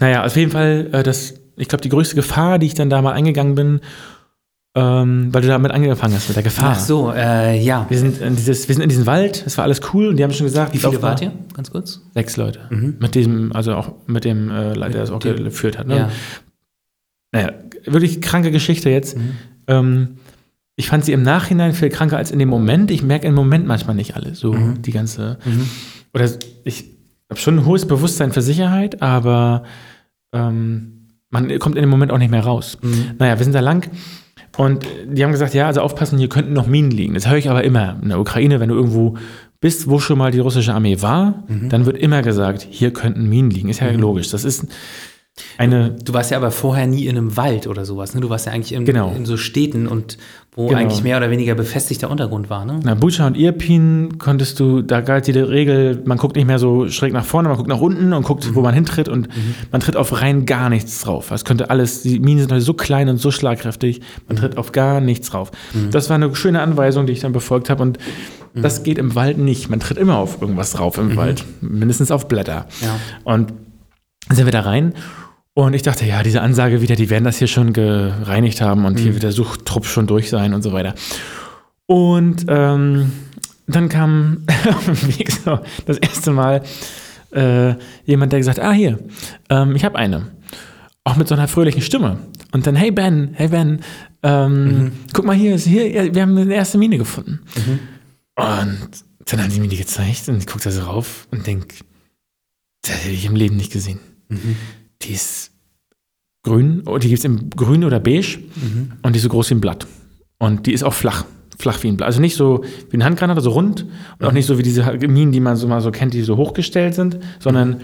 naja, 0.00 0.24
auf 0.24 0.36
jeden 0.36 0.50
Fall, 0.50 0.88
äh, 0.92 1.02
das, 1.02 1.34
ich 1.56 1.68
glaube, 1.68 1.82
die 1.82 1.88
größte 1.90 2.14
Gefahr, 2.16 2.58
die 2.58 2.66
ich 2.66 2.74
dann 2.74 2.90
da 2.90 3.02
mal 3.02 3.12
eingegangen 3.12 3.54
bin, 3.54 3.80
ähm, 4.76 5.32
weil 5.32 5.42
du 5.42 5.48
damit 5.48 5.70
angefangen 5.70 6.14
hast 6.14 6.28
mit 6.28 6.36
der 6.36 6.42
Gefahr. 6.42 6.72
Ach 6.76 6.80
so, 6.80 7.12
äh, 7.12 7.60
ja. 7.60 7.86
Wir 7.88 7.98
sind, 7.98 8.20
in 8.20 8.34
dieses, 8.34 8.66
wir 8.66 8.74
sind 8.74 8.82
in 8.82 8.88
diesem 8.88 9.06
Wald, 9.06 9.44
es 9.46 9.56
war 9.56 9.64
alles 9.64 9.80
cool 9.92 10.08
und 10.08 10.16
die 10.16 10.24
haben 10.24 10.32
schon 10.32 10.46
gesagt, 10.46 10.74
Wie 10.74 10.78
viele 10.78 11.00
wart 11.00 11.20
ihr? 11.22 11.30
Ganz 11.54 11.70
kurz. 11.70 12.00
Sechs 12.14 12.36
Leute. 12.36 12.60
Mhm. 12.70 12.96
Mit 12.98 13.14
dem, 13.14 13.52
also 13.52 13.74
auch 13.74 13.92
mit 14.06 14.24
dem 14.24 14.50
äh, 14.50 14.74
Leiter, 14.74 14.94
der 14.94 15.02
es 15.04 15.10
auch 15.10 15.20
Dem- 15.20 15.44
geführt 15.44 15.78
hat. 15.78 15.86
Ne? 15.86 15.96
Ja. 15.96 16.10
Naja, 17.30 17.52
wirklich 17.84 18.20
kranke 18.20 18.50
Geschichte 18.50 18.90
jetzt. 18.90 19.16
Mhm. 19.16 19.30
Ähm, 19.68 20.08
ich 20.76 20.88
fand 20.88 21.04
sie 21.04 21.12
im 21.12 21.22
Nachhinein 21.22 21.72
viel 21.72 21.88
kranker 21.88 22.16
als 22.16 22.32
in 22.32 22.40
dem 22.40 22.48
Moment. 22.48 22.90
Ich 22.90 23.02
merke 23.02 23.28
im 23.28 23.34
Moment 23.34 23.66
manchmal 23.66 23.94
nicht 23.94 24.16
alle. 24.16 24.34
So 24.34 24.52
Mhm. 24.54 24.82
die 24.82 24.90
ganze. 24.92 25.38
Mhm. 25.44 25.68
Oder 26.14 26.28
ich 26.64 26.84
habe 27.30 27.40
schon 27.40 27.58
ein 27.58 27.66
hohes 27.66 27.86
Bewusstsein 27.86 28.32
für 28.32 28.42
Sicherheit, 28.42 29.02
aber 29.02 29.64
ähm, 30.32 31.08
man 31.30 31.58
kommt 31.58 31.76
in 31.76 31.82
dem 31.82 31.90
Moment 31.90 32.12
auch 32.12 32.18
nicht 32.18 32.30
mehr 32.30 32.44
raus. 32.44 32.78
Mhm. 32.82 33.12
Naja, 33.18 33.38
wir 33.38 33.44
sind 33.44 33.54
da 33.54 33.60
lang 33.60 33.90
und 34.56 34.86
die 35.08 35.24
haben 35.24 35.32
gesagt, 35.32 35.54
ja, 35.54 35.66
also 35.66 35.80
aufpassen, 35.80 36.18
hier 36.18 36.28
könnten 36.28 36.52
noch 36.52 36.66
Minen 36.66 36.90
liegen. 36.92 37.14
Das 37.14 37.28
höre 37.28 37.38
ich 37.38 37.50
aber 37.50 37.64
immer 37.64 37.96
in 38.00 38.08
der 38.10 38.20
Ukraine, 38.20 38.60
wenn 38.60 38.68
du 38.68 38.74
irgendwo 38.76 39.16
bist, 39.60 39.88
wo 39.88 39.98
schon 39.98 40.18
mal 40.18 40.30
die 40.30 40.38
russische 40.40 40.74
Armee 40.74 41.00
war, 41.02 41.42
Mhm. 41.48 41.70
dann 41.70 41.86
wird 41.86 41.96
immer 41.96 42.22
gesagt, 42.22 42.66
hier 42.70 42.92
könnten 42.92 43.28
Minen 43.28 43.50
liegen. 43.50 43.68
Ist 43.68 43.80
ja 43.80 43.90
logisch. 43.90 44.30
Das 44.30 44.44
ist 44.44 44.66
eine 45.58 45.90
Du 45.90 46.12
warst 46.12 46.30
ja 46.30 46.36
aber 46.36 46.50
vorher 46.52 46.86
nie 46.86 47.06
in 47.06 47.16
einem 47.18 47.36
Wald 47.36 47.66
oder 47.66 47.84
sowas, 47.84 48.14
ne? 48.14 48.20
Du 48.20 48.30
warst 48.30 48.46
ja 48.46 48.52
eigentlich 48.52 48.72
in, 48.72 48.84
Genau. 48.84 49.12
in 49.16 49.26
so 49.26 49.36
Städten 49.36 49.88
und 49.88 50.16
wo 50.54 50.68
Genau. 50.68 50.78
eigentlich 50.80 51.02
mehr 51.02 51.16
oder 51.16 51.28
weniger 51.30 51.56
befestigter 51.56 52.08
Untergrund 52.08 52.50
war, 52.50 52.64
ne? 52.64 52.78
Na, 52.84 52.94
Bucha 52.94 53.26
und 53.26 53.36
Irpin 53.36 54.18
konntest 54.18 54.60
du, 54.60 54.82
da 54.82 55.00
galt 55.00 55.26
die 55.26 55.32
Regel, 55.32 56.00
man 56.04 56.18
guckt 56.18 56.36
nicht 56.36 56.46
mehr 56.46 56.60
so 56.60 56.88
schräg 56.88 57.12
nach 57.12 57.24
vorne, 57.24 57.48
man 57.48 57.56
guckt 57.58 57.68
nach 57.68 57.80
unten 57.80 58.12
und 58.12 58.22
guckt, 58.24 58.54
wo 58.54 58.60
man 58.62 58.74
hintritt 58.74 59.08
und 59.08 59.28
man 59.72 59.80
tritt 59.80 59.96
auf 59.96 60.20
rein 60.22 60.46
gar 60.46 60.70
nichts 60.70 61.00
drauf. 61.00 61.32
Es 61.32 61.44
könnte 61.44 61.68
alles, 61.70 62.02
die 62.02 62.20
Minen 62.20 62.38
sind 62.40 62.52
heute 62.52 62.60
so 62.60 62.74
klein 62.74 63.08
und 63.08 63.16
so 63.16 63.32
schlagkräftig, 63.32 64.02
man 64.28 64.36
tritt 64.36 64.56
auf 64.56 64.70
gar 64.70 65.00
nichts 65.00 65.30
drauf. 65.30 65.50
Das 65.90 66.08
war 66.10 66.14
eine 66.14 66.32
schöne 66.36 66.60
Anweisung, 66.62 67.06
die 67.06 67.12
ich 67.12 67.20
dann 67.20 67.32
befolgt 67.32 67.70
habe 67.70 67.82
und 67.82 67.98
das 68.54 68.84
geht 68.84 68.98
im 68.98 69.16
Wald 69.16 69.38
nicht. 69.38 69.68
Man 69.68 69.80
tritt 69.80 69.98
immer 69.98 70.18
auf 70.18 70.40
irgendwas 70.40 70.70
drauf 70.74 70.96
im 70.98 71.16
Wald, 71.16 71.44
mindestens 71.60 72.12
auf 72.12 72.28
Blätter. 72.28 72.66
Ja. 72.82 72.96
Und 73.24 73.52
dann 74.28 74.36
sind 74.36 74.46
wir 74.46 74.52
da 74.52 74.60
rein 74.60 74.94
und 75.54 75.74
ich 75.74 75.82
dachte, 75.82 76.04
ja, 76.04 76.22
diese 76.22 76.42
Ansage 76.42 76.80
wieder, 76.80 76.96
die 76.96 77.10
werden 77.10 77.24
das 77.24 77.38
hier 77.38 77.46
schon 77.46 77.72
gereinigt 77.72 78.60
haben 78.60 78.84
und 78.84 78.98
hier 78.98 79.12
wird 79.12 79.22
der 79.22 79.32
Suchtrupp 79.32 79.86
schon 79.86 80.06
durch 80.06 80.28
sein 80.28 80.52
und 80.52 80.62
so 80.62 80.72
weiter. 80.72 80.94
Und 81.86 82.46
ähm, 82.48 83.12
dann 83.66 83.88
kam 83.88 84.44
auf 84.68 84.84
dem 84.84 85.18
Weg 85.18 85.30
so 85.30 85.60
das 85.86 85.98
erste 85.98 86.32
Mal 86.32 86.62
äh, 87.30 87.74
jemand, 88.04 88.32
der 88.32 88.40
gesagt, 88.40 88.58
ah 88.58 88.72
hier, 88.72 88.98
ähm, 89.48 89.76
ich 89.76 89.84
habe 89.84 89.96
eine. 89.96 90.32
Auch 91.04 91.16
mit 91.16 91.28
so 91.28 91.34
einer 91.34 91.48
fröhlichen 91.48 91.82
Stimme. 91.82 92.18
Und 92.52 92.66
dann, 92.66 92.76
hey 92.76 92.90
Ben, 92.90 93.30
hey 93.34 93.48
Ben, 93.48 93.80
ähm, 94.22 94.92
guck 95.12 95.24
mal 95.24 95.36
hier, 95.36 95.56
hier, 95.56 96.14
wir 96.14 96.22
haben 96.22 96.36
eine 96.36 96.54
erste 96.54 96.78
Mine 96.78 96.98
gefunden. 96.98 97.40
Und 98.36 98.88
dann 99.26 99.42
haben 99.42 99.50
die 99.50 99.60
mir 99.60 99.68
die 99.68 99.76
gezeigt 99.76 100.28
und 100.28 100.38
ich 100.38 100.46
gucke 100.46 100.64
da 100.64 100.70
so 100.70 100.82
rauf 100.82 101.28
und 101.30 101.46
denke, 101.46 101.76
das 102.82 103.04
hätte 103.04 103.14
ich 103.14 103.24
im 103.24 103.36
Leben 103.36 103.56
nicht 103.56 103.72
gesehen. 103.72 104.00
Mhm. 104.28 104.56
Die 105.04 105.12
ist 105.12 105.50
grün, 106.42 106.82
oh, 106.86 106.98
die 106.98 107.08
gibt 107.08 107.18
es 107.20 107.24
in 107.24 107.50
grün 107.50 107.84
oder 107.84 108.00
beige 108.00 108.38
Mhm. 108.56 108.92
und 109.02 109.12
die 109.12 109.18
ist 109.18 109.22
so 109.22 109.28
groß 109.28 109.50
wie 109.50 109.54
ein 109.54 109.60
Blatt. 109.60 109.86
Und 110.38 110.66
die 110.66 110.72
ist 110.72 110.82
auch 110.82 110.92
flach, 110.94 111.24
flach 111.58 111.82
wie 111.82 111.88
ein 111.88 111.96
Blatt. 111.96 112.06
Also 112.08 112.20
nicht 112.20 112.36
so 112.36 112.64
wie 112.90 112.94
eine 112.94 113.04
Handgranate, 113.04 113.40
so 113.40 113.50
rund 113.50 113.86
und 114.18 114.26
auch 114.26 114.32
nicht 114.32 114.46
so 114.46 114.58
wie 114.58 114.62
diese 114.62 114.82
Minen, 115.06 115.32
die 115.32 115.40
man 115.40 115.56
so 115.56 115.66
mal 115.68 115.80
so 115.80 115.90
kennt, 115.90 116.12
die 116.14 116.22
so 116.22 116.36
hochgestellt 116.36 116.94
sind, 116.94 117.18
sondern 117.38 117.80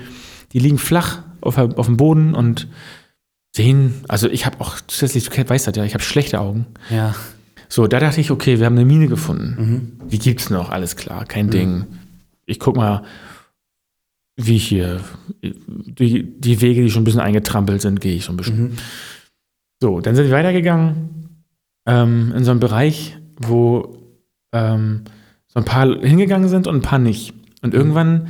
die 0.53 0.59
liegen 0.59 0.79
flach 0.79 1.21
auf, 1.41 1.57
auf 1.57 1.87
dem 1.87 1.97
Boden 1.97 2.35
und 2.35 2.69
sehen, 3.55 3.95
also 4.09 4.29
ich 4.29 4.47
habe 4.47 4.61
auch 4.61 4.77
zusätzlich, 4.87 5.29
du 5.29 5.49
weißt 5.49 5.67
das 5.67 5.77
ja, 5.77 5.85
ich 5.85 5.95
habe 5.95 6.05
schlechte 6.05 6.41
Augen. 6.41 6.67
Ja. 6.91 7.15
So, 7.69 7.87
da 7.87 8.01
dachte 8.01 8.21
ich, 8.21 8.31
okay, 8.31 8.59
wir 8.59 8.67
haben 8.67 8.77
eine 8.77 8.85
Mine 8.85 9.07
gefunden. 9.09 9.97
Mhm. 10.03 10.09
Die 10.09 10.19
gibt's 10.19 10.51
noch, 10.51 10.71
alles 10.71 10.97
klar, 10.97 11.25
kein 11.25 11.51
Ding. 11.51 11.85
Ich 12.47 12.59
guck 12.59 12.77
mal, 12.77 13.05
wie 14.47 14.57
ich 14.57 14.67
hier, 14.67 15.01
die, 15.43 16.41
die 16.41 16.61
Wege, 16.61 16.83
die 16.83 16.91
schon 16.91 17.03
ein 17.03 17.05
bisschen 17.05 17.21
eingetrampelt 17.21 17.81
sind, 17.81 18.01
gehe 18.01 18.15
ich 18.15 18.25
so 18.25 18.33
ein 18.33 18.37
bisschen. 18.37 18.63
Mhm. 18.63 18.77
So, 19.81 20.01
dann 20.01 20.15
sind 20.15 20.27
wir 20.27 20.33
weitergegangen 20.33 21.37
ähm, 21.87 22.33
in 22.37 22.45
so 22.45 22.51
einem 22.51 22.61
Bereich, 22.61 23.19
wo 23.37 23.97
ähm, 24.53 25.03
so 25.49 25.59
ein 25.59 25.65
paar 25.65 25.87
hingegangen 26.01 26.49
sind 26.49 26.67
und 26.67 26.77
ein 26.77 26.83
paar 26.83 26.99
nicht. 26.99 27.35
Und 27.63 27.75
irgendwann 27.75 28.29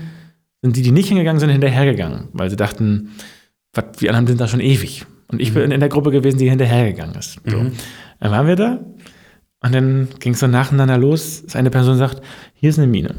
sind 0.62 0.76
die, 0.76 0.82
die 0.82 0.92
nicht 0.92 1.08
hingegangen 1.08 1.40
sind, 1.40 1.50
hinterhergegangen, 1.50 2.28
weil 2.32 2.50
sie 2.50 2.56
dachten, 2.56 3.10
die 4.00 4.08
anderen 4.08 4.26
sind 4.26 4.40
da 4.40 4.48
schon 4.48 4.60
ewig. 4.60 5.06
Und 5.28 5.40
ich 5.40 5.54
bin 5.54 5.70
in 5.70 5.80
der 5.80 5.88
Gruppe 5.88 6.10
gewesen, 6.10 6.38
die 6.38 6.48
hinterhergegangen 6.48 7.14
ist. 7.14 7.40
So. 7.46 7.58
Mhm. 7.58 7.72
Dann 8.18 8.30
waren 8.30 8.46
wir 8.46 8.56
da 8.56 8.80
und 9.62 9.74
dann 9.74 10.08
ging 10.18 10.32
es 10.32 10.40
so 10.40 10.46
nacheinander 10.46 10.98
los, 10.98 11.42
dass 11.42 11.56
eine 11.56 11.70
Person 11.70 11.96
sagt, 11.96 12.22
hier 12.54 12.70
ist 12.70 12.78
eine 12.78 12.88
Mine. 12.88 13.14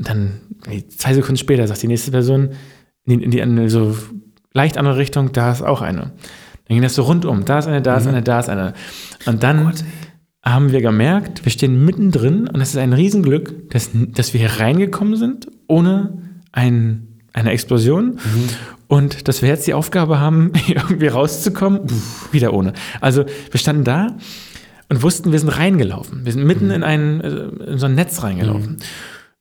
Und 0.00 0.08
dann, 0.08 0.40
zwei 0.96 1.12
Sekunden 1.12 1.36
später, 1.36 1.66
sagt 1.66 1.82
die 1.82 1.88
nächste 1.88 2.10
Person 2.10 2.50
in 3.04 3.18
die, 3.18 3.24
in 3.24 3.30
die 3.30 3.42
eine 3.42 3.68
so 3.68 3.94
leicht 4.54 4.78
andere 4.78 4.96
Richtung, 4.96 5.32
da 5.32 5.52
ist 5.52 5.60
auch 5.62 5.82
eine. 5.82 6.00
Dann 6.00 6.76
ging 6.76 6.80
das 6.82 6.94
so 6.94 7.02
rundum, 7.02 7.44
da 7.44 7.58
ist 7.58 7.66
eine, 7.66 7.82
da 7.82 7.98
ist 7.98 8.06
eine, 8.06 8.22
da 8.22 8.40
ist 8.40 8.48
eine. 8.48 8.72
Und 9.26 9.42
dann 9.42 9.72
haben 10.42 10.72
wir 10.72 10.80
gemerkt, 10.80 11.44
wir 11.44 11.52
stehen 11.52 11.84
mittendrin 11.84 12.48
und 12.48 12.62
es 12.62 12.70
ist 12.70 12.78
ein 12.78 12.94
Riesenglück, 12.94 13.70
dass, 13.72 13.90
dass 13.92 14.32
wir 14.32 14.40
hier 14.40 14.58
reingekommen 14.58 15.16
sind, 15.16 15.48
ohne 15.68 16.18
ein, 16.52 17.20
eine 17.34 17.50
Explosion. 17.50 18.18
und 18.88 19.28
dass 19.28 19.42
wir 19.42 19.50
jetzt 19.50 19.66
die 19.66 19.74
Aufgabe 19.74 20.18
haben, 20.18 20.52
irgendwie 20.68 21.08
rauszukommen, 21.08 21.86
pff, 21.88 22.32
wieder 22.32 22.54
ohne. 22.54 22.72
Also 23.02 23.26
wir 23.50 23.60
standen 23.60 23.84
da 23.84 24.16
und 24.88 25.02
wussten, 25.02 25.30
wir 25.30 25.38
sind 25.38 25.50
reingelaufen. 25.50 26.24
Wir 26.24 26.32
sind 26.32 26.44
mitten 26.46 26.66
Mhm. 26.68 26.72
in, 26.72 26.82
ein, 26.82 27.20
äh, 27.20 27.28
in 27.72 27.78
so 27.78 27.84
ein 27.86 27.94
Netz 27.94 28.22
reingelaufen. 28.22 28.78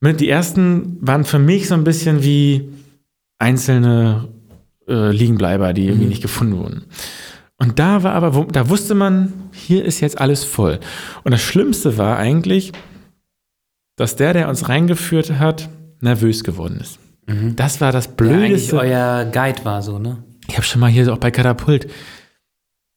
Die 0.02 0.30
ersten 0.30 0.98
waren 1.02 1.26
für 1.26 1.40
mich 1.40 1.68
so 1.68 1.76
ein 1.76 1.84
bisschen 1.84 2.24
wie 2.24 2.70
einzelne 3.38 4.30
äh, 4.88 5.12
Liegenbleiber, 5.12 5.74
die 5.74 5.84
Mhm. 5.84 5.88
irgendwie 5.90 6.08
nicht 6.08 6.22
gefunden 6.22 6.58
wurden. 6.58 6.86
Und 7.58 7.78
da 7.80 8.02
war 8.04 8.14
aber, 8.14 8.34
wo- 8.36 8.46
da 8.46 8.70
wusste 8.70 8.96
man, 8.96 9.34
hier 9.54 9.84
ist 9.86 10.00
jetzt 10.00 10.20
alles 10.20 10.44
voll. 10.46 10.80
Und 11.24 11.32
das 11.32 11.42
Schlimmste 11.42 11.98
war 11.98 12.18
eigentlich, 12.18 12.72
dass 13.98 14.16
der, 14.16 14.34
der 14.34 14.50
uns 14.50 14.70
reingeführt 14.70 15.38
hat, 15.40 15.70
nervös 16.02 16.44
geworden 16.44 16.80
ist. 16.80 16.98
Das 17.56 17.80
war 17.82 17.92
das 17.92 18.08
Mhm. 18.10 18.16
Der 18.18 18.28
eigentlich 18.28 18.70
Blödeste. 18.70 18.78
euer 18.78 19.26
Guide 19.26 19.64
war 19.66 19.82
so, 19.84 20.00
ne? 20.00 20.24
Ich 20.48 20.56
habe 20.56 20.66
schon 20.66 20.80
mal 20.82 20.90
hier 20.90 21.06
so 21.06 21.14
auch 21.14 21.18
bei 21.20 21.30
Katapult. 21.30 21.88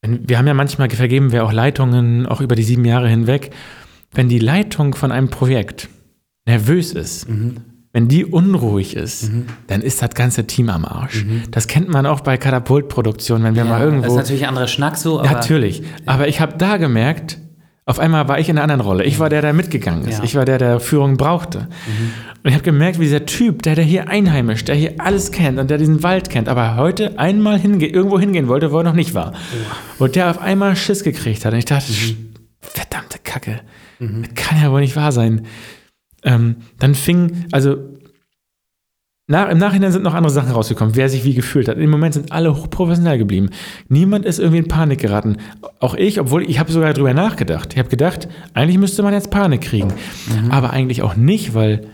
Wir 0.04 0.38
haben 0.38 0.46
ja 0.46 0.54
manchmal 0.54 0.88
vergeben 0.88 1.30
wir 1.32 1.44
auch 1.44 1.52
Leitungen, 1.52 2.26
auch 2.26 2.40
über 2.40 2.54
die 2.54 2.62
sieben 2.62 2.84
Jahre 2.84 3.08
hinweg. 3.08 3.50
Wenn 4.12 4.28
die 4.28 4.38
Leitung 4.38 4.94
von 4.94 5.12
einem 5.12 5.28
Projekt 5.28 5.88
nervös 6.46 6.92
ist, 6.92 7.28
Mhm. 7.28 7.56
wenn 7.92 8.08
die 8.08 8.24
unruhig 8.24 8.96
ist, 8.96 9.30
dann 9.68 9.80
ist 9.82 10.02
das 10.02 10.10
ganze 10.10 10.46
Team 10.46 10.70
am 10.70 10.84
Arsch. 10.84 11.24
Das 11.50 11.66
kennt 11.68 11.88
man 11.88 12.06
auch 12.06 12.20
bei 12.20 12.36
Katapultproduktionen, 12.36 13.44
wenn 13.44 13.54
wir 13.54 13.64
mal 13.64 13.78
Das 13.78 13.84
irgendwo. 13.84 14.06
ist 14.08 14.16
natürlich 14.16 14.42
ein 14.42 14.48
anderer 14.48 14.68
Schnack 14.68 14.96
so, 14.96 15.20
aber 15.20 15.30
Natürlich. 15.30 15.82
Aber 16.06 16.26
ich 16.28 16.40
habe 16.40 16.54
da 16.58 16.76
gemerkt, 16.78 17.38
auf 17.84 17.98
einmal 17.98 18.28
war 18.28 18.38
ich 18.38 18.48
in 18.48 18.56
einer 18.58 18.62
anderen 18.62 18.80
Rolle. 18.80 19.04
Ich 19.04 19.18
war 19.18 19.28
der, 19.28 19.42
der 19.42 19.52
mitgegangen 19.52 20.04
ist. 20.06 20.18
Ja. 20.18 20.24
Ich 20.24 20.34
war 20.36 20.44
der, 20.44 20.56
der 20.58 20.78
Führung 20.78 21.16
brauchte. 21.16 21.68
Und 22.44 22.48
ich 22.48 22.54
habe 22.54 22.62
gemerkt, 22.62 22.98
wie 23.00 23.04
dieser 23.04 23.26
Typ, 23.26 23.62
der, 23.62 23.74
der 23.74 23.84
hier 23.84 24.08
einheimisch, 24.08 24.64
der 24.64 24.76
hier 24.76 24.94
alles 24.98 25.32
kennt 25.32 25.58
und 25.58 25.68
der 25.68 25.78
diesen 25.78 26.02
Wald 26.04 26.30
kennt, 26.30 26.48
aber 26.48 26.76
heute 26.76 27.18
einmal 27.18 27.58
hinge 27.58 27.86
irgendwo 27.86 28.18
hingehen 28.20 28.46
wollte, 28.48 28.70
wo 28.72 28.78
er 28.78 28.84
noch 28.84 28.94
nicht 28.94 29.14
war. 29.14 29.32
Und 29.98 30.14
der 30.16 30.30
auf 30.30 30.40
einmal 30.40 30.76
Schiss 30.76 31.02
gekriegt 31.02 31.44
hat. 31.44 31.52
Und 31.52 31.58
ich 31.58 31.64
dachte, 31.64 31.92
verdammte 32.60 33.18
Kacke, 33.22 33.60
das 33.98 34.34
kann 34.36 34.60
ja 34.62 34.70
wohl 34.70 34.80
nicht 34.80 34.94
wahr 34.96 35.10
sein. 35.12 35.42
Ähm, 36.24 36.56
dann 36.78 36.94
fing, 36.94 37.46
also 37.52 37.76
nach, 39.28 39.48
Im 39.48 39.58
Nachhinein 39.58 39.92
sind 39.92 40.02
noch 40.02 40.14
andere 40.14 40.32
Sachen 40.32 40.50
rausgekommen, 40.50 40.96
wer 40.96 41.08
sich 41.08 41.24
wie 41.24 41.32
gefühlt 41.32 41.68
hat. 41.68 41.78
Im 41.78 41.90
Moment 41.90 42.14
sind 42.14 42.32
alle 42.32 42.54
hochprofessionell 42.54 43.18
geblieben. 43.18 43.50
Niemand 43.88 44.26
ist 44.26 44.38
irgendwie 44.38 44.58
in 44.58 44.68
Panik 44.68 44.98
geraten. 44.98 45.36
Auch 45.78 45.94
ich, 45.94 46.20
obwohl 46.20 46.42
ich 46.42 46.58
habe 46.58 46.72
sogar 46.72 46.92
drüber 46.92 47.14
nachgedacht. 47.14 47.72
Ich 47.72 47.78
habe 47.78 47.88
gedacht, 47.88 48.28
eigentlich 48.52 48.78
müsste 48.78 49.02
man 49.02 49.14
jetzt 49.14 49.30
Panik 49.30 49.62
kriegen. 49.62 49.94
Aber 50.50 50.70
eigentlich 50.70 51.02
auch 51.02 51.14
nicht, 51.14 51.54
weil 51.54 51.86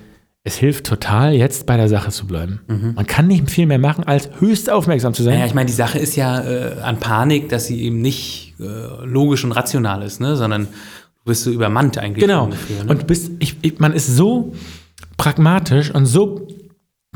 es 0.42 0.56
hilft 0.56 0.86
total, 0.86 1.34
jetzt 1.34 1.66
bei 1.66 1.76
der 1.76 1.88
Sache 1.88 2.10
zu 2.10 2.26
bleiben. 2.26 2.60
Man 2.96 3.06
kann 3.06 3.26
nicht 3.26 3.50
viel 3.50 3.66
mehr 3.66 3.78
machen, 3.78 4.04
als 4.04 4.30
höchst 4.40 4.70
aufmerksam 4.70 5.12
zu 5.12 5.22
sein. 5.22 5.34
Naja, 5.34 5.46
ich 5.46 5.54
meine, 5.54 5.66
die 5.66 5.74
Sache 5.74 5.98
ist 5.98 6.16
ja 6.16 6.40
äh, 6.40 6.80
an 6.80 6.98
Panik, 6.98 7.50
dass 7.50 7.66
sie 7.66 7.82
eben 7.82 8.00
nicht 8.00 8.54
äh, 8.58 8.64
logisch 9.04 9.44
und 9.44 9.52
rational 9.52 10.02
ist, 10.02 10.20
ne? 10.20 10.36
sondern 10.36 10.66
bist 11.28 11.44
so 11.44 11.50
übermannt 11.50 11.96
eigentlich. 11.98 12.24
Genau. 12.24 12.44
ungefähr, 12.44 12.84
ne? 12.84 12.90
Und 12.90 13.06
bist, 13.06 13.30
ich, 13.38 13.56
ich, 13.62 13.78
man 13.78 13.92
ist 13.92 14.08
so 14.08 14.52
pragmatisch 15.16 15.94
und 15.94 16.06
so 16.06 16.48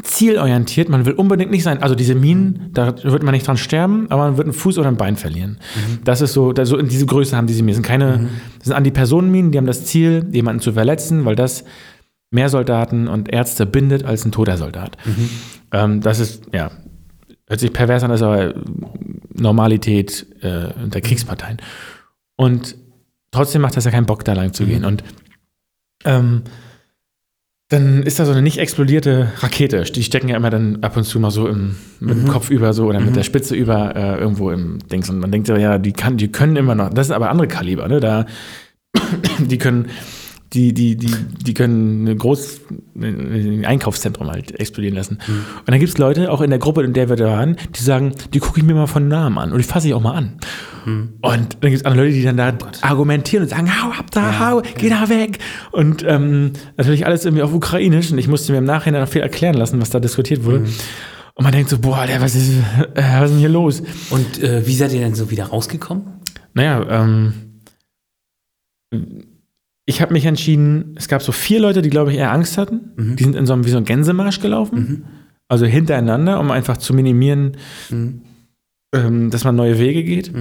zielorientiert, 0.02 0.88
man 0.88 1.04
will 1.04 1.12
unbedingt 1.12 1.50
nicht 1.50 1.62
sein. 1.64 1.82
Also 1.82 1.94
diese 1.94 2.14
Minen, 2.14 2.70
da 2.72 2.94
wird 3.04 3.22
man 3.22 3.32
nicht 3.32 3.46
dran 3.46 3.56
sterben, 3.56 4.06
aber 4.10 4.24
man 4.24 4.36
wird 4.36 4.46
einen 4.46 4.54
Fuß 4.54 4.78
oder 4.78 4.88
ein 4.88 4.96
Bein 4.96 5.16
verlieren. 5.16 5.58
Das 6.04 6.20
ist 6.22 6.32
so, 6.32 6.52
da, 6.52 6.64
so 6.64 6.78
in 6.78 6.88
diese 6.88 7.04
Größe 7.04 7.36
haben 7.36 7.46
diese 7.46 7.62
Minen. 7.62 7.68
Das 7.68 7.76
sind 7.76 7.86
keine, 7.86 8.28
das 8.58 8.68
sind 8.68 8.72
Antipersonenminen, 8.74 9.52
die 9.52 9.58
haben 9.58 9.66
das 9.66 9.84
Ziel, 9.84 10.26
jemanden 10.32 10.62
zu 10.62 10.72
verletzen, 10.72 11.24
weil 11.24 11.36
das 11.36 11.64
mehr 12.30 12.48
Soldaten 12.48 13.06
und 13.06 13.30
Ärzte 13.30 13.66
bindet 13.66 14.04
als 14.04 14.24
ein 14.24 14.32
toter 14.32 14.56
Soldat. 14.56 14.96
Ähm, 15.72 16.00
das 16.00 16.18
ist, 16.18 16.44
ja, 16.52 16.70
hört 17.46 17.60
sich 17.60 17.72
pervers 17.72 18.02
an, 18.02 18.10
ist 18.10 18.22
aber 18.22 18.54
Normalität 19.34 20.26
äh, 20.40 20.68
der 20.88 21.00
Kriegsparteien. 21.02 21.58
Und 22.36 22.76
trotzdem 23.32 23.62
macht 23.62 23.76
das 23.76 23.84
ja 23.84 23.90
keinen 23.90 24.06
Bock, 24.06 24.24
da 24.24 24.34
lang 24.34 24.52
zu 24.52 24.64
gehen. 24.64 24.84
Und 24.84 25.02
ähm, 26.04 26.42
dann 27.72 28.02
ist 28.02 28.18
da 28.18 28.26
so 28.26 28.32
eine 28.32 28.42
nicht 28.42 28.58
explodierte 28.58 29.32
Rakete. 29.38 29.82
Die 29.84 30.02
stecken 30.02 30.28
ja 30.28 30.36
immer 30.36 30.50
dann 30.50 30.82
ab 30.82 30.96
und 30.96 31.04
zu 31.04 31.18
mal 31.18 31.30
so 31.30 31.48
im, 31.48 31.76
mit 32.00 32.16
dem 32.16 32.28
Kopf 32.28 32.50
über 32.50 32.74
so 32.74 32.86
oder 32.86 33.00
mit 33.00 33.16
der 33.16 33.22
Spitze 33.22 33.56
über 33.56 33.96
äh, 33.96 34.18
irgendwo 34.18 34.50
im 34.50 34.78
Dings. 34.90 35.08
Und 35.08 35.18
man 35.18 35.32
denkt 35.32 35.46
so, 35.46 35.56
ja, 35.56 35.78
die, 35.78 35.92
kann, 35.92 36.18
die 36.18 36.30
können 36.30 36.56
immer 36.56 36.74
noch, 36.74 36.90
das 36.90 37.06
sind 37.06 37.16
aber 37.16 37.30
andere 37.30 37.48
Kaliber, 37.48 37.88
ne? 37.88 37.98
Da, 37.98 38.26
die 39.38 39.56
können, 39.56 39.88
die, 40.52 40.74
die, 40.74 40.96
die, 40.96 41.14
die 41.44 41.54
können 41.54 42.06
ein 42.06 42.18
großes 42.18 42.60
ein 42.94 43.64
Einkaufszentrum 43.64 44.30
halt 44.30 44.58
explodieren 44.60 44.96
lassen. 44.96 45.18
Und 45.26 45.68
dann 45.68 45.78
gibt 45.78 45.90
es 45.90 45.98
Leute, 45.98 46.30
auch 46.30 46.40
in 46.40 46.50
der 46.50 46.58
Gruppe, 46.58 46.82
in 46.82 46.92
der 46.92 47.08
wir 47.08 47.16
da 47.16 47.26
waren, 47.26 47.56
die 47.74 47.82
sagen, 47.82 48.12
die 48.34 48.38
gucke 48.38 48.60
ich 48.60 48.66
mir 48.66 48.74
mal 48.74 48.86
von 48.86 49.08
Namen 49.08 49.38
an 49.38 49.52
und 49.52 49.58
die 49.58 49.64
fasse 49.64 49.88
ich 49.88 49.94
auch 49.94 50.02
mal 50.02 50.12
an. 50.12 50.38
Und 51.22 51.58
dann 51.60 51.70
gibt 51.70 51.76
es 51.76 51.84
andere 51.84 52.04
Leute, 52.04 52.14
die 52.14 52.22
dann 52.22 52.36
da 52.36 52.52
argumentieren 52.82 53.44
und 53.44 53.48
sagen, 53.48 53.70
hau 53.82 53.90
ab 53.90 54.10
da, 54.10 54.40
hau, 54.40 54.62
geh 54.76 54.90
da 54.90 55.08
weg. 55.08 55.38
Und 55.70 56.04
ähm, 56.06 56.52
natürlich 56.76 57.06
alles 57.06 57.24
irgendwie 57.24 57.42
auf 57.42 57.54
Ukrainisch. 57.54 58.10
Und 58.10 58.18
ich 58.18 58.28
musste 58.28 58.52
mir 58.52 58.58
im 58.58 58.64
Nachhinein 58.64 59.00
noch 59.00 59.08
viel 59.08 59.22
erklären 59.22 59.54
lassen, 59.54 59.80
was 59.80 59.90
da 59.90 60.00
diskutiert 60.00 60.44
wurde. 60.44 60.64
Und 61.34 61.44
man 61.44 61.52
denkt 61.52 61.70
so, 61.70 61.78
boah, 61.78 62.06
der, 62.06 62.20
was, 62.20 62.34
ist, 62.34 62.50
äh, 62.94 63.02
was 63.20 63.24
ist 63.24 63.30
denn 63.32 63.38
hier 63.38 63.48
los? 63.48 63.82
Und 64.10 64.42
äh, 64.42 64.66
wie 64.66 64.74
seid 64.74 64.92
ihr 64.92 65.00
denn 65.00 65.14
so 65.14 65.30
wieder 65.30 65.46
rausgekommen? 65.46 66.04
Naja, 66.52 67.04
ähm, 67.04 67.32
ich 69.84 70.00
habe 70.00 70.12
mich 70.12 70.26
entschieden, 70.26 70.94
es 70.96 71.08
gab 71.08 71.22
so 71.22 71.32
vier 71.32 71.60
Leute, 71.60 71.82
die, 71.82 71.90
glaube 71.90 72.12
ich, 72.12 72.18
eher 72.18 72.32
Angst 72.32 72.56
hatten. 72.58 72.92
Die 73.16 73.22
sind 73.24 73.34
in 73.34 73.46
so 73.46 73.52
einem, 73.52 73.64
wie 73.64 73.70
so 73.70 73.76
einem 73.76 73.86
Gänsemarsch 73.86 74.40
gelaufen. 74.40 75.04
Also 75.48 75.66
hintereinander, 75.66 76.38
um 76.40 76.50
einfach 76.50 76.76
zu 76.76 76.94
minimieren, 76.94 77.56
ähm, 77.90 79.30
dass 79.30 79.44
man 79.44 79.56
neue 79.56 79.78
Wege 79.78 80.04
geht. 80.04 80.32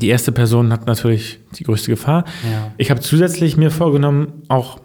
Die 0.00 0.08
erste 0.08 0.32
Person 0.32 0.72
hat 0.72 0.86
natürlich 0.86 1.40
die 1.58 1.64
größte 1.64 1.90
Gefahr. 1.90 2.24
Ja. 2.50 2.72
Ich 2.76 2.90
habe 2.90 3.00
zusätzlich 3.00 3.56
mir 3.56 3.70
vorgenommen, 3.70 4.42
auch 4.48 4.80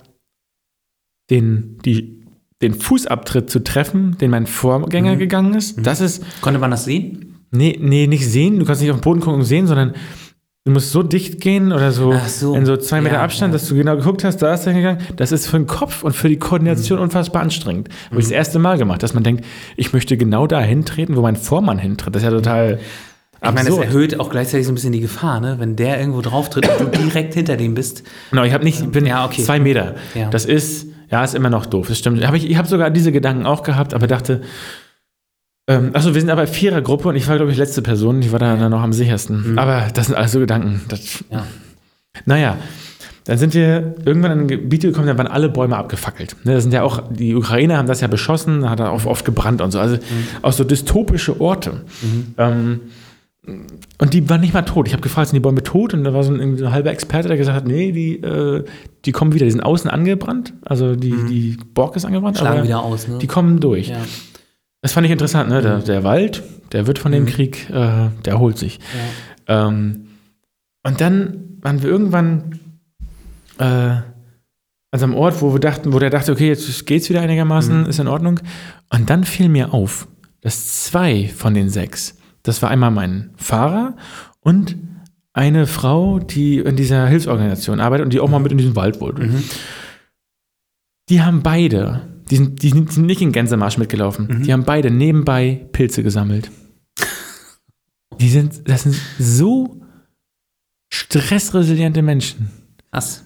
den, 1.30 1.78
die, 1.86 2.26
den 2.62 2.74
Fußabtritt 2.74 3.50
zu 3.50 3.64
treffen, 3.64 4.18
den 4.18 4.32
mein 4.32 4.48
Vorgänger 4.48 5.16
gegangen 5.18 5.54
ist. 5.56 5.86
Das 5.86 6.02
ist, 6.02 6.24
Konnte 6.42 6.60
man 6.60 6.72
das 6.72 6.86
sehen? 6.86 7.36
nee, 7.52 7.78
nee, 7.80 8.08
nicht 8.08 8.28
sehen, 8.28 8.60
du 8.60 8.66
kannst 8.66 8.82
nicht 8.82 8.92
auf 8.92 8.98
den 8.98 9.04
Boden 9.04 9.20
gucken 9.22 9.40
und 9.40 9.46
sehen, 9.46 9.68
sondern 9.68 9.94
du 10.66 10.72
musst 10.72 10.92
so 10.92 11.04
dicht 11.04 11.40
gehen 11.42 11.72
oder 11.72 11.92
so, 11.92 12.16
so. 12.28 12.56
in 12.56 12.66
so 12.66 12.76
zwei 12.76 13.00
Meter 13.00 13.16
Ja, 13.16 13.22
Abstand, 13.24 13.54
ja. 13.54 13.60
dass 13.60 13.68
du 13.68 13.76
genau 13.76 13.96
geguckt 13.96 14.24
hast, 14.24 14.38
da 14.38 14.54
ist 14.56 14.66
er 14.66 14.74
hingegangen. 14.74 15.02
Das 15.16 15.32
ist 15.32 15.46
für 15.48 15.58
den 15.58 15.68
Kopf 15.68 16.04
und 16.04 16.14
für 16.14 16.28
die 16.28 16.36
Mhm. 16.36 16.40
Koordination 16.40 16.98
unfassbar 17.00 17.44
anstrengend. 17.44 17.90
Habe 18.10 18.20
ich 18.20 18.26
das 18.26 18.32
erste 18.32 18.58
Mal 18.58 18.78
gemacht, 18.80 19.04
dass 19.04 19.14
man 19.14 19.24
denkt, 19.24 19.46
ich 19.78 19.94
möchte 19.94 20.18
genau 20.18 20.48
da 20.48 20.60
hintreten, 20.60 21.16
wo 21.16 21.22
mein 21.22 21.36
Vormann 21.36 21.78
hintritt. 21.78 22.16
Das 22.16 22.24
ist 22.24 22.26
ja 22.26 22.32
total 22.32 22.80
Ich 23.44 23.52
meine, 23.52 23.70
das 23.70 23.78
erhöht 23.78 24.20
auch 24.20 24.32
gleichzeitig 24.32 24.66
so 24.66 24.72
ein 24.72 24.76
bisschen 24.76 24.92
die 24.94 25.02
Gefahr, 25.02 25.40
ne? 25.40 25.58
Wenn 25.60 25.76
der 25.76 26.00
irgendwo 26.00 26.22
drauf 26.22 26.50
tritt 26.50 26.68
und 26.80 26.96
du 26.96 26.98
direkt 27.00 27.36
hinter 27.36 27.58
dem 27.58 27.76
bist. 27.76 28.02
Genau, 28.32 28.44
ich 28.44 28.54
habe 28.54 28.64
nicht, 28.64 28.80
ich 28.82 28.90
bin 28.90 29.06
Ja, 29.06 29.24
okay. 29.24 29.44
zwei 29.44 29.60
Meter. 29.60 29.94
Ja. 30.16 30.32
Das 30.32 30.46
ist, 30.46 30.88
ja, 31.12 31.24
ist 31.24 31.36
immer 31.36 31.52
noch 31.52 31.68
doof. 31.68 31.90
Das 31.90 32.00
stimmt. 32.00 32.26
Hab 32.26 32.34
ich 32.34 32.50
ich 32.50 32.58
habe 32.58 32.68
sogar 32.68 32.90
diese 32.90 33.12
Gedanken 33.12 33.46
auch 33.46 33.62
gehabt, 33.62 33.94
aber 33.94 34.08
dachte, 34.08 34.42
ähm, 35.68 35.90
achso, 35.94 36.14
wir 36.14 36.22
sind 36.22 36.30
aber 36.30 36.46
Vierergruppe 36.48 37.10
und 37.10 37.16
ich 37.16 37.28
war, 37.28 37.38
glaube 37.38 37.52
ich, 37.52 37.58
letzte 37.58 37.82
Person. 37.82 38.22
Ich 38.22 38.32
war 38.32 38.40
da 38.40 38.56
dann 38.56 38.72
noch 38.72 38.82
am 38.82 38.94
sichersten. 38.94 39.58
Aber 39.58 39.88
das 39.94 40.08
sind 40.08 40.16
alles 40.16 40.32
so 40.32 40.40
Gedanken. 40.40 40.82
Das, 40.88 41.24
Ja. 41.32 41.46
naja, 42.26 42.58
dann 43.26 43.38
sind 43.40 43.56
wir 43.56 43.96
irgendwann 44.06 44.32
in 44.32 44.40
ein 44.42 44.48
Gebiet 44.48 44.82
gekommen, 44.84 45.08
da 45.08 45.18
waren 45.18 45.26
alle 45.28 45.50
Bäume 45.50 45.76
abgefackelt. 45.78 46.36
Ne, 46.44 46.54
das 46.54 46.64
sind 46.64 46.74
ja 46.74 46.84
auch, 46.84 47.02
die 47.10 47.34
Ukrainer 47.34 47.78
haben 47.78 47.88
das 47.88 48.02
ja 48.02 48.08
beschossen, 48.08 48.62
da 48.62 48.70
hat 48.70 48.80
er 48.80 48.92
auch 48.92 49.06
oft 49.06 49.26
gebrannt 49.26 49.62
und 49.62 49.72
so. 49.72 49.80
Also 49.80 49.98
auch 50.44 50.54
so 50.54 50.64
dystopische 50.64 51.42
Orte. 51.42 51.82
Ähm, 52.38 52.82
und 53.98 54.14
die 54.14 54.28
waren 54.30 54.42
nicht 54.42 54.54
mal 54.54 54.62
tot. 54.64 54.88
Ich 54.88 54.94
habe 54.94 55.02
gefragt, 55.04 55.30
sind 55.30 55.36
die 55.36 55.40
Bäume 55.40 55.62
tot? 55.64 55.94
Und 55.94 56.04
da 56.04 56.14
war 56.14 56.24
so 56.24 56.34
ein, 56.34 56.58
so 56.58 56.66
ein 56.66 56.72
halber 56.72 56.92
Experte, 56.92 57.28
der 57.28 57.38
gesagt 57.38 57.56
hat, 57.56 57.68
nee, 57.68 57.92
die, 57.92 58.16
äh, 58.22 58.64
die 59.06 59.12
kommen 59.12 59.34
wieder, 59.34 59.46
die 59.46 59.52
sind 59.52 59.62
außen 59.62 59.90
angebrannt. 59.90 60.54
Also 60.64 60.96
die, 60.96 61.14
die 61.30 61.58
Borke 61.74 61.98
ist 61.98 62.06
angebrannt. 62.06 62.38
Schlagen 62.38 62.58
aber 62.58 62.68
wieder 62.68 62.84
aus, 62.84 63.08
ne? 63.08 63.18
Die 63.20 63.28
kommen 63.28 63.60
durch. 63.60 63.88
ja. 63.90 63.98
Das 64.86 64.94
fand 64.94 65.06
ich 65.06 65.12
interessant, 65.12 65.50
ne? 65.50 65.64
Der, 65.64 65.80
der 65.80 66.04
Wald, 66.04 66.44
der 66.72 66.86
wird 66.86 67.00
von 67.00 67.12
dem 67.12 67.26
Krieg, 67.26 67.68
äh, 67.72 68.10
der 68.24 68.34
erholt 68.34 68.60
sich. 68.60 68.80
Ähm, 69.48 70.10
und 70.84 71.02
dann 71.02 71.58
waren 71.60 71.82
wir 71.82 71.90
irgendwann 71.90 72.60
äh, 73.58 73.64
an 73.66 74.04
so 74.94 75.06
einem 75.06 75.16
Ort, 75.16 75.42
wo 75.42 75.54
wir 75.54 75.60
dachten, 75.60 75.92
wo 75.92 75.98
der 75.98 76.12
dachte, 76.12 76.32
okay, 76.32 76.50
jetzt 76.50 76.86
geht's 76.86 77.10
wieder 77.10 77.22
einigermaßen, 77.22 77.88
ist 77.88 77.98
in 77.98 78.08
Ordnung. 78.08 78.40
Und 78.92 79.10
dann 79.10 79.24
fiel 79.24 79.50
mir 79.50 79.74
auf, 79.74 80.08
dass 80.42 80.84
zwei 80.84 81.30
von 81.36 81.56
den 81.56 81.70
sechs, 81.70 82.20
das 82.44 82.62
war 82.62 82.70
einmal 82.70 82.92
mein 82.92 83.32
Fahrer 83.38 83.96
und 84.42 84.76
eine 85.34 85.66
Frau, 85.66 86.20
die 86.20 86.60
in 86.60 86.76
dieser 86.76 87.08
Hilfsorganisation 87.08 87.80
arbeitet 87.80 88.06
und 88.06 88.14
die 88.14 88.20
auch 88.20 88.30
mal 88.30 88.38
mit 88.38 88.52
in 88.52 88.60
diesem 88.60 88.76
Wald 88.76 89.02
wollte. 89.02 89.28
Die 91.10 91.24
haben 91.24 91.42
beide, 91.42 92.15
die 92.30 92.38
sind, 92.38 92.62
die 92.64 92.70
sind 92.70 92.98
nicht 92.98 93.22
in 93.22 93.32
Gänsemarsch 93.32 93.78
mitgelaufen, 93.78 94.44
die 94.44 94.54
haben 94.54 94.64
beide 94.64 94.92
nebenbei 94.92 95.68
Pilze 95.72 96.04
gesammelt. 96.04 96.52
Die 98.20 98.30
sind, 98.30 98.68
das 98.68 98.84
sind 98.84 98.96
so 99.20 99.82
stressresiliente 100.90 102.02
Menschen. 102.02 102.50
Krass. 102.92 103.25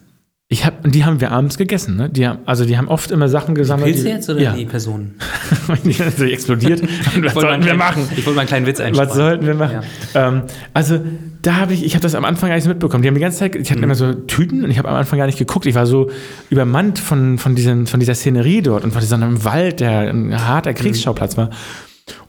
Ich 0.52 0.66
hab, 0.66 0.84
und 0.84 0.96
die 0.96 1.06
haben 1.06 1.22
wir 1.22 1.32
abends 1.32 1.60
gegessen, 1.60 1.96
ne? 1.96 2.10
Die 2.10 2.28
haben, 2.28 2.40
also 2.48 2.66
die 2.66 2.76
haben 2.76 2.88
oft 2.88 3.12
immer 3.12 3.30
Sachen 3.30 3.54
gesammelt. 3.54 3.94
Pilze 3.94 4.10
jetzt 4.10 4.30
oder 4.32 4.42
ja. 4.42 4.54
die 4.54 4.66
Personen? 4.66 5.14
die 5.86 5.94
sind 5.94 6.18
so 6.18 6.26
explodiert. 6.26 6.82
Und 7.16 7.24
was 7.24 7.34
sollten 7.34 7.64
wir 7.64 7.76
machen? 7.76 8.10
Ich 8.18 8.26
wollte 8.26 8.32
mal 8.32 8.40
einen 8.42 8.48
kleinen 8.48 8.66
Witz 8.66 8.80
einstreuen. 8.80 9.10
Was 9.10 9.16
sollten 9.16 9.46
wir 9.46 9.54
machen? 9.54 9.82
Ähm, 10.16 10.42
also 10.74 11.00
da 11.44 11.58
habe 11.58 11.76
ich, 11.76 11.86
ich 11.86 11.94
habe 11.94 12.02
das 12.02 12.16
am 12.16 12.26
Anfang 12.26 12.50
gar 12.50 12.56
nicht 12.56 12.64
so 12.64 12.70
mitbekommen. 12.70 13.04
Die 13.04 13.08
haben 13.08 13.14
die 13.14 13.22
ganze 13.22 13.38
Zeit, 13.38 13.56
ich 13.56 13.70
hatte 13.70 13.84
immer 13.84 13.94
so 13.94 14.12
Tüten 14.12 14.64
und 14.64 14.72
ich 14.72 14.80
habe 14.80 14.90
am 14.90 14.96
Anfang 14.96 15.20
gar 15.20 15.28
nicht 15.28 15.38
geguckt. 15.38 15.68
Ich 15.68 15.76
war 15.76 15.86
so 15.86 16.10
übermannt 16.50 16.98
von, 16.98 17.38
von, 17.38 17.54
diesen, 17.54 17.86
von 17.86 18.00
dieser 18.00 18.16
Szenerie 18.16 18.64
dort 18.64 18.84
und 18.84 18.92
von 18.92 19.02
diesem 19.02 19.44
Wald, 19.44 19.82
der 19.82 20.10
ein 20.10 20.48
harter 20.48 20.74
Kriegsschauplatz 20.74 21.38
war. 21.38 21.52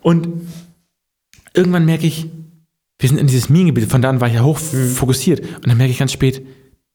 Und 0.03 0.29
irgendwann 1.55 1.87
merke 1.87 2.07
ich, 2.07 2.27
wir 2.99 3.09
sind 3.09 3.19
in 3.19 3.29
dieses 3.29 3.49
Minengebiet, 3.49 3.91
von 3.91 4.03
da 4.03 4.11
an 4.11 4.21
war 4.21 4.29
ich 4.29 4.35
ja 4.35 4.43
hoch 4.43 4.59
fokussiert. 4.59 5.41
Und 5.41 5.69
dann 5.69 5.79
merke 5.79 5.91
ich 5.91 5.99
ganz 5.99 6.13
spät, 6.13 6.43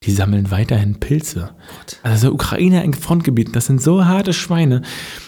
die 0.05 0.11
sammeln 0.11 0.51
weiterhin 0.51 0.99
Pilze. 0.99 1.51
Also 2.03 2.27
so 2.27 2.33
Ukrainer 2.33 2.83
in 2.83 2.93
Frontgebieten, 2.93 3.53
das 3.53 3.65
sind 3.65 3.81
so 3.81 4.05
harte 4.05 4.33
Schweine, 4.33 4.81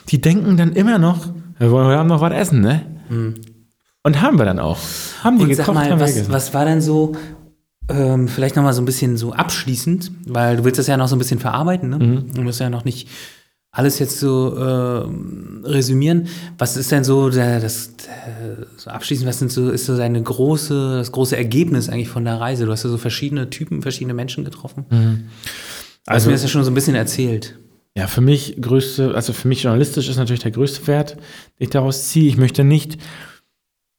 die 0.09 0.21
denken 0.21 0.57
dann 0.57 0.73
immer 0.73 0.97
noch, 0.99 1.27
wir 1.57 1.71
wollen 1.71 1.87
heute 1.87 1.99
Abend 1.99 2.09
noch 2.09 2.21
was 2.21 2.33
essen, 2.33 2.61
ne? 2.61 2.85
Und 4.03 4.21
haben 4.21 4.37
wir 4.37 4.45
dann 4.45 4.59
auch. 4.59 4.77
Haben 5.23 5.39
die 5.39 5.45
Und 5.45 5.55
sag 5.55 5.65
gekocht, 5.65 5.75
mal, 5.75 5.89
haben 5.89 5.99
wir 5.99 6.05
was, 6.05 6.31
was 6.31 6.53
war 6.53 6.65
denn 6.65 6.81
so, 6.81 7.13
ähm, 7.89 8.27
vielleicht 8.27 8.55
nochmal 8.55 8.73
so 8.73 8.81
ein 8.81 8.85
bisschen 8.85 9.17
so 9.17 9.33
abschließend, 9.33 10.11
weil 10.27 10.57
du 10.57 10.63
willst 10.63 10.79
das 10.79 10.87
ja 10.87 10.97
noch 10.97 11.07
so 11.07 11.15
ein 11.15 11.19
bisschen 11.19 11.39
verarbeiten, 11.39 11.89
ne? 11.89 11.99
Mhm. 11.99 12.33
Du 12.33 12.41
musst 12.41 12.59
ja 12.59 12.69
noch 12.69 12.85
nicht 12.85 13.09
alles 13.77 13.99
jetzt 13.99 14.19
so 14.19 14.55
ähm, 14.57 15.61
resümieren. 15.63 16.27
Was 16.57 16.75
ist 16.77 16.91
denn 16.91 17.03
so 17.03 17.29
der, 17.29 17.59
das 17.59 17.95
der, 17.97 18.65
so 18.75 18.89
abschließend, 18.89 19.27
was 19.27 19.39
sind 19.39 19.51
so, 19.51 19.69
ist 19.69 19.85
so 19.85 19.95
deine 19.95 20.21
große, 20.21 20.97
das 20.97 21.11
große 21.11 21.37
Ergebnis 21.37 21.87
eigentlich 21.89 22.09
von 22.09 22.25
der 22.25 22.39
Reise? 22.39 22.65
Du 22.65 22.71
hast 22.71 22.83
ja 22.83 22.89
so 22.89 22.97
verschiedene 22.97 23.49
Typen, 23.49 23.81
verschiedene 23.81 24.13
Menschen 24.15 24.43
getroffen. 24.43 24.85
Also, 24.89 25.05
Mhm. 25.05 25.23
Also- 26.07 26.27
mir 26.29 26.33
das 26.33 26.43
ja 26.43 26.49
schon 26.49 26.63
so 26.63 26.71
ein 26.71 26.73
bisschen 26.73 26.95
erzählt. 26.95 27.57
Ja, 27.95 28.07
für 28.07 28.21
mich 28.21 28.57
größte, 28.61 29.13
also 29.15 29.33
für 29.33 29.47
mich 29.47 29.63
journalistisch 29.63 30.07
ist 30.07 30.17
natürlich 30.17 30.41
der 30.43 30.51
größte 30.51 30.85
Wert, 30.87 31.11
den 31.13 31.19
ich 31.65 31.69
daraus 31.69 32.09
ziehe. 32.09 32.27
Ich 32.29 32.37
möchte 32.37 32.63
nicht 32.63 32.97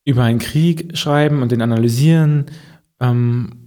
über 0.04 0.22
einen 0.24 0.38
Krieg 0.38 0.96
schreiben 0.96 1.42
und 1.42 1.52
den 1.52 1.62
analysieren, 1.62 2.46
ähm, 3.00 3.66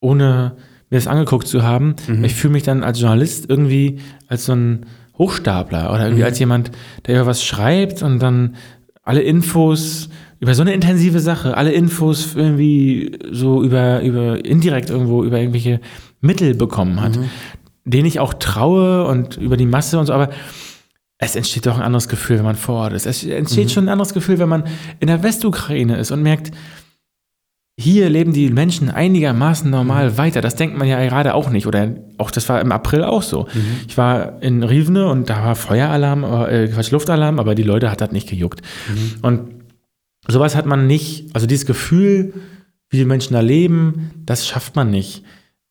ohne 0.00 0.56
mir 0.90 0.98
das 0.98 1.06
angeguckt 1.06 1.46
zu 1.48 1.62
haben. 1.62 1.94
Ich 2.22 2.34
fühle 2.34 2.52
mich 2.52 2.62
dann 2.62 2.82
als 2.82 3.00
Journalist 3.00 3.46
irgendwie 3.48 4.00
als 4.26 4.44
so 4.46 4.52
ein 4.52 4.86
Hochstapler 5.20 5.92
oder 5.92 6.06
irgendwie 6.06 6.24
als 6.24 6.38
jemand, 6.38 6.70
der 7.06 7.16
über 7.16 7.26
was 7.26 7.44
schreibt 7.44 8.02
und 8.02 8.20
dann 8.20 8.56
alle 9.02 9.20
Infos 9.20 10.08
über 10.40 10.54
so 10.54 10.62
eine 10.62 10.72
intensive 10.72 11.20
Sache, 11.20 11.58
alle 11.58 11.72
Infos 11.72 12.34
irgendwie 12.34 13.18
so 13.30 13.62
über, 13.62 14.00
über 14.00 14.42
indirekt 14.42 14.88
irgendwo 14.88 15.22
über 15.22 15.38
irgendwelche 15.38 15.80
Mittel 16.22 16.54
bekommen 16.54 17.02
hat, 17.02 17.18
denen 17.84 18.06
ich 18.06 18.18
auch 18.18 18.32
traue 18.32 19.04
und 19.06 19.36
über 19.36 19.58
die 19.58 19.66
Masse 19.66 19.98
und 19.98 20.06
so, 20.06 20.14
aber 20.14 20.30
es 21.18 21.36
entsteht 21.36 21.66
doch 21.66 21.76
ein 21.76 21.82
anderes 21.82 22.08
Gefühl, 22.08 22.38
wenn 22.38 22.46
man 22.46 22.56
vor 22.56 22.76
Ort 22.76 22.94
ist. 22.94 23.04
Es 23.04 23.22
entsteht 23.22 23.70
schon 23.70 23.84
ein 23.84 23.88
anderes 23.90 24.14
Gefühl, 24.14 24.38
wenn 24.38 24.48
man 24.48 24.64
in 25.00 25.08
der 25.08 25.22
Westukraine 25.22 25.98
ist 25.98 26.12
und 26.12 26.22
merkt, 26.22 26.50
hier 27.80 28.10
leben 28.10 28.32
die 28.34 28.50
Menschen 28.50 28.90
einigermaßen 28.90 29.70
normal 29.70 30.18
weiter. 30.18 30.42
Das 30.42 30.54
denkt 30.54 30.76
man 30.76 30.86
ja 30.86 31.02
gerade 31.02 31.34
auch 31.34 31.48
nicht. 31.48 31.66
Oder 31.66 31.94
auch 32.18 32.30
das 32.30 32.48
war 32.50 32.60
im 32.60 32.72
April 32.72 33.02
auch 33.02 33.22
so. 33.22 33.46
Ich 33.88 33.96
war 33.96 34.42
in 34.42 34.62
Rivne 34.62 35.08
und 35.08 35.30
da 35.30 35.44
war 35.44 35.56
Feueralarm, 35.56 36.22
äh, 36.24 36.68
Quatsch, 36.68 36.90
Luftalarm, 36.90 37.38
aber 37.38 37.54
die 37.54 37.62
Leute 37.62 37.90
hat 37.90 38.02
das 38.02 38.12
nicht 38.12 38.28
gejuckt. 38.28 38.60
Und 39.22 39.48
sowas 40.28 40.56
hat 40.56 40.66
man 40.66 40.86
nicht, 40.86 41.34
also 41.34 41.46
dieses 41.46 41.64
Gefühl, 41.64 42.34
wie 42.90 42.98
die 42.98 43.06
Menschen 43.06 43.32
da 43.32 43.40
leben, 43.40 44.10
das 44.26 44.46
schafft 44.46 44.76
man 44.76 44.90
nicht. 44.90 45.24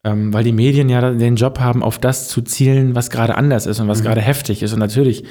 Ähm, 0.04 0.34
weil 0.34 0.46
die 0.46 0.54
Medien 0.54 0.90
ja 0.90 1.12
den 1.12 1.36
Job 1.36 1.60
haben, 1.60 1.84
auf 1.84 2.00
das 2.00 2.30
zu 2.30 2.42
zielen, 2.42 2.96
was 2.96 3.10
gerade 3.10 3.36
anders 3.36 3.68
ist 3.68 3.80
und 3.80 3.88
was 3.88 4.02
gerade 4.02 4.22
heftig 4.22 4.64
ist. 4.64 4.74
Und 4.74 4.80
natürlich 4.80 5.26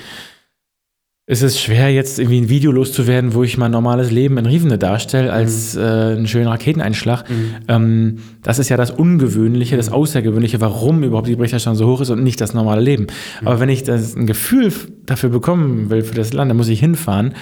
ist 1.29 1.43
es 1.43 1.61
schwer, 1.61 1.93
jetzt 1.93 2.19
irgendwie 2.19 2.41
ein 2.41 2.49
Video 2.49 2.73
loszuwerden, 2.73 3.35
wo 3.35 3.43
ich 3.43 3.59
mein 3.59 3.71
normales 3.71 4.11
Leben 4.11 4.39
in 4.39 4.47
Rivne 4.47 4.79
darstelle, 4.79 5.31
als 5.31 5.77
äh, 5.77 5.81
einen 5.81 6.27
schönen 6.27 6.49
Raketeneinschlag. 6.49 7.27
Ähm, 7.69 8.21
das 8.43 8.59
ist 8.59 8.71
ja 8.71 8.79
das 8.79 8.91
Ungewöhnliche, 8.91 9.77
das 9.77 9.91
Außergewöhnliche, 9.91 10.63
warum 10.63 11.03
überhaupt 11.03 11.29
die 11.29 11.37
Berichterstattung 11.37 11.77
so 11.77 11.87
hoch 11.87 12.01
ist 12.01 12.09
und 12.09 12.23
nicht 12.23 12.41
das 12.41 12.55
normale 12.55 12.81
Leben. 12.81 13.09
Aber 13.45 13.61
wenn 13.61 13.69
ich 13.69 13.83
das, 13.83 14.17
ein 14.17 14.27
Gefühl 14.27 14.73
dafür 15.05 15.29
bekommen 15.29 15.91
will 15.91 16.03
für 16.03 16.15
das 16.15 16.33
Land, 16.33 16.49
dann 16.49 16.57
muss 16.57 16.69
ich 16.69 16.81
hinfahren. 16.81 17.35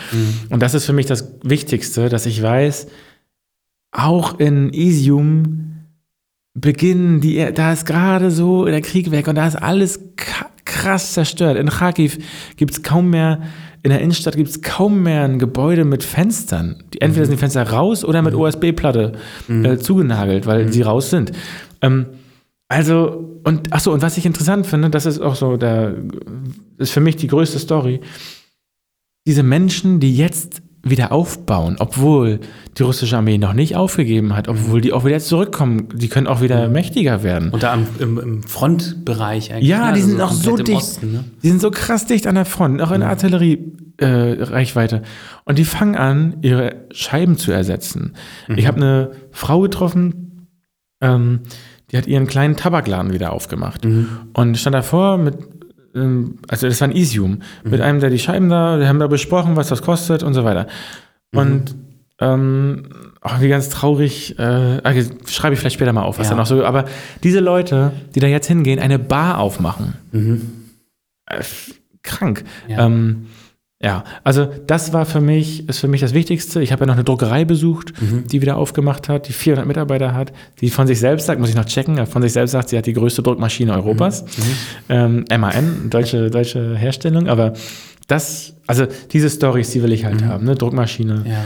Und 0.51 0.63
das 0.65 0.75
ist 0.75 0.85
für 0.85 0.93
mich 0.93 1.07
das 1.07 1.35
Wichtigste, 1.45 2.09
dass 2.09 2.27
ich 2.27 2.43
weiß, 2.43 2.89
auch 3.93 4.41
in 4.41 4.73
Isium 4.73 5.85
beginnen 6.55 7.21
die, 7.21 7.53
da 7.55 7.73
ist 7.73 7.87
gerade 7.87 8.33
so 8.33 8.65
der 8.65 8.81
Krieg 8.81 9.13
weg 9.13 9.29
und 9.29 9.37
da 9.37 9.47
ist 9.47 9.55
alles 9.55 10.01
krass 10.65 11.13
zerstört. 11.13 11.57
In 11.57 11.69
Kharkiv 11.69 12.19
gibt 12.57 12.73
es 12.73 12.83
kaum 12.83 13.11
mehr, 13.11 13.43
in 13.87 13.91
der 13.91 14.01
Innenstadt 14.01 14.35
gibt 14.35 14.49
es 14.49 14.63
kaum 14.63 15.05
mehr 15.05 15.23
ein 15.23 15.39
Gebäude 15.39 15.85
mit 15.85 16.03
Fenstern. 16.03 16.83
Die, 16.93 17.01
entweder 17.01 17.25
sind 17.25 17.35
die 17.35 17.39
Fenster 17.39 17.71
raus 17.71 18.05
oder 18.05 18.21
mit 18.21 18.35
OSB-Platte 18.35 19.13
äh, 19.49 19.77
zugenagelt, 19.77 20.45
weil 20.45 20.73
sie 20.73 20.83
raus 20.83 21.11
sind. 21.11 21.31
Ähm, 21.83 22.07
also, 22.67 23.39
und 23.45 23.69
ach 23.71 23.79
so, 23.79 23.93
und 23.93 24.03
was 24.03 24.19
ich 24.19 24.27
interessant 24.27 24.67
finde, 24.67 24.91
das 24.91 25.07
ist 25.07 25.21
auch 25.21 25.37
so, 25.37 25.57
der, 25.57 25.95
ist 26.79 26.91
für 26.91 27.01
mich 27.01 27.15
die 27.15 27.29
größte 27.29 27.61
Story. 27.61 28.01
Diese 29.25 29.45
Menschen, 29.45 30.01
die 30.01 30.17
jetzt 30.17 30.63
wieder 30.91 31.13
aufbauen, 31.13 31.77
obwohl 31.79 32.41
die 32.79 32.83
russische 32.83 33.17
Armee 33.17 33.39
noch 33.39 33.53
nicht 33.53 33.77
aufgegeben 33.77 34.37
hat, 34.37 34.49
obwohl 34.49 34.81
die 34.81 34.93
auch 34.93 35.05
wieder 35.05 35.19
zurückkommen, 35.19 35.89
die 35.95 36.09
können 36.09 36.27
auch 36.27 36.41
wieder 36.41 36.69
mächtiger 36.69 37.23
werden. 37.23 37.51
Und 37.51 37.63
da 37.63 37.75
im, 37.75 37.87
im, 37.99 38.19
im 38.19 38.43
Frontbereich 38.43 39.53
eigentlich. 39.53 39.69
Ja, 39.69 39.93
die 39.93 40.01
Also 40.01 40.09
sind 40.09 40.21
auch 40.21 40.33
so 40.33 40.57
dicht. 40.57 40.77
Osten, 40.77 41.13
ne? 41.13 41.25
Die 41.43 41.49
sind 41.49 41.61
so 41.61 41.71
krass 41.71 42.07
dicht 42.07 42.27
an 42.27 42.35
der 42.35 42.45
Front, 42.45 42.81
auch 42.83 42.91
in 42.93 43.01
der 43.01 43.09
Artilleriereichweite. 43.09 44.97
Äh, 44.97 45.03
und 45.45 45.59
die 45.59 45.65
fangen 45.65 45.97
an, 45.97 46.37
ihre 46.43 46.87
Scheiben 46.93 47.37
zu 47.37 47.53
ersetzen. 47.53 48.15
Ich 48.55 48.67
habe 48.67 48.77
eine 48.77 49.11
Frau 49.31 49.61
getroffen, 49.61 50.49
ähm, 51.01 51.41
die 51.91 51.97
hat 51.97 52.07
ihren 52.07 52.27
kleinen 52.27 52.57
Tabakladen 52.57 53.13
wieder 53.13 53.33
aufgemacht. 53.33 53.87
Und 54.35 54.59
stand 54.59 54.75
davor 54.75 55.19
mit, 55.19 55.37
also 56.49 56.69
das 56.69 56.81
war 56.81 56.89
ein 56.89 56.97
Isium, 56.97 57.43
mit 57.65 57.81
einem, 57.81 58.01
der 58.01 58.11
die 58.11 58.19
Scheiben 58.19 58.49
da, 58.49 58.79
wir 58.79 58.89
haben 58.89 58.99
da 58.99 59.07
besprochen, 59.07 59.57
was 59.57 59.69
das 59.69 59.83
kostet 59.83 60.23
und 60.23 60.35
so 60.35 60.45
weiter. 60.45 60.67
Und 61.35 61.75
ähm, 62.21 62.85
auch 63.21 63.41
wie 63.41 63.49
ganz 63.49 63.69
traurig, 63.69 64.39
äh, 64.39 64.81
schreibe 65.27 65.55
ich 65.55 65.61
vielleicht 65.61 65.75
später 65.75 65.93
mal 65.93 66.03
auf, 66.03 66.19
was 66.19 66.29
Ja. 66.29 66.31
da 66.35 66.37
noch 66.39 66.47
so, 66.47 66.65
aber 66.65 66.85
diese 67.23 67.41
Leute, 67.41 67.93
die 68.15 68.21
da 68.21 68.27
jetzt 68.27 68.47
hingehen, 68.47 68.79
eine 68.79 68.99
Bar 68.99 69.39
aufmachen. 69.39 69.95
Äh, 71.27 71.43
krank. 72.03 72.45
Ja. 72.69 72.87
Ähm, 72.87 73.27
ja, 73.87 74.03
also 74.25 74.49
das 74.67 74.93
war 74.93 75.07
für 75.07 75.21
mich, 75.21 75.69
ist 75.69 75.79
für 75.79 75.87
mich 75.87 76.01
das 76.01 76.13
Wichtigste. 76.13 76.61
Ich 76.61 76.73
habe 76.73 76.81
ja 76.83 76.87
noch 76.87 76.95
eine 76.95 77.05
Druckerei 77.05 77.45
besucht, 77.45 77.93
die 78.01 78.43
wieder 78.43 78.57
aufgemacht 78.57 79.09
hat, 79.09 79.29
die 79.29 79.33
400 79.33 79.65
Mitarbeiter 79.65 80.13
hat, 80.13 80.33
die 80.61 80.71
von 80.71 80.89
sich 80.89 80.99
selbst 80.99 81.27
sagt, 81.27 81.39
muss 81.39 81.51
ich 81.51 81.55
noch 81.55 81.67
checken, 81.67 82.05
von 82.07 82.21
sich 82.21 82.33
selbst 82.33 82.51
sagt, 82.51 82.69
sie 82.71 82.77
hat 82.79 82.87
die 82.87 82.95
größte 82.95 83.23
Druckmaschine 83.23 83.73
Europas. 83.73 84.25
Ähm, 84.89 85.25
MAN, 85.31 85.89
deutsche, 85.89 86.31
deutsche 86.31 86.77
Herstellung, 86.77 87.29
aber 87.29 87.53
das, 88.09 88.55
also 88.67 88.87
diese 89.13 89.31
Stories, 89.31 89.71
die 89.71 89.83
will 89.85 89.93
ich 89.93 90.05
halt 90.05 90.25
haben, 90.25 90.45
ne? 90.45 90.57
Druckmaschine. 90.57 91.25
Ja. 91.25 91.45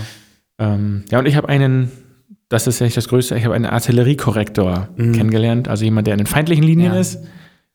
Ähm, 0.74 1.04
ja, 1.10 1.18
und 1.18 1.26
ich 1.26 1.36
habe 1.36 1.48
einen, 1.50 1.90
das 2.48 2.66
ist 2.66 2.78
ja 2.80 2.84
nicht 2.86 2.96
das 2.96 3.08
Größte, 3.08 3.36
ich 3.36 3.44
habe 3.44 3.54
einen 3.54 3.66
Artilleriekorrektor 3.66 4.88
kennengelernt, 4.96 5.68
also 5.68 5.84
jemand, 5.84 6.06
der 6.06 6.14
in 6.14 6.18
den 6.18 6.26
feindlichen 6.26 6.64
Linien 6.64 6.94
Ja. 6.94 7.00
ist 7.00 7.18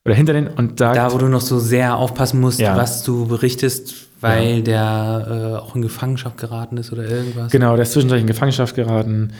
oder 0.05 0.15
hinter 0.15 0.33
den 0.33 0.47
und 0.47 0.79
sagt, 0.79 0.97
Da, 0.97 1.11
wo 1.11 1.17
du 1.19 1.27
noch 1.27 1.41
so 1.41 1.59
sehr 1.59 1.97
aufpassen 1.97 2.39
musst, 2.41 2.59
Ja. 2.59 2.75
was 2.77 3.03
du 3.03 3.27
berichtest, 3.27 4.07
weil 4.29 4.61
der 4.61 5.27
äh, 5.29 5.57
auch 5.59 5.75
in 5.75 5.81
Gefangenschaft 5.81 6.37
geraten 6.37 6.77
ist 6.77 6.91
oder 6.91 7.09
irgendwas. 7.09 7.51
Genau, 7.51 7.75
der 7.75 7.83
ist 7.83 7.91
zwischendurch 7.93 8.21
in 8.21 8.27
Gefangenschaft 8.27 8.75
geraten. 8.75 9.31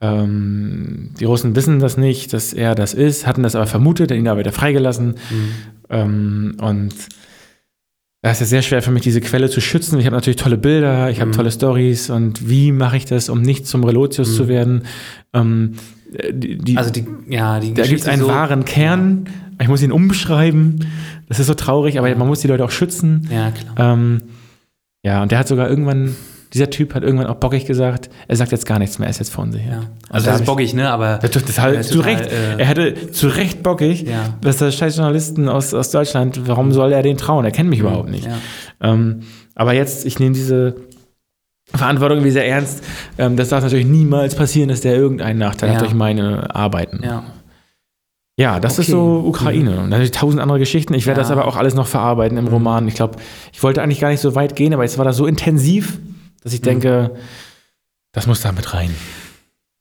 Ähm, 0.00 1.10
die 1.18 1.24
Russen 1.24 1.54
wissen 1.54 1.78
das 1.78 1.96
nicht, 1.96 2.32
dass 2.32 2.52
er 2.52 2.74
das 2.74 2.92
ist, 2.92 3.26
hatten 3.26 3.42
das 3.42 3.54
aber 3.54 3.66
vermutet, 3.66 4.10
ihn 4.10 4.26
aber 4.26 4.40
wieder 4.40 4.52
freigelassen. 4.52 5.14
Ähm, 5.88 6.56
und 6.60 6.94
das 8.22 8.34
ist 8.34 8.40
ja 8.40 8.46
sehr 8.46 8.62
schwer 8.62 8.82
für 8.82 8.92
mich, 8.92 9.02
diese 9.02 9.20
Quelle 9.20 9.50
zu 9.50 9.60
schützen. 9.60 9.98
Ich 9.98 10.06
habe 10.06 10.14
natürlich 10.14 10.36
tolle 10.36 10.56
Bilder, 10.56 11.10
ich 11.10 11.20
habe 11.20 11.32
tolle 11.32 11.50
Stories 11.50 12.08
und 12.08 12.48
wie 12.48 12.70
mache 12.70 12.96
ich 12.96 13.04
das, 13.04 13.28
um 13.28 13.42
nicht 13.42 13.66
zum 13.66 13.82
Relotius 13.84 14.36
zu 14.36 14.48
werden? 14.48 14.82
Ähm, 15.32 15.72
äh, 16.14 16.32
die, 16.32 16.58
die, 16.58 16.76
Also 16.76 16.90
die, 16.90 17.04
ja, 17.28 17.58
die 17.58 17.74
da 17.74 17.84
gibt 17.84 18.00
es 18.00 18.08
einen 18.08 18.22
so, 18.22 18.28
wahren 18.28 18.64
Kern. 18.64 19.28
Ich 19.60 19.68
muss 19.68 19.82
ihn 19.82 19.92
umbeschreiben. 19.92 20.86
Das 21.32 21.40
ist 21.40 21.46
so 21.46 21.54
traurig, 21.54 21.98
aber 21.98 22.14
man 22.14 22.28
muss 22.28 22.40
die 22.40 22.46
Leute 22.48 22.62
auch 22.62 22.70
schützen. 22.70 23.26
Ja, 23.32 23.50
klar. 23.52 23.94
Ähm, 23.94 24.20
ja, 25.02 25.22
und 25.22 25.32
der 25.32 25.38
hat 25.38 25.48
sogar 25.48 25.66
irgendwann, 25.70 26.14
dieser 26.52 26.68
Typ 26.68 26.94
hat 26.94 27.02
irgendwann 27.02 27.26
auch 27.26 27.36
bockig 27.36 27.64
gesagt, 27.64 28.10
er 28.28 28.36
sagt 28.36 28.52
jetzt 28.52 28.66
gar 28.66 28.78
nichts 28.78 28.98
mehr, 28.98 29.08
er 29.08 29.12
ist 29.12 29.18
jetzt 29.18 29.32
von 29.32 29.50
sich. 29.50 29.64
Ja. 29.64 29.78
Also 29.78 29.86
Also 30.10 30.26
da 30.26 30.32
das 30.32 30.40
ist 30.42 30.46
bockig, 30.46 30.74
ne? 30.74 30.90
Aber 30.90 31.16
Das, 31.22 31.30
das 31.30 31.58
halt, 31.58 31.76
Ja, 31.76 31.80
zu 31.82 31.94
total, 31.94 32.14
Recht. 32.16 32.30
äh, 32.30 32.58
er 32.58 32.66
hätte 32.66 33.10
zu 33.12 33.28
Recht 33.28 33.62
bockig, 33.62 34.02
Ja. 34.02 34.34
dass 34.42 34.58
der 34.58 34.70
scheiß 34.72 34.94
Journalisten 34.96 35.48
aus, 35.48 35.72
aus 35.72 35.90
Deutschland, 35.90 36.46
warum 36.46 36.70
soll 36.72 36.92
er 36.92 37.02
den 37.02 37.16
trauen? 37.16 37.46
Er 37.46 37.50
kennt 37.50 37.70
mich 37.70 37.80
überhaupt 37.80 38.10
nicht. 38.10 38.26
Ja. 38.26 38.36
Ähm, 38.82 39.20
aber 39.54 39.72
jetzt, 39.72 40.04
ich 40.04 40.18
nehme 40.18 40.34
diese 40.34 40.76
Verantwortung 41.74 42.22
wie 42.24 42.30
sehr 42.30 42.46
ernst. 42.46 42.84
Ähm, 43.16 43.36
das 43.36 43.48
darf 43.48 43.62
natürlich 43.64 43.86
niemals 43.86 44.34
passieren, 44.34 44.68
dass 44.68 44.82
der 44.82 44.94
irgendeinen 44.96 45.38
Nachteil 45.38 45.70
Ja. 45.70 45.74
hat 45.76 45.80
durch 45.82 45.94
meine 45.94 46.54
Arbeiten. 46.54 47.00
ja. 47.02 47.24
Ja, 48.38 48.60
das 48.60 48.78
ist 48.78 48.88
Okay. 48.88 48.96
Mhm. 48.96 49.22
so 49.22 49.28
Ukraine. 49.28 49.80
Und 49.80 49.90
natürlich 49.90 50.10
tausend 50.12 50.40
andere 50.40 50.58
Geschichten. 50.58 50.94
Ich 50.94 51.06
werde 51.06 51.20
Ja. 51.20 51.26
Mhm. 51.26 51.28
das 51.28 51.38
aber 51.38 51.46
auch 51.46 51.56
alles 51.56 51.74
noch 51.74 51.86
verarbeiten 51.86 52.38
im 52.38 52.46
Roman. 52.48 52.88
Ich 52.88 52.94
glaube, 52.94 53.16
ich 53.52 53.62
wollte 53.62 53.82
eigentlich 53.82 54.00
gar 54.00 54.08
nicht 54.10 54.20
so 54.20 54.34
weit 54.34 54.56
gehen, 54.56 54.72
aber 54.72 54.82
jetzt 54.84 54.96
war 54.98 55.04
das 55.04 55.16
so 55.16 55.26
intensiv, 55.26 55.98
dass 56.42 56.52
ich 56.54 56.60
Mhm. 56.60 56.64
denke, 56.64 57.10
das 58.12 58.26
muss 58.26 58.40
da 58.40 58.52
mit 58.52 58.72
rein. 58.74 58.90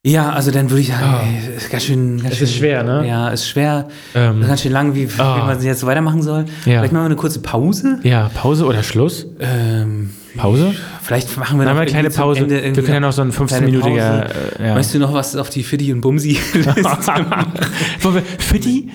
Ja, 0.03 0.31
also 0.31 0.49
dann 0.51 0.69
würde 0.71 0.81
ich 0.81 0.87
sagen, 0.87 1.03
Ah. 1.05 1.21
ey, 1.23 1.55
ist 1.55 1.69
ganz 1.69 1.83
schön. 1.83 2.17
Ganz 2.17 2.31
Es 2.31 2.37
schön, 2.39 2.47
ist 2.47 2.55
schwer, 2.55 2.83
ne? 2.83 3.07
Ja, 3.07 3.29
ist 3.29 3.47
schwer. 3.47 3.87
Ähm, 4.15 4.41
Ist 4.41 4.47
ganz 4.47 4.61
schön 4.63 4.71
lang, 4.71 4.95
wie, 4.95 5.07
Ah. 5.19 5.37
wie 5.37 5.41
man 5.45 5.61
jetzt 5.63 5.79
so 5.79 5.85
weitermachen 5.87 6.23
soll. 6.23 6.45
Ja. 6.65 6.79
Vielleicht 6.79 6.91
machen 6.91 7.03
wir 7.03 7.05
eine 7.05 7.15
kurze 7.15 7.39
Pause. 7.39 7.99
ja, 8.03 8.29
Pause 8.33 8.65
oder 8.65 8.81
Schluss? 8.83 9.27
Ähm, 9.39 10.09
Pause? 10.37 10.73
vielleicht 11.01 11.35
machen 11.37 11.59
wir 11.59 11.65
Dann 11.65 11.75
noch 11.75 11.81
eine 11.81 11.91
kleine 11.91 12.09
Pause. 12.09 12.41
Ende 12.41 12.75
Wir 12.75 12.83
können 12.83 12.93
ja 12.93 12.99
noch 12.99 13.11
so 13.11 13.21
einen 13.21 13.31
kleine 13.31 13.67
15-minütiger. 13.67 14.21
Pause. 14.21 14.35
Äh, 14.59 14.67
ja. 14.67 14.73
Möchtest 14.73 14.95
du 14.95 14.99
noch 14.99 15.13
was 15.13 15.35
auf 15.35 15.49
die 15.49 15.63
Fitti 15.63 15.91
und 15.93 16.01
Bumsi? 16.01 16.35
Fitti? 18.39 18.89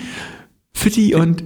Fitti 0.76 1.14
und. 1.14 1.42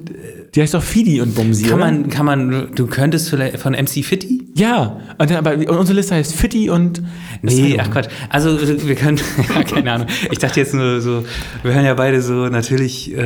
Die 0.56 0.60
heißt 0.62 0.74
doch 0.74 0.82
Fidi 0.82 1.20
und 1.20 1.36
Bumsi. 1.36 1.62
kann 1.68 1.78
man, 1.78 2.08
kann 2.08 2.26
man, 2.26 2.72
du 2.74 2.88
könntest 2.88 3.30
vielleicht 3.30 3.58
von 3.60 3.72
MC 3.72 4.04
Fitti? 4.04 4.48
Ja, 4.56 4.98
und 5.16 5.30
dann, 5.30 5.36
aber 5.46 5.52
unsere 5.78 5.94
Liste 5.96 6.16
heißt 6.16 6.34
Fitti 6.34 6.68
und. 6.68 7.00
Nee, 7.42 7.78
ach 7.80 7.88
Quatsch. 7.88 8.08
Also 8.30 8.58
wir 8.60 8.96
können, 8.96 9.20
ja, 9.54 9.62
keine 9.62 9.92
Ahnung. 9.92 10.08
Ich 10.32 10.38
dachte 10.40 10.58
jetzt 10.58 10.74
nur 10.74 11.00
so, 11.00 11.24
wir 11.62 11.72
hören 11.72 11.84
ja 11.84 11.94
beide 11.94 12.20
so 12.20 12.48
natürlich 12.48 13.14
äh, 13.16 13.18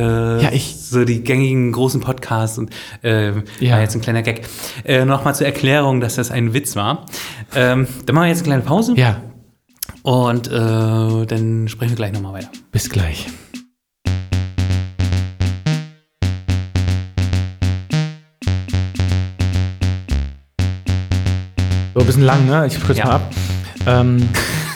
Ja, 0.43 0.51
ich- 0.53 0.75
so 0.77 1.03
die 1.03 1.23
gängigen 1.23 1.71
großen 1.71 1.99
Podcasts 1.99 2.59
und 2.59 2.69
Ja. 3.01 3.33
ja. 3.59 3.81
jetzt 3.81 3.95
ein 3.95 4.01
kleiner 4.01 4.21
Gag. 4.21 4.41
Äh, 4.83 5.03
Nochmal 5.05 5.33
zur 5.33 5.47
Erklärung, 5.47 6.01
dass 6.01 6.13
das 6.15 6.29
ein 6.29 6.53
Witz 6.53 6.75
war. 6.75 7.07
Ähm, 7.55 7.87
dann 8.05 8.13
machen 8.13 8.25
wir 8.25 8.29
jetzt 8.29 8.41
eine 8.41 8.49
kleine 8.49 8.61
Pause 8.61 8.93
Ja, 8.97 9.19
und 10.03 10.45
äh, 10.47 10.51
dann 10.51 11.67
sprechen 11.69 11.89
wir 11.93 11.95
gleich 11.95 12.13
nochmal 12.13 12.33
weiter. 12.33 12.49
bis 12.71 12.87
gleich. 12.91 13.25
So, 21.95 22.01
ein 22.01 22.05
bisschen 22.07 22.23
lang, 22.23 22.45
ne? 22.45 22.67
Ich 22.67 22.83
kurz 22.83 22.97
Ja. 22.97 23.05
mal 23.05 23.11
ab. 23.15 23.33
Ähm, 23.87 24.27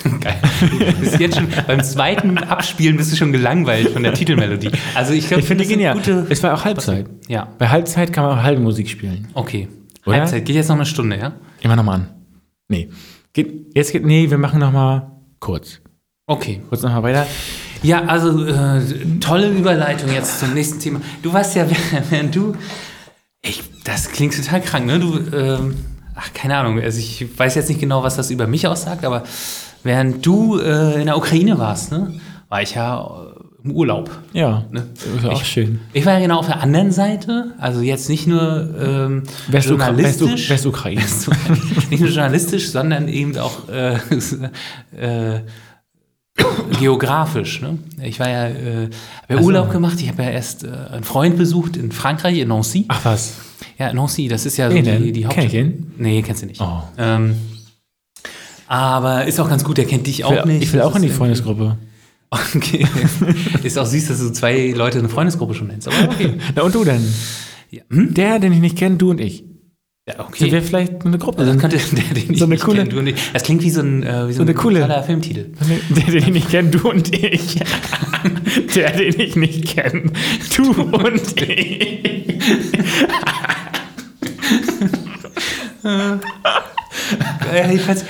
Geil. 0.21 0.35
Du 0.61 0.93
bist 1.01 1.19
jetzt 1.19 1.35
schon 1.35 1.47
beim 1.67 1.83
zweiten 1.83 2.37
Abspielen 2.37 2.95
bist 2.95 3.11
du 3.11 3.17
schon 3.17 3.33
gelangweilt 3.33 3.89
von 3.89 4.03
der 4.03 4.13
Titelmelodie. 4.13 4.71
Also 4.95 5.11
ich 5.13 5.27
glaube, 5.27 5.41
ich 5.41 5.47
finde 5.47 5.65
genial. 5.65 5.95
Gute, 5.95 6.25
Es 6.29 6.41
war 6.43 6.53
auch 6.53 6.63
Halbzeit. 6.63 7.07
ja, 7.27 7.49
Bei 7.57 7.67
Halbzeit 7.67 8.13
kann 8.13 8.23
man 8.23 8.39
auch 8.39 8.43
Halbmusik 8.43 8.87
spielen. 8.89 9.27
okay. 9.33 9.67
Oder? 10.05 10.19
Halbzeit 10.19 10.45
geht 10.45 10.55
jetzt 10.55 10.69
noch 10.69 10.77
eine 10.77 10.85
Stunde, 10.85 11.17
ja? 11.17 11.33
Immer 11.61 11.75
nochmal 11.75 11.95
an. 11.95 12.07
Nee. 12.69 12.89
Geht, 13.33 13.75
jetzt 13.75 13.91
geht, 13.91 14.05
nee, 14.05 14.29
wir 14.29 14.37
machen 14.37 14.61
nochmal 14.61 15.11
kurz. 15.41 15.81
Okay. 16.25 16.61
Kurz 16.69 16.81
nochmal 16.83 17.03
weiter. 17.03 17.27
Ja, 17.83 18.05
also 18.05 18.45
äh, 18.45 18.81
tolle 19.19 19.49
Überleitung 19.49 20.09
jetzt 20.13 20.39
zum 20.39 20.53
nächsten 20.53 20.79
Thema. 20.79 21.01
Du 21.21 21.33
warst 21.33 21.53
ja, 21.57 21.65
während 22.09 22.33
du, 22.33 22.55
ich, 23.41 23.61
das 23.83 24.09
klingt 24.09 24.33
total 24.37 24.61
krank, 24.61 24.85
ne? 24.85 24.99
Du, 24.99 25.19
ähm, 25.35 25.75
ach 26.19 26.33
keine 26.33 26.57
Ahnung, 26.57 26.79
also 26.81 26.99
ich 26.99 27.25
weiß 27.37 27.55
jetzt 27.55 27.69
nicht 27.69 27.79
genau, 27.79 28.03
was 28.03 28.15
das 28.17 28.29
über 28.29 28.45
mich 28.45 28.67
aussagt, 28.67 29.05
aber 29.05 29.23
während 29.83 30.25
du 30.25 30.59
äh, 30.59 30.99
in 30.99 31.05
der 31.05 31.17
Ukraine 31.17 31.57
warst, 31.57 31.91
ne, 31.91 32.19
war 32.49 32.61
ich 32.61 32.75
ja 32.75 32.99
äh, 33.01 33.39
im 33.63 33.71
Urlaub. 33.71 34.09
Ja, 34.33 34.65
Ne? 34.71 34.87
das 34.93 35.05
ist 35.05 35.25
auch 35.25 35.43
schön. 35.43 35.79
Ich 35.93 36.05
war 36.05 36.13
ja 36.13 36.19
genau 36.19 36.39
auf 36.39 36.47
der 36.47 36.61
anderen 36.61 36.91
Seite, 36.91 37.53
also 37.57 37.81
jetzt 37.81 38.09
nicht 38.09 38.27
nur 38.27 38.69
ähm, 38.81 39.23
Westukra 39.47 39.87
journalistisch, 39.87 40.49
Westu 40.49 40.69
Westukraine. 40.71 41.01
nicht 41.89 41.99
nur 42.01 42.09
journalistisch, 42.09 42.69
sondern 42.71 43.07
eben 43.07 43.37
auch 43.37 43.69
äh, 43.69 43.95
äh, 44.97 45.41
geografisch. 46.79 47.61
Ne? 47.61 47.77
Ich 48.01 48.19
war 48.19 48.29
ja, 48.29 48.47
äh, 48.47 48.83
habe 48.83 48.89
ja 49.29 49.37
so. 49.37 49.43
Urlaub 49.45 49.71
gemacht. 49.71 49.99
Ich 50.01 50.07
habe 50.09 50.23
ja 50.23 50.29
erst 50.29 50.63
äh, 50.63 50.69
einen 50.91 51.03
Freund 51.03 51.37
besucht 51.37 51.77
in 51.77 51.91
Frankreich, 51.91 52.37
in 52.37 52.47
Nancy. 52.47 52.85
Ach 52.87 53.05
was. 53.05 53.35
Ja, 53.77 53.93
Nancy, 53.93 54.27
das 54.27 54.45
ist 54.45 54.57
ja 54.57 54.69
so 54.69 54.75
die, 54.75 55.11
die 55.11 55.23
Kenn 55.23 55.45
ich 55.45 55.53
ihn? 55.53 55.93
Nee, 55.97 56.21
kennst 56.21 56.41
du 56.41 56.47
nicht. 56.47 56.61
Oh. 56.61 56.83
Ähm, 56.97 57.35
aber 58.67 59.25
ist 59.25 59.39
auch 59.39 59.49
ganz 59.49 59.63
gut, 59.63 59.77
der 59.77 59.85
kennt 59.85 60.05
dich 60.05 60.23
auch 60.23 60.31
Ich 60.31 60.45
will, 60.45 60.53
nicht. 60.53 60.63
ich 60.63 60.73
will 60.73 60.79
Das 60.79 60.91
auch 60.91 60.95
in 60.95 61.01
die 61.01 61.09
Freundesgruppe. 61.09 61.77
Okay. 62.55 62.85
ist 63.63 63.79
auch 63.79 63.87
süß, 63.87 64.09
dass 64.09 64.19
du 64.19 64.31
zwei 64.31 64.71
Leute 64.77 64.99
eine 64.99 65.09
Freundesgruppe 65.09 65.55
schon 65.55 65.65
nennst. 65.65 65.87
Aber 65.87 66.11
okay. 66.11 66.37
Na 66.55 66.61
und 66.61 66.75
du 66.75 66.83
denn? 66.83 67.01
Ja. 67.71 67.81
Hm? 67.89 68.13
Der, 68.13 68.37
den 68.37 68.53
ich 68.53 68.59
nicht 68.59 68.77
kenne, 68.77 68.97
du 68.97 69.09
und 69.09 69.19
ich. 69.19 69.43
Ja, 70.09 70.15
Sind 70.15 70.25
okay. 70.27 70.51
wir 70.51 70.63
vielleicht 70.63 71.05
eine 71.05 71.19
Gruppe? 71.19 71.39
Also 71.41 71.53
das 71.53 71.61
könnte 71.61 71.77
der, 71.95 72.03
den 72.15 72.31
ich 72.33 72.39
So 72.39 72.45
eine 72.45 72.55
nicht 72.55 72.63
coole- 72.63 72.79
kenn, 72.79 72.89
du 72.89 73.01
nicht. 73.03 73.17
Das 73.35 73.43
klingt 73.43 73.61
wie 73.61 73.69
so 73.69 73.81
ein, 73.81 74.01
äh, 74.01 74.27
wie 74.27 74.33
so 74.33 74.41
eine 74.41 74.51
ein 74.51 74.57
coole- 74.57 74.79
toller 74.81 75.03
Filmtitel. 75.03 75.51
Der, 75.95 76.05
den 76.11 76.17
ich 76.23 76.27
nicht 76.29 76.49
kenne, 76.49 76.69
du 76.69 76.89
und 76.89 77.13
ich. 77.15 77.59
Der, 78.75 78.91
den 78.91 79.19
ich 79.19 79.35
nicht 79.35 79.67
kenne, 79.67 80.11
du 80.57 80.71
und 80.71 81.41
ich. 81.41 82.39
Äh, 87.53 87.71
jedenfalls, 87.71 88.03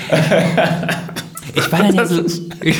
ich 1.55 1.71
war 1.71 1.79
dann 1.79 1.95
ja 1.95 2.05
so. 2.05 2.23
Ich, 2.61 2.77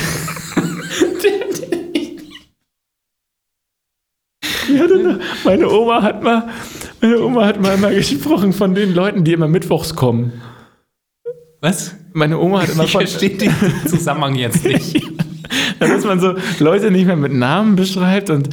Ja, 4.68 4.86
Meine 5.44 5.68
Oma 5.68 6.00
hat 6.02 6.22
mal, 6.22 6.48
meine 7.00 7.22
Oma 7.22 7.46
hat 7.46 7.60
mal 7.60 7.74
immer 7.74 7.90
gesprochen 7.90 8.52
von 8.52 8.74
den 8.74 8.94
Leuten, 8.94 9.24
die 9.24 9.32
immer 9.32 9.48
mittwochs 9.48 9.94
kommen. 9.94 10.32
was? 11.60 11.94
Meine 12.12 12.38
Oma 12.38 12.62
hat 12.62 12.70
immer 12.70 12.84
Ich 12.84 12.92
von, 12.92 13.06
verstehe 13.06 13.30
den 13.30 13.52
Zusammenhang 13.86 14.34
jetzt 14.34 14.64
nicht. 14.64 15.02
dass 15.78 16.04
man 16.04 16.20
so 16.20 16.34
Leute 16.58 16.90
nicht 16.90 17.06
mehr 17.06 17.16
mit 17.16 17.32
Namen 17.32 17.76
beschreibt 17.76 18.30
und 18.30 18.50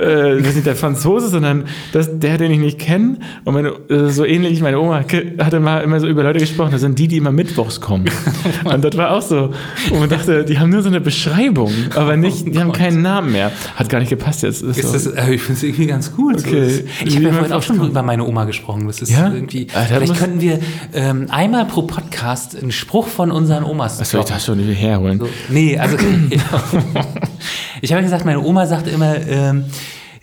äh, 0.00 0.38
das 0.38 0.48
ist 0.48 0.54
nicht 0.56 0.66
der 0.66 0.76
Franzose, 0.76 1.28
sondern 1.28 1.64
das, 1.92 2.18
der, 2.18 2.38
den 2.38 2.50
ich 2.52 2.58
nicht 2.58 2.78
kenne. 2.78 3.18
Und 3.44 3.54
meine, 3.54 3.68
äh, 3.88 4.08
so 4.10 4.24
ähnlich, 4.24 4.60
meine 4.60 4.78
Oma 4.80 5.04
hatte 5.38 5.60
mal 5.60 5.80
immer 5.82 6.00
so 6.00 6.06
über 6.06 6.22
Leute 6.22 6.38
gesprochen, 6.40 6.72
das 6.72 6.80
sind 6.80 6.98
die, 6.98 7.08
die 7.08 7.16
immer 7.18 7.32
mittwochs 7.32 7.80
kommen. 7.80 8.06
und 8.64 8.84
das 8.84 8.96
war 8.96 9.10
auch 9.12 9.22
so. 9.22 9.52
Und 9.90 9.98
man 10.00 10.08
dachte, 10.08 10.44
die 10.44 10.58
haben 10.58 10.70
nur 10.70 10.82
so 10.82 10.88
eine 10.88 11.00
Beschreibung, 11.00 11.72
aber 11.94 12.16
nicht, 12.16 12.46
die 12.46 12.58
haben 12.58 12.72
keinen 12.72 13.02
Namen 13.02 13.32
mehr. 13.32 13.50
Hat 13.76 13.88
gar 13.88 13.98
nicht 14.00 14.10
gepasst 14.10 14.42
jetzt. 14.42 14.62
Ist 14.62 14.78
Ist 14.78 14.86
so. 15.04 15.10
das, 15.10 15.28
äh, 15.28 15.34
ich 15.34 15.42
finde 15.42 15.58
es 15.58 15.62
irgendwie 15.62 15.86
ganz 15.86 16.14
gut. 16.14 16.40
So, 16.40 16.46
Okay. 16.48 16.60
das- 16.60 17.06
Ich 17.06 17.16
habe 17.16 17.26
ja 17.26 17.32
vorhin 17.32 17.52
auch 17.52 17.62
schon 17.62 17.76
über 17.84 18.02
meine 18.02 18.24
Oma 18.24 18.44
gesprochen. 18.44 18.86
Das 18.86 19.00
ist 19.02 19.10
Ja? 19.10 19.32
irgendwie. 19.32 19.66
Ah, 19.74 19.80
da 19.88 19.96
vielleicht 19.96 20.16
könnten 20.16 20.40
wir 20.40 20.58
ähm, 20.94 21.26
einmal 21.30 21.64
pro 21.66 21.82
Podcast 21.82 22.56
einen 22.60 22.72
Spruch 22.72 23.06
von 23.08 23.30
unseren 23.30 23.64
Omas 23.64 24.00
Was 24.00 24.10
soll 24.10 24.20
ich 24.20 24.26
das 24.26 24.44
schon 24.44 24.58
wieder 24.58 24.72
herholen? 24.72 25.18
So, 25.18 25.28
nee, 25.48 25.78
also 25.78 25.96
ich 27.82 27.92
habe 27.92 28.00
ja 28.00 28.04
gesagt, 28.06 28.24
meine 28.24 28.40
Oma 28.42 28.66
sagt 28.66 28.86
immer, 28.88 29.16
ähm, 29.26 29.64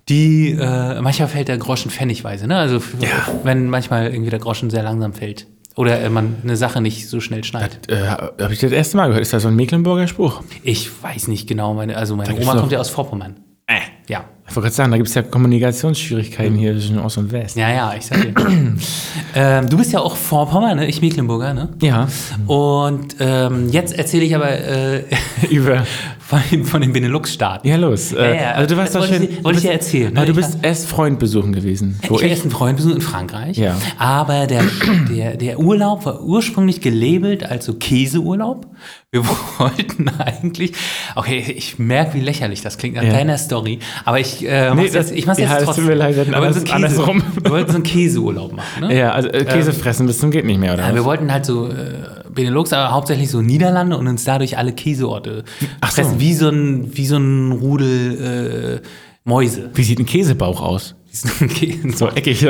die 0.10 0.52
äh, 0.52 1.02
manchmal 1.02 1.28
fällt 1.30 1.48
der 1.48 1.58
Groschen 1.58 1.90
pfennigweise, 1.90 2.46
ne? 2.48 2.58
Also 2.58 2.78
f- 2.78 2.96
wenn 3.44 3.70
manchmal 3.70 4.12
irgendwie 4.12 4.30
der 4.30 4.40
Groschen 4.40 4.70
sehr 4.70 4.84
langsam 4.84 5.14
fällt 5.14 5.48
oder 5.76 6.02
äh, 6.02 6.10
man 6.10 6.36
eine 6.44 6.58
Sache 6.58 6.82
nicht 6.82 7.08
so 7.10 7.20
schnell 7.22 7.44
schneidet. 7.46 7.90
Äh, 7.90 8.08
Habe 8.08 8.52
ich 8.54 8.60
das 8.60 8.72
erste 8.72 8.98
Mal 8.98 9.08
gehört. 9.08 9.22
Ist 9.22 9.32
das 9.34 9.44
so 9.44 9.48
ein 9.48 9.56
Mecklenburger 9.56 10.08
Spruch? 10.08 10.42
Ich 10.62 10.90
weiß 11.02 11.30
nicht 11.30 11.48
genau, 11.48 11.74
meine, 11.74 11.96
also 11.96 12.16
meine 12.18 12.36
Oma 12.36 12.56
kommt 12.58 12.72
ja 12.74 12.80
aus 12.80 12.90
Vorpommern. 12.90 13.38
Äh, 13.66 13.76
ja. 14.10 14.26
Ich 14.46 14.54
wollte 14.58 14.66
gerade 14.68 14.76
sagen, 14.76 14.92
da 14.92 14.98
gibt 14.98 15.08
es 15.08 15.16
ja 15.16 15.22
Kommunikationsschwierigkeiten 15.22 16.56
hier 16.56 16.74
zwischen 16.74 17.00
Ost 17.00 17.18
und 17.18 17.32
West. 17.32 17.56
Ja, 17.56 17.72
ja, 17.72 17.94
ich 17.98 18.06
sag 18.06 18.22
dir. 18.22 18.34
ähm, 19.36 19.70
du 19.70 19.78
bist 19.78 19.94
ja 19.94 20.00
auch 20.02 20.18
Vorpommern, 20.18 20.78
ne? 20.78 20.86
Ich 20.88 21.02
Mecklenburger, 21.02 21.54
ne? 21.54 21.70
Ja. 21.82 22.08
Und 22.46 23.16
ähm, 23.22 23.70
jetzt 23.70 23.98
erzähle 23.98 24.26
ich 24.26 24.36
aber 24.36 24.52
äh, 24.52 25.04
Über. 25.50 25.86
Von, 26.34 26.42
den- 26.52 26.66
von 26.66 26.82
den 26.82 26.94
Benelux-Staaten. 26.94 27.68
Ja, 27.68 27.76
los. 27.78 28.12
Äh, 28.14 28.36
ja, 28.38 28.52
also 28.52 28.74
du 28.76 28.80
warst 28.82 28.96
das 28.96 29.02
wollte 29.02 29.16
schön. 29.16 29.24
ich- 29.30 29.44
wollte 29.44 29.60
ich 29.60 29.64
bist- 29.66 29.74
erzählen, 29.74 30.14
ne? 30.14 30.20
Aber 30.20 30.28
du 30.28 30.34
bist 30.36 30.58
erst 30.62 30.88
Freund 30.88 31.20
besuchen 31.20 31.54
gewesen. 31.54 32.00
Ich 32.02 32.10
war 32.10 32.22
erst 32.22 32.42
einen 32.44 32.52
Freund 32.52 32.78
besucht 32.78 32.96
in 32.96 33.02
Frankreich, 33.02 33.58
Ja. 33.58 33.76
aber 33.98 34.48
der, 34.48 34.64
der, 35.10 35.38
der 35.38 35.60
Urlaub 35.60 36.06
war 36.06 36.22
ursprünglich 36.22 36.82
gelabelt 36.82 37.44
als 37.50 37.66
so 37.66 37.74
Käseurlaub. 37.74 38.68
Wir 39.12 39.24
wollten 39.60 40.10
eigentlich, 40.18 40.74
okay, 41.16 41.44
ich 41.56 41.78
merke, 41.78 42.16
wie 42.16 42.22
lächerlich 42.22 42.62
das 42.62 42.78
klingt 42.80 42.96
nach 42.96 43.04
Ja. 43.04 43.12
deiner 43.14 43.38
Story, 43.38 43.80
aber 44.06 44.20
ich 44.20 44.44
äh, 44.48 44.74
Nee, 44.74 44.86
jetzt, 44.88 45.12
ich 45.12 45.26
mach's 45.28 45.38
ja, 45.38 45.46
jetzt 45.46 45.58
tut 45.60 45.66
trotzdem. 45.66 45.86
mir 45.86 45.94
leid, 45.96 46.16
wir 46.16 46.36
alles 46.36 46.56
so 46.58 46.62
Käse, 46.64 46.76
andersrum. 46.76 47.24
wir 47.42 47.52
wollten 47.52 47.70
so 47.72 47.76
einen 47.76 47.84
Käseurlaub 47.84 48.54
machen, 48.54 48.88
ne? 48.88 48.98
ja, 48.98 49.12
also 49.12 49.30
äh, 49.30 49.46
Käse 49.46 49.72
fressen 49.72 50.08
bis 50.08 50.18
zum 50.20 50.32
geht 50.32 50.46
nicht 50.46 50.60
mehr, 50.60 50.74
oder? 50.74 50.88
Ja, 50.90 50.96
wir 50.96 51.06
wollten 51.06 51.32
halt 51.32 51.46
so 51.46 51.68
äh, 51.68 51.74
Benelux, 52.34 52.74
aber 52.74 52.94
hauptsächlich 52.94 53.30
so 53.30 53.42
Niederlande 53.42 53.98
und 53.98 54.08
uns 54.08 54.24
dadurch 54.24 54.58
alle 54.58 54.74
Käseorte 54.74 55.44
Ach 55.82 55.92
so. 55.92 56.02
fressen, 56.02 56.20
wie 56.20 56.34
so 56.34 56.50
ein, 56.50 56.96
wie 56.96 57.06
so 57.06 57.18
ein 57.18 57.52
Rudel 57.52 58.82
äh, 58.84 58.88
Mäuse. 59.24 59.70
Wie 59.74 59.84
sieht 59.84 60.00
ein 60.00 60.06
Käsebauch 60.06 60.62
aus? 60.62 60.96
so 61.12 61.28
So 61.96 62.10
eckig. 62.10 62.46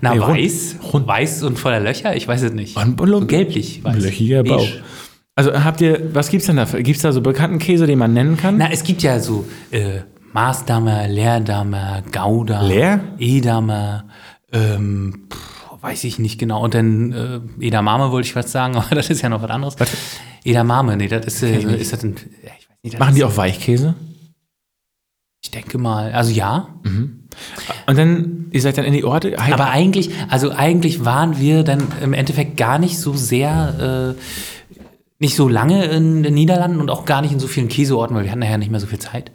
Na, 0.00 0.12
Nee, 0.14 0.20
rund. 0.20 0.36
weiß, 0.38 0.76
weiß 0.92 1.42
und 1.44 1.58
voller 1.58 1.80
Löcher, 1.80 2.14
ich 2.14 2.28
weiß 2.28 2.42
es 2.42 2.52
nicht. 2.52 2.76
Und- 2.76 3.00
und- 3.00 3.08
so 3.08 3.26
gelblich, 3.26 3.82
weiß. 3.82 4.02
Löchiger 4.02 4.42
Beige. 4.42 4.54
Bauch. 4.56 4.68
Also 5.36 5.52
habt 5.64 5.80
ihr, 5.80 6.14
was 6.14 6.28
gibt's 6.28 6.46
denn 6.46 6.56
da? 6.56 6.64
Gibt 6.64 6.96
es 6.96 7.02
da 7.02 7.10
so 7.12 7.20
bekannten 7.20 7.58
Käse, 7.58 7.86
den 7.86 7.98
man 7.98 8.12
nennen 8.12 8.36
kann? 8.36 8.56
Na, 8.58 8.70
es 8.70 8.84
gibt 8.84 9.02
ja 9.02 9.18
so 9.18 9.44
äh, 9.72 10.00
Maßdamer, 10.32 11.08
Leerdamer, 11.08 12.02
Gouda, 12.12 12.62
Leer? 12.62 13.00
Edamer, 13.18 14.04
ähm, 14.52 15.26
pff, 15.32 15.38
weiß 15.84 16.04
ich 16.04 16.18
nicht 16.18 16.38
genau. 16.38 16.64
Und 16.64 16.74
dann 16.74 17.12
äh, 17.12 17.66
Edamame 17.66 18.10
wollte 18.10 18.26
ich 18.26 18.34
was 18.34 18.50
sagen, 18.50 18.76
aber 18.76 18.94
das 18.94 19.10
ist 19.10 19.22
ja 19.22 19.28
noch 19.28 19.42
was 19.42 19.50
anderes. 19.50 19.76
Edamame, 20.44 20.96
nee, 20.96 21.08
das 21.08 21.26
ist, 21.26 21.42
äh, 21.42 21.76
ist 21.76 21.92
das 21.92 22.02
ein, 22.02 22.16
ja, 22.42 22.50
ich 22.58 22.68
weiß 22.68 22.76
nicht, 22.82 22.94
das 22.94 23.00
Machen 23.00 23.14
die 23.14 23.24
auch 23.24 23.36
Weichkäse? 23.36 23.94
Ich 25.42 25.50
denke 25.50 25.76
mal, 25.76 26.12
also 26.12 26.32
ja. 26.32 26.68
Und 27.86 27.98
dann, 27.98 28.46
ihr 28.50 28.62
seid 28.62 28.78
dann 28.78 28.86
in 28.86 28.94
die 28.94 29.04
Orte. 29.04 29.38
Aber 29.38 29.68
eigentlich, 29.68 30.10
also 30.30 30.50
eigentlich 30.50 31.04
waren 31.04 31.38
wir 31.38 31.64
dann 31.64 31.88
im 32.00 32.14
Endeffekt 32.14 32.56
gar 32.56 32.78
nicht 32.78 32.98
so 32.98 33.12
sehr, 33.12 34.14
äh, 34.16 34.20
nicht 35.24 35.36
so 35.36 35.48
lange 35.48 35.84
in 35.86 36.22
den 36.22 36.34
Niederlanden 36.34 36.78
und 36.80 36.90
auch 36.90 37.04
gar 37.06 37.22
nicht 37.22 37.32
in 37.32 37.40
so 37.40 37.46
vielen 37.48 37.68
Käseorten, 37.68 38.14
weil 38.14 38.24
wir 38.24 38.30
hatten 38.30 38.40
nachher 38.40 38.58
nicht 38.58 38.70
mehr 38.70 38.78
so 38.80 38.86
viel 38.86 38.98
Zeit. 38.98 39.32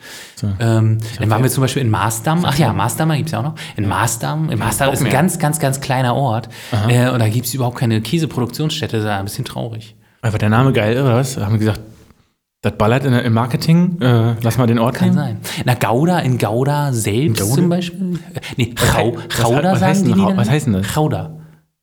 Ähm, 0.60 1.00
dann 1.20 1.30
waren 1.30 1.42
wir 1.44 1.50
zum 1.50 1.62
Beispiel 1.62 1.82
in 1.82 1.90
Maasdam. 1.90 2.46
Ach 2.46 2.58
ja, 2.58 2.72
Maasdam 2.74 3.10
gibt 3.12 3.26
es 3.26 3.32
ja 3.34 3.40
auch 3.40 3.44
noch. 3.44 3.56
In 3.76 3.88
Maasdam. 3.88 4.50
In 4.50 4.60
Maasdam 4.60 4.94
ist 4.94 5.00
ein 5.00 5.04
mehr. 5.04 5.12
ganz, 5.12 5.40
ganz, 5.40 5.60
ganz 5.60 5.82
kleiner 5.82 6.16
Ort. 6.16 6.48
Äh, 6.88 7.10
und 7.10 7.20
da 7.20 7.28
gibt 7.28 7.48
es 7.48 7.54
überhaupt 7.54 7.78
keine 7.78 8.02
Käseproduktionsstätte. 8.02 8.98
Das 8.98 9.06
ist 9.06 9.10
ein 9.12 9.26
bisschen 9.26 9.46
traurig. 9.46 9.96
Aber 10.22 10.38
der 10.38 10.50
Name 10.50 10.72
geil, 10.74 11.02
oder 11.02 11.16
was? 11.16 11.38
Haben 11.38 11.54
wir 11.54 11.60
gesagt, 11.60 11.80
das 12.62 12.74
ballert 12.78 13.06
in, 13.06 13.14
im 13.14 13.34
Marketing, 13.34 14.00
äh, 14.02 14.36
lass 14.42 14.58
mal 14.58 14.68
den 14.68 14.80
Ort 14.80 14.96
Kann 14.96 15.10
nehmen. 15.10 15.18
sein. 15.18 15.64
Na, 15.66 15.74
Gouda, 15.76 16.20
in 16.20 16.38
Gouda 16.38 16.92
selbst 16.94 17.42
Gouda? 17.42 17.54
zum 17.56 17.70
Beispiel. 17.70 18.20
Äh, 18.34 18.40
Nee, 18.58 18.76
Gau, 18.76 19.16
was- 19.16 19.44
Gouda 19.44 19.72
was 19.72 19.80
sagen 19.80 19.92
heißt 19.92 20.06
die 20.08 20.12
was 20.38 20.50
heißt 20.50 20.66
denn 20.68 20.74
das? 20.74 20.94
Gouda. 20.94 21.38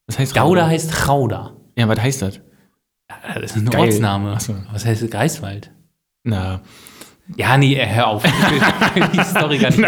Was 0.07 0.19
heißt 0.19 0.33
Gouda 0.35 0.43
Rauda? 0.45 0.67
heißt 0.69 1.07
Gouda. 1.07 1.53
Ja, 1.79 1.89
was 1.89 2.01
heißt 2.01 2.23
das? 2.23 2.41
Das 3.09 3.53
ist 3.53 3.57
ein 3.57 3.71
Geil. 3.71 3.81
Ortsname. 3.83 4.37
So. 4.41 4.55
Was 4.73 4.85
heißt 4.85 5.09
Greifswald? 5.11 5.71
Na, 6.25 6.61
Ja, 7.37 7.57
nee, 7.57 7.77
hör 7.81 8.09
auf. 8.09 8.23
Die 9.13 9.21
Story 9.25 9.59
gar 9.59 9.71
nicht. 9.71 9.81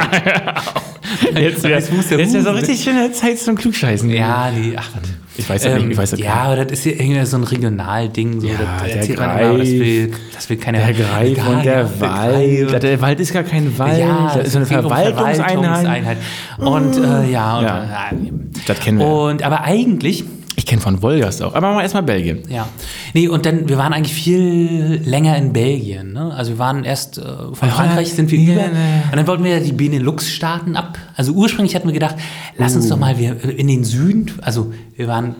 jetzt, 1.34 1.34
Jetzt 1.34 1.64
der 1.64 1.70
jetzt 1.70 1.90
ist 2.10 2.34
ja 2.34 2.40
so 2.42 2.50
richtig 2.50 2.82
schöne 2.82 3.10
Zeit 3.12 3.38
zum 3.38 3.56
Klugscheißen. 3.56 4.08
Ja, 4.10 4.50
nee, 4.50 4.74
ach, 4.76 4.88
warte. 4.94 5.08
Ich 5.36 5.48
weiß 5.48 5.62
das 5.62 5.74
nicht, 5.82 5.92
ich 5.92 5.96
weiß 5.96 6.10
das 6.10 6.18
ja, 6.20 6.34
aber 6.34 6.56
das 6.64 6.72
ist 6.72 6.84
ja 6.84 6.92
irgendwie 6.92 7.24
so 7.24 7.36
ein 7.36 7.44
Regionalding. 7.44 8.40
So. 8.40 8.48
Ja, 8.48 8.54
das 8.58 8.82
der 8.88 8.96
erzählt 8.96 9.18
man 9.20 9.38
immer, 9.38 9.58
das 9.58 9.68
Greif. 9.68 9.80
will, 9.80 10.12
das 10.34 10.50
will 10.50 10.56
keiner. 10.56 10.78
Der 10.78 10.92
Greif 10.94 11.36
Gar 11.36 11.48
und 11.50 11.64
der 11.64 11.84
nicht, 11.84 12.00
Wald. 12.00 12.68
Greif. 12.70 12.80
Der 12.80 13.00
Wald 13.00 13.20
ist 13.20 13.32
gar 13.32 13.42
kein 13.44 13.78
Wald. 13.78 13.98
Ja, 14.00 14.32
das 14.36 14.46
ist 14.48 14.52
so 14.52 14.58
eine 14.58 14.64
es 14.66 14.70
um 14.72 14.80
Verwaltungseinheit. 14.80 16.16
Und 16.58 16.96
äh, 16.96 17.30
ja, 17.30 17.58
und, 17.58 17.64
Ja. 17.64 18.10
äh, 18.10 18.32
Das 18.66 18.80
kennen 18.80 18.98
wir. 18.98 19.06
und 19.06 19.42
aber 19.44 19.62
eigentlich 19.62 20.24
Ich 20.24 20.37
kenne 20.68 20.80
von 20.80 21.02
Wolgast 21.02 21.42
auch. 21.42 21.54
Aber 21.54 21.74
wir 21.74 21.82
erstmal 21.82 22.04
Belgien. 22.04 22.42
Ja. 22.48 22.68
Nee, 23.14 23.28
und 23.28 23.44
dann, 23.44 23.68
wir 23.68 23.78
waren 23.78 23.92
eigentlich 23.92 24.14
viel 24.14 25.02
länger 25.04 25.36
in 25.36 25.52
Belgien. 25.52 26.12
Ne? 26.12 26.32
Also 26.32 26.52
wir 26.52 26.58
waren 26.58 26.84
erst 26.84 27.18
äh, 27.18 27.22
von 27.52 27.70
Frankreich 27.70 28.12
sind 28.12 28.30
wir 28.30 28.38
ja, 28.38 28.52
über. 28.52 28.62
ja. 28.62 28.68
Und 29.10 29.16
dann 29.16 29.26
wollten 29.26 29.44
wir 29.44 29.60
die 29.60 29.72
Benelux-Staaten 29.72 30.76
ab. 30.76 30.98
Also 31.16 31.32
ursprünglich 31.32 31.74
hatten 31.74 31.88
wir 31.88 31.94
gedacht, 31.94 32.16
lass 32.56 32.76
uns 32.76 32.88
doch 32.88 32.98
mal 32.98 33.18
wir 33.18 33.42
in 33.44 33.66
den 33.66 33.82
Süden, 33.82 34.30
also 34.42 34.72
wir 34.94 35.08
waren 35.08 35.34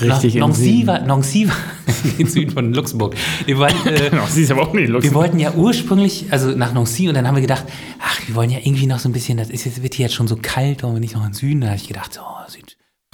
Richtig 0.00 0.34
im 0.34 0.40
Nancy 0.40 0.86
war, 0.86 1.00
Nancy 1.00 1.48
war 1.48 1.56
in 2.04 2.16
den 2.18 2.26
Süden 2.26 2.50
von 2.50 2.74
Luxemburg. 2.74 3.14
Wir 3.46 3.58
waren, 3.58 3.86
äh, 3.86 4.10
sie 4.28 4.42
ist 4.42 4.50
aber 4.50 4.62
auch 4.62 4.72
nicht 4.72 4.88
lustig. 4.88 5.12
wir 5.12 5.14
wollten 5.14 5.38
ja 5.38 5.54
ursprünglich, 5.54 6.26
also 6.30 6.50
nach 6.50 6.72
Nancy, 6.72 7.08
und 7.08 7.14
dann 7.14 7.26
haben 7.26 7.36
wir 7.36 7.42
gedacht, 7.42 7.64
ach, 8.00 8.20
wir 8.26 8.34
wollen 8.34 8.50
ja 8.50 8.58
irgendwie 8.58 8.86
noch 8.86 8.98
so 8.98 9.08
ein 9.08 9.12
bisschen, 9.12 9.38
das 9.38 9.50
ist 9.50 9.64
jetzt, 9.64 9.82
wird 9.82 9.94
hier 9.94 10.06
jetzt 10.06 10.14
schon 10.14 10.26
so 10.26 10.36
kalt, 10.40 10.82
wollen 10.82 10.94
wir 10.94 11.00
nicht 11.00 11.14
noch 11.14 11.22
in 11.22 11.28
den 11.30 11.34
Süden? 11.34 11.60
Da 11.60 11.68
habe 11.68 11.76
ich 11.76 11.86
gedacht, 11.86 12.18
oh, 12.20 12.50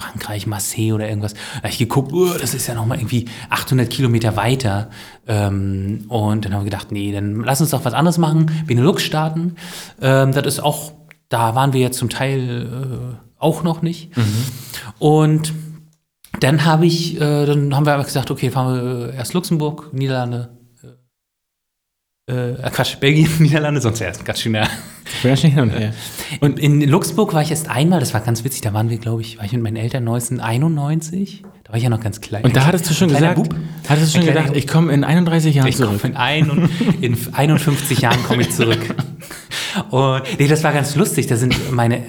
Südfrankreich, 0.01 0.47
Marseille 0.47 0.93
oder 0.93 1.07
irgendwas. 1.07 1.33
Da 1.33 1.57
habe 1.59 1.69
ich 1.69 1.77
geguckt, 1.77 2.11
oh, 2.13 2.33
das 2.39 2.53
ist 2.53 2.67
ja 2.67 2.73
noch 2.73 2.85
mal 2.85 2.97
irgendwie 2.97 3.25
800 3.49 3.89
Kilometer 3.89 4.35
weiter. 4.35 4.89
Ähm, 5.27 6.05
und 6.07 6.45
dann 6.45 6.53
haben 6.53 6.61
wir 6.61 6.65
gedacht, 6.65 6.91
nee, 6.91 7.11
dann 7.11 7.41
lass 7.41 7.61
uns 7.61 7.69
doch 7.71 7.85
was 7.85 7.93
anderes 7.93 8.17
machen. 8.17 8.51
Benelux-Staaten, 8.65 9.55
ähm, 10.01 10.31
das 10.31 10.45
ist 10.45 10.59
auch, 10.61 10.93
da 11.29 11.55
waren 11.55 11.73
wir 11.73 11.81
jetzt 11.81 11.97
zum 11.97 12.09
Teil 12.09 12.67
äh, 12.67 13.15
auch 13.37 13.63
noch 13.63 13.81
nicht. 13.81 14.11
Und 14.99 15.53
dann 16.39 16.65
habe 16.65 16.85
ich, 16.85 17.19
äh, 17.19 17.45
dann 17.45 17.75
haben 17.75 17.85
wir 17.85 17.93
aber 17.93 18.03
gesagt, 18.03 18.31
okay, 18.31 18.49
fahren 18.49 18.73
wir 18.73 19.09
äh, 19.09 19.15
erst 19.15 19.33
Luxemburg, 19.33 19.93
Niederlande, 19.93 20.57
äh, 22.29 22.51
äh, 22.51 22.69
Quatsch, 22.71 22.99
Belgien, 22.99 23.29
Niederlande, 23.39 23.81
sonst 23.81 24.01
erst 24.01 24.25
ganz 24.25 24.39
schön. 24.39 24.57
Hin 25.21 25.59
und 25.59 25.69
her. 25.71 25.93
Und 26.39 26.59
in 26.59 26.81
Luxemburg 26.81 27.33
war 27.33 27.41
ich 27.41 27.51
erst 27.51 27.69
einmal, 27.69 27.99
das 27.99 28.13
war 28.13 28.21
ganz 28.21 28.43
witzig, 28.43 28.61
da 28.61 28.73
waren 28.73 28.89
wir, 28.89 28.97
glaube 28.97 29.21
ich, 29.21 29.37
war 29.37 29.45
ich 29.45 29.51
mit 29.51 29.61
meinen 29.61 29.75
Eltern 29.77 30.07
1991, 30.07 31.43
da 31.63 31.69
war 31.71 31.77
ich 31.77 31.83
ja 31.83 31.89
noch 31.89 31.99
ganz 32.01 32.21
klein. 32.21 32.43
Und 32.43 32.55
da 32.55 32.65
hattest 32.65 32.89
du 32.89 32.93
schon 32.93 33.09
gesagt, 33.09 33.35
Bub. 33.35 33.55
hattest 33.87 34.13
du 34.13 34.17
schon 34.19 34.27
gedacht, 34.27 34.51
ich 34.55 34.67
komme 34.67 34.91
in 34.93 35.03
31 35.03 35.55
Jahren 35.55 35.67
Ich 35.67 35.77
zurück. 35.77 36.03
in, 36.03 36.15
ein 36.15 36.69
in 37.01 37.17
51 37.33 37.99
Jahren 37.99 38.23
komme 38.23 38.41
ich 38.41 38.51
zurück. 38.51 38.79
Und 39.89 40.23
nee, 40.39 40.47
das 40.47 40.63
war 40.63 40.73
ganz 40.73 40.95
lustig. 40.95 41.27
Da 41.27 41.37
sind 41.37 41.71
meine, 41.71 42.01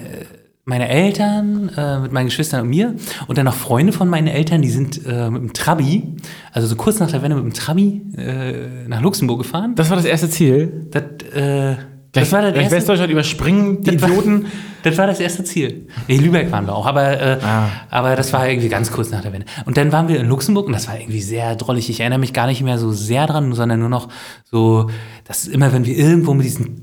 meine 0.65 0.89
Eltern 0.89 1.69
äh, 1.77 1.99
mit 1.99 2.11
meinen 2.11 2.25
Geschwistern 2.25 2.61
und 2.61 2.69
mir 2.69 2.95
und 3.27 3.37
dann 3.37 3.45
noch 3.45 3.53
Freunde 3.53 3.93
von 3.93 4.09
meinen 4.09 4.27
Eltern, 4.27 4.61
die 4.61 4.69
sind 4.69 5.05
äh, 5.05 5.29
mit 5.29 5.41
dem 5.41 5.53
Trabi, 5.53 6.15
also 6.51 6.67
so 6.67 6.75
kurz 6.75 6.99
nach 6.99 7.09
der 7.11 7.21
Wende 7.21 7.35
mit 7.37 7.45
dem 7.45 7.53
Trabi 7.53 8.01
äh, 8.17 8.87
nach 8.87 9.01
Luxemburg 9.01 9.39
gefahren. 9.39 9.75
Das 9.75 9.89
war 9.89 9.95
das 9.95 10.05
erste 10.05 10.29
Ziel. 10.29 10.87
Das, 10.91 11.03
äh, 11.33 11.75
Gleich, 12.13 12.25
das 12.25 12.31
war 12.31 12.41
das 12.43 12.55
erste, 12.55 12.75
Westdeutschland 12.75 13.11
überspringen, 13.11 13.81
die 13.81 13.91
Das 13.97 14.01
war- 14.03 14.09
Idioten. 14.09 14.45
das 14.83 14.97
war 14.99 15.07
das 15.07 15.19
erste 15.19 15.43
Ziel. 15.43 15.87
Nee, 16.07 16.17
Lübeck 16.17 16.51
waren 16.51 16.67
wir 16.67 16.75
auch, 16.75 16.85
aber, 16.85 17.19
äh, 17.19 17.39
Ah. 17.43 17.69
aber 17.89 18.15
das 18.15 18.31
war 18.33 18.47
irgendwie 18.47 18.69
ganz 18.69 18.91
kurz 18.91 19.09
nach 19.09 19.21
der 19.21 19.33
Wende. 19.33 19.47
Und 19.65 19.77
dann 19.77 19.91
waren 19.91 20.07
wir 20.07 20.19
in 20.19 20.27
Luxemburg 20.27 20.67
und 20.67 20.73
das 20.73 20.87
war 20.87 20.99
irgendwie 20.99 21.21
sehr 21.21 21.55
drollig. 21.55 21.89
Ich 21.89 21.99
erinnere 22.01 22.19
mich 22.19 22.31
gar 22.31 22.45
nicht 22.45 22.61
mehr 22.61 22.77
so 22.77 22.91
sehr 22.91 23.25
dran, 23.25 23.53
sondern 23.53 23.79
nur 23.79 23.89
noch 23.89 24.09
so, 24.43 24.91
dass 25.25 25.47
immer, 25.47 25.73
wenn 25.73 25.85
wir 25.85 25.97
irgendwo 25.97 26.35
mit 26.35 26.45
diesen 26.45 26.82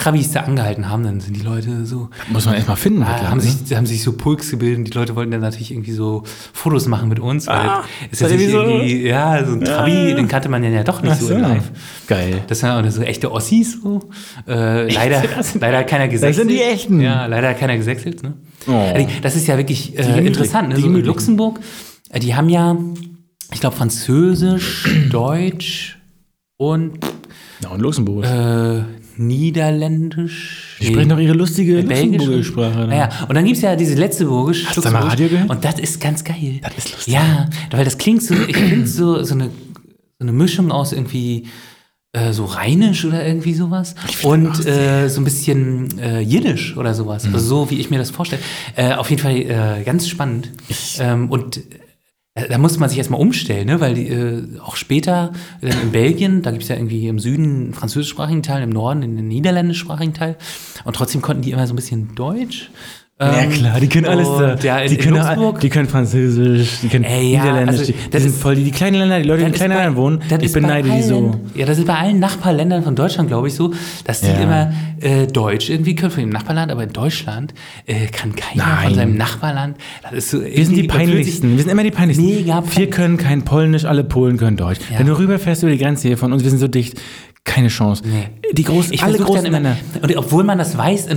Trabis 0.00 0.32
da 0.32 0.40
angehalten 0.40 0.88
haben, 0.88 1.04
dann 1.04 1.20
sind 1.20 1.36
die 1.36 1.42
Leute 1.42 1.84
so, 1.84 2.08
Muss 2.30 2.46
man 2.46 2.54
erstmal 2.54 2.76
finden. 2.76 3.00
das 3.00 3.08
ah, 3.22 3.28
haben, 3.30 3.36
ne? 3.38 3.42
sich, 3.42 3.76
haben 3.76 3.84
sich 3.86 4.02
so 4.02 4.12
Pulks 4.12 4.50
gebildet 4.50 4.78
und 4.78 4.84
die 4.86 4.92
Leute 4.92 5.14
wollten 5.14 5.30
dann 5.30 5.42
natürlich 5.42 5.70
irgendwie 5.72 5.92
so 5.92 6.22
Fotos 6.52 6.86
machen 6.86 7.08
mit 7.08 7.20
uns. 7.20 7.46
Weil 7.46 7.56
Ah, 7.56 7.84
ist 8.10 8.22
das 8.22 8.30
nicht 8.30 8.40
die 8.40 8.48
so- 8.48 8.62
irgendwie, 8.62 9.06
ja, 9.08 9.44
so 9.44 9.52
ein 9.52 9.60
Trabi, 9.64 10.14
den 10.14 10.26
kannte 10.28 10.48
man 10.48 10.64
ja 10.64 10.82
doch 10.84 11.02
nicht 11.02 11.12
Ach 11.12 11.20
so, 11.20 11.26
so. 11.26 11.34
in 11.34 11.40
live. 11.42 11.70
Geil. 12.06 12.42
Das 12.46 12.60
sind 12.60 12.70
auch 12.70 12.88
so 12.90 13.02
echte 13.02 13.30
Ossis 13.30 13.78
so. 13.82 14.00
Äh, 14.48 14.92
leider, 14.92 15.22
leider 15.60 15.78
hat 15.78 15.86
keiner 15.88 16.08
gesächselt. 16.08 16.48
sind 16.48 16.56
die 16.56 16.62
echten. 16.62 17.00
Ja, 17.00 17.26
leider 17.26 17.50
hat 17.50 17.58
keiner 17.58 17.76
gesächelt. 17.76 18.22
Ne? 18.22 18.34
Oh. 18.66 18.72
Also, 18.72 19.06
Das 19.22 19.36
ist 19.36 19.46
ja 19.46 19.58
wirklich 19.58 19.92
äh, 19.98 20.02
gemütlich, 20.02 20.26
interessant. 20.28 20.68
Ne? 20.70 20.74
die 20.76 20.80
So 20.82 20.88
in. 20.88 21.04
Luxemburg, 21.04 21.60
äh, 22.10 22.20
die 22.20 22.34
haben 22.34 22.48
ja, 22.48 22.74
ich 23.52 23.60
glaube, 23.60 23.76
Französisch, 23.76 24.88
Deutsch 25.10 25.98
und 26.56 26.98
Ja, 27.62 27.68
und 27.70 27.80
Luxemburg. 27.82 28.24
äh, 28.24 28.82
Niederländisch. 29.20 30.76
die 30.80 30.86
sprechen 30.86 31.10
doch 31.10 31.18
ihre 31.18 31.34
lustige 31.34 31.80
luxemburgische 31.80 32.44
Sprache. 32.44 32.78
ne? 32.80 32.86
Naja, 32.88 33.08
und 33.28 33.34
dann 33.34 33.44
gibt 33.44 33.56
es 33.56 33.62
ja 33.62 33.76
diese 33.76 33.94
letzte 33.94 34.24
Burgisch. 34.24 34.66
Hast 34.66 34.78
du 34.78 34.90
mal 34.90 35.02
Radio 35.02 35.28
gehört? 35.28 35.50
Und 35.50 35.64
das 35.64 35.78
ist 35.78 36.00
ganz 36.00 36.24
geil. 36.24 36.60
Das 36.62 36.76
ist 36.78 36.92
lustig. 36.92 37.14
Ja, 37.14 37.48
weil 37.70 37.84
das 37.84 37.98
klingt 37.98 38.22
so, 38.22 38.34
ich 38.34 38.56
finde 38.56 38.86
so, 38.86 39.22
so, 39.22 39.34
eine, 39.34 39.50
so 40.18 40.22
eine 40.22 40.32
Mischung 40.32 40.72
aus 40.72 40.92
irgendwie 40.92 41.48
äh, 42.12 42.32
so 42.32 42.44
rheinisch 42.44 43.04
oder 43.04 43.24
irgendwie 43.24 43.54
sowas 43.54 43.94
und 44.22 44.66
äh, 44.66 45.08
so 45.08 45.20
ein 45.20 45.24
bisschen 45.24 45.98
äh, 46.00 46.20
jiddisch 46.20 46.76
oder 46.76 46.94
sowas. 46.94 47.26
Mhm. 47.26 47.34
Also 47.34 47.46
so, 47.46 47.70
wie 47.70 47.78
ich 47.78 47.90
mir 47.90 47.98
das 47.98 48.10
vorstelle. 48.10 48.42
Äh, 48.74 48.94
auf 48.94 49.10
jeden 49.10 49.22
Fall 49.22 49.36
äh, 49.36 49.84
ganz 49.84 50.08
spannend. 50.08 50.50
Ähm, 50.98 51.30
und 51.30 51.60
da 52.34 52.58
muss 52.58 52.78
man 52.78 52.88
sich 52.88 52.98
erstmal 52.98 53.20
umstellen, 53.20 53.66
ne? 53.66 53.80
weil 53.80 53.94
die, 53.94 54.08
äh, 54.08 54.58
auch 54.60 54.76
später 54.76 55.32
äh, 55.62 55.70
in 55.82 55.90
Belgien, 55.90 56.42
da 56.42 56.52
gibt 56.52 56.62
es 56.62 56.68
ja 56.68 56.76
irgendwie 56.76 57.08
im 57.08 57.18
Süden 57.18 57.44
einen 57.44 57.74
französischsprachigen 57.74 58.42
Teil, 58.42 58.62
im 58.62 58.70
Norden 58.70 59.02
einen 59.02 59.26
niederländischsprachigen 59.26 60.14
Teil. 60.14 60.36
Und 60.84 60.94
trotzdem 60.94 61.22
konnten 61.22 61.42
die 61.42 61.50
immer 61.50 61.66
so 61.66 61.72
ein 61.72 61.76
bisschen 61.76 62.14
Deutsch. 62.14 62.70
Ja 63.20 63.42
Ähm, 63.42 63.50
klar, 63.50 63.78
die 63.80 63.88
können 63.88 64.06
alles 64.06 64.26
da. 64.26 64.52
und 64.52 64.64
Ja, 64.64 64.78
in, 64.78 64.88
die, 64.90 64.96
können, 64.96 65.16
Luxemburg. 65.18 65.60
die 65.60 65.68
können 65.68 65.88
Französisch, 65.88 66.78
die 66.82 66.88
können 66.88 67.04
Ey, 67.04 67.32
ja, 67.34 67.44
Niederländisch. 67.44 67.80
also, 67.80 67.92
das 68.10 68.22
sind 68.22 68.34
voll 68.34 68.54
die, 68.54 68.64
die 68.64 68.70
kleinen 68.70 68.96
Länder, 68.98 69.20
die 69.20 69.28
Leute, 69.28 69.40
die 69.42 69.46
in 69.48 69.52
kleinen 69.52 69.74
Ländern 69.74 69.96
wohnen. 69.96 70.20
Ich 70.40 70.52
beneide 70.52 70.88
die 70.88 71.02
so. 71.02 71.34
Ja, 71.54 71.66
das 71.66 71.76
ist 71.78 71.86
bei 71.86 71.96
allen 71.98 72.18
Nachbarländern 72.18 72.82
von 72.82 72.96
Deutschland, 72.96 73.28
glaube 73.28 73.48
ich, 73.48 73.54
so, 73.54 73.74
dass 74.04 74.22
die 74.22 74.28
Ja. 74.28 74.40
immer 74.40 74.72
äh, 75.02 75.26
Deutsch 75.26 75.68
irgendwie 75.68 75.94
können 75.94 76.10
von 76.12 76.20
dem 76.22 76.30
Nachbarland, 76.30 76.72
aber 76.72 76.82
in 76.84 76.92
Deutschland 76.94 77.52
äh, 77.86 78.06
kann 78.06 78.34
keiner 78.34 78.64
Nein. 78.66 78.84
von 78.86 78.94
seinem 78.94 79.16
Nachbarland. 79.18 79.76
Das 80.02 80.12
ist 80.14 80.30
so 80.30 80.42
Wir 80.42 80.64
sind 80.64 80.76
die 80.76 80.84
peinlichsten. 80.84 81.56
Wir 81.56 81.62
sind 81.62 81.70
immer 81.72 81.82
die 81.84 81.90
peinlichsten. 81.90 82.24
Mega 82.26 82.62
Wir 82.74 82.88
können 82.88 83.18
kein 83.18 83.42
Polnisch, 83.44 83.84
alle 83.84 84.02
Polen 84.02 84.38
können 84.38 84.56
Deutsch. 84.56 84.80
Ja. 84.90 84.98
Wenn 84.98 85.06
du 85.06 85.18
rüberfährst 85.18 85.62
über 85.62 85.72
die 85.72 85.78
Grenze 85.78 86.08
hier 86.08 86.16
von 86.16 86.32
uns, 86.32 86.42
wir 86.42 86.48
sind 86.50 86.58
so 86.58 86.68
dicht. 86.68 86.98
Keine 87.44 87.68
Chance. 87.68 88.02
Nee. 88.06 88.28
Die 88.52 88.64
großen, 88.64 88.92
Ich 88.92 89.02
alle 89.02 89.16
großen 89.18 89.46
immer, 89.46 89.60
Länder. 89.60 89.76
und 90.02 90.14
obwohl 90.16 90.44
man 90.44 90.58
das 90.58 90.76
weiß, 90.76 91.08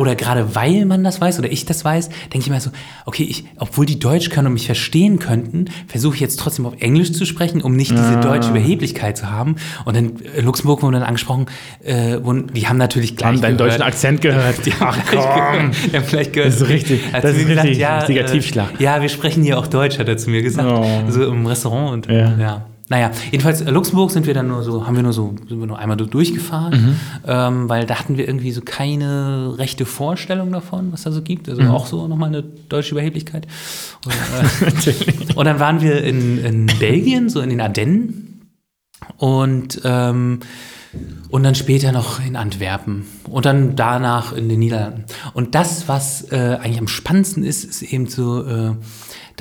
oder 0.00 0.16
gerade 0.16 0.54
weil 0.56 0.84
man 0.86 1.04
das 1.04 1.20
weiß 1.20 1.38
oder 1.38 1.50
ich 1.52 1.64
das 1.66 1.84
weiß, 1.84 2.08
denke 2.32 2.38
ich 2.40 2.50
mir 2.50 2.60
so, 2.60 2.70
okay, 3.06 3.22
ich, 3.22 3.44
obwohl 3.58 3.86
die 3.86 3.98
Deutsch 3.98 4.28
können 4.30 4.48
und 4.48 4.54
mich 4.54 4.66
verstehen 4.66 5.18
könnten, 5.20 5.66
versuche 5.86 6.16
ich 6.16 6.20
jetzt 6.20 6.40
trotzdem 6.40 6.66
auf 6.66 6.74
Englisch 6.80 7.12
zu 7.12 7.24
sprechen, 7.26 7.62
um 7.62 7.76
nicht 7.76 7.92
Ah. 7.92 7.94
diese 7.96 8.20
deutsche 8.20 8.50
Überheblichkeit 8.50 9.16
zu 9.16 9.30
haben. 9.30 9.54
Und 9.84 9.96
in 9.96 10.24
äh, 10.34 10.40
Luxemburg 10.40 10.82
wurden 10.82 10.94
dann 10.94 11.04
angesprochen, 11.04 11.46
äh, 11.84 12.18
wurden, 12.22 12.48
die 12.52 12.66
haben 12.66 12.78
natürlich 12.78 13.16
gleich 13.16 13.28
Haben 13.28 13.40
deinen 13.40 13.56
gehört, 13.56 13.72
deutschen 13.74 13.82
Akzent 13.82 14.20
gehört. 14.20 14.56
Die 14.66 14.72
haben 14.74 14.96
gleich 15.10 15.24
gehört. 15.34 15.74
Die 15.92 15.96
haben 15.96 16.06
gleich 16.08 16.32
gehört. 16.32 16.52
Das 16.54 16.60
ist 16.60 16.68
richtig. 16.68 17.12
Hat 17.12 17.22
Das 17.24 17.36
ist 17.36 17.46
mir 17.46 17.62
richtig. 17.62 17.80
Äh, 17.80 18.24
Tiefschlag. 18.24 18.80
Ja, 18.80 19.00
wir 19.00 19.08
sprechen 19.08 19.42
hier 19.44 19.58
auch 19.58 19.68
Deutsch, 19.68 19.98
hat 19.98 20.08
er 20.08 20.16
zu 20.16 20.28
mir 20.28 20.42
gesagt. 20.42 20.68
Oh. 20.68 21.10
So 21.10 21.24
im 21.26 21.46
Restaurant 21.46 21.92
und 21.92 22.12
Ja. 22.12 22.36
ja. 22.36 22.66
Naja, 22.92 23.10
jedenfalls 23.30 23.62
äh, 23.62 23.70
Luxemburg 23.70 24.10
sind 24.10 24.26
wir 24.26 24.34
dann 24.34 24.48
nur 24.48 24.62
so, 24.62 24.86
haben 24.86 24.96
wir 24.96 25.02
nur 25.02 25.14
so, 25.14 25.34
sind 25.48 25.58
wir 25.60 25.66
nur 25.66 25.78
einmal 25.78 25.96
durchgefahren, 25.96 26.72
Mhm. 26.72 26.96
ähm, 27.26 27.68
weil 27.70 27.86
da 27.86 27.94
hatten 27.98 28.18
wir 28.18 28.28
irgendwie 28.28 28.52
so 28.52 28.60
keine 28.60 29.54
rechte 29.56 29.86
Vorstellung 29.86 30.52
davon, 30.52 30.92
was 30.92 31.02
da 31.04 31.10
so 31.10 31.22
gibt. 31.22 31.46
Mhm. 31.46 31.52
Also 31.54 31.72
auch 31.72 31.86
so 31.86 32.06
nochmal 32.06 32.28
eine 32.28 32.42
deutsche 32.42 32.92
Überheblichkeit. 32.94 33.46
Und, 34.04 34.86
äh, 34.86 34.92
und 35.36 35.44
dann 35.46 35.58
waren 35.58 35.80
wir 35.80 36.04
in, 36.04 36.44
in 36.44 36.66
Belgien, 36.78 37.30
so 37.30 37.40
in 37.40 37.48
den 37.48 37.60
Ardennen. 37.62 38.42
Und 39.16 39.80
ähm, 39.84 40.40
Und 41.30 41.42
dann 41.44 41.54
später 41.54 41.90
noch 41.92 42.20
in 42.22 42.36
Antwerpen 42.36 43.06
und 43.30 43.46
dann 43.46 43.74
danach 43.76 44.34
in 44.34 44.50
den 44.50 44.58
Niederlanden. 44.58 45.04
Und 45.32 45.54
das, 45.54 45.88
was 45.88 46.30
äh, 46.30 46.58
eigentlich 46.60 46.78
am 46.78 46.88
spannendsten 46.88 47.42
ist, 47.42 47.64
ist 47.64 47.80
eben 47.80 48.06
so, 48.06 48.44
äh, 48.46 48.72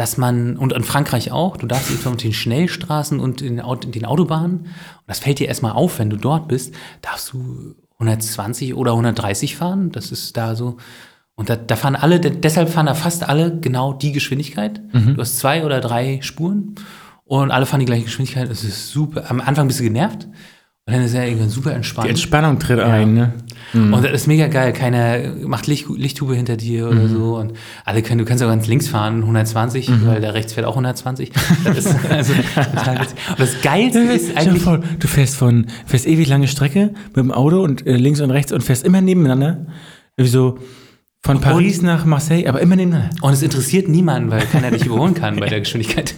dass 0.01 0.17
man, 0.17 0.57
und 0.57 0.73
in 0.73 0.83
Frankreich 0.83 1.31
auch, 1.31 1.57
du 1.57 1.67
darfst 1.67 1.91
eben 1.91 2.03
auf 2.07 2.17
den 2.17 2.33
Schnellstraßen 2.33 3.19
und 3.19 3.43
in, 3.43 3.57
den 3.57 4.05
Autobahnen, 4.05 4.61
und 4.61 4.67
das 5.05 5.19
fällt 5.19 5.37
dir 5.37 5.47
erstmal 5.47 5.73
auf, 5.73 5.99
wenn 5.99 6.09
du 6.09 6.17
dort 6.17 6.47
bist, 6.47 6.73
darfst 7.03 7.31
du 7.33 7.75
120 7.99 8.73
oder 8.73 8.93
130 8.93 9.55
fahren. 9.55 9.91
Das 9.91 10.11
ist 10.11 10.35
da 10.35 10.55
so. 10.55 10.77
Und 11.35 11.51
da, 11.51 11.55
da 11.55 11.75
fahren 11.75 11.95
alle, 11.95 12.19
deshalb 12.19 12.69
fahren 12.69 12.87
da 12.87 12.95
fast 12.95 13.29
alle 13.29 13.59
genau 13.59 13.93
die 13.93 14.11
Geschwindigkeit. 14.11 14.81
Mhm. 14.91 15.13
Du 15.13 15.21
hast 15.21 15.37
zwei 15.37 15.63
oder 15.63 15.79
drei 15.79 16.17
Spuren 16.23 16.73
und 17.23 17.51
alle 17.51 17.67
fahren 17.67 17.81
die 17.81 17.85
gleiche 17.85 18.05
Geschwindigkeit. 18.05 18.49
Das 18.49 18.63
ist 18.63 18.89
super. 18.89 19.29
Am 19.29 19.39
Anfang 19.39 19.67
bist 19.67 19.81
du 19.81 19.83
genervt. 19.83 20.25
Und 20.87 20.95
dann 20.95 21.03
ist 21.03 21.13
er 21.13 21.27
irgendwann 21.27 21.49
super 21.49 21.75
entspannt. 21.75 22.07
Die 22.07 22.09
Entspannung 22.09 22.57
tritt 22.57 22.79
ja. 22.79 22.87
ein, 22.87 23.13
ne? 23.13 23.33
Mhm. 23.73 23.93
Und 23.93 24.03
das 24.03 24.11
ist 24.11 24.27
mega 24.27 24.47
geil. 24.47 24.73
Keiner 24.73 25.33
macht 25.45 25.67
Licht, 25.67 25.87
Lichthube 25.89 26.35
hinter 26.35 26.57
dir 26.57 26.87
oder 26.87 27.01
mhm. 27.01 27.09
so. 27.09 27.37
Und 27.37 27.53
alle 27.85 28.01
können, 28.01 28.19
du 28.19 28.25
kannst 28.25 28.43
auch 28.43 28.47
ganz 28.47 28.67
links 28.67 28.87
fahren, 28.87 29.21
120, 29.21 29.89
mhm. 29.89 30.07
weil 30.07 30.21
der 30.21 30.33
rechts 30.33 30.53
fährt 30.53 30.65
auch 30.65 30.71
120. 30.71 31.31
Das 31.63 31.77
ist 31.77 31.87
also 32.09 32.33
total 32.33 33.01
witzig. 33.01 33.17
Und 33.29 33.39
das 33.39 33.61
Geilste 33.61 33.99
ist 33.99 34.37
eigentlich. 34.37 34.63
Vor, 34.63 34.79
du 34.99 35.07
fährst 35.07 35.35
von, 35.35 35.67
fährst 35.85 36.07
ewig 36.07 36.27
lange 36.27 36.47
Strecke 36.47 36.93
mit 37.07 37.17
dem 37.17 37.31
Auto 37.31 37.61
und 37.61 37.85
äh, 37.87 37.95
links 37.95 38.19
und 38.19 38.31
rechts 38.31 38.51
und 38.51 38.61
fährst 38.63 38.85
immer 38.85 39.01
nebeneinander. 39.01 39.65
Irgendwie 40.17 40.31
so 40.31 40.57
von 41.23 41.39
Paris 41.39 41.79
und, 41.79 41.85
nach 41.85 42.05
Marseille, 42.05 42.47
aber 42.47 42.61
immer 42.61 42.75
nebeneinander. 42.75 43.15
Und 43.21 43.33
es 43.33 43.43
interessiert 43.43 43.87
niemanden, 43.87 44.31
weil 44.31 44.45
keiner 44.45 44.71
dich 44.71 44.85
überholen 44.85 45.13
kann 45.13 45.39
bei 45.39 45.47
der 45.47 45.59
Geschwindigkeit. 45.61 46.15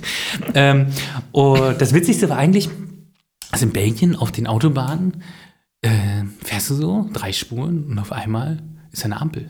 Ähm, 0.54 0.88
und 1.32 1.80
das 1.80 1.94
Witzigste 1.94 2.30
war 2.30 2.38
eigentlich, 2.38 2.70
also 3.52 3.66
in 3.66 3.74
Belgien 3.74 4.16
auf 4.16 4.32
den 4.32 4.48
Autobahnen 4.48 5.24
äh, 5.84 6.24
fährst 6.44 6.72
du 6.72 6.76
so 6.76 7.10
drei 7.14 7.32
Spuren 7.32 7.86
und 7.86 8.00
auf 8.00 8.12
einmal 8.12 8.58
ist 8.92 9.06
eine 9.06 9.22
Ampel. 9.22 9.50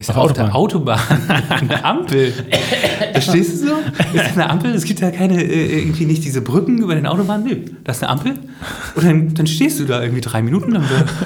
Ist 0.00 0.08
auf, 0.10 0.16
auf 0.16 0.32
der 0.32 0.54
Autobahn 0.54 0.98
eine 1.50 1.84
Ampel. 1.84 2.32
Verstehst 3.12 3.62
du 3.62 3.68
so? 3.68 3.74
Ist 4.14 4.32
eine 4.32 4.48
Ampel? 4.48 4.74
Es 4.74 4.84
gibt 4.84 5.00
ja 5.00 5.10
keine, 5.10 5.42
äh, 5.42 5.78
irgendwie 5.78 6.06
nicht 6.06 6.24
diese 6.24 6.40
Brücken 6.40 6.78
über 6.78 6.94
den 6.94 7.06
Autobahnen. 7.06 7.46
Nee, 7.46 7.64
das 7.84 7.98
ist 7.98 8.04
eine 8.04 8.12
Ampel. 8.12 8.38
Und 8.94 9.04
dann, 9.04 9.34
dann 9.34 9.46
stehst 9.46 9.78
du 9.78 9.84
da 9.84 10.00
irgendwie 10.02 10.22
drei 10.22 10.40
Minuten, 10.40 10.72
dann 10.72 10.84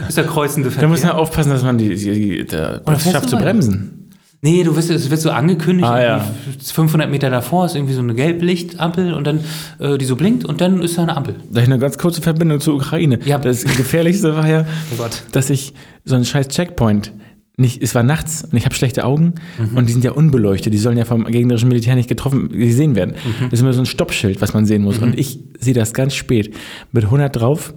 ist 0.08 0.16
der 0.16 0.24
kreuzende 0.24 0.72
Verkehr. 0.72 0.88
Da 0.88 0.92
muss 0.92 1.04
man 1.04 1.12
aufpassen, 1.12 1.50
dass 1.50 1.62
man 1.62 1.78
die, 1.78 1.94
die, 1.94 2.12
die 2.12 2.44
der 2.44 2.82
schafft 2.98 3.30
zu 3.30 3.36
bremsen. 3.36 4.03
Nee, 4.44 4.62
du 4.62 4.76
wirst, 4.76 4.90
es 4.90 5.08
wird 5.08 5.22
so 5.22 5.30
angekündigt, 5.30 5.88
ah, 5.88 6.02
ja. 6.02 6.34
500 6.62 7.10
Meter 7.10 7.30
davor 7.30 7.64
ist 7.64 7.76
irgendwie 7.76 7.94
so 7.94 8.02
eine 8.02 8.14
Gelblichtampel 8.14 9.14
und 9.14 9.26
dann, 9.26 9.40
äh, 9.78 9.96
die 9.96 10.04
so 10.04 10.16
blinkt 10.16 10.44
und 10.44 10.60
dann 10.60 10.82
ist 10.82 10.98
da 10.98 11.02
eine 11.04 11.16
Ampel. 11.16 11.36
Da 11.50 11.62
ich 11.62 11.66
eine 11.66 11.78
ganz 11.78 11.96
kurze 11.96 12.20
Verbindung 12.20 12.60
zur 12.60 12.74
Ukraine. 12.74 13.20
Ja. 13.24 13.38
Das 13.38 13.64
Gefährlichste 13.64 14.36
war 14.36 14.46
ja, 14.46 14.66
oh 14.98 15.06
dass 15.32 15.48
ich 15.48 15.72
so 16.04 16.14
einen 16.14 16.26
scheiß 16.26 16.48
Checkpoint 16.48 17.14
nicht, 17.56 17.82
es 17.82 17.94
war 17.94 18.02
nachts 18.02 18.44
und 18.44 18.54
ich 18.54 18.66
habe 18.66 18.74
schlechte 18.74 19.06
Augen 19.06 19.36
mhm. 19.58 19.78
und 19.78 19.88
die 19.88 19.94
sind 19.94 20.04
ja 20.04 20.12
unbeleuchtet, 20.12 20.74
die 20.74 20.78
sollen 20.78 20.98
ja 20.98 21.06
vom 21.06 21.24
gegnerischen 21.24 21.70
Militär 21.70 21.94
nicht 21.94 22.10
getroffen, 22.10 22.50
gesehen 22.50 22.96
werden. 22.96 23.14
Mhm. 23.14 23.44
Das 23.44 23.54
ist 23.54 23.60
immer 23.60 23.72
so 23.72 23.80
ein 23.80 23.86
Stoppschild, 23.86 24.42
was 24.42 24.52
man 24.52 24.66
sehen 24.66 24.82
muss. 24.82 24.98
Mhm. 24.98 25.04
Und 25.04 25.18
ich 25.18 25.38
sehe 25.58 25.72
das 25.72 25.94
ganz 25.94 26.14
spät 26.14 26.54
mit 26.92 27.04
100 27.04 27.34
drauf 27.34 27.72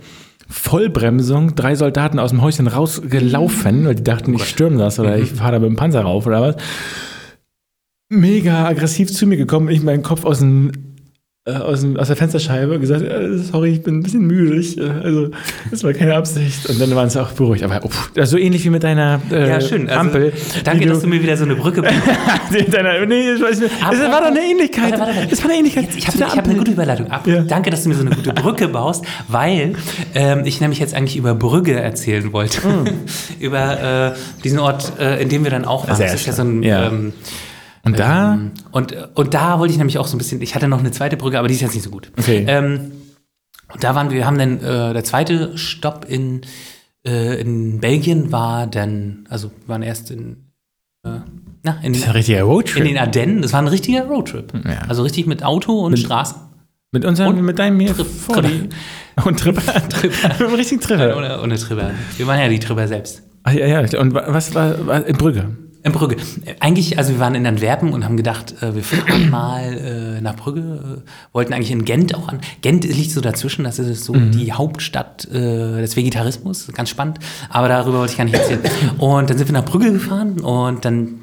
Vollbremsung, 0.50 1.56
drei 1.56 1.76
Soldaten 1.76 2.20
aus 2.20 2.32
dem 2.32 2.42
Häuschen 2.42 2.68
rausgelaufen, 2.68 3.86
weil 3.86 3.96
die 3.96 4.04
dachten, 4.04 4.34
ich 4.34 4.46
stürme 4.46 4.78
das 4.78 5.00
oder 5.00 5.18
ich 5.18 5.32
fahre 5.32 5.54
da 5.54 5.60
mit 5.60 5.70
dem 5.70 5.76
Panzer 5.76 6.02
rauf 6.02 6.26
oder 6.26 6.42
was. 6.42 6.56
Mega 8.10 8.66
aggressiv 8.66 9.12
zu 9.12 9.28
mir 9.28 9.38
gekommen, 9.38 9.70
ich 9.70 9.84
meinen 9.84 10.04
Kopf 10.04 10.24
aus 10.24 10.40
dem 10.40 10.72
aus, 11.54 11.82
dem, 11.82 11.98
aus 11.98 12.08
der 12.08 12.16
Fensterscheibe 12.16 12.80
gesagt, 12.80 13.04
äh, 13.04 13.38
sorry, 13.38 13.72
ich 13.72 13.84
bin 13.84 14.00
ein 14.00 14.04
bisschen 14.04 14.26
müde. 14.26 14.56
Ich, 14.56 14.78
äh, 14.78 14.90
also, 15.04 15.30
das 15.72 15.84
war 15.84 15.94
keine 15.94 16.16
Absicht. 16.16 16.70
Und 16.70 16.80
dann 16.82 16.94
waren 16.96 17.10
sie 17.10 17.22
auch 17.22 17.32
beruhigt. 17.32 17.64
Aber 17.64 17.80
oh, 17.84 18.24
so 18.24 18.38
ähnlich 18.38 18.66
wie 18.66 18.70
mit 18.70 18.84
deiner 18.84 19.22
äh, 19.32 19.50
ja, 19.50 19.62
schön. 19.62 19.88
Also, 19.88 20.00
Ampel. 20.00 20.34
Danke, 20.64 20.86
du, 20.86 20.94
dass 20.94 21.02
du 21.02 21.08
mir 21.08 21.22
wieder 21.22 21.38
so 21.38 21.46
eine 21.46 21.56
Brücke 21.56 21.82
deiner, 22.72 23.06
nee, 23.06 23.32
ich 23.32 23.42
weiß 23.42 23.60
nicht. 23.62 23.72
Aber, 23.84 23.94
es 23.94 24.02
war 24.02 24.22
doch 24.22 24.28
eine 24.28 24.40
Ähnlichkeit. 24.40 24.92
Warte, 24.92 25.00
warte, 25.00 25.16
warte. 25.16 25.34
Es 25.34 25.42
war 25.42 25.50
eine 25.50 25.60
Ähnlichkeit. 25.60 25.86
Jetzt, 25.86 25.98
ich 25.98 26.08
habe 26.08 26.36
hab 26.36 26.46
eine 26.46 26.56
gute 26.56 26.72
Überleitung. 26.72 27.10
Ab. 27.10 27.26
Ja. 27.28 27.42
Danke, 27.42 27.70
dass 27.70 27.84
du 27.84 27.90
mir 27.90 27.96
so 27.96 28.02
eine 28.02 28.16
gute 28.16 28.34
Brücke 28.34 28.68
baust, 28.68 29.06
weil 29.28 29.74
ähm, 30.16 30.42
ich 30.46 30.60
nämlich 30.62 30.80
jetzt 30.80 30.94
eigentlich 30.94 31.18
über 31.18 31.34
Brügge 31.36 31.80
erzählen 31.80 32.34
wollte. 32.34 32.68
Mm. 32.68 32.86
über 33.40 34.14
äh, 34.14 34.42
diesen 34.44 34.60
Ort, 34.60 34.94
äh, 35.00 35.22
in 35.22 35.30
dem 35.30 35.44
wir 35.44 35.52
dann 35.52 35.66
auch 35.66 35.88
waren. 35.88 36.00
das 36.00 36.14
ist 36.14 36.26
ja 36.26 36.34
so 36.34 36.44
ein 36.44 36.64
ja. 36.64 36.88
Ähm, 36.88 37.14
und 37.88 38.00
da? 38.00 38.34
Ähm, 38.34 38.52
und, 38.72 38.96
und 39.16 39.34
da 39.34 39.60
wollte 39.60 39.72
ich 39.72 39.78
nämlich 39.78 39.98
auch 39.98 40.08
so 40.08 40.16
ein 40.16 40.20
bisschen, 40.20 40.42
ich 40.42 40.56
hatte 40.56 40.68
noch 40.68 40.80
eine 40.80 40.92
zweite 40.92 41.18
Brücke, 41.18 41.40
aber 41.40 41.48
die 41.48 41.56
ist 41.56 41.62
jetzt 41.62 41.74
nicht 41.74 41.84
so 41.84 41.90
gut. 41.90 42.12
Okay. 42.18 42.46
Ähm, 42.48 42.92
und 43.74 43.84
da 43.84 43.96
waren 43.96 44.10
wir, 44.10 44.18
wir 44.18 44.26
haben 44.26 44.38
dann, 44.38 44.60
äh, 44.60 44.94
der 44.94 45.04
zweite 45.04 45.58
Stopp 45.58 46.06
in, 46.08 46.42
äh, 47.06 47.40
in 47.40 47.80
Belgien 47.80 48.32
war 48.32 48.68
dann, 48.68 49.26
also 49.30 49.50
wir 49.50 49.68
waren 49.68 49.82
erst 49.82 50.12
in, 50.12 50.52
äh, 51.04 51.20
na, 51.64 51.80
in, 51.82 51.94
das 51.94 52.04
ist 52.04 52.08
ein 52.08 52.14
richtiger 52.14 52.44
Roadtrip. 52.44 52.84
In 52.84 52.88
den 52.88 52.98
Ardennen, 52.98 53.42
das 53.42 53.54
war 53.54 53.62
ein 53.62 53.68
richtiger 53.68 54.06
Roadtrip. 54.06 54.54
Ja. 54.54 54.82
Also 54.88 55.04
richtig 55.04 55.28
mit 55.28 55.44
Auto 55.44 55.82
und 55.82 55.92
mit, 55.92 56.00
Straßen. 56.00 56.38
Mit 56.92 57.04
unserem, 57.04 57.36
und 57.36 57.42
mit 57.42 57.60
deinem 57.60 57.78
mir 57.78 57.94
Trip, 57.94 58.08
Und 59.26 59.40
Tripper. 59.40 59.90
Tripper. 59.90 60.28
mit 60.40 60.40
dem 60.40 60.54
richtigen 60.54 60.82
Tripper. 60.82 61.18
Ohne, 61.18 61.42
ohne 61.42 61.58
Tripper. 61.58 61.92
Wir 62.16 62.28
waren 62.28 62.40
ja 62.40 62.48
die 62.48 62.60
Tripper 62.60 62.88
selbst. 62.88 63.24
Ach, 63.44 63.52
ja, 63.52 63.66
ja. 63.66 64.00
Und 64.00 64.14
was 64.14 64.54
war, 64.54 64.86
war 64.86 65.06
in 65.06 65.18
Brügge? 65.18 65.50
In 65.88 65.94
Brügge. 65.94 66.18
Eigentlich, 66.60 66.98
also 66.98 67.14
wir 67.14 67.20
waren 67.20 67.34
in 67.34 67.48
Antwerpen 67.48 67.94
und 67.94 68.04
haben 68.04 68.18
gedacht, 68.18 68.62
äh, 68.62 68.76
wir 68.76 68.84
fahren 68.84 69.30
mal 69.32 70.18
äh, 70.18 70.22
nach 70.22 70.36
Brügge, 70.36 71.04
äh, 71.06 71.34
wollten 71.34 71.54
eigentlich 71.54 71.72
in 71.72 71.86
Gent 71.86 72.14
auch 72.14 72.28
an. 72.28 72.42
Gent 72.62 72.84
liegt 72.84 73.12
so 73.12 73.22
dazwischen, 73.22 73.64
das 73.64 73.80
ist 73.80 74.04
so 74.04 74.14
mhm. 74.14 74.32
die 74.32 74.52
Hauptstadt 74.52 75.28
des 75.32 75.96
Vegetarismus, 75.96 76.68
ganz 76.74 76.90
spannend, 76.90 77.20
aber 77.50 77.70
darüber 77.70 78.00
wollte 78.00 78.12
ich 78.12 78.18
gar 78.18 78.26
nicht 78.26 78.36
erzählen. 78.36 78.60
und 78.98 79.30
dann 79.30 79.38
sind 79.38 79.48
wir 79.48 79.54
nach 79.54 79.66
Brügge 79.66 79.92
gefahren 79.92 80.40
und 80.42 80.84
dann 80.84 81.20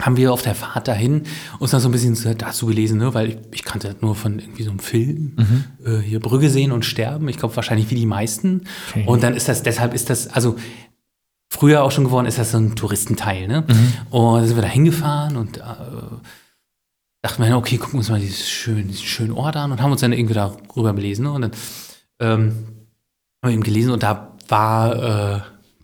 haben 0.00 0.16
wir 0.16 0.32
auf 0.32 0.42
der 0.42 0.54
Fahrt 0.54 0.88
dahin 0.88 1.22
uns 1.60 1.72
noch 1.72 1.78
so 1.78 1.88
ein 1.88 1.92
bisschen 1.92 2.16
dazu 2.36 2.66
gelesen, 2.66 2.98
ne? 2.98 3.14
weil 3.14 3.28
ich, 3.28 3.36
ich 3.52 3.64
kannte 3.64 3.88
das 3.88 4.02
nur 4.02 4.16
von 4.16 4.40
irgendwie 4.40 4.64
so 4.64 4.70
einem 4.70 4.80
Film, 4.80 5.36
mhm. 5.36 5.64
äh, 5.86 5.98
hier 6.00 6.18
Brügge 6.18 6.50
sehen 6.50 6.72
und 6.72 6.84
sterben, 6.84 7.28
ich 7.28 7.38
glaube 7.38 7.54
wahrscheinlich 7.54 7.90
wie 7.90 7.94
die 7.94 8.06
meisten. 8.06 8.62
Okay. 8.90 9.04
Und 9.06 9.22
dann 9.22 9.34
ist 9.34 9.48
das, 9.48 9.62
deshalb 9.62 9.94
ist 9.94 10.10
das, 10.10 10.26
also 10.28 10.56
früher 11.54 11.84
auch 11.84 11.92
schon 11.92 12.04
geworden, 12.04 12.26
ist 12.26 12.38
das 12.38 12.50
so 12.50 12.58
ein 12.58 12.74
Touristenteil. 12.74 13.46
Ne? 13.46 13.64
Mhm. 13.66 13.92
Und 14.10 14.38
dann 14.38 14.46
sind 14.46 14.56
wir 14.56 14.62
da 14.62 14.68
hingefahren 14.68 15.36
und 15.36 15.58
äh, 15.58 15.62
dachten 17.22 17.42
wir, 17.42 17.56
okay, 17.56 17.78
gucken 17.78 17.94
wir 17.94 17.98
uns 17.98 18.10
mal 18.10 18.20
dieses 18.20 18.48
schönen, 18.48 18.88
diesen 18.88 19.04
schönen 19.04 19.32
Ort 19.32 19.56
an 19.56 19.70
und 19.70 19.80
haben 19.80 19.92
uns 19.92 20.00
dann 20.00 20.12
irgendwie 20.12 20.34
darüber 20.34 20.92
belesen. 20.92 21.24
Ne? 21.24 21.32
Und 21.32 21.42
dann 21.42 21.50
ähm, 22.20 22.40
haben 23.42 23.50
wir 23.50 23.52
eben 23.52 23.62
gelesen 23.62 23.92
und 23.92 24.02
da 24.02 24.32
war, 24.48 25.36
äh, 25.36 25.40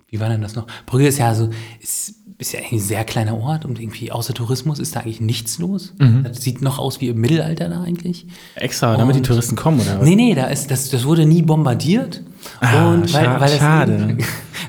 wie 0.08 0.18
war 0.18 0.28
denn 0.28 0.42
das 0.42 0.56
noch? 0.56 0.66
Brügge 0.86 1.06
ist 1.06 1.18
ja 1.18 1.34
so, 1.36 1.50
ist, 1.80 2.14
ist 2.38 2.52
ja 2.52 2.60
ein 2.68 2.80
sehr 2.80 3.04
kleiner 3.04 3.36
Ort 3.36 3.64
und 3.64 3.78
irgendwie 3.78 4.10
außer 4.10 4.34
Tourismus 4.34 4.80
ist 4.80 4.96
da 4.96 5.00
eigentlich 5.00 5.20
nichts 5.20 5.58
los. 5.58 5.94
Mhm. 5.98 6.24
Das 6.24 6.42
sieht 6.42 6.62
noch 6.62 6.80
aus 6.80 7.00
wie 7.00 7.08
im 7.08 7.20
Mittelalter 7.20 7.68
da 7.68 7.82
eigentlich. 7.82 8.26
Extra, 8.56 8.96
damit 8.96 9.14
und, 9.14 9.22
die 9.22 9.28
Touristen 9.28 9.54
kommen, 9.54 9.80
oder? 9.80 10.02
Nee, 10.02 10.16
nee, 10.16 10.34
da 10.34 10.46
ist, 10.46 10.70
das, 10.70 10.90
das 10.90 11.04
wurde 11.04 11.26
nie 11.26 11.42
bombardiert. 11.42 12.22
Ah, 12.60 12.92
und 12.92 13.12
weil, 13.12 13.24
scha 13.24 13.40
weil 13.40 13.58
schade. 13.58 14.16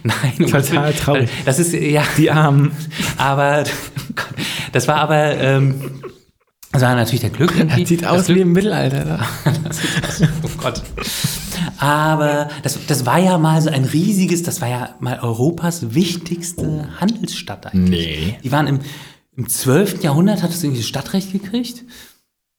Nein, 0.38 0.50
total 0.50 0.94
traurig. 0.94 1.30
Das 1.46 1.60
ist 1.60 1.74
ja 1.74 2.04
die 2.18 2.32
Armen. 2.32 2.72
Aber 3.18 3.64
das 4.72 4.88
war 4.88 4.98
aber 4.98 5.38
ähm, 5.38 6.02
das 6.72 6.82
war 6.84 6.96
natürlich 6.96 7.22
der 7.22 7.30
Glück. 7.30 7.54
Das 7.68 7.88
sieht 7.88 8.06
aus 8.06 8.26
Glück. 8.26 8.38
wie 8.38 8.42
im 8.42 8.54
Mittelalter. 8.54 9.06
Da. 9.06 9.28
oh 10.44 10.50
Gott. 10.58 10.82
Aber 11.78 12.50
das, 12.64 12.80
das 12.88 13.06
war 13.06 13.20
ja 13.20 13.38
mal 13.38 13.62
so 13.62 13.70
ein 13.70 13.86
riesiges, 13.86 14.44
das 14.44 14.62
war 14.62 14.70
ja 14.70 14.96
mal 15.00 15.20
Europas 15.20 15.94
wichtigste 15.94 16.88
Handelsstadt 17.00 17.74
eigentlich. 17.74 17.90
Nee. 17.90 18.38
Die 18.44 18.52
waren 18.52 18.68
im, 18.68 18.80
im 19.36 19.50
12. 19.50 20.04
Jahrhundert, 20.04 20.44
hat 20.44 20.52
es 20.52 20.64
irgendwie 20.64 20.84
Stadtrecht 20.84 21.32
gekriegt. 21.32 21.84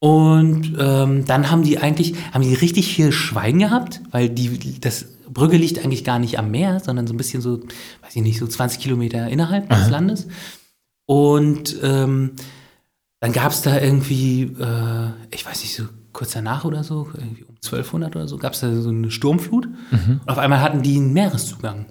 Und 0.03 0.75
ähm, 0.77 1.23
dann 1.23 1.49
haben 1.49 1.63
die 1.63 1.77
eigentlich, 1.77 2.15
haben 2.33 2.41
die 2.41 2.53
richtig 2.53 2.93
viel 2.93 3.13
Schwein 3.13 3.57
gehabt, 3.57 4.01
weil 4.11 4.29
die, 4.29 4.81
das 4.81 5.05
Brügge 5.29 5.55
liegt 5.55 5.79
eigentlich 5.79 6.03
gar 6.03 6.19
nicht 6.19 6.37
am 6.37 6.51
Meer, 6.51 6.81
sondern 6.81 7.07
so 7.07 7.13
ein 7.13 7.17
bisschen 7.17 7.41
so, 7.41 7.61
weiß 8.01 8.13
ich 8.13 8.21
nicht, 8.21 8.37
so 8.37 8.45
20 8.45 8.81
Kilometer 8.81 9.29
innerhalb 9.29 9.71
Aha. 9.71 9.79
des 9.79 9.89
Landes. 9.89 10.27
Und 11.05 11.77
ähm, 11.81 12.31
dann 13.21 13.31
gab 13.31 13.53
es 13.53 13.61
da 13.61 13.79
irgendwie, 13.79 14.41
äh, 14.59 15.11
ich 15.33 15.45
weiß 15.45 15.61
nicht, 15.61 15.73
so 15.73 15.85
kurz 16.11 16.33
danach 16.33 16.65
oder 16.65 16.83
so, 16.83 17.07
irgendwie 17.13 17.45
um 17.45 17.55
1200 17.63 18.13
oder 18.17 18.27
so, 18.27 18.37
gab 18.37 18.55
es 18.55 18.59
da 18.59 18.75
so 18.75 18.89
eine 18.89 19.09
Sturmflut. 19.09 19.69
Mhm. 19.91 20.19
Und 20.19 20.29
auf 20.29 20.37
einmal 20.37 20.59
hatten 20.59 20.81
die 20.81 20.97
einen 20.97 21.13
Meereszugang. 21.13 21.85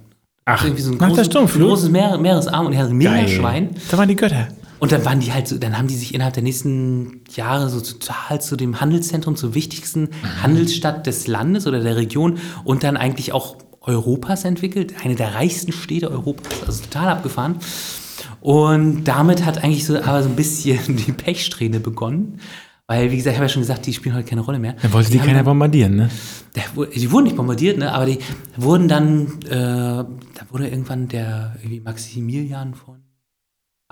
Ach, 0.45 0.63
irgendwie 0.63 0.83
so 0.83 0.93
ein 0.93 0.99
großes, 0.99 1.31
großes 1.31 1.89
Meer, 1.89 2.19
Meeresarm 2.19 2.67
und 2.67 2.73
die 2.73 2.79
hatten 2.79 2.95
mega 2.95 3.27
Schwein. 3.27 3.71
Da 3.91 3.97
waren 3.97 4.09
die 4.09 4.17
Götter. 4.17 4.49
Und 4.83 4.91
dann 4.91 5.05
waren 5.05 5.21
die 5.21 5.33
halt 5.33 5.47
so, 5.47 5.59
dann 5.59 5.79
haben 5.79 5.87
die 5.87 5.95
sich 5.95 6.13
innerhalb 6.13 6.35
der 6.35 6.43
nächsten 6.43 7.21
Jahre 7.33 7.69
so 7.69 7.81
total 7.81 8.41
zu 8.41 8.57
dem 8.57 8.81
Handelszentrum, 8.81 9.37
zur 9.37 9.55
wichtigsten 9.55 10.01
mhm. 10.01 10.43
Handelsstadt 10.43 11.07
des 11.07 11.29
Landes 11.29 11.69
oder 11.69 11.79
der 11.79 11.95
Region 11.95 12.41
und 12.65 12.83
dann 12.83 12.97
eigentlich 12.97 13.33
auch 13.33 13.59
Europas 13.81 14.45
entwickelt. 14.45 14.95
Eine 15.05 15.15
der 15.15 15.37
reichsten 15.37 15.71
Städte 15.71 16.11
Europas, 16.11 16.65
also 16.67 16.83
total 16.83 17.11
abgefahren. 17.11 17.59
Und 18.41 19.05
damit 19.05 19.45
hat 19.45 19.63
eigentlich 19.63 19.87
so 19.87 20.03
aber 20.03 20.21
so 20.21 20.29
ein 20.29 20.35
bisschen 20.35 20.97
die 21.07 21.13
Pechsträhne 21.13 21.79
begonnen 21.79 22.41
Weil, 22.89 23.13
wie 23.13 23.19
gesagt, 23.19 23.35
ich 23.35 23.39
habe 23.39 23.45
ja 23.45 23.51
schon 23.51 23.63
gesagt, 23.63 23.87
die 23.87 23.93
spielen 23.93 24.17
heute 24.17 24.29
keine 24.29 24.41
Rolle 24.41 24.59
mehr. 24.59 24.75
Dann 24.83 24.93
wollte 24.93 25.13
die, 25.13 25.21
haben 25.21 25.29
keiner 25.29 25.45
bombardieren, 25.45 25.95
ne? 25.95 26.11
die 26.97 27.13
wurden 27.13 27.27
nicht 27.27 27.37
bombardiert, 27.37 27.79
ne? 27.79 27.93
aber 27.95 28.07
die 28.07 28.19
wurden 28.57 28.89
dann, 28.89 29.43
äh, 29.43 29.53
da 29.53 30.07
wurde 30.51 30.67
irgendwann 30.67 31.07
der 31.07 31.55
irgendwie 31.61 31.79
Maximilian 31.79 32.75
von 32.75 33.02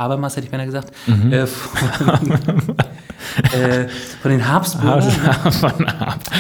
Habermas, 0.01 0.35
hätte 0.36 0.47
ich 0.47 0.51
beinahe 0.51 0.66
gesagt, 0.66 0.93
Mhm. 1.06 1.32
äh, 1.32 1.47
von, 1.47 2.09
äh, 3.52 3.89
von 4.22 4.31
den 4.31 4.48
Habsburgern. 4.48 5.02
von. 5.52 5.72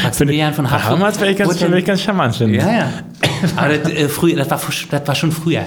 Maximilian 0.02 0.54
von 0.54 0.70
Habsburg. 0.70 0.92
Damals 0.94 1.20
wäre 1.20 1.30
ich 1.32 1.36
ganz, 1.36 1.60
ich 1.60 2.02
charmant 2.02 2.34
finden. 2.36 2.54
Ja, 2.54 2.72
ja. 2.72 2.88
Aber 3.56 3.76
das, 3.76 3.92
äh, 3.92 4.08
früher, 4.08 4.36
das, 4.36 4.50
war, 4.50 4.60
das 4.90 5.08
war 5.08 5.14
schon 5.14 5.30
früher. 5.32 5.64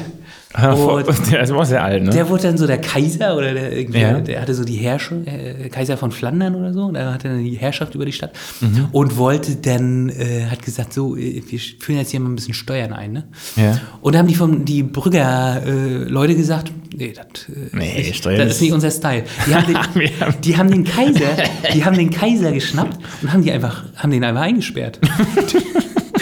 Und 0.56 1.08
Und 1.08 1.32
der 1.32 1.42
ist 1.42 1.52
auch 1.52 1.64
sehr 1.66 1.84
alt, 1.84 2.04
ne? 2.04 2.12
der 2.12 2.30
wurde 2.30 2.44
dann 2.44 2.58
so 2.58 2.68
der 2.68 2.78
Kaiser 2.80 3.36
oder 3.36 3.54
der, 3.54 3.76
irgendwie, 3.76 4.00
Ja. 4.02 4.20
der 4.20 4.42
hatte 4.42 4.54
so 4.54 4.64
die 4.64 4.76
Herrschaft, 4.76 5.26
äh, 5.26 5.70
Kaiser 5.70 5.98
von 5.98 6.12
Flandern 6.12 6.54
oder 6.56 6.74
so, 6.74 6.84
und 6.86 6.96
er 6.96 7.12
hatte 7.14 7.30
dann 7.30 7.44
die 7.44 7.56
Herrschaft 7.56 7.96
über 7.96 8.06
die 8.06 8.12
Stadt 8.12 8.34
Mhm. 8.62 8.88
und 8.92 9.18
wollte 9.18 9.56
dann, 9.56 10.10
äh, 10.10 10.46
hat 10.52 10.62
gesagt, 10.62 10.94
so, 10.94 11.16
äh, 11.16 11.42
wir 11.48 11.60
führen 11.80 11.98
jetzt 11.98 12.12
hier 12.12 12.20
mal 12.20 12.30
ein 12.30 12.36
bisschen 12.36 12.54
Steuern 12.54 12.94
ein, 12.94 13.14
ne? 13.14 13.24
Ja. 13.56 13.80
Und 14.02 14.14
da 14.14 14.20
haben 14.20 14.28
die 14.28 14.36
von 14.36 14.64
die 14.64 14.84
Brügger 14.84 15.64
äh, 15.66 16.04
Leute 16.04 16.36
gesagt, 16.36 16.72
nee, 16.96 17.14
das, 17.16 17.26
äh, 17.50 17.76
Nee, 17.76 17.90
ist, 18.02 18.08
nicht, 18.08 18.16
Steuern 18.18 18.38
das 18.40 18.52
ist- 18.56 18.62
nicht 18.62 18.74
unser 18.74 18.92
Style. 18.92 19.24
Die 19.48 19.56
haben, 19.56 19.66
den, 19.74 20.10
die 20.44 20.58
haben 20.58 20.70
den 20.70 20.84
Kaiser, 20.84 21.20
die 21.74 21.84
haben 21.84 21.98
den 21.98 22.12
Kaiser 22.12 22.52
geschnappt 22.52 23.00
und 23.24 23.34
haben 23.34 23.42
die 23.42 23.52
einfach, 23.52 23.84
haben 23.96 24.12
den 24.12 24.24
einfach 24.24 24.42
eingesperrt. 24.42 25.00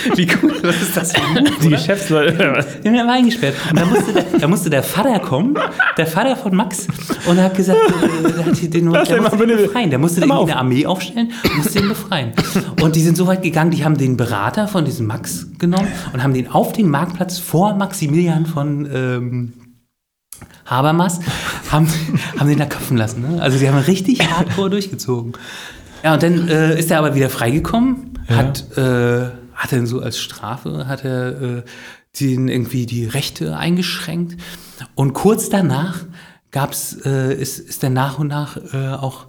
Wie 0.15 0.28
cool, 0.41 0.53
was 0.61 0.82
ist 0.82 0.98
das 0.98 1.14
für 1.14 1.22
ein 1.22 1.34
Move, 1.34 1.52
Die 1.61 1.68
oder? 1.68 1.78
Geschäftsleute, 1.78 2.36
oder 2.36 2.57
was? 2.57 2.82
Die 2.82 2.88
haben 2.88 2.95
ihn 2.95 3.02
einfach 3.02 3.14
eingesperrt. 3.15 3.56
Und 3.69 3.80
da 3.80 3.86
musste, 3.86 4.14
der, 4.14 4.23
da 4.40 4.48
musste 4.48 4.69
der 4.69 4.84
Vater 4.84 5.19
kommen, 5.19 5.56
der 5.98 6.07
Vater 6.07 6.36
von 6.36 6.56
Max, 6.56 6.88
und 7.26 7.38
er 7.38 7.45
hat 7.45 7.56
gesagt, 7.56 7.80
äh, 7.80 8.32
der, 8.32 8.45
hat 8.45 8.61
den, 8.61 8.72
der 8.72 8.82
mal 8.84 8.99
musste 9.02 9.48
den 9.48 9.57
befreien. 9.57 9.90
Der 9.90 9.99
musste 9.99 10.22
irgendwie 10.22 10.38
auf. 10.38 10.49
eine 10.49 10.57
Armee 10.57 10.86
aufstellen 10.86 11.32
und 11.44 11.57
musste 11.57 11.80
ihn 11.80 11.90
befreien. 11.90 12.34
Und 12.82 12.95
die 12.95 13.02
sind 13.02 13.18
so 13.18 13.28
weit 13.28 13.44
gegangen, 13.44 13.72
die 13.72 13.84
haben 13.84 13.98
den 13.98 14.18
Berater 14.18 14.68
von 14.68 14.86
diesem 14.86 15.07
Max 15.07 15.48
genommen 15.60 15.88
und 16.14 16.23
haben 16.23 16.34
den 16.34 16.49
auf 16.49 16.73
den 16.73 16.90
Marktplatz 16.90 17.38
vor 17.38 17.76
Maximilian 17.76 18.45
von 18.45 18.90
ähm, 18.94 19.53
Habermas, 20.65 21.19
haben, 21.69 21.88
haben 22.40 22.48
den 22.49 22.57
da 22.57 22.65
köpfen 22.65 22.98
lassen. 22.98 23.22
Ne? 23.22 23.41
Also 23.41 23.57
die 23.57 23.68
haben 23.68 23.78
richtig 23.78 24.22
hardcore 24.32 24.69
durchgezogen. 24.69 25.34
Ja, 26.03 26.14
und 26.14 26.23
dann 26.23 26.48
äh, 26.48 26.80
ist 26.80 26.90
er 26.90 26.99
aber 26.99 27.14
wieder 27.14 27.30
freigekommen, 27.30 28.19
hat, 28.28 28.65
äh, 28.78 29.30
hat 29.61 29.71
dann 29.71 29.85
so 29.85 29.99
als 29.99 30.17
Strafe, 30.17 30.88
hat 30.88 31.05
er 31.05 31.41
äh, 31.41 31.63
den 32.19 32.47
irgendwie 32.47 32.85
die 32.85 33.05
Rechte 33.05 33.55
eingeschränkt. 33.55 34.41
Und 34.95 35.13
kurz 35.13 35.49
danach 35.49 36.05
gab's, 36.49 36.97
äh, 37.05 37.33
ist, 37.33 37.59
ist 37.59 37.83
dann 37.83 37.93
nach 37.93 38.17
und 38.17 38.27
nach 38.27 38.57
äh, 38.73 38.89
auch 38.89 39.27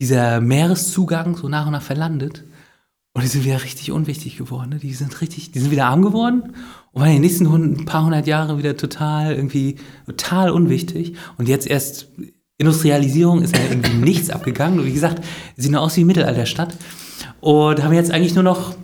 dieser 0.00 0.40
Meereszugang 0.40 1.36
so 1.36 1.48
nach 1.48 1.66
und 1.66 1.72
nach 1.72 1.82
verlandet. 1.82 2.44
Und 3.12 3.22
die 3.22 3.28
sind 3.28 3.44
wieder 3.44 3.62
richtig 3.62 3.92
unwichtig 3.92 4.38
geworden. 4.38 4.70
Ne? 4.70 4.78
Die 4.78 4.94
sind 4.94 5.20
richtig, 5.20 5.52
die 5.52 5.60
sind 5.60 5.70
wieder 5.70 5.86
arm 5.86 6.02
geworden 6.02 6.54
und 6.90 7.00
waren 7.00 7.10
in 7.10 7.16
den 7.16 7.22
nächsten 7.22 7.48
hund- 7.48 7.78
ein 7.78 7.84
paar 7.84 8.04
hundert 8.04 8.26
Jahre 8.26 8.58
wieder 8.58 8.76
total 8.76 9.34
irgendwie 9.34 9.76
total 10.06 10.50
unwichtig. 10.50 11.14
Und 11.36 11.46
jetzt 11.48 11.66
erst 11.66 12.08
Industrialisierung 12.56 13.42
ist 13.42 13.54
ja 13.56 13.62
irgendwie 13.68 13.98
nichts 13.98 14.30
abgegangen. 14.30 14.80
Und 14.80 14.86
wie 14.86 14.92
gesagt, 14.94 15.22
sieht 15.56 15.70
nur 15.70 15.82
aus 15.82 15.96
wie 15.96 16.04
Mittelalterstadt. 16.04 16.74
Und 17.40 17.82
haben 17.82 17.92
jetzt 17.92 18.10
eigentlich 18.10 18.34
nur 18.34 18.44
noch 18.44 18.74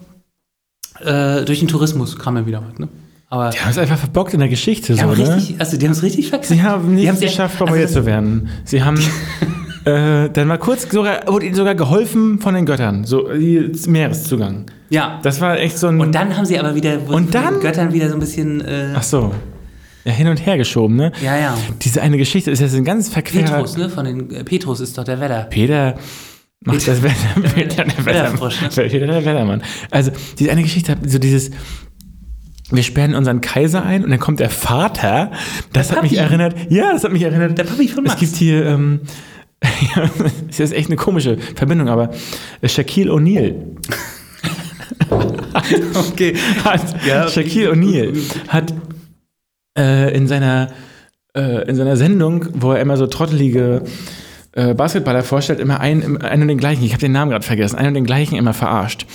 äh, 1.04 1.44
durch 1.44 1.58
den 1.60 1.68
Tourismus 1.68 2.18
kam 2.18 2.36
ja 2.36 2.46
wieder 2.46 2.62
was. 2.68 2.78
Ne? 2.78 2.88
Aber 3.28 3.50
Die 3.50 3.58
haben 3.60 3.70
es 3.70 3.78
einfach 3.78 3.98
verbockt 3.98 4.34
in 4.34 4.40
der 4.40 4.48
Geschichte, 4.48 4.92
die 4.94 4.98
so, 4.98 5.06
haben 5.06 5.16
ne? 5.22 5.36
richtig, 5.36 5.60
also 5.60 5.76
die 5.76 5.84
haben 5.86 5.92
es 5.92 6.02
richtig 6.02 6.28
verkackt. 6.30 6.48
Sie 6.48 6.62
haben 6.62 6.88
Die 6.96 7.04
nicht 7.06 7.06
ja- 7.06 7.28
geschafft, 7.28 7.54
also 7.54 7.58
bombardiert 7.66 7.88
das- 7.90 7.94
zu 7.94 8.06
werden. 8.06 8.48
Sie 8.64 8.82
haben 8.82 8.98
äh, 9.84 10.28
dann 10.30 10.48
mal 10.48 10.58
kurz 10.58 10.90
sogar, 10.90 11.20
wurde 11.26 11.46
ihnen 11.46 11.54
sogar 11.54 11.74
geholfen 11.74 12.40
von 12.40 12.54
den 12.54 12.66
Göttern, 12.66 13.04
so 13.04 13.28
die 13.32 13.70
Meereszugang. 13.86 14.66
Ja. 14.90 15.20
Das 15.22 15.40
war 15.40 15.58
echt 15.58 15.78
so 15.78 15.86
ein. 15.86 16.00
Und 16.00 16.12
dann 16.14 16.36
haben 16.36 16.44
sie 16.44 16.58
aber 16.58 16.74
wieder 16.74 16.94
Und 16.94 17.06
von 17.06 17.22
den 17.26 17.30
dann? 17.30 17.60
Göttern 17.60 17.92
wieder 17.92 18.08
so 18.08 18.14
ein 18.14 18.20
bisschen. 18.20 18.60
Äh, 18.62 18.94
ach 18.96 19.02
so. 19.04 19.32
Ja, 20.04 20.12
hin 20.12 20.28
und 20.28 20.44
her 20.46 20.56
geschoben, 20.56 20.96
ne? 20.96 21.12
ja, 21.22 21.36
ja. 21.38 21.56
Diese 21.82 22.00
eine 22.00 22.16
Geschichte 22.16 22.50
ist 22.50 22.60
jetzt 22.60 22.74
ein 22.74 22.84
ganz 22.84 23.10
verquerer. 23.10 23.44
Petrus, 23.56 23.76
ne? 23.76 23.90
Von 23.90 24.06
den 24.06 24.30
äh, 24.34 24.44
Petrus 24.44 24.80
ist 24.80 24.96
doch 24.96 25.04
der 25.04 25.20
Wetter. 25.20 25.42
Peter 25.50 25.94
macht 26.64 26.86
das 26.86 27.02
Wetter. 27.02 27.40
Der 27.40 28.04
Wetterfrosch, 28.06 28.60
ne? 28.62 28.68
Peter, 28.68 29.06
der 29.06 29.24
Wettermann. 29.24 29.62
Also, 29.90 30.10
diese 30.38 30.50
eine 30.50 30.62
Geschichte, 30.62 30.96
so 31.06 31.18
dieses. 31.18 31.50
Wir 32.72 32.84
sperren 32.84 33.16
unseren 33.16 33.40
Kaiser 33.40 33.84
ein 33.84 34.04
und 34.04 34.10
dann 34.10 34.20
kommt 34.20 34.38
der 34.38 34.48
Vater. 34.50 35.32
Das 35.72 35.88
Der 35.88 35.96
hat 35.96 36.02
mich 36.04 36.12
Papi. 36.12 36.22
erinnert. 36.24 36.54
Ja, 36.70 36.92
das 36.92 37.02
hat 37.02 37.10
mich 37.12 37.22
erinnert. 37.22 37.58
Der 37.58 37.64
Papi 37.64 37.88
von 37.88 38.04
Es 38.04 38.10
Max. 38.12 38.20
gibt 38.20 38.36
hier. 38.36 38.64
Ähm, 38.64 39.00
ja, 39.96 40.08
das 40.46 40.60
ist 40.60 40.72
echt 40.72 40.86
eine 40.88 40.96
komische 40.96 41.36
Verbindung, 41.56 41.88
aber 41.88 42.10
Shaquille 42.64 43.10
O'Neal 43.12 43.54
Okay. 46.10 46.34
hat 46.64 47.04
Ja. 47.06 47.28
Shaquille 47.28 47.72
O'Neal 47.72 48.16
hat 48.48 48.72
äh, 49.76 50.14
in 50.16 50.26
seiner 50.28 50.68
äh, 51.36 51.68
in 51.68 51.76
seiner 51.76 51.96
Sendung, 51.96 52.46
wo 52.54 52.72
er 52.72 52.80
immer 52.80 52.96
so 52.96 53.06
trottelige 53.06 53.82
äh, 54.52 54.74
Basketballer 54.74 55.22
vorstellt, 55.22 55.60
immer 55.60 55.80
einen, 55.80 56.20
einen 56.22 56.42
und 56.42 56.48
den 56.48 56.58
gleichen, 56.58 56.82
ich 56.82 56.92
habe 56.92 57.00
den 57.00 57.12
Namen 57.12 57.30
gerade 57.30 57.44
vergessen, 57.44 57.76
einen 57.76 57.88
und 57.88 57.94
den 57.94 58.04
gleichen 58.04 58.36
immer 58.36 58.52
verarscht. 58.52 59.06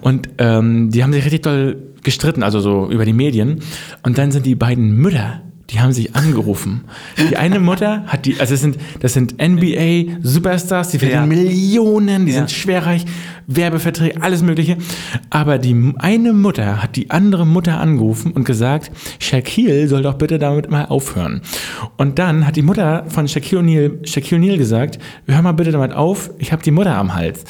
Und 0.00 0.28
ähm, 0.38 0.90
die 0.90 1.02
haben 1.02 1.12
sich 1.12 1.24
richtig 1.24 1.42
doll 1.42 1.76
gestritten, 2.02 2.42
also 2.42 2.60
so 2.60 2.88
über 2.90 3.04
die 3.04 3.12
Medien. 3.12 3.60
Und 4.02 4.18
dann 4.18 4.30
sind 4.30 4.46
die 4.46 4.54
beiden 4.54 4.92
Mütter, 4.96 5.42
die 5.70 5.80
haben 5.80 5.92
sich 5.92 6.14
angerufen. 6.14 6.84
Die 7.30 7.36
eine 7.36 7.58
Mutter 7.58 8.04
hat 8.06 8.24
die, 8.24 8.38
also 8.38 8.54
das 8.54 8.60
sind, 8.60 8.78
das 9.00 9.14
sind 9.14 9.34
NBA 9.42 10.18
Superstars, 10.22 10.90
die 10.90 10.98
verdienen 10.98 11.22
Ja. 11.22 11.26
Millionen, 11.26 12.26
die 12.26 12.32
Ja. 12.32 12.38
sind 12.38 12.52
schwerreich, 12.52 13.04
Werbeverträge, 13.48 14.22
alles 14.22 14.42
Mögliche. 14.42 14.76
Aber 15.30 15.58
die 15.58 15.92
eine 15.98 16.32
Mutter 16.32 16.82
hat 16.82 16.94
die 16.96 17.10
andere 17.10 17.46
Mutter 17.46 17.80
angerufen 17.80 18.32
und 18.32 18.44
gesagt, 18.44 18.90
Shaquille 19.18 19.88
soll 19.88 20.02
doch 20.02 20.14
bitte 20.14 20.38
damit 20.38 20.70
mal 20.70 20.84
aufhören. 20.86 21.40
Und 21.96 22.18
dann 22.18 22.46
hat 22.46 22.56
die 22.56 22.62
Mutter 22.62 23.04
von 23.08 23.26
Shaquille 23.28 23.60
O'Neal, 23.62 24.06
Shaquille 24.06 24.40
O'Neal 24.40 24.58
gesagt, 24.58 24.98
hör 25.26 25.42
mal 25.42 25.52
bitte 25.52 25.72
damit 25.72 25.92
auf, 25.92 26.30
ich 26.38 26.52
habe 26.52 26.62
die 26.62 26.70
Mutter 26.70 26.96
am 26.96 27.14
Hals. 27.14 27.44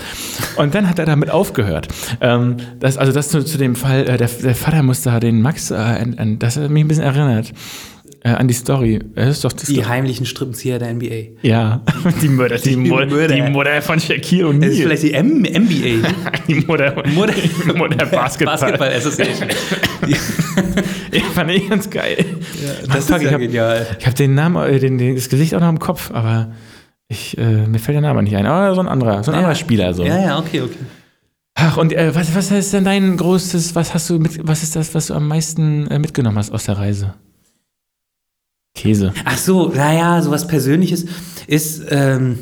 Und 0.57 0.75
dann 0.75 0.89
hat 0.89 0.99
er 0.99 1.07
damit 1.07 1.31
aufgehört. 1.31 1.89
Ähm, 2.21 2.57
das, 2.81 2.97
also 2.97 3.13
das 3.13 3.29
zu, 3.29 3.45
zu 3.45 3.59
dem 3.59 3.75
Fall, 3.77 4.09
äh, 4.09 4.17
der, 4.17 4.29
der 4.29 4.55
Vater 4.55 4.83
musste 4.83 5.11
da 5.11 5.21
den 5.21 5.43
Max, 5.43 5.71
äh, 5.71 5.75
an, 5.75 6.15
an, 6.19 6.39
das 6.39 6.57
hat 6.57 6.71
mich 6.71 6.85
ein 6.85 6.89
bisschen 6.89 7.05
erinnert. 7.05 7.53
Äh, 8.27 8.31
an 8.31 8.49
die 8.49 8.55
Story. 8.55 8.99
Das 9.15 9.29
ist 9.29 9.45
doch 9.45 9.53
das 9.53 9.65
Die 9.67 9.85
heimlichen 9.85 10.27
Strippenzieher 10.27 10.81
der 10.81 10.93
NBA. 10.93 11.39
ja, 11.43 11.83
die 12.23 12.29
Mutter, 12.29 12.57
die, 12.59 12.75
Mu- 12.75 12.97
Mutter. 12.97 13.29
die 13.29 13.43
Mutter 13.43 13.81
von 13.83 14.01
Shaquille 14.01 14.53
Das 14.59 14.71
ist 14.71 14.81
vielleicht 14.81 15.03
die 15.05 15.13
M 15.15 15.43
NBA. 15.43 16.09
Die 16.49 16.55
Mutter, 16.57 16.91
die 17.05 17.11
Mutter 17.73 18.07
Basketball. 18.07 18.57
Basketball 18.59 18.89
Association. 18.93 19.49
Ja, 21.13 21.21
fand 21.35 21.51
ich 21.51 21.69
ganz 21.69 21.89
geil. 21.91 22.25
Mann, 22.87 22.97
das 22.97 23.07
fuck, 23.07 23.17
ist 23.17 23.23
ich 23.23 23.27
ja 23.29 23.33
hab- 23.33 23.41
genial. 23.41 23.87
Ich 23.99 24.07
habe 24.07 24.17
den 24.17 24.35
Namen, 24.35 24.57
äh, 24.69 24.79
den, 24.79 24.99
den, 24.99 25.15
das 25.15 25.29
Gesicht 25.29 25.55
auch 25.55 25.61
noch 25.61 25.69
im 25.69 25.79
Kopf, 25.79 26.11
aber 26.13 26.53
ich, 27.09 27.37
äh, 27.39 27.67
mir 27.67 27.79
fällt 27.79 27.95
der 27.95 28.03
Name 28.03 28.23
nicht 28.23 28.37
ein. 28.37 28.47
Aber 28.47 28.75
so 28.75 28.81
ein 28.81 28.89
anderer, 28.89 29.23
so 29.23 29.31
ein 29.31 29.37
anderer 29.39 29.55
Spieler. 29.55 29.95
So. 29.95 30.05
Ja, 30.05 30.19
ja, 30.21 30.39
okay, 30.39 30.61
okay. 30.63 30.75
Ach, 31.55 31.77
und 31.77 31.93
äh, 31.93 32.15
was, 32.15 32.35
was 32.35 32.51
ist 32.51 32.73
denn 32.73 32.85
dein 32.85 33.17
großes, 33.17 33.75
was 33.75 33.95
hast 33.95 34.11
du 34.11 34.19
mit, 34.19 34.39
was 34.47 34.63
ist 34.63 34.77
das, 34.77 34.95
was 34.95 35.07
du 35.09 35.15
am 35.15 35.27
meisten 35.29 35.87
äh, 35.89 35.99
mitgenommen 35.99 36.39
hast 36.39 36.51
aus 36.53 36.65
der 36.65 36.77
Reise? 36.79 37.15
Käse. 38.77 39.13
Ach 39.25 39.37
so, 39.39 39.69
naja, 39.75 40.23
sowas 40.23 40.47
Persönliches 40.47 41.07
ist, 41.49 41.83
ähm, 41.91 42.39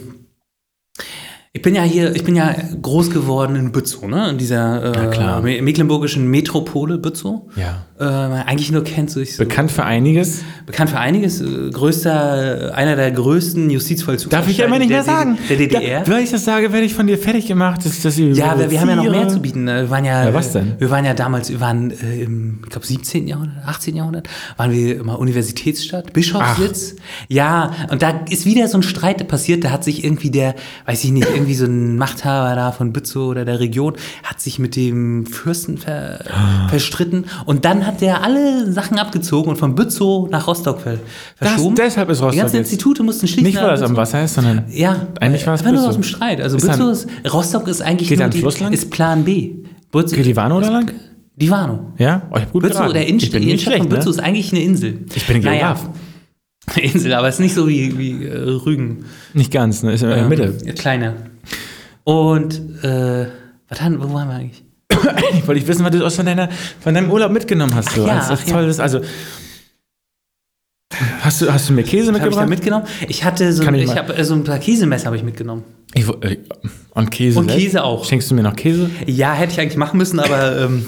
ich 1.53 1.63
bin 1.63 1.75
ja 1.77 1.83
hier, 1.83 2.15
ich 2.17 2.25
bin 2.25 2.35
ja 2.35 2.53
groß 2.83 3.11
geworden 3.11 3.55
in 3.55 3.71
Bützow, 3.71 4.09
ne? 4.09 4.29
In 4.31 4.39
dieser 4.39 4.83
äh, 4.93 5.41
me- 5.41 5.63
mecklenburgischen 5.63 6.27
Metropole 6.29 6.99
Bützow. 6.99 7.43
Ja. 7.57 7.87
Äh, 7.97 8.05
eigentlich 8.05 8.73
nur 8.73 8.83
kennt 8.83 9.09
sich 9.09 9.37
so, 9.37 9.45
Bekannt 9.45 9.71
für 9.71 9.85
einiges. 9.85 10.43
bekannt 10.67 10.91
für 10.91 10.99
einiges, 10.99 11.41
äh, 11.41 11.71
größter, 11.71 12.71
äh, 12.71 12.73
einer 12.73 12.97
der 12.97 13.13
größten 13.13 13.71
Justizvollzugsanstalten 13.71 14.31
Darf 14.31 14.51
ich 14.51 14.59
ja 14.59 14.67
immer 14.67 14.81
nicht 14.81 14.89
mehr 14.89 15.05
der, 15.05 15.15
sagen. 15.15 15.39
Der 15.49 15.57
DDR. 15.57 16.01
Da, 16.03 16.11
wenn 16.11 16.25
ich 16.25 16.31
das 16.33 16.45
sage, 16.45 16.73
werde 16.73 16.85
ich 16.87 16.93
von 16.95 17.07
dir 17.07 17.17
fertig 17.19 17.47
gemacht. 17.47 17.85
Dass, 17.87 18.03
dass 18.03 18.19
Ja, 18.19 18.51
aber 18.53 18.69
wir 18.69 18.81
haben 18.81 18.89
ja 18.89 18.97
noch 18.97 19.09
mehr 19.09 19.29
zu 19.29 19.41
bieten. 19.41 19.63
ne? 19.63 19.83
Wir 19.83 19.91
waren 19.91 20.05
ja, 20.05 20.25
Ja, 20.25 20.35
was 20.35 20.51
denn? 20.53 20.73
Wir 20.79 20.91
waren 20.91 21.05
ja 21.05 21.15
damals, 21.15 21.51
wir 21.51 21.61
waren 21.61 21.93
äh, 21.93 22.23
im, 22.23 22.63
ich 22.65 22.71
glaube, 22.71 22.85
17. 22.85 23.29
Jahrhundert, 23.29 23.65
18. 23.65 23.95
Jahrhundert, 23.95 24.29
waren 24.57 24.73
wir 24.73 24.97
immer 24.99 25.21
Universitätsstadt, 25.21 26.13
Bischofssitz. 26.13 26.97
Ja, 27.29 27.71
und 27.93 28.03
da 28.03 28.23
ist 28.29 28.45
wieder 28.45 28.67
so 28.67 28.77
ein 28.79 28.83
Streit 28.83 29.27
passiert. 29.29 29.63
Da 29.63 29.71
hat 29.71 29.85
sich 29.85 30.03
irgendwie 30.03 30.31
der, 30.31 30.57
weiß 30.87 31.05
ich 31.05 31.13
nicht, 31.13 31.29
irgendwie 31.33 31.55
so 31.55 31.67
ein 31.67 31.97
Machthaber 31.97 32.57
da 32.57 32.73
von 32.73 32.93
Bützow 32.93 33.29
oder 33.31 33.45
der 33.45 33.61
Region, 33.61 33.95
hat 34.25 34.41
sich 34.41 34.59
mit 34.59 34.75
dem 34.75 35.27
Fürsten 35.27 35.79
ver, 35.79 36.19
Ah. 36.33 36.67
verstritten. 36.69 37.27
Und 37.45 37.65
dann 37.65 37.84
hat 37.87 38.01
der 38.01 38.23
alle 38.23 38.71
Sachen 38.73 38.99
abgezogen 38.99 39.51
und 39.51 39.57
von 39.57 39.75
Bützow 39.75 40.29
nach 40.31 40.47
Rostock 40.47 40.81
ver, 40.81 40.99
Das, 41.39 41.51
verschoben. 41.53 41.75
deshalb 41.77 42.09
ist 42.11 42.19
Die 42.21 42.25
Rostock 42.25 42.41
ganzen 42.43 42.57
jetzt. 42.57 42.73
Institute 42.73 43.03
mussten 43.03 43.27
schließen. 43.27 43.45
Nicht, 43.45 43.57
weil 43.61 43.69
das 43.71 43.81
am 43.83 43.89
Bützow. 43.91 43.99
Wasser 44.03 44.25
ist, 44.25 44.35
sondern 44.35 44.65
Ja, 44.71 45.07
Eigentlich 45.21 45.47
war 45.47 45.55
es 45.55 45.61
einfach 45.61 45.73
nur 45.73 45.81
Bützow. 45.81 45.89
aus 45.89 45.95
dem 45.95 46.03
Streit. 46.03 46.41
Also 46.41 46.57
Ist 46.57 46.67
Bützow 46.67 46.91
ist, 46.91 47.09
Rostock 47.33 47.69
ist 47.69 47.83
eigentlich 47.83 48.09
Geht 48.09 48.19
nur 48.19 48.27
ein 48.27 48.31
die, 48.31 48.39
Fluss 48.41 48.61
lang? 48.61 48.73
ist 48.73 48.91
Plan 48.91 49.25
B. 49.25 49.55
Bützow, 49.93 50.17
Geht 50.17 50.27
die 50.27 50.37
Warnow 50.37 50.61
da 50.61 50.71
lang? 50.71 50.91
Die 51.37 51.51
Warnow. 51.51 51.81
Ja? 51.99 52.23
Oh, 52.31 52.37
ich 52.37 52.43
hab 52.43 52.53
gut 52.53 52.63
Bützow, 52.63 52.77
geraten. 52.79 52.95
der 52.95 53.03
ich 53.05 53.09
Innenstadt, 53.11 53.33
bin 53.33 53.43
die 53.43 53.49
Innenstadt 53.51 53.73
von 53.75 53.81
schlecht, 53.83 53.91
Bützow 53.91 54.07
ne? 54.07 54.11
ist 54.11 54.21
eigentlich 54.21 54.53
eine 54.53 54.63
Insel. 54.63 54.99
Ich 55.15 55.27
bin 55.27 55.41
Geograf. 55.43 55.89
Insel, 56.81 57.13
aber 57.13 57.29
es 57.29 57.35
ist 57.35 57.41
nicht 57.41 57.55
so 57.55 57.69
wie, 57.69 57.99
wie 57.99 58.25
äh, 58.25 58.37
Rügen. 58.39 59.05
Nicht 59.35 59.53
ganz, 59.53 59.83
ne? 59.83 59.93
Ist 59.93 60.03
in 60.03 60.09
der 60.09 60.19
Ähm, 60.19 60.29
Mitte. 60.31 60.53
Kleiner. 60.77 61.15
Und, 62.05 62.55
äh, 62.83 63.27
was 63.69 63.81
haben, 63.81 63.99
wo 64.03 64.13
waren 64.15 64.29
wir 64.29 64.35
eigentlich? 64.35 64.64
Ich 65.35 65.47
wollte 65.47 65.61
ich 65.61 65.67
wissen, 65.67 65.85
was 65.85 65.91
du 65.93 66.05
aus 66.05 66.17
von, 66.17 66.27
deiner, 66.27 66.49
von 66.81 66.95
deinem 66.95 67.11
Urlaub 67.11 67.33
mitgenommen 67.33 67.75
hast. 67.75 67.89
Ist 67.97 67.99
ach 68.07 68.47
ja. 68.47 68.53
toll. 68.53 68.67
Das, 68.67 68.81
also, 68.81 69.01
hast, 71.23 71.41
du, 71.43 71.53
hast 71.53 71.69
du 71.69 71.73
mir 71.73 71.83
Käse 71.83 72.13
Was 72.13 72.21
habe 72.21 72.31
ich 72.31 72.37
da 72.37 72.47
mitgebracht? 72.47 72.85
mitgenommen? 72.85 73.09
Ich 73.09 73.25
hatte 73.25 73.53
so, 73.53 73.65
Kann 73.65 73.75
ich 73.75 73.83
ich 73.83 73.89
mal- 73.89 73.97
habe 73.97 74.25
so 74.25 74.35
ein 74.35 74.45
paar 74.45 74.59
Käsemesser 74.59 75.07
habe 75.07 75.17
ich 75.17 75.23
mitgenommen. 75.23 75.65
Ich, 75.95 76.09
äh, 76.09 76.39
und 76.91 77.11
Käse. 77.11 77.39
Und 77.39 77.49
selbst? 77.49 77.65
Käse 77.65 77.85
auch. 77.85 78.05
Schenkst 78.05 78.31
du 78.31 78.35
mir 78.35 78.43
noch 78.43 78.57
Käse? 78.57 78.91
Ja, 79.07 79.33
hätte 79.33 79.53
ich 79.53 79.61
eigentlich 79.61 79.77
machen 79.77 79.97
müssen, 79.99 80.21
aber 80.21 80.61
ähm, 80.63 80.87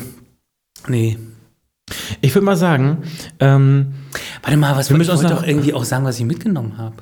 nee. 0.88 1.18
Ich 2.20 2.34
würde 2.34 2.44
mal 2.44 2.56
sagen, 2.56 3.02
ähm, 3.40 3.94
Warte 4.42 4.56
mal, 4.56 4.76
was 4.76 4.90
Wir 4.90 4.96
müssen 4.96 5.10
uns 5.12 5.22
noch- 5.22 5.30
doch 5.30 5.46
irgendwie 5.46 5.72
auch 5.74 5.84
sagen, 5.84 6.04
was 6.04 6.18
ich 6.18 6.24
mitgenommen 6.24 6.78
habe. 6.78 6.96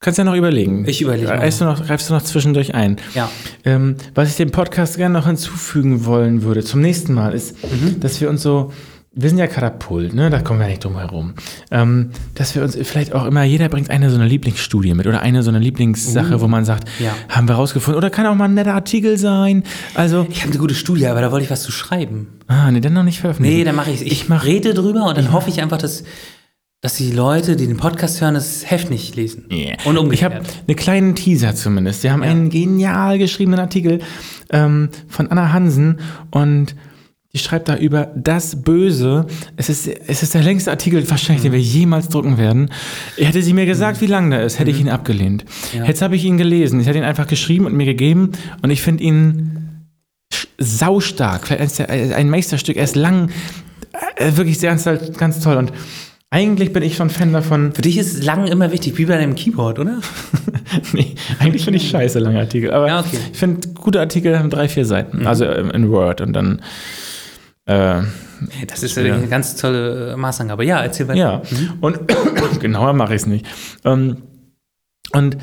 Kannst 0.00 0.18
ja 0.18 0.24
noch 0.24 0.34
überlegen. 0.34 0.84
Ich 0.88 1.02
überlege. 1.02 1.26
Greifst 1.26 1.60
du 1.60 1.66
noch, 1.66 1.84
greifst 1.86 2.08
du 2.08 2.14
noch 2.14 2.22
zwischendurch 2.22 2.74
ein? 2.74 2.96
Ja. 3.14 3.30
Ähm, 3.64 3.96
was 4.14 4.30
ich 4.30 4.36
dem 4.36 4.50
Podcast 4.50 4.96
gerne 4.96 5.12
noch 5.18 5.26
hinzufügen 5.26 6.04
wollen 6.06 6.42
würde 6.42 6.64
zum 6.64 6.80
nächsten 6.80 7.12
Mal 7.12 7.34
ist, 7.34 7.54
Mhm. 7.62 8.00
dass 8.00 8.18
wir 8.20 8.30
uns 8.30 8.42
so, 8.42 8.72
wir 9.12 9.28
sind 9.28 9.38
ja 9.38 9.46
Katapult, 9.46 10.14
ne? 10.14 10.30
da 10.30 10.40
kommen 10.40 10.58
wir 10.60 10.68
nicht 10.68 10.84
drum 10.84 10.96
herum, 10.96 11.34
ähm, 11.70 12.10
dass 12.34 12.54
wir 12.54 12.62
uns 12.62 12.78
vielleicht 12.82 13.12
auch 13.12 13.26
immer, 13.26 13.42
jeder 13.42 13.68
bringt 13.68 13.90
eine 13.90 14.08
so 14.08 14.16
eine 14.16 14.26
Lieblingsstudie 14.26 14.94
mit 14.94 15.06
oder 15.06 15.20
eine 15.20 15.42
so 15.42 15.50
eine 15.50 15.58
Lieblingssache, 15.58 16.40
wo 16.40 16.46
man 16.48 16.64
sagt. 16.64 16.88
Ja. 16.98 17.12
haben 17.28 17.46
wir 17.48 17.56
rausgefunden 17.56 17.98
oder 17.98 18.08
kann 18.08 18.24
auch 18.26 18.34
mal 18.36 18.44
ein 18.46 18.54
netter 18.54 18.72
Artikel 18.74 19.18
sein. 19.18 19.64
Also, 19.94 20.26
Ich 20.30 20.40
habe 20.42 20.52
eine 20.52 20.60
gute 20.60 20.74
Studie, 20.74 21.08
aber 21.08 21.20
da 21.20 21.30
wollte 21.30 21.44
ich 21.44 21.50
was 21.50 21.62
zu 21.62 21.72
schreiben. 21.72 22.28
ah, 22.46 22.70
nee, 22.70 22.80
dann 22.80 22.94
noch 22.94 23.02
nicht 23.02 23.20
veröffentlichen. 23.20 23.58
Nee, 23.58 23.64
dann 23.64 23.74
mache 23.76 23.90
ich 23.90 24.00
Ich, 24.00 24.12
Ich 24.12 24.28
mach- 24.30 24.44
rede 24.46 24.72
drüber 24.72 25.04
und 25.08 25.18
dann 25.18 25.30
hoffe 25.32 25.50
ich 25.50 25.60
einfach, 25.60 25.76
dass, 25.78 26.04
dass 26.82 26.94
die 26.94 27.10
Leute, 27.12 27.56
die 27.56 27.66
den 27.66 27.76
Podcast 27.76 28.20
hören, 28.22 28.34
das 28.34 28.70
Heft 28.70 28.88
nicht 28.90 29.14
lesen. 29.14 29.44
Yeah. 29.52 29.76
Und 29.84 29.96
Ich 29.96 30.00
umgekehrt. 30.00 30.34
habe 30.34 30.44
einen 30.66 30.76
kleinen 30.76 31.14
Teaser 31.14 31.54
zumindest. 31.54 32.02
Wir 32.02 32.12
haben 32.12 32.22
einen 32.22 32.48
genial 32.48 33.18
geschriebenen 33.18 33.60
Artikel 33.60 34.00
ähm, 34.50 34.88
von 35.06 35.28
Anna 35.30 35.52
Hansen 35.52 35.98
und 36.30 36.74
die 37.32 37.38
schreibt 37.38 37.68
da 37.68 37.76
über 37.76 38.10
das 38.16 38.62
Böse. 38.62 39.26
Es 39.56 39.68
ist, 39.68 39.86
es 39.86 40.22
ist 40.22 40.34
der 40.34 40.42
längste 40.42 40.70
Artikel 40.70 41.08
wahrscheinlich, 41.10 41.42
den 41.42 41.52
wir 41.52 41.60
jemals 41.60 42.08
drucken 42.08 42.38
werden. 42.38 42.70
Hätte 43.16 43.42
sie 43.42 43.52
mir 43.52 43.66
gesagt, 43.66 44.00
wie 44.00 44.06
lang 44.06 44.30
der 44.30 44.42
ist, 44.42 44.58
hätte 44.58 44.70
ich 44.70 44.80
ihn 44.80 44.88
abgelehnt. 44.88 45.44
Ja. 45.72 45.84
Jetzt 45.84 46.02
habe 46.02 46.16
ich 46.16 46.24
ihn 46.24 46.38
gelesen. 46.38 46.80
Ich 46.80 46.86
hätte 46.86 46.98
ihn 46.98 47.04
einfach 47.04 47.28
geschrieben 47.28 47.66
und 47.66 47.74
mir 47.74 47.84
gegeben 47.86 48.32
und 48.62 48.70
ich 48.70 48.82
finde 48.82 49.04
ihn 49.04 49.84
saustark. 50.58 51.46
Vielleicht 51.46 51.78
äh, 51.80 52.14
ein 52.14 52.30
Meisterstück. 52.30 52.76
Er 52.76 52.84
ist 52.84 52.96
lang, 52.96 53.30
äh, 54.16 54.32
wirklich 54.36 54.58
sehr 54.58 54.70
ganz, 54.74 54.88
ganz 55.16 55.40
toll 55.40 55.56
und 55.56 55.72
eigentlich 56.30 56.72
bin 56.72 56.84
ich 56.84 56.96
schon 56.96 57.10
Fan 57.10 57.32
davon, 57.32 57.72
Für 57.72 57.82
dich 57.82 57.98
ist 57.98 58.22
lang 58.22 58.46
immer 58.46 58.70
wichtig, 58.70 58.96
wie 58.98 59.04
bei 59.04 59.16
deinem 59.16 59.34
Keyboard, 59.34 59.80
oder? 59.80 60.00
nee, 60.92 61.16
eigentlich 61.40 61.64
finde 61.64 61.78
ich 61.78 61.90
scheiße 61.90 62.20
lange 62.20 62.38
Artikel. 62.38 62.72
Aber 62.72 62.86
Ja, 62.86 63.00
okay. 63.00 63.18
ich 63.32 63.38
finde, 63.38 63.68
gute 63.70 63.98
Artikel 63.98 64.38
haben 64.38 64.48
drei, 64.48 64.68
vier 64.68 64.86
Seiten. 64.86 65.26
Also 65.26 65.44
ähm, 65.46 65.70
in 65.72 65.90
Word 65.90 66.20
und 66.20 66.32
dann. 66.32 66.62
Äh, 67.66 68.02
Das 68.68 68.84
ist 68.84 68.96
ja. 68.96 69.14
eine 69.14 69.26
ganz 69.26 69.56
tolle 69.56 70.12
äh, 70.12 70.16
Maßangabe. 70.16 70.64
Ja, 70.64 70.80
erzähl 70.80 71.08
weiter. 71.08 71.18
ja. 71.18 71.42
Und 71.80 71.98
genauer 72.60 72.92
mache 72.92 73.14
ich 73.16 73.22
es 73.22 73.26
nicht. 73.26 73.44
Ähm, 73.84 74.18
und 75.12 75.36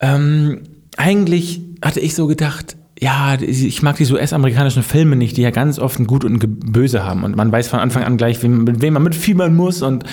ähm, 0.00 0.62
eigentlich 0.96 1.60
hatte 1.80 2.00
ich 2.00 2.16
so 2.16 2.26
gedacht, 2.26 2.76
ja, 3.04 3.36
ich 3.38 3.82
mag 3.82 3.96
diese 3.96 4.14
US-amerikanischen 4.14 4.82
Filme 4.82 5.14
nicht, 5.14 5.36
die 5.36 5.42
ja 5.42 5.50
ganz 5.50 5.78
oft 5.78 5.98
ein 5.98 6.06
Gut 6.06 6.24
und 6.24 6.42
ein 6.42 6.58
Böse 6.72 7.04
haben. 7.04 7.22
Und 7.22 7.36
man 7.36 7.52
weiß 7.52 7.68
von 7.68 7.78
Anfang 7.78 8.02
an 8.02 8.16
gleich, 8.16 8.42
wem, 8.42 8.64
mit 8.64 8.80
wem 8.80 8.94
man 8.94 9.02
mitfiebern 9.02 9.54
muss 9.54 9.82
und 9.82 10.04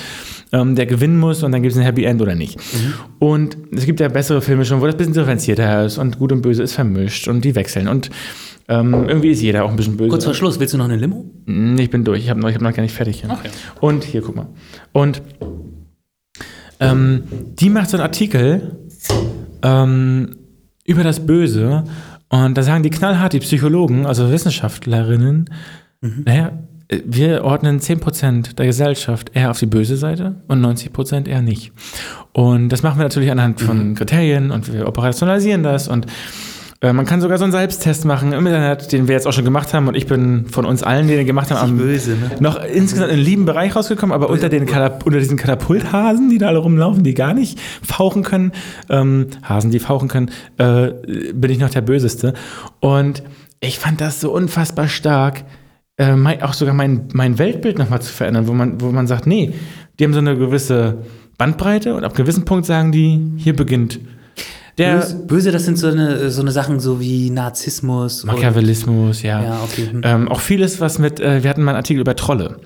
ähm, 0.51 0.75
der 0.75 0.85
gewinnen 0.87 1.17
muss 1.17 1.41
und 1.41 1.53
dann 1.53 1.61
gibt 1.61 1.71
es 1.71 1.79
ein 1.79 1.85
Happy 1.85 2.03
End 2.03 2.21
oder 2.21 2.35
nicht. 2.35 2.59
Und 3.17 3.55
es 3.71 3.85
gibt 3.85 4.01
ja 4.01 4.09
bessere 4.09 4.41
Filme 4.41 4.65
schon, 4.65 4.81
wo 4.81 4.85
das 4.87 4.95
ein 4.95 4.97
bisschen 4.97 5.13
differenzierter 5.13 5.85
ist 5.85 5.99
und 5.99 6.19
Gut 6.19 6.33
und 6.33 6.41
Böse 6.41 6.63
ist 6.63 6.73
vermischt 6.73 7.29
und 7.29 7.45
die 7.45 7.55
wechseln. 7.55 7.87
Und 7.87 8.09
ähm, 8.67 8.93
irgendwie 9.07 9.29
ist 9.29 9.41
jeder 9.41 9.63
auch 9.63 9.69
ein 9.69 9.77
bisschen 9.77 9.95
böse. 9.95 10.09
Kurz 10.09 10.25
vor 10.25 10.33
Schluss, 10.33 10.59
willst 10.59 10.73
du 10.73 10.77
noch 10.77 10.85
eine 10.85 10.97
Limo? 10.97 11.31
Mm, 11.45 11.77
Ich 11.79 11.89
bin 11.89 12.03
durch, 12.03 12.19
ich 12.23 12.29
habe 12.29 12.41
noch, 12.41 12.49
ich 12.49 12.55
hab 12.55 12.61
noch 12.61 12.73
gar 12.73 12.83
nicht 12.83 12.93
fertig. 12.93 13.23
Okay. 13.27 13.49
Und 13.79 14.03
hier, 14.03 14.21
guck 14.21 14.35
mal. 14.35 14.47
Und 14.91 15.21
ähm, 16.81 17.23
die 17.57 17.69
macht 17.69 17.89
so 17.89 17.95
einen 17.95 18.03
Artikel 18.03 18.77
ähm, 19.63 20.35
über 20.85 21.03
das 21.03 21.25
Böse. 21.25 21.85
Und 22.31 22.57
da 22.57 22.63
sagen 22.63 22.81
die 22.81 22.89
knallhart, 22.89 23.33
die 23.33 23.39
Psychologen, 23.39 24.05
also 24.05 24.31
Wissenschaftlerinnen, 24.31 25.49
naja, 26.01 26.53
äh, 26.87 26.99
wir 27.05 27.43
ordnen 27.43 27.79
10% 27.79 28.55
der 28.55 28.65
Gesellschaft 28.65 29.31
eher 29.33 29.51
auf 29.51 29.59
die 29.59 29.65
böse 29.65 29.97
Seite 29.97 30.35
und 30.47 30.61
90% 30.61 31.27
eher 31.27 31.41
nicht. 31.41 31.73
Und 32.31 32.69
das 32.69 32.83
machen 32.83 32.99
wir 32.99 33.03
natürlich 33.03 33.31
anhand 33.31 33.59
von 33.59 33.95
Kriterien 33.95 34.51
und 34.51 34.71
wir 34.71 34.87
operationalisieren 34.87 35.61
das 35.61 35.89
und 35.89 36.07
äh, 36.81 36.93
man 36.93 37.05
kann 37.05 37.21
sogar 37.21 37.37
so 37.37 37.43
einen 37.43 37.51
Selbsttest 37.51 38.05
machen 38.05 38.33
im 38.33 38.45
Internet, 38.45 38.91
den 38.91 39.07
wir 39.07 39.13
jetzt 39.13 39.27
auch 39.27 39.33
schon 39.33 39.45
gemacht 39.45 39.73
haben 39.73 39.87
und 39.87 39.95
ich 39.95 40.07
bin 40.07 40.47
von 40.47 40.65
uns 40.65 40.81
allen, 40.81 41.07
die 41.07 41.15
den 41.15 41.27
gemacht 41.27 41.51
haben, 41.51 41.59
am 41.59 41.77
böse, 41.77 42.11
ne? 42.11 42.31
noch 42.39 42.63
insgesamt 42.63 43.09
in 43.09 43.17
einen 43.17 43.23
lieben 43.23 43.45
Bereich 43.45 43.75
rausgekommen, 43.75 44.13
aber 44.13 44.29
unter, 44.29 44.49
den 44.49 44.63
unter 44.63 45.19
diesen 45.19 45.37
Katapulthasen, 45.37 46.29
die 46.29 46.39
da 46.39 46.47
alle 46.47 46.57
rumlaufen, 46.57 47.03
die 47.03 47.13
gar 47.13 47.35
nicht 47.35 47.59
fauchen 47.83 48.23
können, 48.23 48.51
ähm, 48.89 49.27
Hasen, 49.43 49.69
die 49.69 49.79
fauchen 49.79 50.07
können, 50.07 50.31
äh, 50.57 50.91
bin 51.33 51.51
ich 51.51 51.59
noch 51.59 51.69
der 51.69 51.81
Böseste. 51.81 52.33
Und 52.79 53.21
ich 53.59 53.77
fand 53.77 54.01
das 54.01 54.19
so 54.19 54.31
unfassbar 54.31 54.87
stark, 54.87 55.43
äh, 55.97 56.15
mein, 56.15 56.41
auch 56.41 56.53
sogar 56.53 56.73
mein, 56.73 57.09
mein 57.13 57.37
Weltbild 57.37 57.77
nochmal 57.77 58.01
zu 58.01 58.11
verändern, 58.11 58.47
wo 58.47 58.53
man, 58.53 58.81
wo 58.81 58.87
man 58.87 59.05
sagt, 59.05 59.27
nee, 59.27 59.53
die 59.99 60.03
haben 60.03 60.13
so 60.13 60.19
eine 60.19 60.35
gewisse 60.35 60.97
Bandbreite 61.37 61.93
und 61.93 62.03
ab 62.03 62.15
gewissem 62.15 62.43
Punkt 62.43 62.65
sagen 62.65 62.91
die, 62.91 63.33
hier 63.37 63.55
beginnt 63.55 63.99
der 64.81 64.95
Böse, 64.97 65.15
böse, 65.27 65.51
das 65.51 65.65
sind 65.65 65.77
so 65.77 65.87
eine, 65.87 66.29
so 66.31 66.41
eine 66.41 66.51
Sachen 66.51 66.79
so 66.79 66.99
wie 66.99 67.29
Narzissmus. 67.29 68.23
Machiavellismus, 68.23 69.21
ja. 69.21 69.43
Ja, 69.43 69.59
okay. 69.63 69.87
Hm. 69.91 70.01
Ähm, 70.03 70.27
auch 70.27 70.39
vieles, 70.39 70.79
was 70.79 70.99
mit, 70.99 71.19
äh, 71.19 71.43
wir 71.43 71.49
hatten 71.49 71.63
mal 71.63 71.71
einen 71.71 71.77
Artikel 71.77 72.01
über 72.01 72.15
Trolle. 72.15 72.57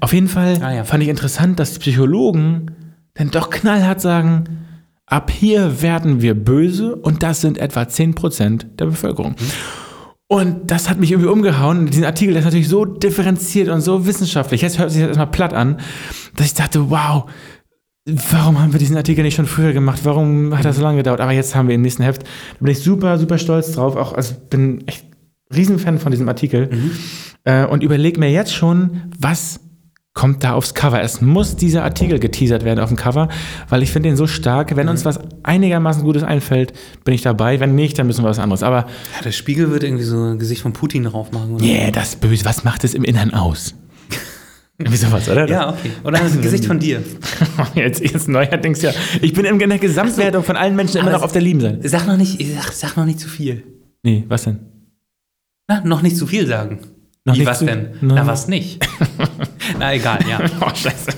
Auf 0.00 0.12
jeden 0.12 0.28
Fall 0.28 0.58
Ah, 0.62 0.72
ja. 0.74 0.84
fand 0.84 1.02
ich 1.02 1.08
interessant, 1.08 1.58
dass 1.58 1.72
die 1.74 1.78
Psychologen 1.80 2.70
dann 3.14 3.30
doch 3.30 3.50
knallhart 3.50 4.00
sagen, 4.00 4.44
ab 5.06 5.30
hier 5.30 5.80
werden 5.82 6.20
wir 6.20 6.34
böse 6.34 6.96
und 6.96 7.22
das 7.22 7.40
sind 7.40 7.58
etwa 7.58 7.82
10% 7.82 8.76
der 8.78 8.86
Bevölkerung. 8.86 9.36
Und 10.28 10.72
das 10.72 10.90
hat 10.90 10.98
mich 10.98 11.12
irgendwie 11.12 11.30
umgehauen. 11.30 11.86
Diesen 11.86 12.04
Artikel 12.04 12.32
der 12.32 12.40
ist 12.40 12.46
natürlich 12.46 12.68
so 12.68 12.84
differenziert 12.84 13.68
und 13.68 13.80
so 13.80 14.06
wissenschaftlich. 14.06 14.60
Jetzt 14.60 14.78
hört 14.78 14.90
sich 14.90 15.00
das 15.00 15.08
erstmal 15.10 15.28
platt 15.28 15.54
an, 15.54 15.78
dass 16.34 16.46
ich 16.46 16.54
dachte, 16.54 16.90
wow, 16.90 17.26
warum 18.06 18.60
haben 18.60 18.72
wir 18.72 18.78
diesen 18.78 18.96
Artikel 18.96 19.22
nicht 19.24 19.34
schon 19.34 19.46
früher 19.46 19.72
gemacht? 19.72 20.00
Warum 20.04 20.56
hat 20.56 20.64
das 20.64 20.76
so 20.76 20.82
lange 20.82 20.98
gedauert? 20.98 21.20
Aber 21.20 21.32
jetzt 21.32 21.54
haben 21.54 21.68
wir 21.68 21.74
im 21.74 21.82
nächsten 21.82 22.02
Heft. 22.02 22.22
Da 22.22 22.28
bin 22.60 22.70
ich 22.70 22.80
super, 22.80 23.18
super 23.18 23.38
stolz 23.38 23.72
drauf. 23.72 23.96
Auch, 23.96 24.12
also 24.12 24.34
bin 24.48 24.86
echt 24.86 25.04
Riesenfan 25.54 25.98
von 25.98 26.12
diesem 26.12 26.28
Artikel. 26.28 26.70
Äh, 27.44 27.66
und 27.66 27.82
überlege 27.82 28.18
mir 28.20 28.30
jetzt 28.30 28.54
schon, 28.54 29.02
was 29.18 29.60
kommt 30.14 30.42
da 30.44 30.54
aufs 30.54 30.72
Cover. 30.72 31.02
Es 31.02 31.20
muss 31.20 31.56
dieser 31.56 31.84
Artikel 31.84 32.18
geteasert 32.18 32.64
werden 32.64 32.80
auf 32.80 32.88
dem 32.88 32.96
Cover, 32.96 33.28
weil 33.68 33.82
ich 33.82 33.90
finde 33.90 34.08
den 34.08 34.16
so 34.16 34.26
stark. 34.26 34.74
Wenn 34.74 34.88
uns 34.88 35.04
was 35.04 35.20
einigermaßen 35.42 36.02
Gutes 36.02 36.22
einfällt, 36.22 36.72
bin 37.04 37.12
ich 37.12 37.22
dabei. 37.22 37.60
Wenn 37.60 37.74
nicht, 37.74 37.98
dann 37.98 38.06
müssen 38.06 38.24
wir 38.24 38.30
was 38.30 38.38
anderes. 38.38 38.62
Aber 38.62 38.86
Ja, 39.16 39.22
der 39.24 39.32
Spiegel 39.32 39.70
wird 39.70 39.84
irgendwie 39.84 40.04
so 40.04 40.16
ein 40.16 40.38
Gesicht 40.38 40.62
von 40.62 40.72
Putin 40.72 41.04
drauf 41.04 41.32
machen. 41.32 41.54
Oder? 41.54 41.64
yeah, 41.64 41.90
das 41.90 42.16
Böse, 42.16 42.44
was 42.46 42.64
macht 42.64 42.82
es 42.84 42.94
im 42.94 43.04
Innern 43.04 43.34
aus? 43.34 43.74
Irgendwie 44.78 44.96
sowas, 44.98 45.28
oder? 45.28 45.48
Ja, 45.48 45.70
okay. 45.70 45.90
Oder 46.04 46.20
ein 46.20 46.42
Gesicht 46.42 46.66
von 46.66 46.78
dir. 46.78 47.02
Jetzt, 47.74 48.00
jetzt 48.00 48.28
neuerdings 48.28 48.82
ja. 48.82 48.92
Ich 49.22 49.32
bin 49.32 49.46
in 49.46 49.58
der 49.58 49.78
Gesamtwertung 49.78 50.44
von 50.44 50.54
allen 50.56 50.76
Menschen 50.76 50.98
immer 50.98 51.08
Aber 51.08 51.16
noch 51.18 51.24
auf 51.24 51.32
der 51.32 51.40
lieben 51.40 51.60
Seite. 51.60 51.88
Sag 51.88 52.06
noch 52.06 52.16
nicht, 52.18 52.38
sag, 52.54 52.72
sag 52.72 52.96
noch 52.96 53.06
nicht 53.06 53.18
zu 53.18 53.28
viel. 53.28 53.64
Nee, 54.02 54.24
was 54.28 54.44
denn? 54.44 54.58
Na, 55.66 55.80
noch 55.80 56.02
nicht 56.02 56.16
zu 56.16 56.26
viel 56.26 56.46
sagen. 56.46 56.80
Noch 57.24 57.34
Wie, 57.34 57.38
nicht 57.40 57.48
was 57.48 57.60
zu- 57.60 57.64
denn? 57.64 57.88
Na. 58.02 58.14
Na, 58.16 58.26
was 58.26 58.48
nicht? 58.48 58.86
Na, 59.78 59.94
egal, 59.94 60.20
ja. 60.28 60.40
Oh, 60.60 60.68
scheiße. 60.74 61.10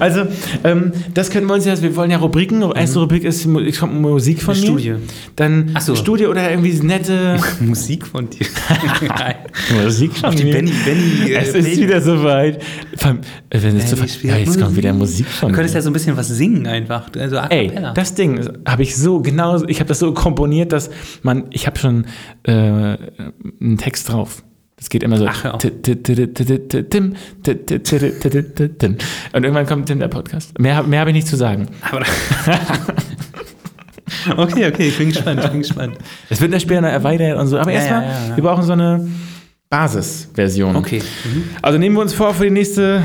Also, 0.00 0.26
ähm, 0.64 0.92
das 1.14 1.30
können 1.30 1.46
wir 1.46 1.54
uns 1.54 1.64
jetzt, 1.64 1.82
wir 1.82 1.94
wollen 1.96 2.10
ja 2.10 2.18
Rubriken. 2.18 2.62
Erste 2.72 2.98
Rubrik 3.00 3.24
ist, 3.24 3.46
es 3.46 3.78
kommt 3.80 4.00
Musik 4.00 4.42
von 4.42 4.54
Eine 4.54 4.62
mir. 4.62 4.66
Studie. 4.68 4.94
Dann 5.36 5.70
Ach 5.74 5.80
so. 5.80 5.94
Studie 5.96 6.26
oder 6.26 6.50
irgendwie 6.50 6.72
nette 6.84 7.38
Musik 7.60 8.06
von 8.06 8.28
dir. 8.30 8.46
Nein. 9.08 9.34
Musik 9.84 10.12
von 10.16 10.28
Auf 10.30 10.34
die 10.34 10.44
mir. 10.44 10.54
Benny, 10.54 10.72
Benny, 10.84 11.32
äh, 11.32 11.36
Es 11.36 11.48
ist 11.48 11.52
Playlist. 11.54 11.80
wieder 11.82 12.00
soweit. 12.00 12.58
Äh, 12.60 13.62
Wenn 13.62 13.76
es 13.76 13.86
zu 13.88 13.96
Benny 13.96 14.08
spielt 14.08 14.32
ja, 14.34 14.38
jetzt 14.38 14.60
kommt 14.60 14.76
wieder 14.76 14.92
Musik. 14.92 15.26
Von 15.26 15.50
Du 15.50 15.54
könntest 15.54 15.74
mir. 15.74 15.78
ja 15.78 15.82
so 15.82 15.90
ein 15.90 15.92
bisschen 15.92 16.16
was 16.16 16.28
singen 16.28 16.66
einfach. 16.66 17.08
Also 17.18 17.36
Ey, 17.36 17.72
das 17.94 18.14
Ding 18.14 18.40
habe 18.66 18.82
ich 18.82 18.96
so 18.96 19.20
genau, 19.20 19.62
ich 19.64 19.80
habe 19.80 19.88
das 19.88 19.98
so 19.98 20.12
komponiert, 20.12 20.72
dass 20.72 20.90
man, 21.22 21.44
ich 21.50 21.66
habe 21.66 21.78
schon 21.78 22.06
äh, 22.44 22.52
einen 22.52 23.78
Text 23.78 24.08
drauf. 24.10 24.42
Das 24.78 24.88
geht 24.90 25.02
immer 25.02 25.16
so. 25.18 25.26
Ach. 25.26 25.54
Und 25.54 25.64
irgendwann 29.44 29.66
kommt 29.66 29.86
Tim 29.86 29.98
der 29.98 30.08
Podcast. 30.08 30.58
Mehr, 30.58 30.76
hab- 30.76 30.86
mehr 30.86 31.00
habe 31.00 31.10
ich 31.10 31.16
nicht 31.16 31.26
zu 31.26 31.36
sagen. 31.36 31.66
Aber 34.30 34.42
okay, 34.42 34.66
okay, 34.68 34.88
ich 34.88 34.98
bin 34.98 35.08
gespannt, 35.08 35.40
ich 35.44 35.50
bin 35.50 35.60
gespannt. 35.60 35.98
Es 36.30 36.40
wird 36.40 36.60
später 36.62 36.80
noch 36.80 36.88
erweitert 36.88 37.38
und 37.38 37.46
so. 37.48 37.58
Aber 37.58 37.70
Ja, 37.72 37.78
erstmal, 37.80 38.02
ja, 38.04 38.36
wir 38.36 38.42
brauchen 38.44 38.62
so 38.64 38.72
eine 38.72 39.06
Basisversion. 39.70 40.76
Okay. 40.76 41.02
Mhm. 41.24 41.44
Also 41.60 41.78
nehmen 41.78 41.96
wir 41.96 42.02
uns 42.02 42.14
vor 42.14 42.32
für 42.34 42.44
die 42.44 42.50
nächste 42.50 43.02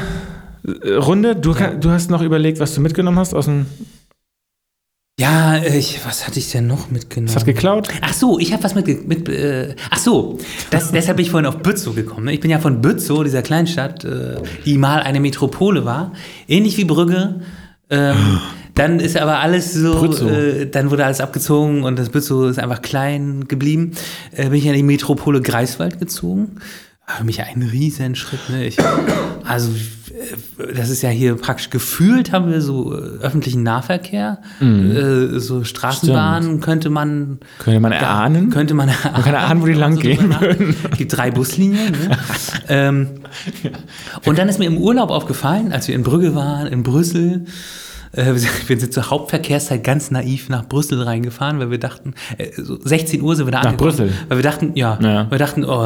äh, 0.83 0.93
Runde. 0.93 1.35
Du 1.35 1.55
hast 1.89 2.09
noch 2.09 2.21
überlegt, 2.21 2.59
was 2.59 2.73
du 2.75 2.81
mitgenommen 2.81 3.19
hast 3.19 3.33
aus 3.33 3.45
dem. 3.45 3.65
Ja, 5.19 5.63
ich, 5.63 6.03
was 6.05 6.25
hatte 6.25 6.39
ich 6.39 6.49
denn 6.51 6.65
noch 6.65 6.89
mitgenommen? 6.89 7.29
Was 7.29 7.35
hast 7.35 7.47
du 7.47 7.53
geklaut? 7.53 7.87
Ach 8.01 8.13
so, 8.13 8.39
ich 8.39 8.51
habe 8.51 8.63
was 8.63 8.73
mit. 8.73 9.07
mit 9.07 9.29
äh, 9.29 9.75
ach 9.91 9.99
so, 9.99 10.39
das, 10.71 10.91
deshalb 10.91 11.17
bin 11.17 11.25
ich 11.25 11.31
vorhin 11.31 11.45
auf 11.45 11.59
Bützow 11.59 11.93
gekommen. 11.93 12.25
ne? 12.25 12.33
Ich 12.33 12.39
bin 12.39 12.49
ja 12.49 12.57
von 12.57 12.81
Bützow, 12.81 13.23
dieser 13.23 13.43
Kleinstadt, 13.43 14.03
äh, 14.05 14.37
die 14.65 14.79
mal 14.79 15.01
eine 15.01 15.19
Metropole 15.19 15.85
war, 15.85 16.13
ähnlich 16.47 16.77
wie 16.77 16.85
Brügge. 16.85 17.41
Ähm, 17.91 18.39
dann 18.73 18.99
ist 18.99 19.15
aber 19.15 19.37
alles 19.37 19.71
so, 19.73 20.03
äh, 20.27 20.65
dann 20.65 20.89
wurde 20.89 21.05
alles 21.05 21.21
abgezogen 21.21 21.83
und 21.83 21.99
das 21.99 22.09
Bützow 22.09 22.49
ist 22.49 22.57
einfach 22.57 22.81
klein 22.81 23.47
geblieben. 23.47 23.91
Äh, 24.31 24.49
bin 24.49 24.55
ich 24.55 24.65
in 24.65 24.73
die 24.73 24.81
Metropole 24.81 25.41
Greifswald 25.41 25.99
gezogen. 25.99 26.55
Für 27.05 27.23
mich 27.23 27.43
ein 27.43 27.61
Riesenschritt. 27.61 28.49
Ne? 28.49 28.65
Ich, 28.65 28.77
also, 29.43 29.69
das 30.75 30.89
ist 30.89 31.01
ja 31.01 31.09
hier 31.09 31.35
praktisch 31.35 31.69
gefühlt, 31.69 32.31
haben 32.31 32.49
wir 32.51 32.61
so 32.61 32.93
äh, 32.93 32.97
öffentlichen 33.21 33.63
Nahverkehr. 33.63 34.39
Äh, 34.61 35.39
so 35.39 35.63
Straßenbahnen 35.63 36.59
könnte 36.61 36.89
man 36.89 37.39
Könnte 37.59 37.79
man 37.79 37.91
erahnen? 37.91 38.49
könnte 38.49 38.73
man 38.73 38.89
erahnen. 38.89 39.23
kann 39.23 39.33
erahnen, 39.33 39.61
wo 39.61 39.65
die 39.65 39.73
lang 39.83 39.97
gehen 39.97 40.33
würden. 40.39 40.75
Es 40.91 40.97
gibt 40.97 41.15
drei 41.17 41.31
Buslinien. 41.31 41.91
Ne? 41.91 42.17
ähm, 42.69 43.07
und 44.25 44.37
dann 44.37 44.49
ist 44.49 44.59
mir 44.59 44.65
im 44.65 44.77
Urlaub 44.77 45.09
aufgefallen, 45.09 45.71
als 45.71 45.87
wir 45.87 45.95
in 45.95 46.03
Brügge 46.03 46.35
waren, 46.35 46.67
in 46.67 46.83
Brüssel, 46.83 47.45
äh, 48.13 48.25
wir 48.67 48.79
sind- 48.79 48.93
zur 48.93 49.09
Hauptverkehrszeit 49.09 49.83
ganz 49.83 50.09
naiv 50.11 50.49
nach 50.49 50.67
Brüssel 50.67 51.01
reingefahren, 51.01 51.59
weil 51.59 51.69
wir 51.71 51.79
dachten, 51.79 52.13
äh, 52.37 52.49
so 52.61 52.79
16 52.81 53.21
Uhr 53.21 53.35
sind 53.35 53.45
wir 53.47 53.51
da 53.51 53.59
Nach 53.59 53.65
angekommen. 53.71 53.89
Brüssel? 53.91 54.13
Weil 54.29 54.37
wir 54.37 54.43
dachten, 54.43 54.71
ja, 54.75 54.97
Ja. 55.01 55.29
wir 55.29 55.37
dachten, 55.37 55.65
oh, 55.65 55.83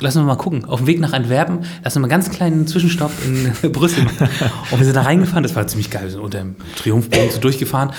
lassen 0.00 0.20
wir 0.20 0.24
mal 0.24 0.36
gucken. 0.36 0.64
Auf 0.64 0.80
dem 0.80 0.86
Weg 0.86 1.00
nach 1.00 1.12
Antwerpen, 1.12 1.60
lassen 1.84 1.96
wir 1.96 2.00
mal 2.00 2.12
einen 2.12 2.22
ganz 2.22 2.30
kleinen 2.30 2.66
Zwischenstopp 2.66 3.12
in 3.24 3.52
Brüssel 3.72 4.04
machen. 4.04 4.28
Und 4.70 4.78
wir 4.78 4.84
sind 4.84 4.96
da 4.96 5.02
reingefahren, 5.02 5.42
das 5.42 5.54
war 5.54 5.66
ziemlich 5.66 5.90
geil. 5.90 6.02
Wir 6.04 6.10
sind 6.10 6.20
unter 6.20 6.38
dem 6.38 6.56
Triumphbogen 6.76 7.30
so 7.30 7.38
durchgefahren. 7.40 7.90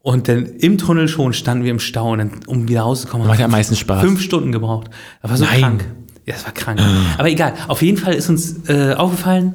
Und 0.00 0.26
dann 0.26 0.46
im 0.46 0.78
Tunnel 0.78 1.06
schon 1.06 1.32
standen 1.32 1.62
wir 1.64 1.70
im 1.70 1.78
Stau 1.78 2.10
und 2.10 2.18
dann, 2.18 2.30
um 2.46 2.66
wieder 2.68 2.80
rauszukommen, 2.80 3.26
Macht 3.28 3.38
ja 3.38 3.44
am 3.44 3.52
meisten 3.52 3.76
Spaß. 3.76 4.00
Fünf 4.00 4.20
Stunden 4.20 4.50
gebraucht. 4.50 4.90
Das 5.22 5.30
war 5.30 5.38
so 5.38 5.44
Nein. 5.44 5.60
krank. 5.60 5.84
Ja, 6.26 6.34
das 6.34 6.44
war 6.44 6.52
krank. 6.52 6.80
Aber 7.18 7.28
egal. 7.30 7.54
Auf 7.68 7.82
jeden 7.82 7.98
Fall 7.98 8.14
ist 8.14 8.28
uns 8.28 8.68
äh, 8.68 8.94
aufgefallen, 8.94 9.54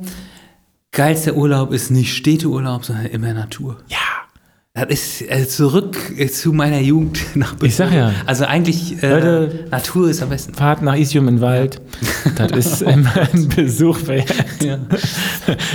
geilster 0.98 1.36
Urlaub 1.36 1.72
ist 1.72 1.91
nicht 1.91 2.14
Städteurlaub, 2.14 2.84
sondern 2.84 3.06
immer 3.06 3.34
Natur. 3.34 3.78
Ja. 3.88 3.98
Das 4.74 4.90
ist 4.90 5.22
äh, 5.32 5.48
zurück 5.48 5.98
äh, 6.18 6.28
zu 6.28 6.53
meiner 6.53 6.80
Jugend 6.80 7.19
nach 7.36 7.56
Ich 7.64 7.76
sag 7.76 7.91
ja. 7.94 8.11
Also 8.26 8.45
eigentlich, 8.45 9.02
äh, 9.02 9.10
Leute- 9.10 9.68
Natur 9.72 10.10
ist 10.10 10.22
am 10.22 10.30
besten. 10.30 10.53
Fahrt 10.53 10.82
nach 10.82 10.95
Isium 10.95 11.28
in 11.28 11.38
den 11.38 11.41
Wald. 11.41 11.82
Das 12.36 12.52
ist 12.52 12.82
immer 12.94 13.11
ein 13.34 13.48
Besuch 13.48 14.06
wert. 14.07 14.34
Ja. 14.64 14.78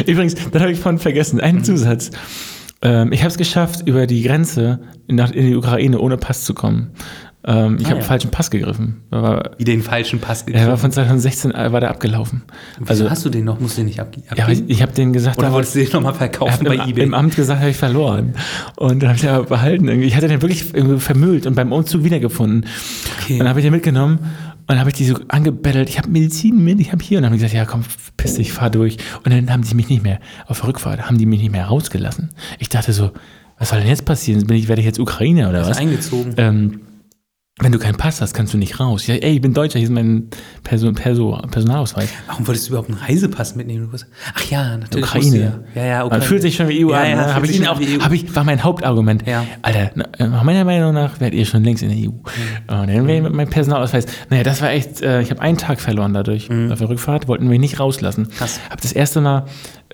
Übrigens, 0.07 0.35
das 0.51 0.61
habe 0.63 0.71
ich 0.73 0.79
vorhin 0.79 0.99
vergessen. 1.01 1.41
Einen 1.41 1.65
Zusatz. 1.65 2.11
Ähm, 2.83 3.13
ich 3.13 3.21
habe 3.21 3.31
es 3.31 3.39
geschafft, 3.39 3.87
über 3.89 4.07
die 4.07 4.23
Grenze 4.23 4.81
in 5.09 5.17
die 5.17 5.57
Ukraine 5.57 5.99
ohne 6.01 6.17
Pass 6.17 6.45
zu 6.45 6.55
kommen. 6.55 6.91
Ähm, 7.45 7.77
ich 7.81 7.87
Ah, 7.87 7.91
habe 7.91 8.01
ja. 8.01 8.07
falschen 8.07 8.31
Pass 8.31 8.51
gegriffen. 8.53 9.03
Aber 9.11 9.51
Wie 9.59 9.65
den 9.65 9.83
falschen 9.83 10.21
Pass 10.21 10.43
er 10.43 10.69
war 10.69 10.77
von 10.77 10.93
2016 10.93 11.51
äh, 11.53 11.73
war 11.73 11.81
der 11.81 11.91
abgelaufen. 11.91 12.43
Also 12.81 12.91
Also 13.05 13.11
hast 13.11 13.25
du 13.25 13.31
den 13.31 13.45
noch? 13.45 13.59
Musst 13.59 13.77
du 13.77 13.81
den 13.81 13.87
nicht 13.87 13.99
abge- 14.01 14.19
abgeben? 14.29 14.37
ja, 14.37 14.45
aber 14.45 14.53
ich, 14.53 14.63
ich 14.69 14.81
habe 14.83 14.93
denen 14.93 15.13
gesagt, 15.13 15.39
Oder 15.39 15.49
da 15.49 15.53
wolltest 15.53 15.75
du 15.75 15.81
den 15.81 15.91
nochmal 15.93 16.13
er 16.13 16.17
verkaufen 16.19 16.65
bei 16.65 16.75
im, 16.77 16.81
eBay? 16.83 17.03
im 17.05 17.15
Amt 17.15 17.35
gesagt, 17.35 17.59
habe 17.61 17.71
ich 17.71 17.77
verloren. 17.77 18.35
Und 18.77 19.03
dann 19.03 19.09
habe 19.09 19.17
ich 19.17 19.23
den 19.23 19.31
aber 19.31 19.45
behalten. 19.47 19.89
Irgendwie. 19.89 20.07
Ich 20.07 20.15
hatte 20.15 20.29
den 20.29 20.41
wirklich 20.41 20.73
irgendwie 20.73 21.01
vermüllt 21.01 21.47
und 21.47 21.57
beim 21.57 21.73
Umzug 21.73 22.05
wiedergefunden. 22.05 22.67
Okay. 23.21 23.33
Und 23.35 23.39
dann 23.41 23.49
habe 23.49 23.59
ich 23.59 23.65
den 23.67 23.73
mitgenommen 23.73 24.19
und 24.21 24.69
dann 24.69 24.79
habe 24.79 24.91
ich 24.91 24.95
die 24.97 25.05
so 25.07 25.17
angebettelt. 25.27 25.89
Ich 25.89 25.99
habe 25.99 26.09
Medizin 26.11 26.63
mit, 26.63 26.79
ich 26.79 26.93
habe 26.93 27.03
hier. 27.03 27.19
Und 27.19 27.23
dann 27.23 27.31
habe 27.31 27.37
ich 27.37 27.43
gesagt, 27.43 27.55
ja 27.57 27.65
komm, 27.65 27.83
piss 28.17 28.35
dich, 28.35 28.53
fahr 28.53 28.71
durch. 28.71 28.99
Und 29.25 29.33
dann 29.33 29.51
haben 29.51 29.65
sie 29.65 29.75
mich 29.75 29.89
nicht 29.89 30.05
mehr, 30.05 30.21
auf 30.47 30.61
der 30.61 30.69
Rückfahrt, 30.69 31.07
haben 31.09 31.19
die 31.19 31.27
mich 31.27 31.41
nicht 31.41 31.51
mehr 31.51 31.67
rausgelassen. 31.67 32.29
Ich 32.61 32.69
dachte 32.69 32.93
so, 32.93 33.11
was 33.59 33.71
soll 33.71 33.81
denn 33.81 33.89
jetzt 33.89 34.05
passieren? 34.05 34.47
Bin 34.47 34.57
ich, 34.57 34.69
werde 34.69 34.81
ich 34.81 34.87
jetzt 34.87 35.01
Ukrainer 35.01 35.49
oder 35.51 35.67
was? 35.67 35.77
eingezogen. 35.79 36.35
Ähm, 36.37 36.81
wenn 37.61 37.71
du 37.71 37.79
keinen 37.79 37.97
Pass 37.99 38.23
hast, 38.23 38.33
kannst 38.33 38.55
du 38.55 38.59
nicht 38.59 38.81
raus. 38.81 39.07
Ja, 39.07 39.15
ey, 39.15 39.35
ich 39.35 39.41
bin 39.43 39.53
Deutscher, 39.53 39.79
hier 39.79 39.87
ist 39.87 39.93
mein 39.93 40.29
Perso 40.65 40.91
Perso 40.93 41.39
Personalausweis. 41.51 42.09
Warum 42.27 42.47
wolltest 42.47 42.67
du 42.67 42.71
überhaupt 42.71 42.89
einen 42.89 42.99
Reisepass 42.99 43.55
mitnehmen? 43.55 43.91
Ach 44.35 44.45
ja, 44.51 44.79
natürlich. 44.79 45.05
Ukraine. 45.07 45.65
Ja, 45.75 45.83
ja, 45.83 45.87
ja 45.87 45.97
Man 45.99 46.07
Ukraine. 46.07 46.25
fühlt 46.25 46.43
sich 46.43 46.57
schon 46.57 46.69
wie 46.69 46.83
EU 46.85 46.91
Ja, 46.91 47.01
an. 47.03 47.11
ja, 47.11 47.17
ne? 47.27 47.35
Hab 47.35 47.45
ich 47.45 47.55
ihn 47.55 47.67
auch, 47.67 47.79
hab 47.79 48.13
ich, 48.13 48.35
war 48.35 48.45
mein 48.45 48.65
Hauptargument. 48.65 49.27
Ja. 49.27 49.45
Alter, 49.61 49.91
na, 49.95 50.05
äh, 50.19 50.45
meiner 50.45 50.65
Meinung 50.65 50.95
nach 50.95 51.21
werdet 51.21 51.39
ihr 51.39 51.45
schon 51.45 51.63
längst 51.63 51.83
in 51.83 51.91
der 51.91 51.99
EU. 51.99 52.13
Und 52.13 52.25
dann 52.89 53.07
wäre 53.07 53.21
mit 53.21 53.35
meinem 53.35 53.51
Personalausweis. 53.51 54.07
Naja, 54.31 54.45
das 54.45 54.63
war 54.63 54.71
echt, 54.71 55.03
äh, 55.03 55.21
ich 55.21 55.31
habe 55.31 55.43
einen 55.43 55.59
Tag 55.59 55.79
verloren 55.79 56.15
dadurch. 56.15 56.49
Auf 56.51 56.79
der 56.79 56.89
Rückfahrt 56.89 57.29
wollten 57.29 57.51
wir 57.51 57.59
nicht 57.59 57.79
rauslassen. 57.79 58.23
Mhm. 58.31 58.31
Krass. 58.35 58.61
Hab 58.71 58.81
das 58.81 58.93
erste 58.93 59.21
Mal 59.21 59.45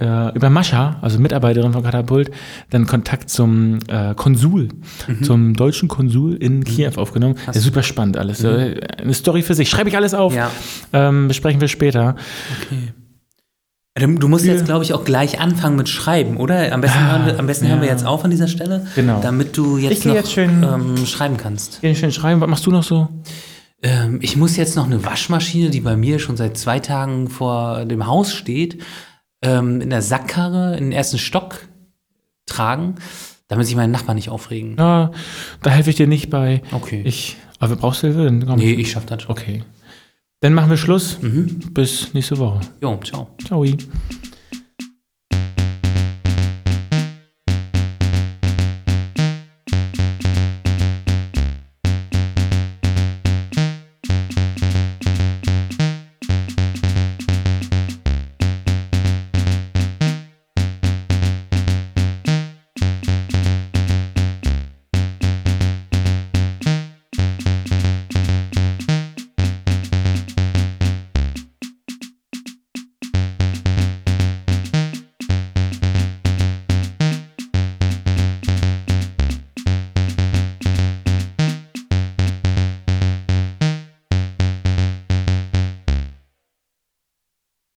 äh, 0.01 0.35
über 0.35 0.49
Mascha, 0.51 0.97
also 1.03 1.19
Mitarbeiterin 1.19 1.73
von 1.73 1.83
Katapult, 1.83 2.31
dann 2.71 2.87
Kontakt 2.87 3.31
zum 3.31 3.79
äh, 3.89 4.15
Konsul, 4.15 4.69
Mhm. 5.07 5.23
zum 5.23 5.55
deutschen 5.55 5.89
Konsul 5.89 6.35
in 6.37 6.63
Kiew 6.65 6.93
aufgenommen. 6.97 7.35
Ja, 7.47 7.53
super 7.61 7.83
spannend 7.83 8.17
alles. 8.17 8.43
Äh, 8.45 8.81
Eine 9.03 9.15
Story 9.15 9.43
für 9.43 9.55
sich. 9.55 9.69
Schreibe 9.69 9.89
ich 9.89 9.97
alles 9.97 10.15
auf. 10.15 10.33
Mhm. 10.33 10.39
Ja. 10.39 10.51
Ähm, 10.93 11.29
besprechen 11.29 11.61
wir 11.61 11.69
später. 11.69 12.17
Okay. 12.67 12.93
Du 14.17 14.29
musst 14.29 14.45
jetzt, 14.45 14.65
glaube 14.65 14.85
ich, 14.85 14.93
auch 14.95 15.05
gleich 15.05 15.41
anfangen 15.41 15.75
mit 15.75 15.89
Schreiben, 15.89 16.37
oder? 16.37 16.73
Am 16.73 16.81
besten, 16.81 16.99
Ah, 17.01 17.13
hören, 17.17 17.27
wir, 17.27 17.39
am 17.41 17.49
besten 17.49 17.65
ja. 17.65 17.71
hören 17.73 17.81
wir 17.81 17.89
jetzt 17.89 18.07
auf 18.07 18.25
an 18.25 18.31
dieser 18.31 18.47
Stelle, 18.47 18.87
Genau. 18.95 19.19
damit 19.21 19.57
du 19.57 19.77
jetzt 19.77 19.99
Ich 19.99 20.05
noch 20.05 20.15
jetzt 20.15 20.31
schön- 20.33 20.63
ähm, 20.63 21.05
schreiben 21.05 21.37
kannst. 21.37 21.81
Geh 21.83 21.93
schön 21.97 22.13
schreiben. 22.13 22.41
Was 22.41 22.49
machst 22.49 22.65
du 22.67 22.71
noch 22.71 22.85
so? 22.85 23.09
Ähm, 23.83 24.21
ich 24.23 24.37
muss 24.37 24.57
jetzt 24.57 24.77
noch 24.77 24.87
eine 24.87 25.05
Waschmaschine, 25.05 25.71
die 25.71 25.81
bei 25.81 25.97
mir 25.97 26.21
schon 26.21 26.37
seit 26.37 26.57
zwei 26.57 26.79
Tagen 26.79 27.29
vor 27.29 27.87
dem 27.87 28.07
Haus 28.07 28.33
steht, 28.33 28.79
ähm, 29.43 29.81
in 29.81 29.91
der 29.91 30.03
Sackkarre 30.03 30.77
in 30.77 30.85
den 30.85 30.93
ersten 30.93 31.19
Stock 31.19 31.69
tragen, 32.47 32.97
damit 33.49 33.67
sich 33.67 33.77
meine 33.77 33.93
Nachbarn 33.93 34.17
nicht 34.17 34.31
aufregen. 34.31 34.77
Ja, 34.79 35.13
da 35.63 35.71
helfe 35.71 35.91
ich 35.91 35.97
dir 35.97 36.07
nicht 36.07 36.31
bei. 36.31 36.63
Okay. 36.73 37.03
Ich, 37.05 37.37
aber 37.59 37.77
brauchst 37.77 38.03
du 38.03 38.09
Hilfe? 38.09 38.25
Dann 38.25 38.47
komm. 38.47 38.59
nee, 38.59 38.73
ich 38.73 38.91
schaff 38.93 39.07
das 39.07 39.23
schon. 39.23 39.31
Okay. 39.31 39.63
Dann 40.41 40.55
machen 40.55 40.71
wir 40.71 40.77
Schluss. 40.77 41.21
Mhm. 41.21 41.61
Bis 41.73 42.15
nächste 42.15 42.39
Woche. 42.39 42.61
Jo, 42.81 42.99
ciao. 43.03 43.29
Ciao. 43.45 43.65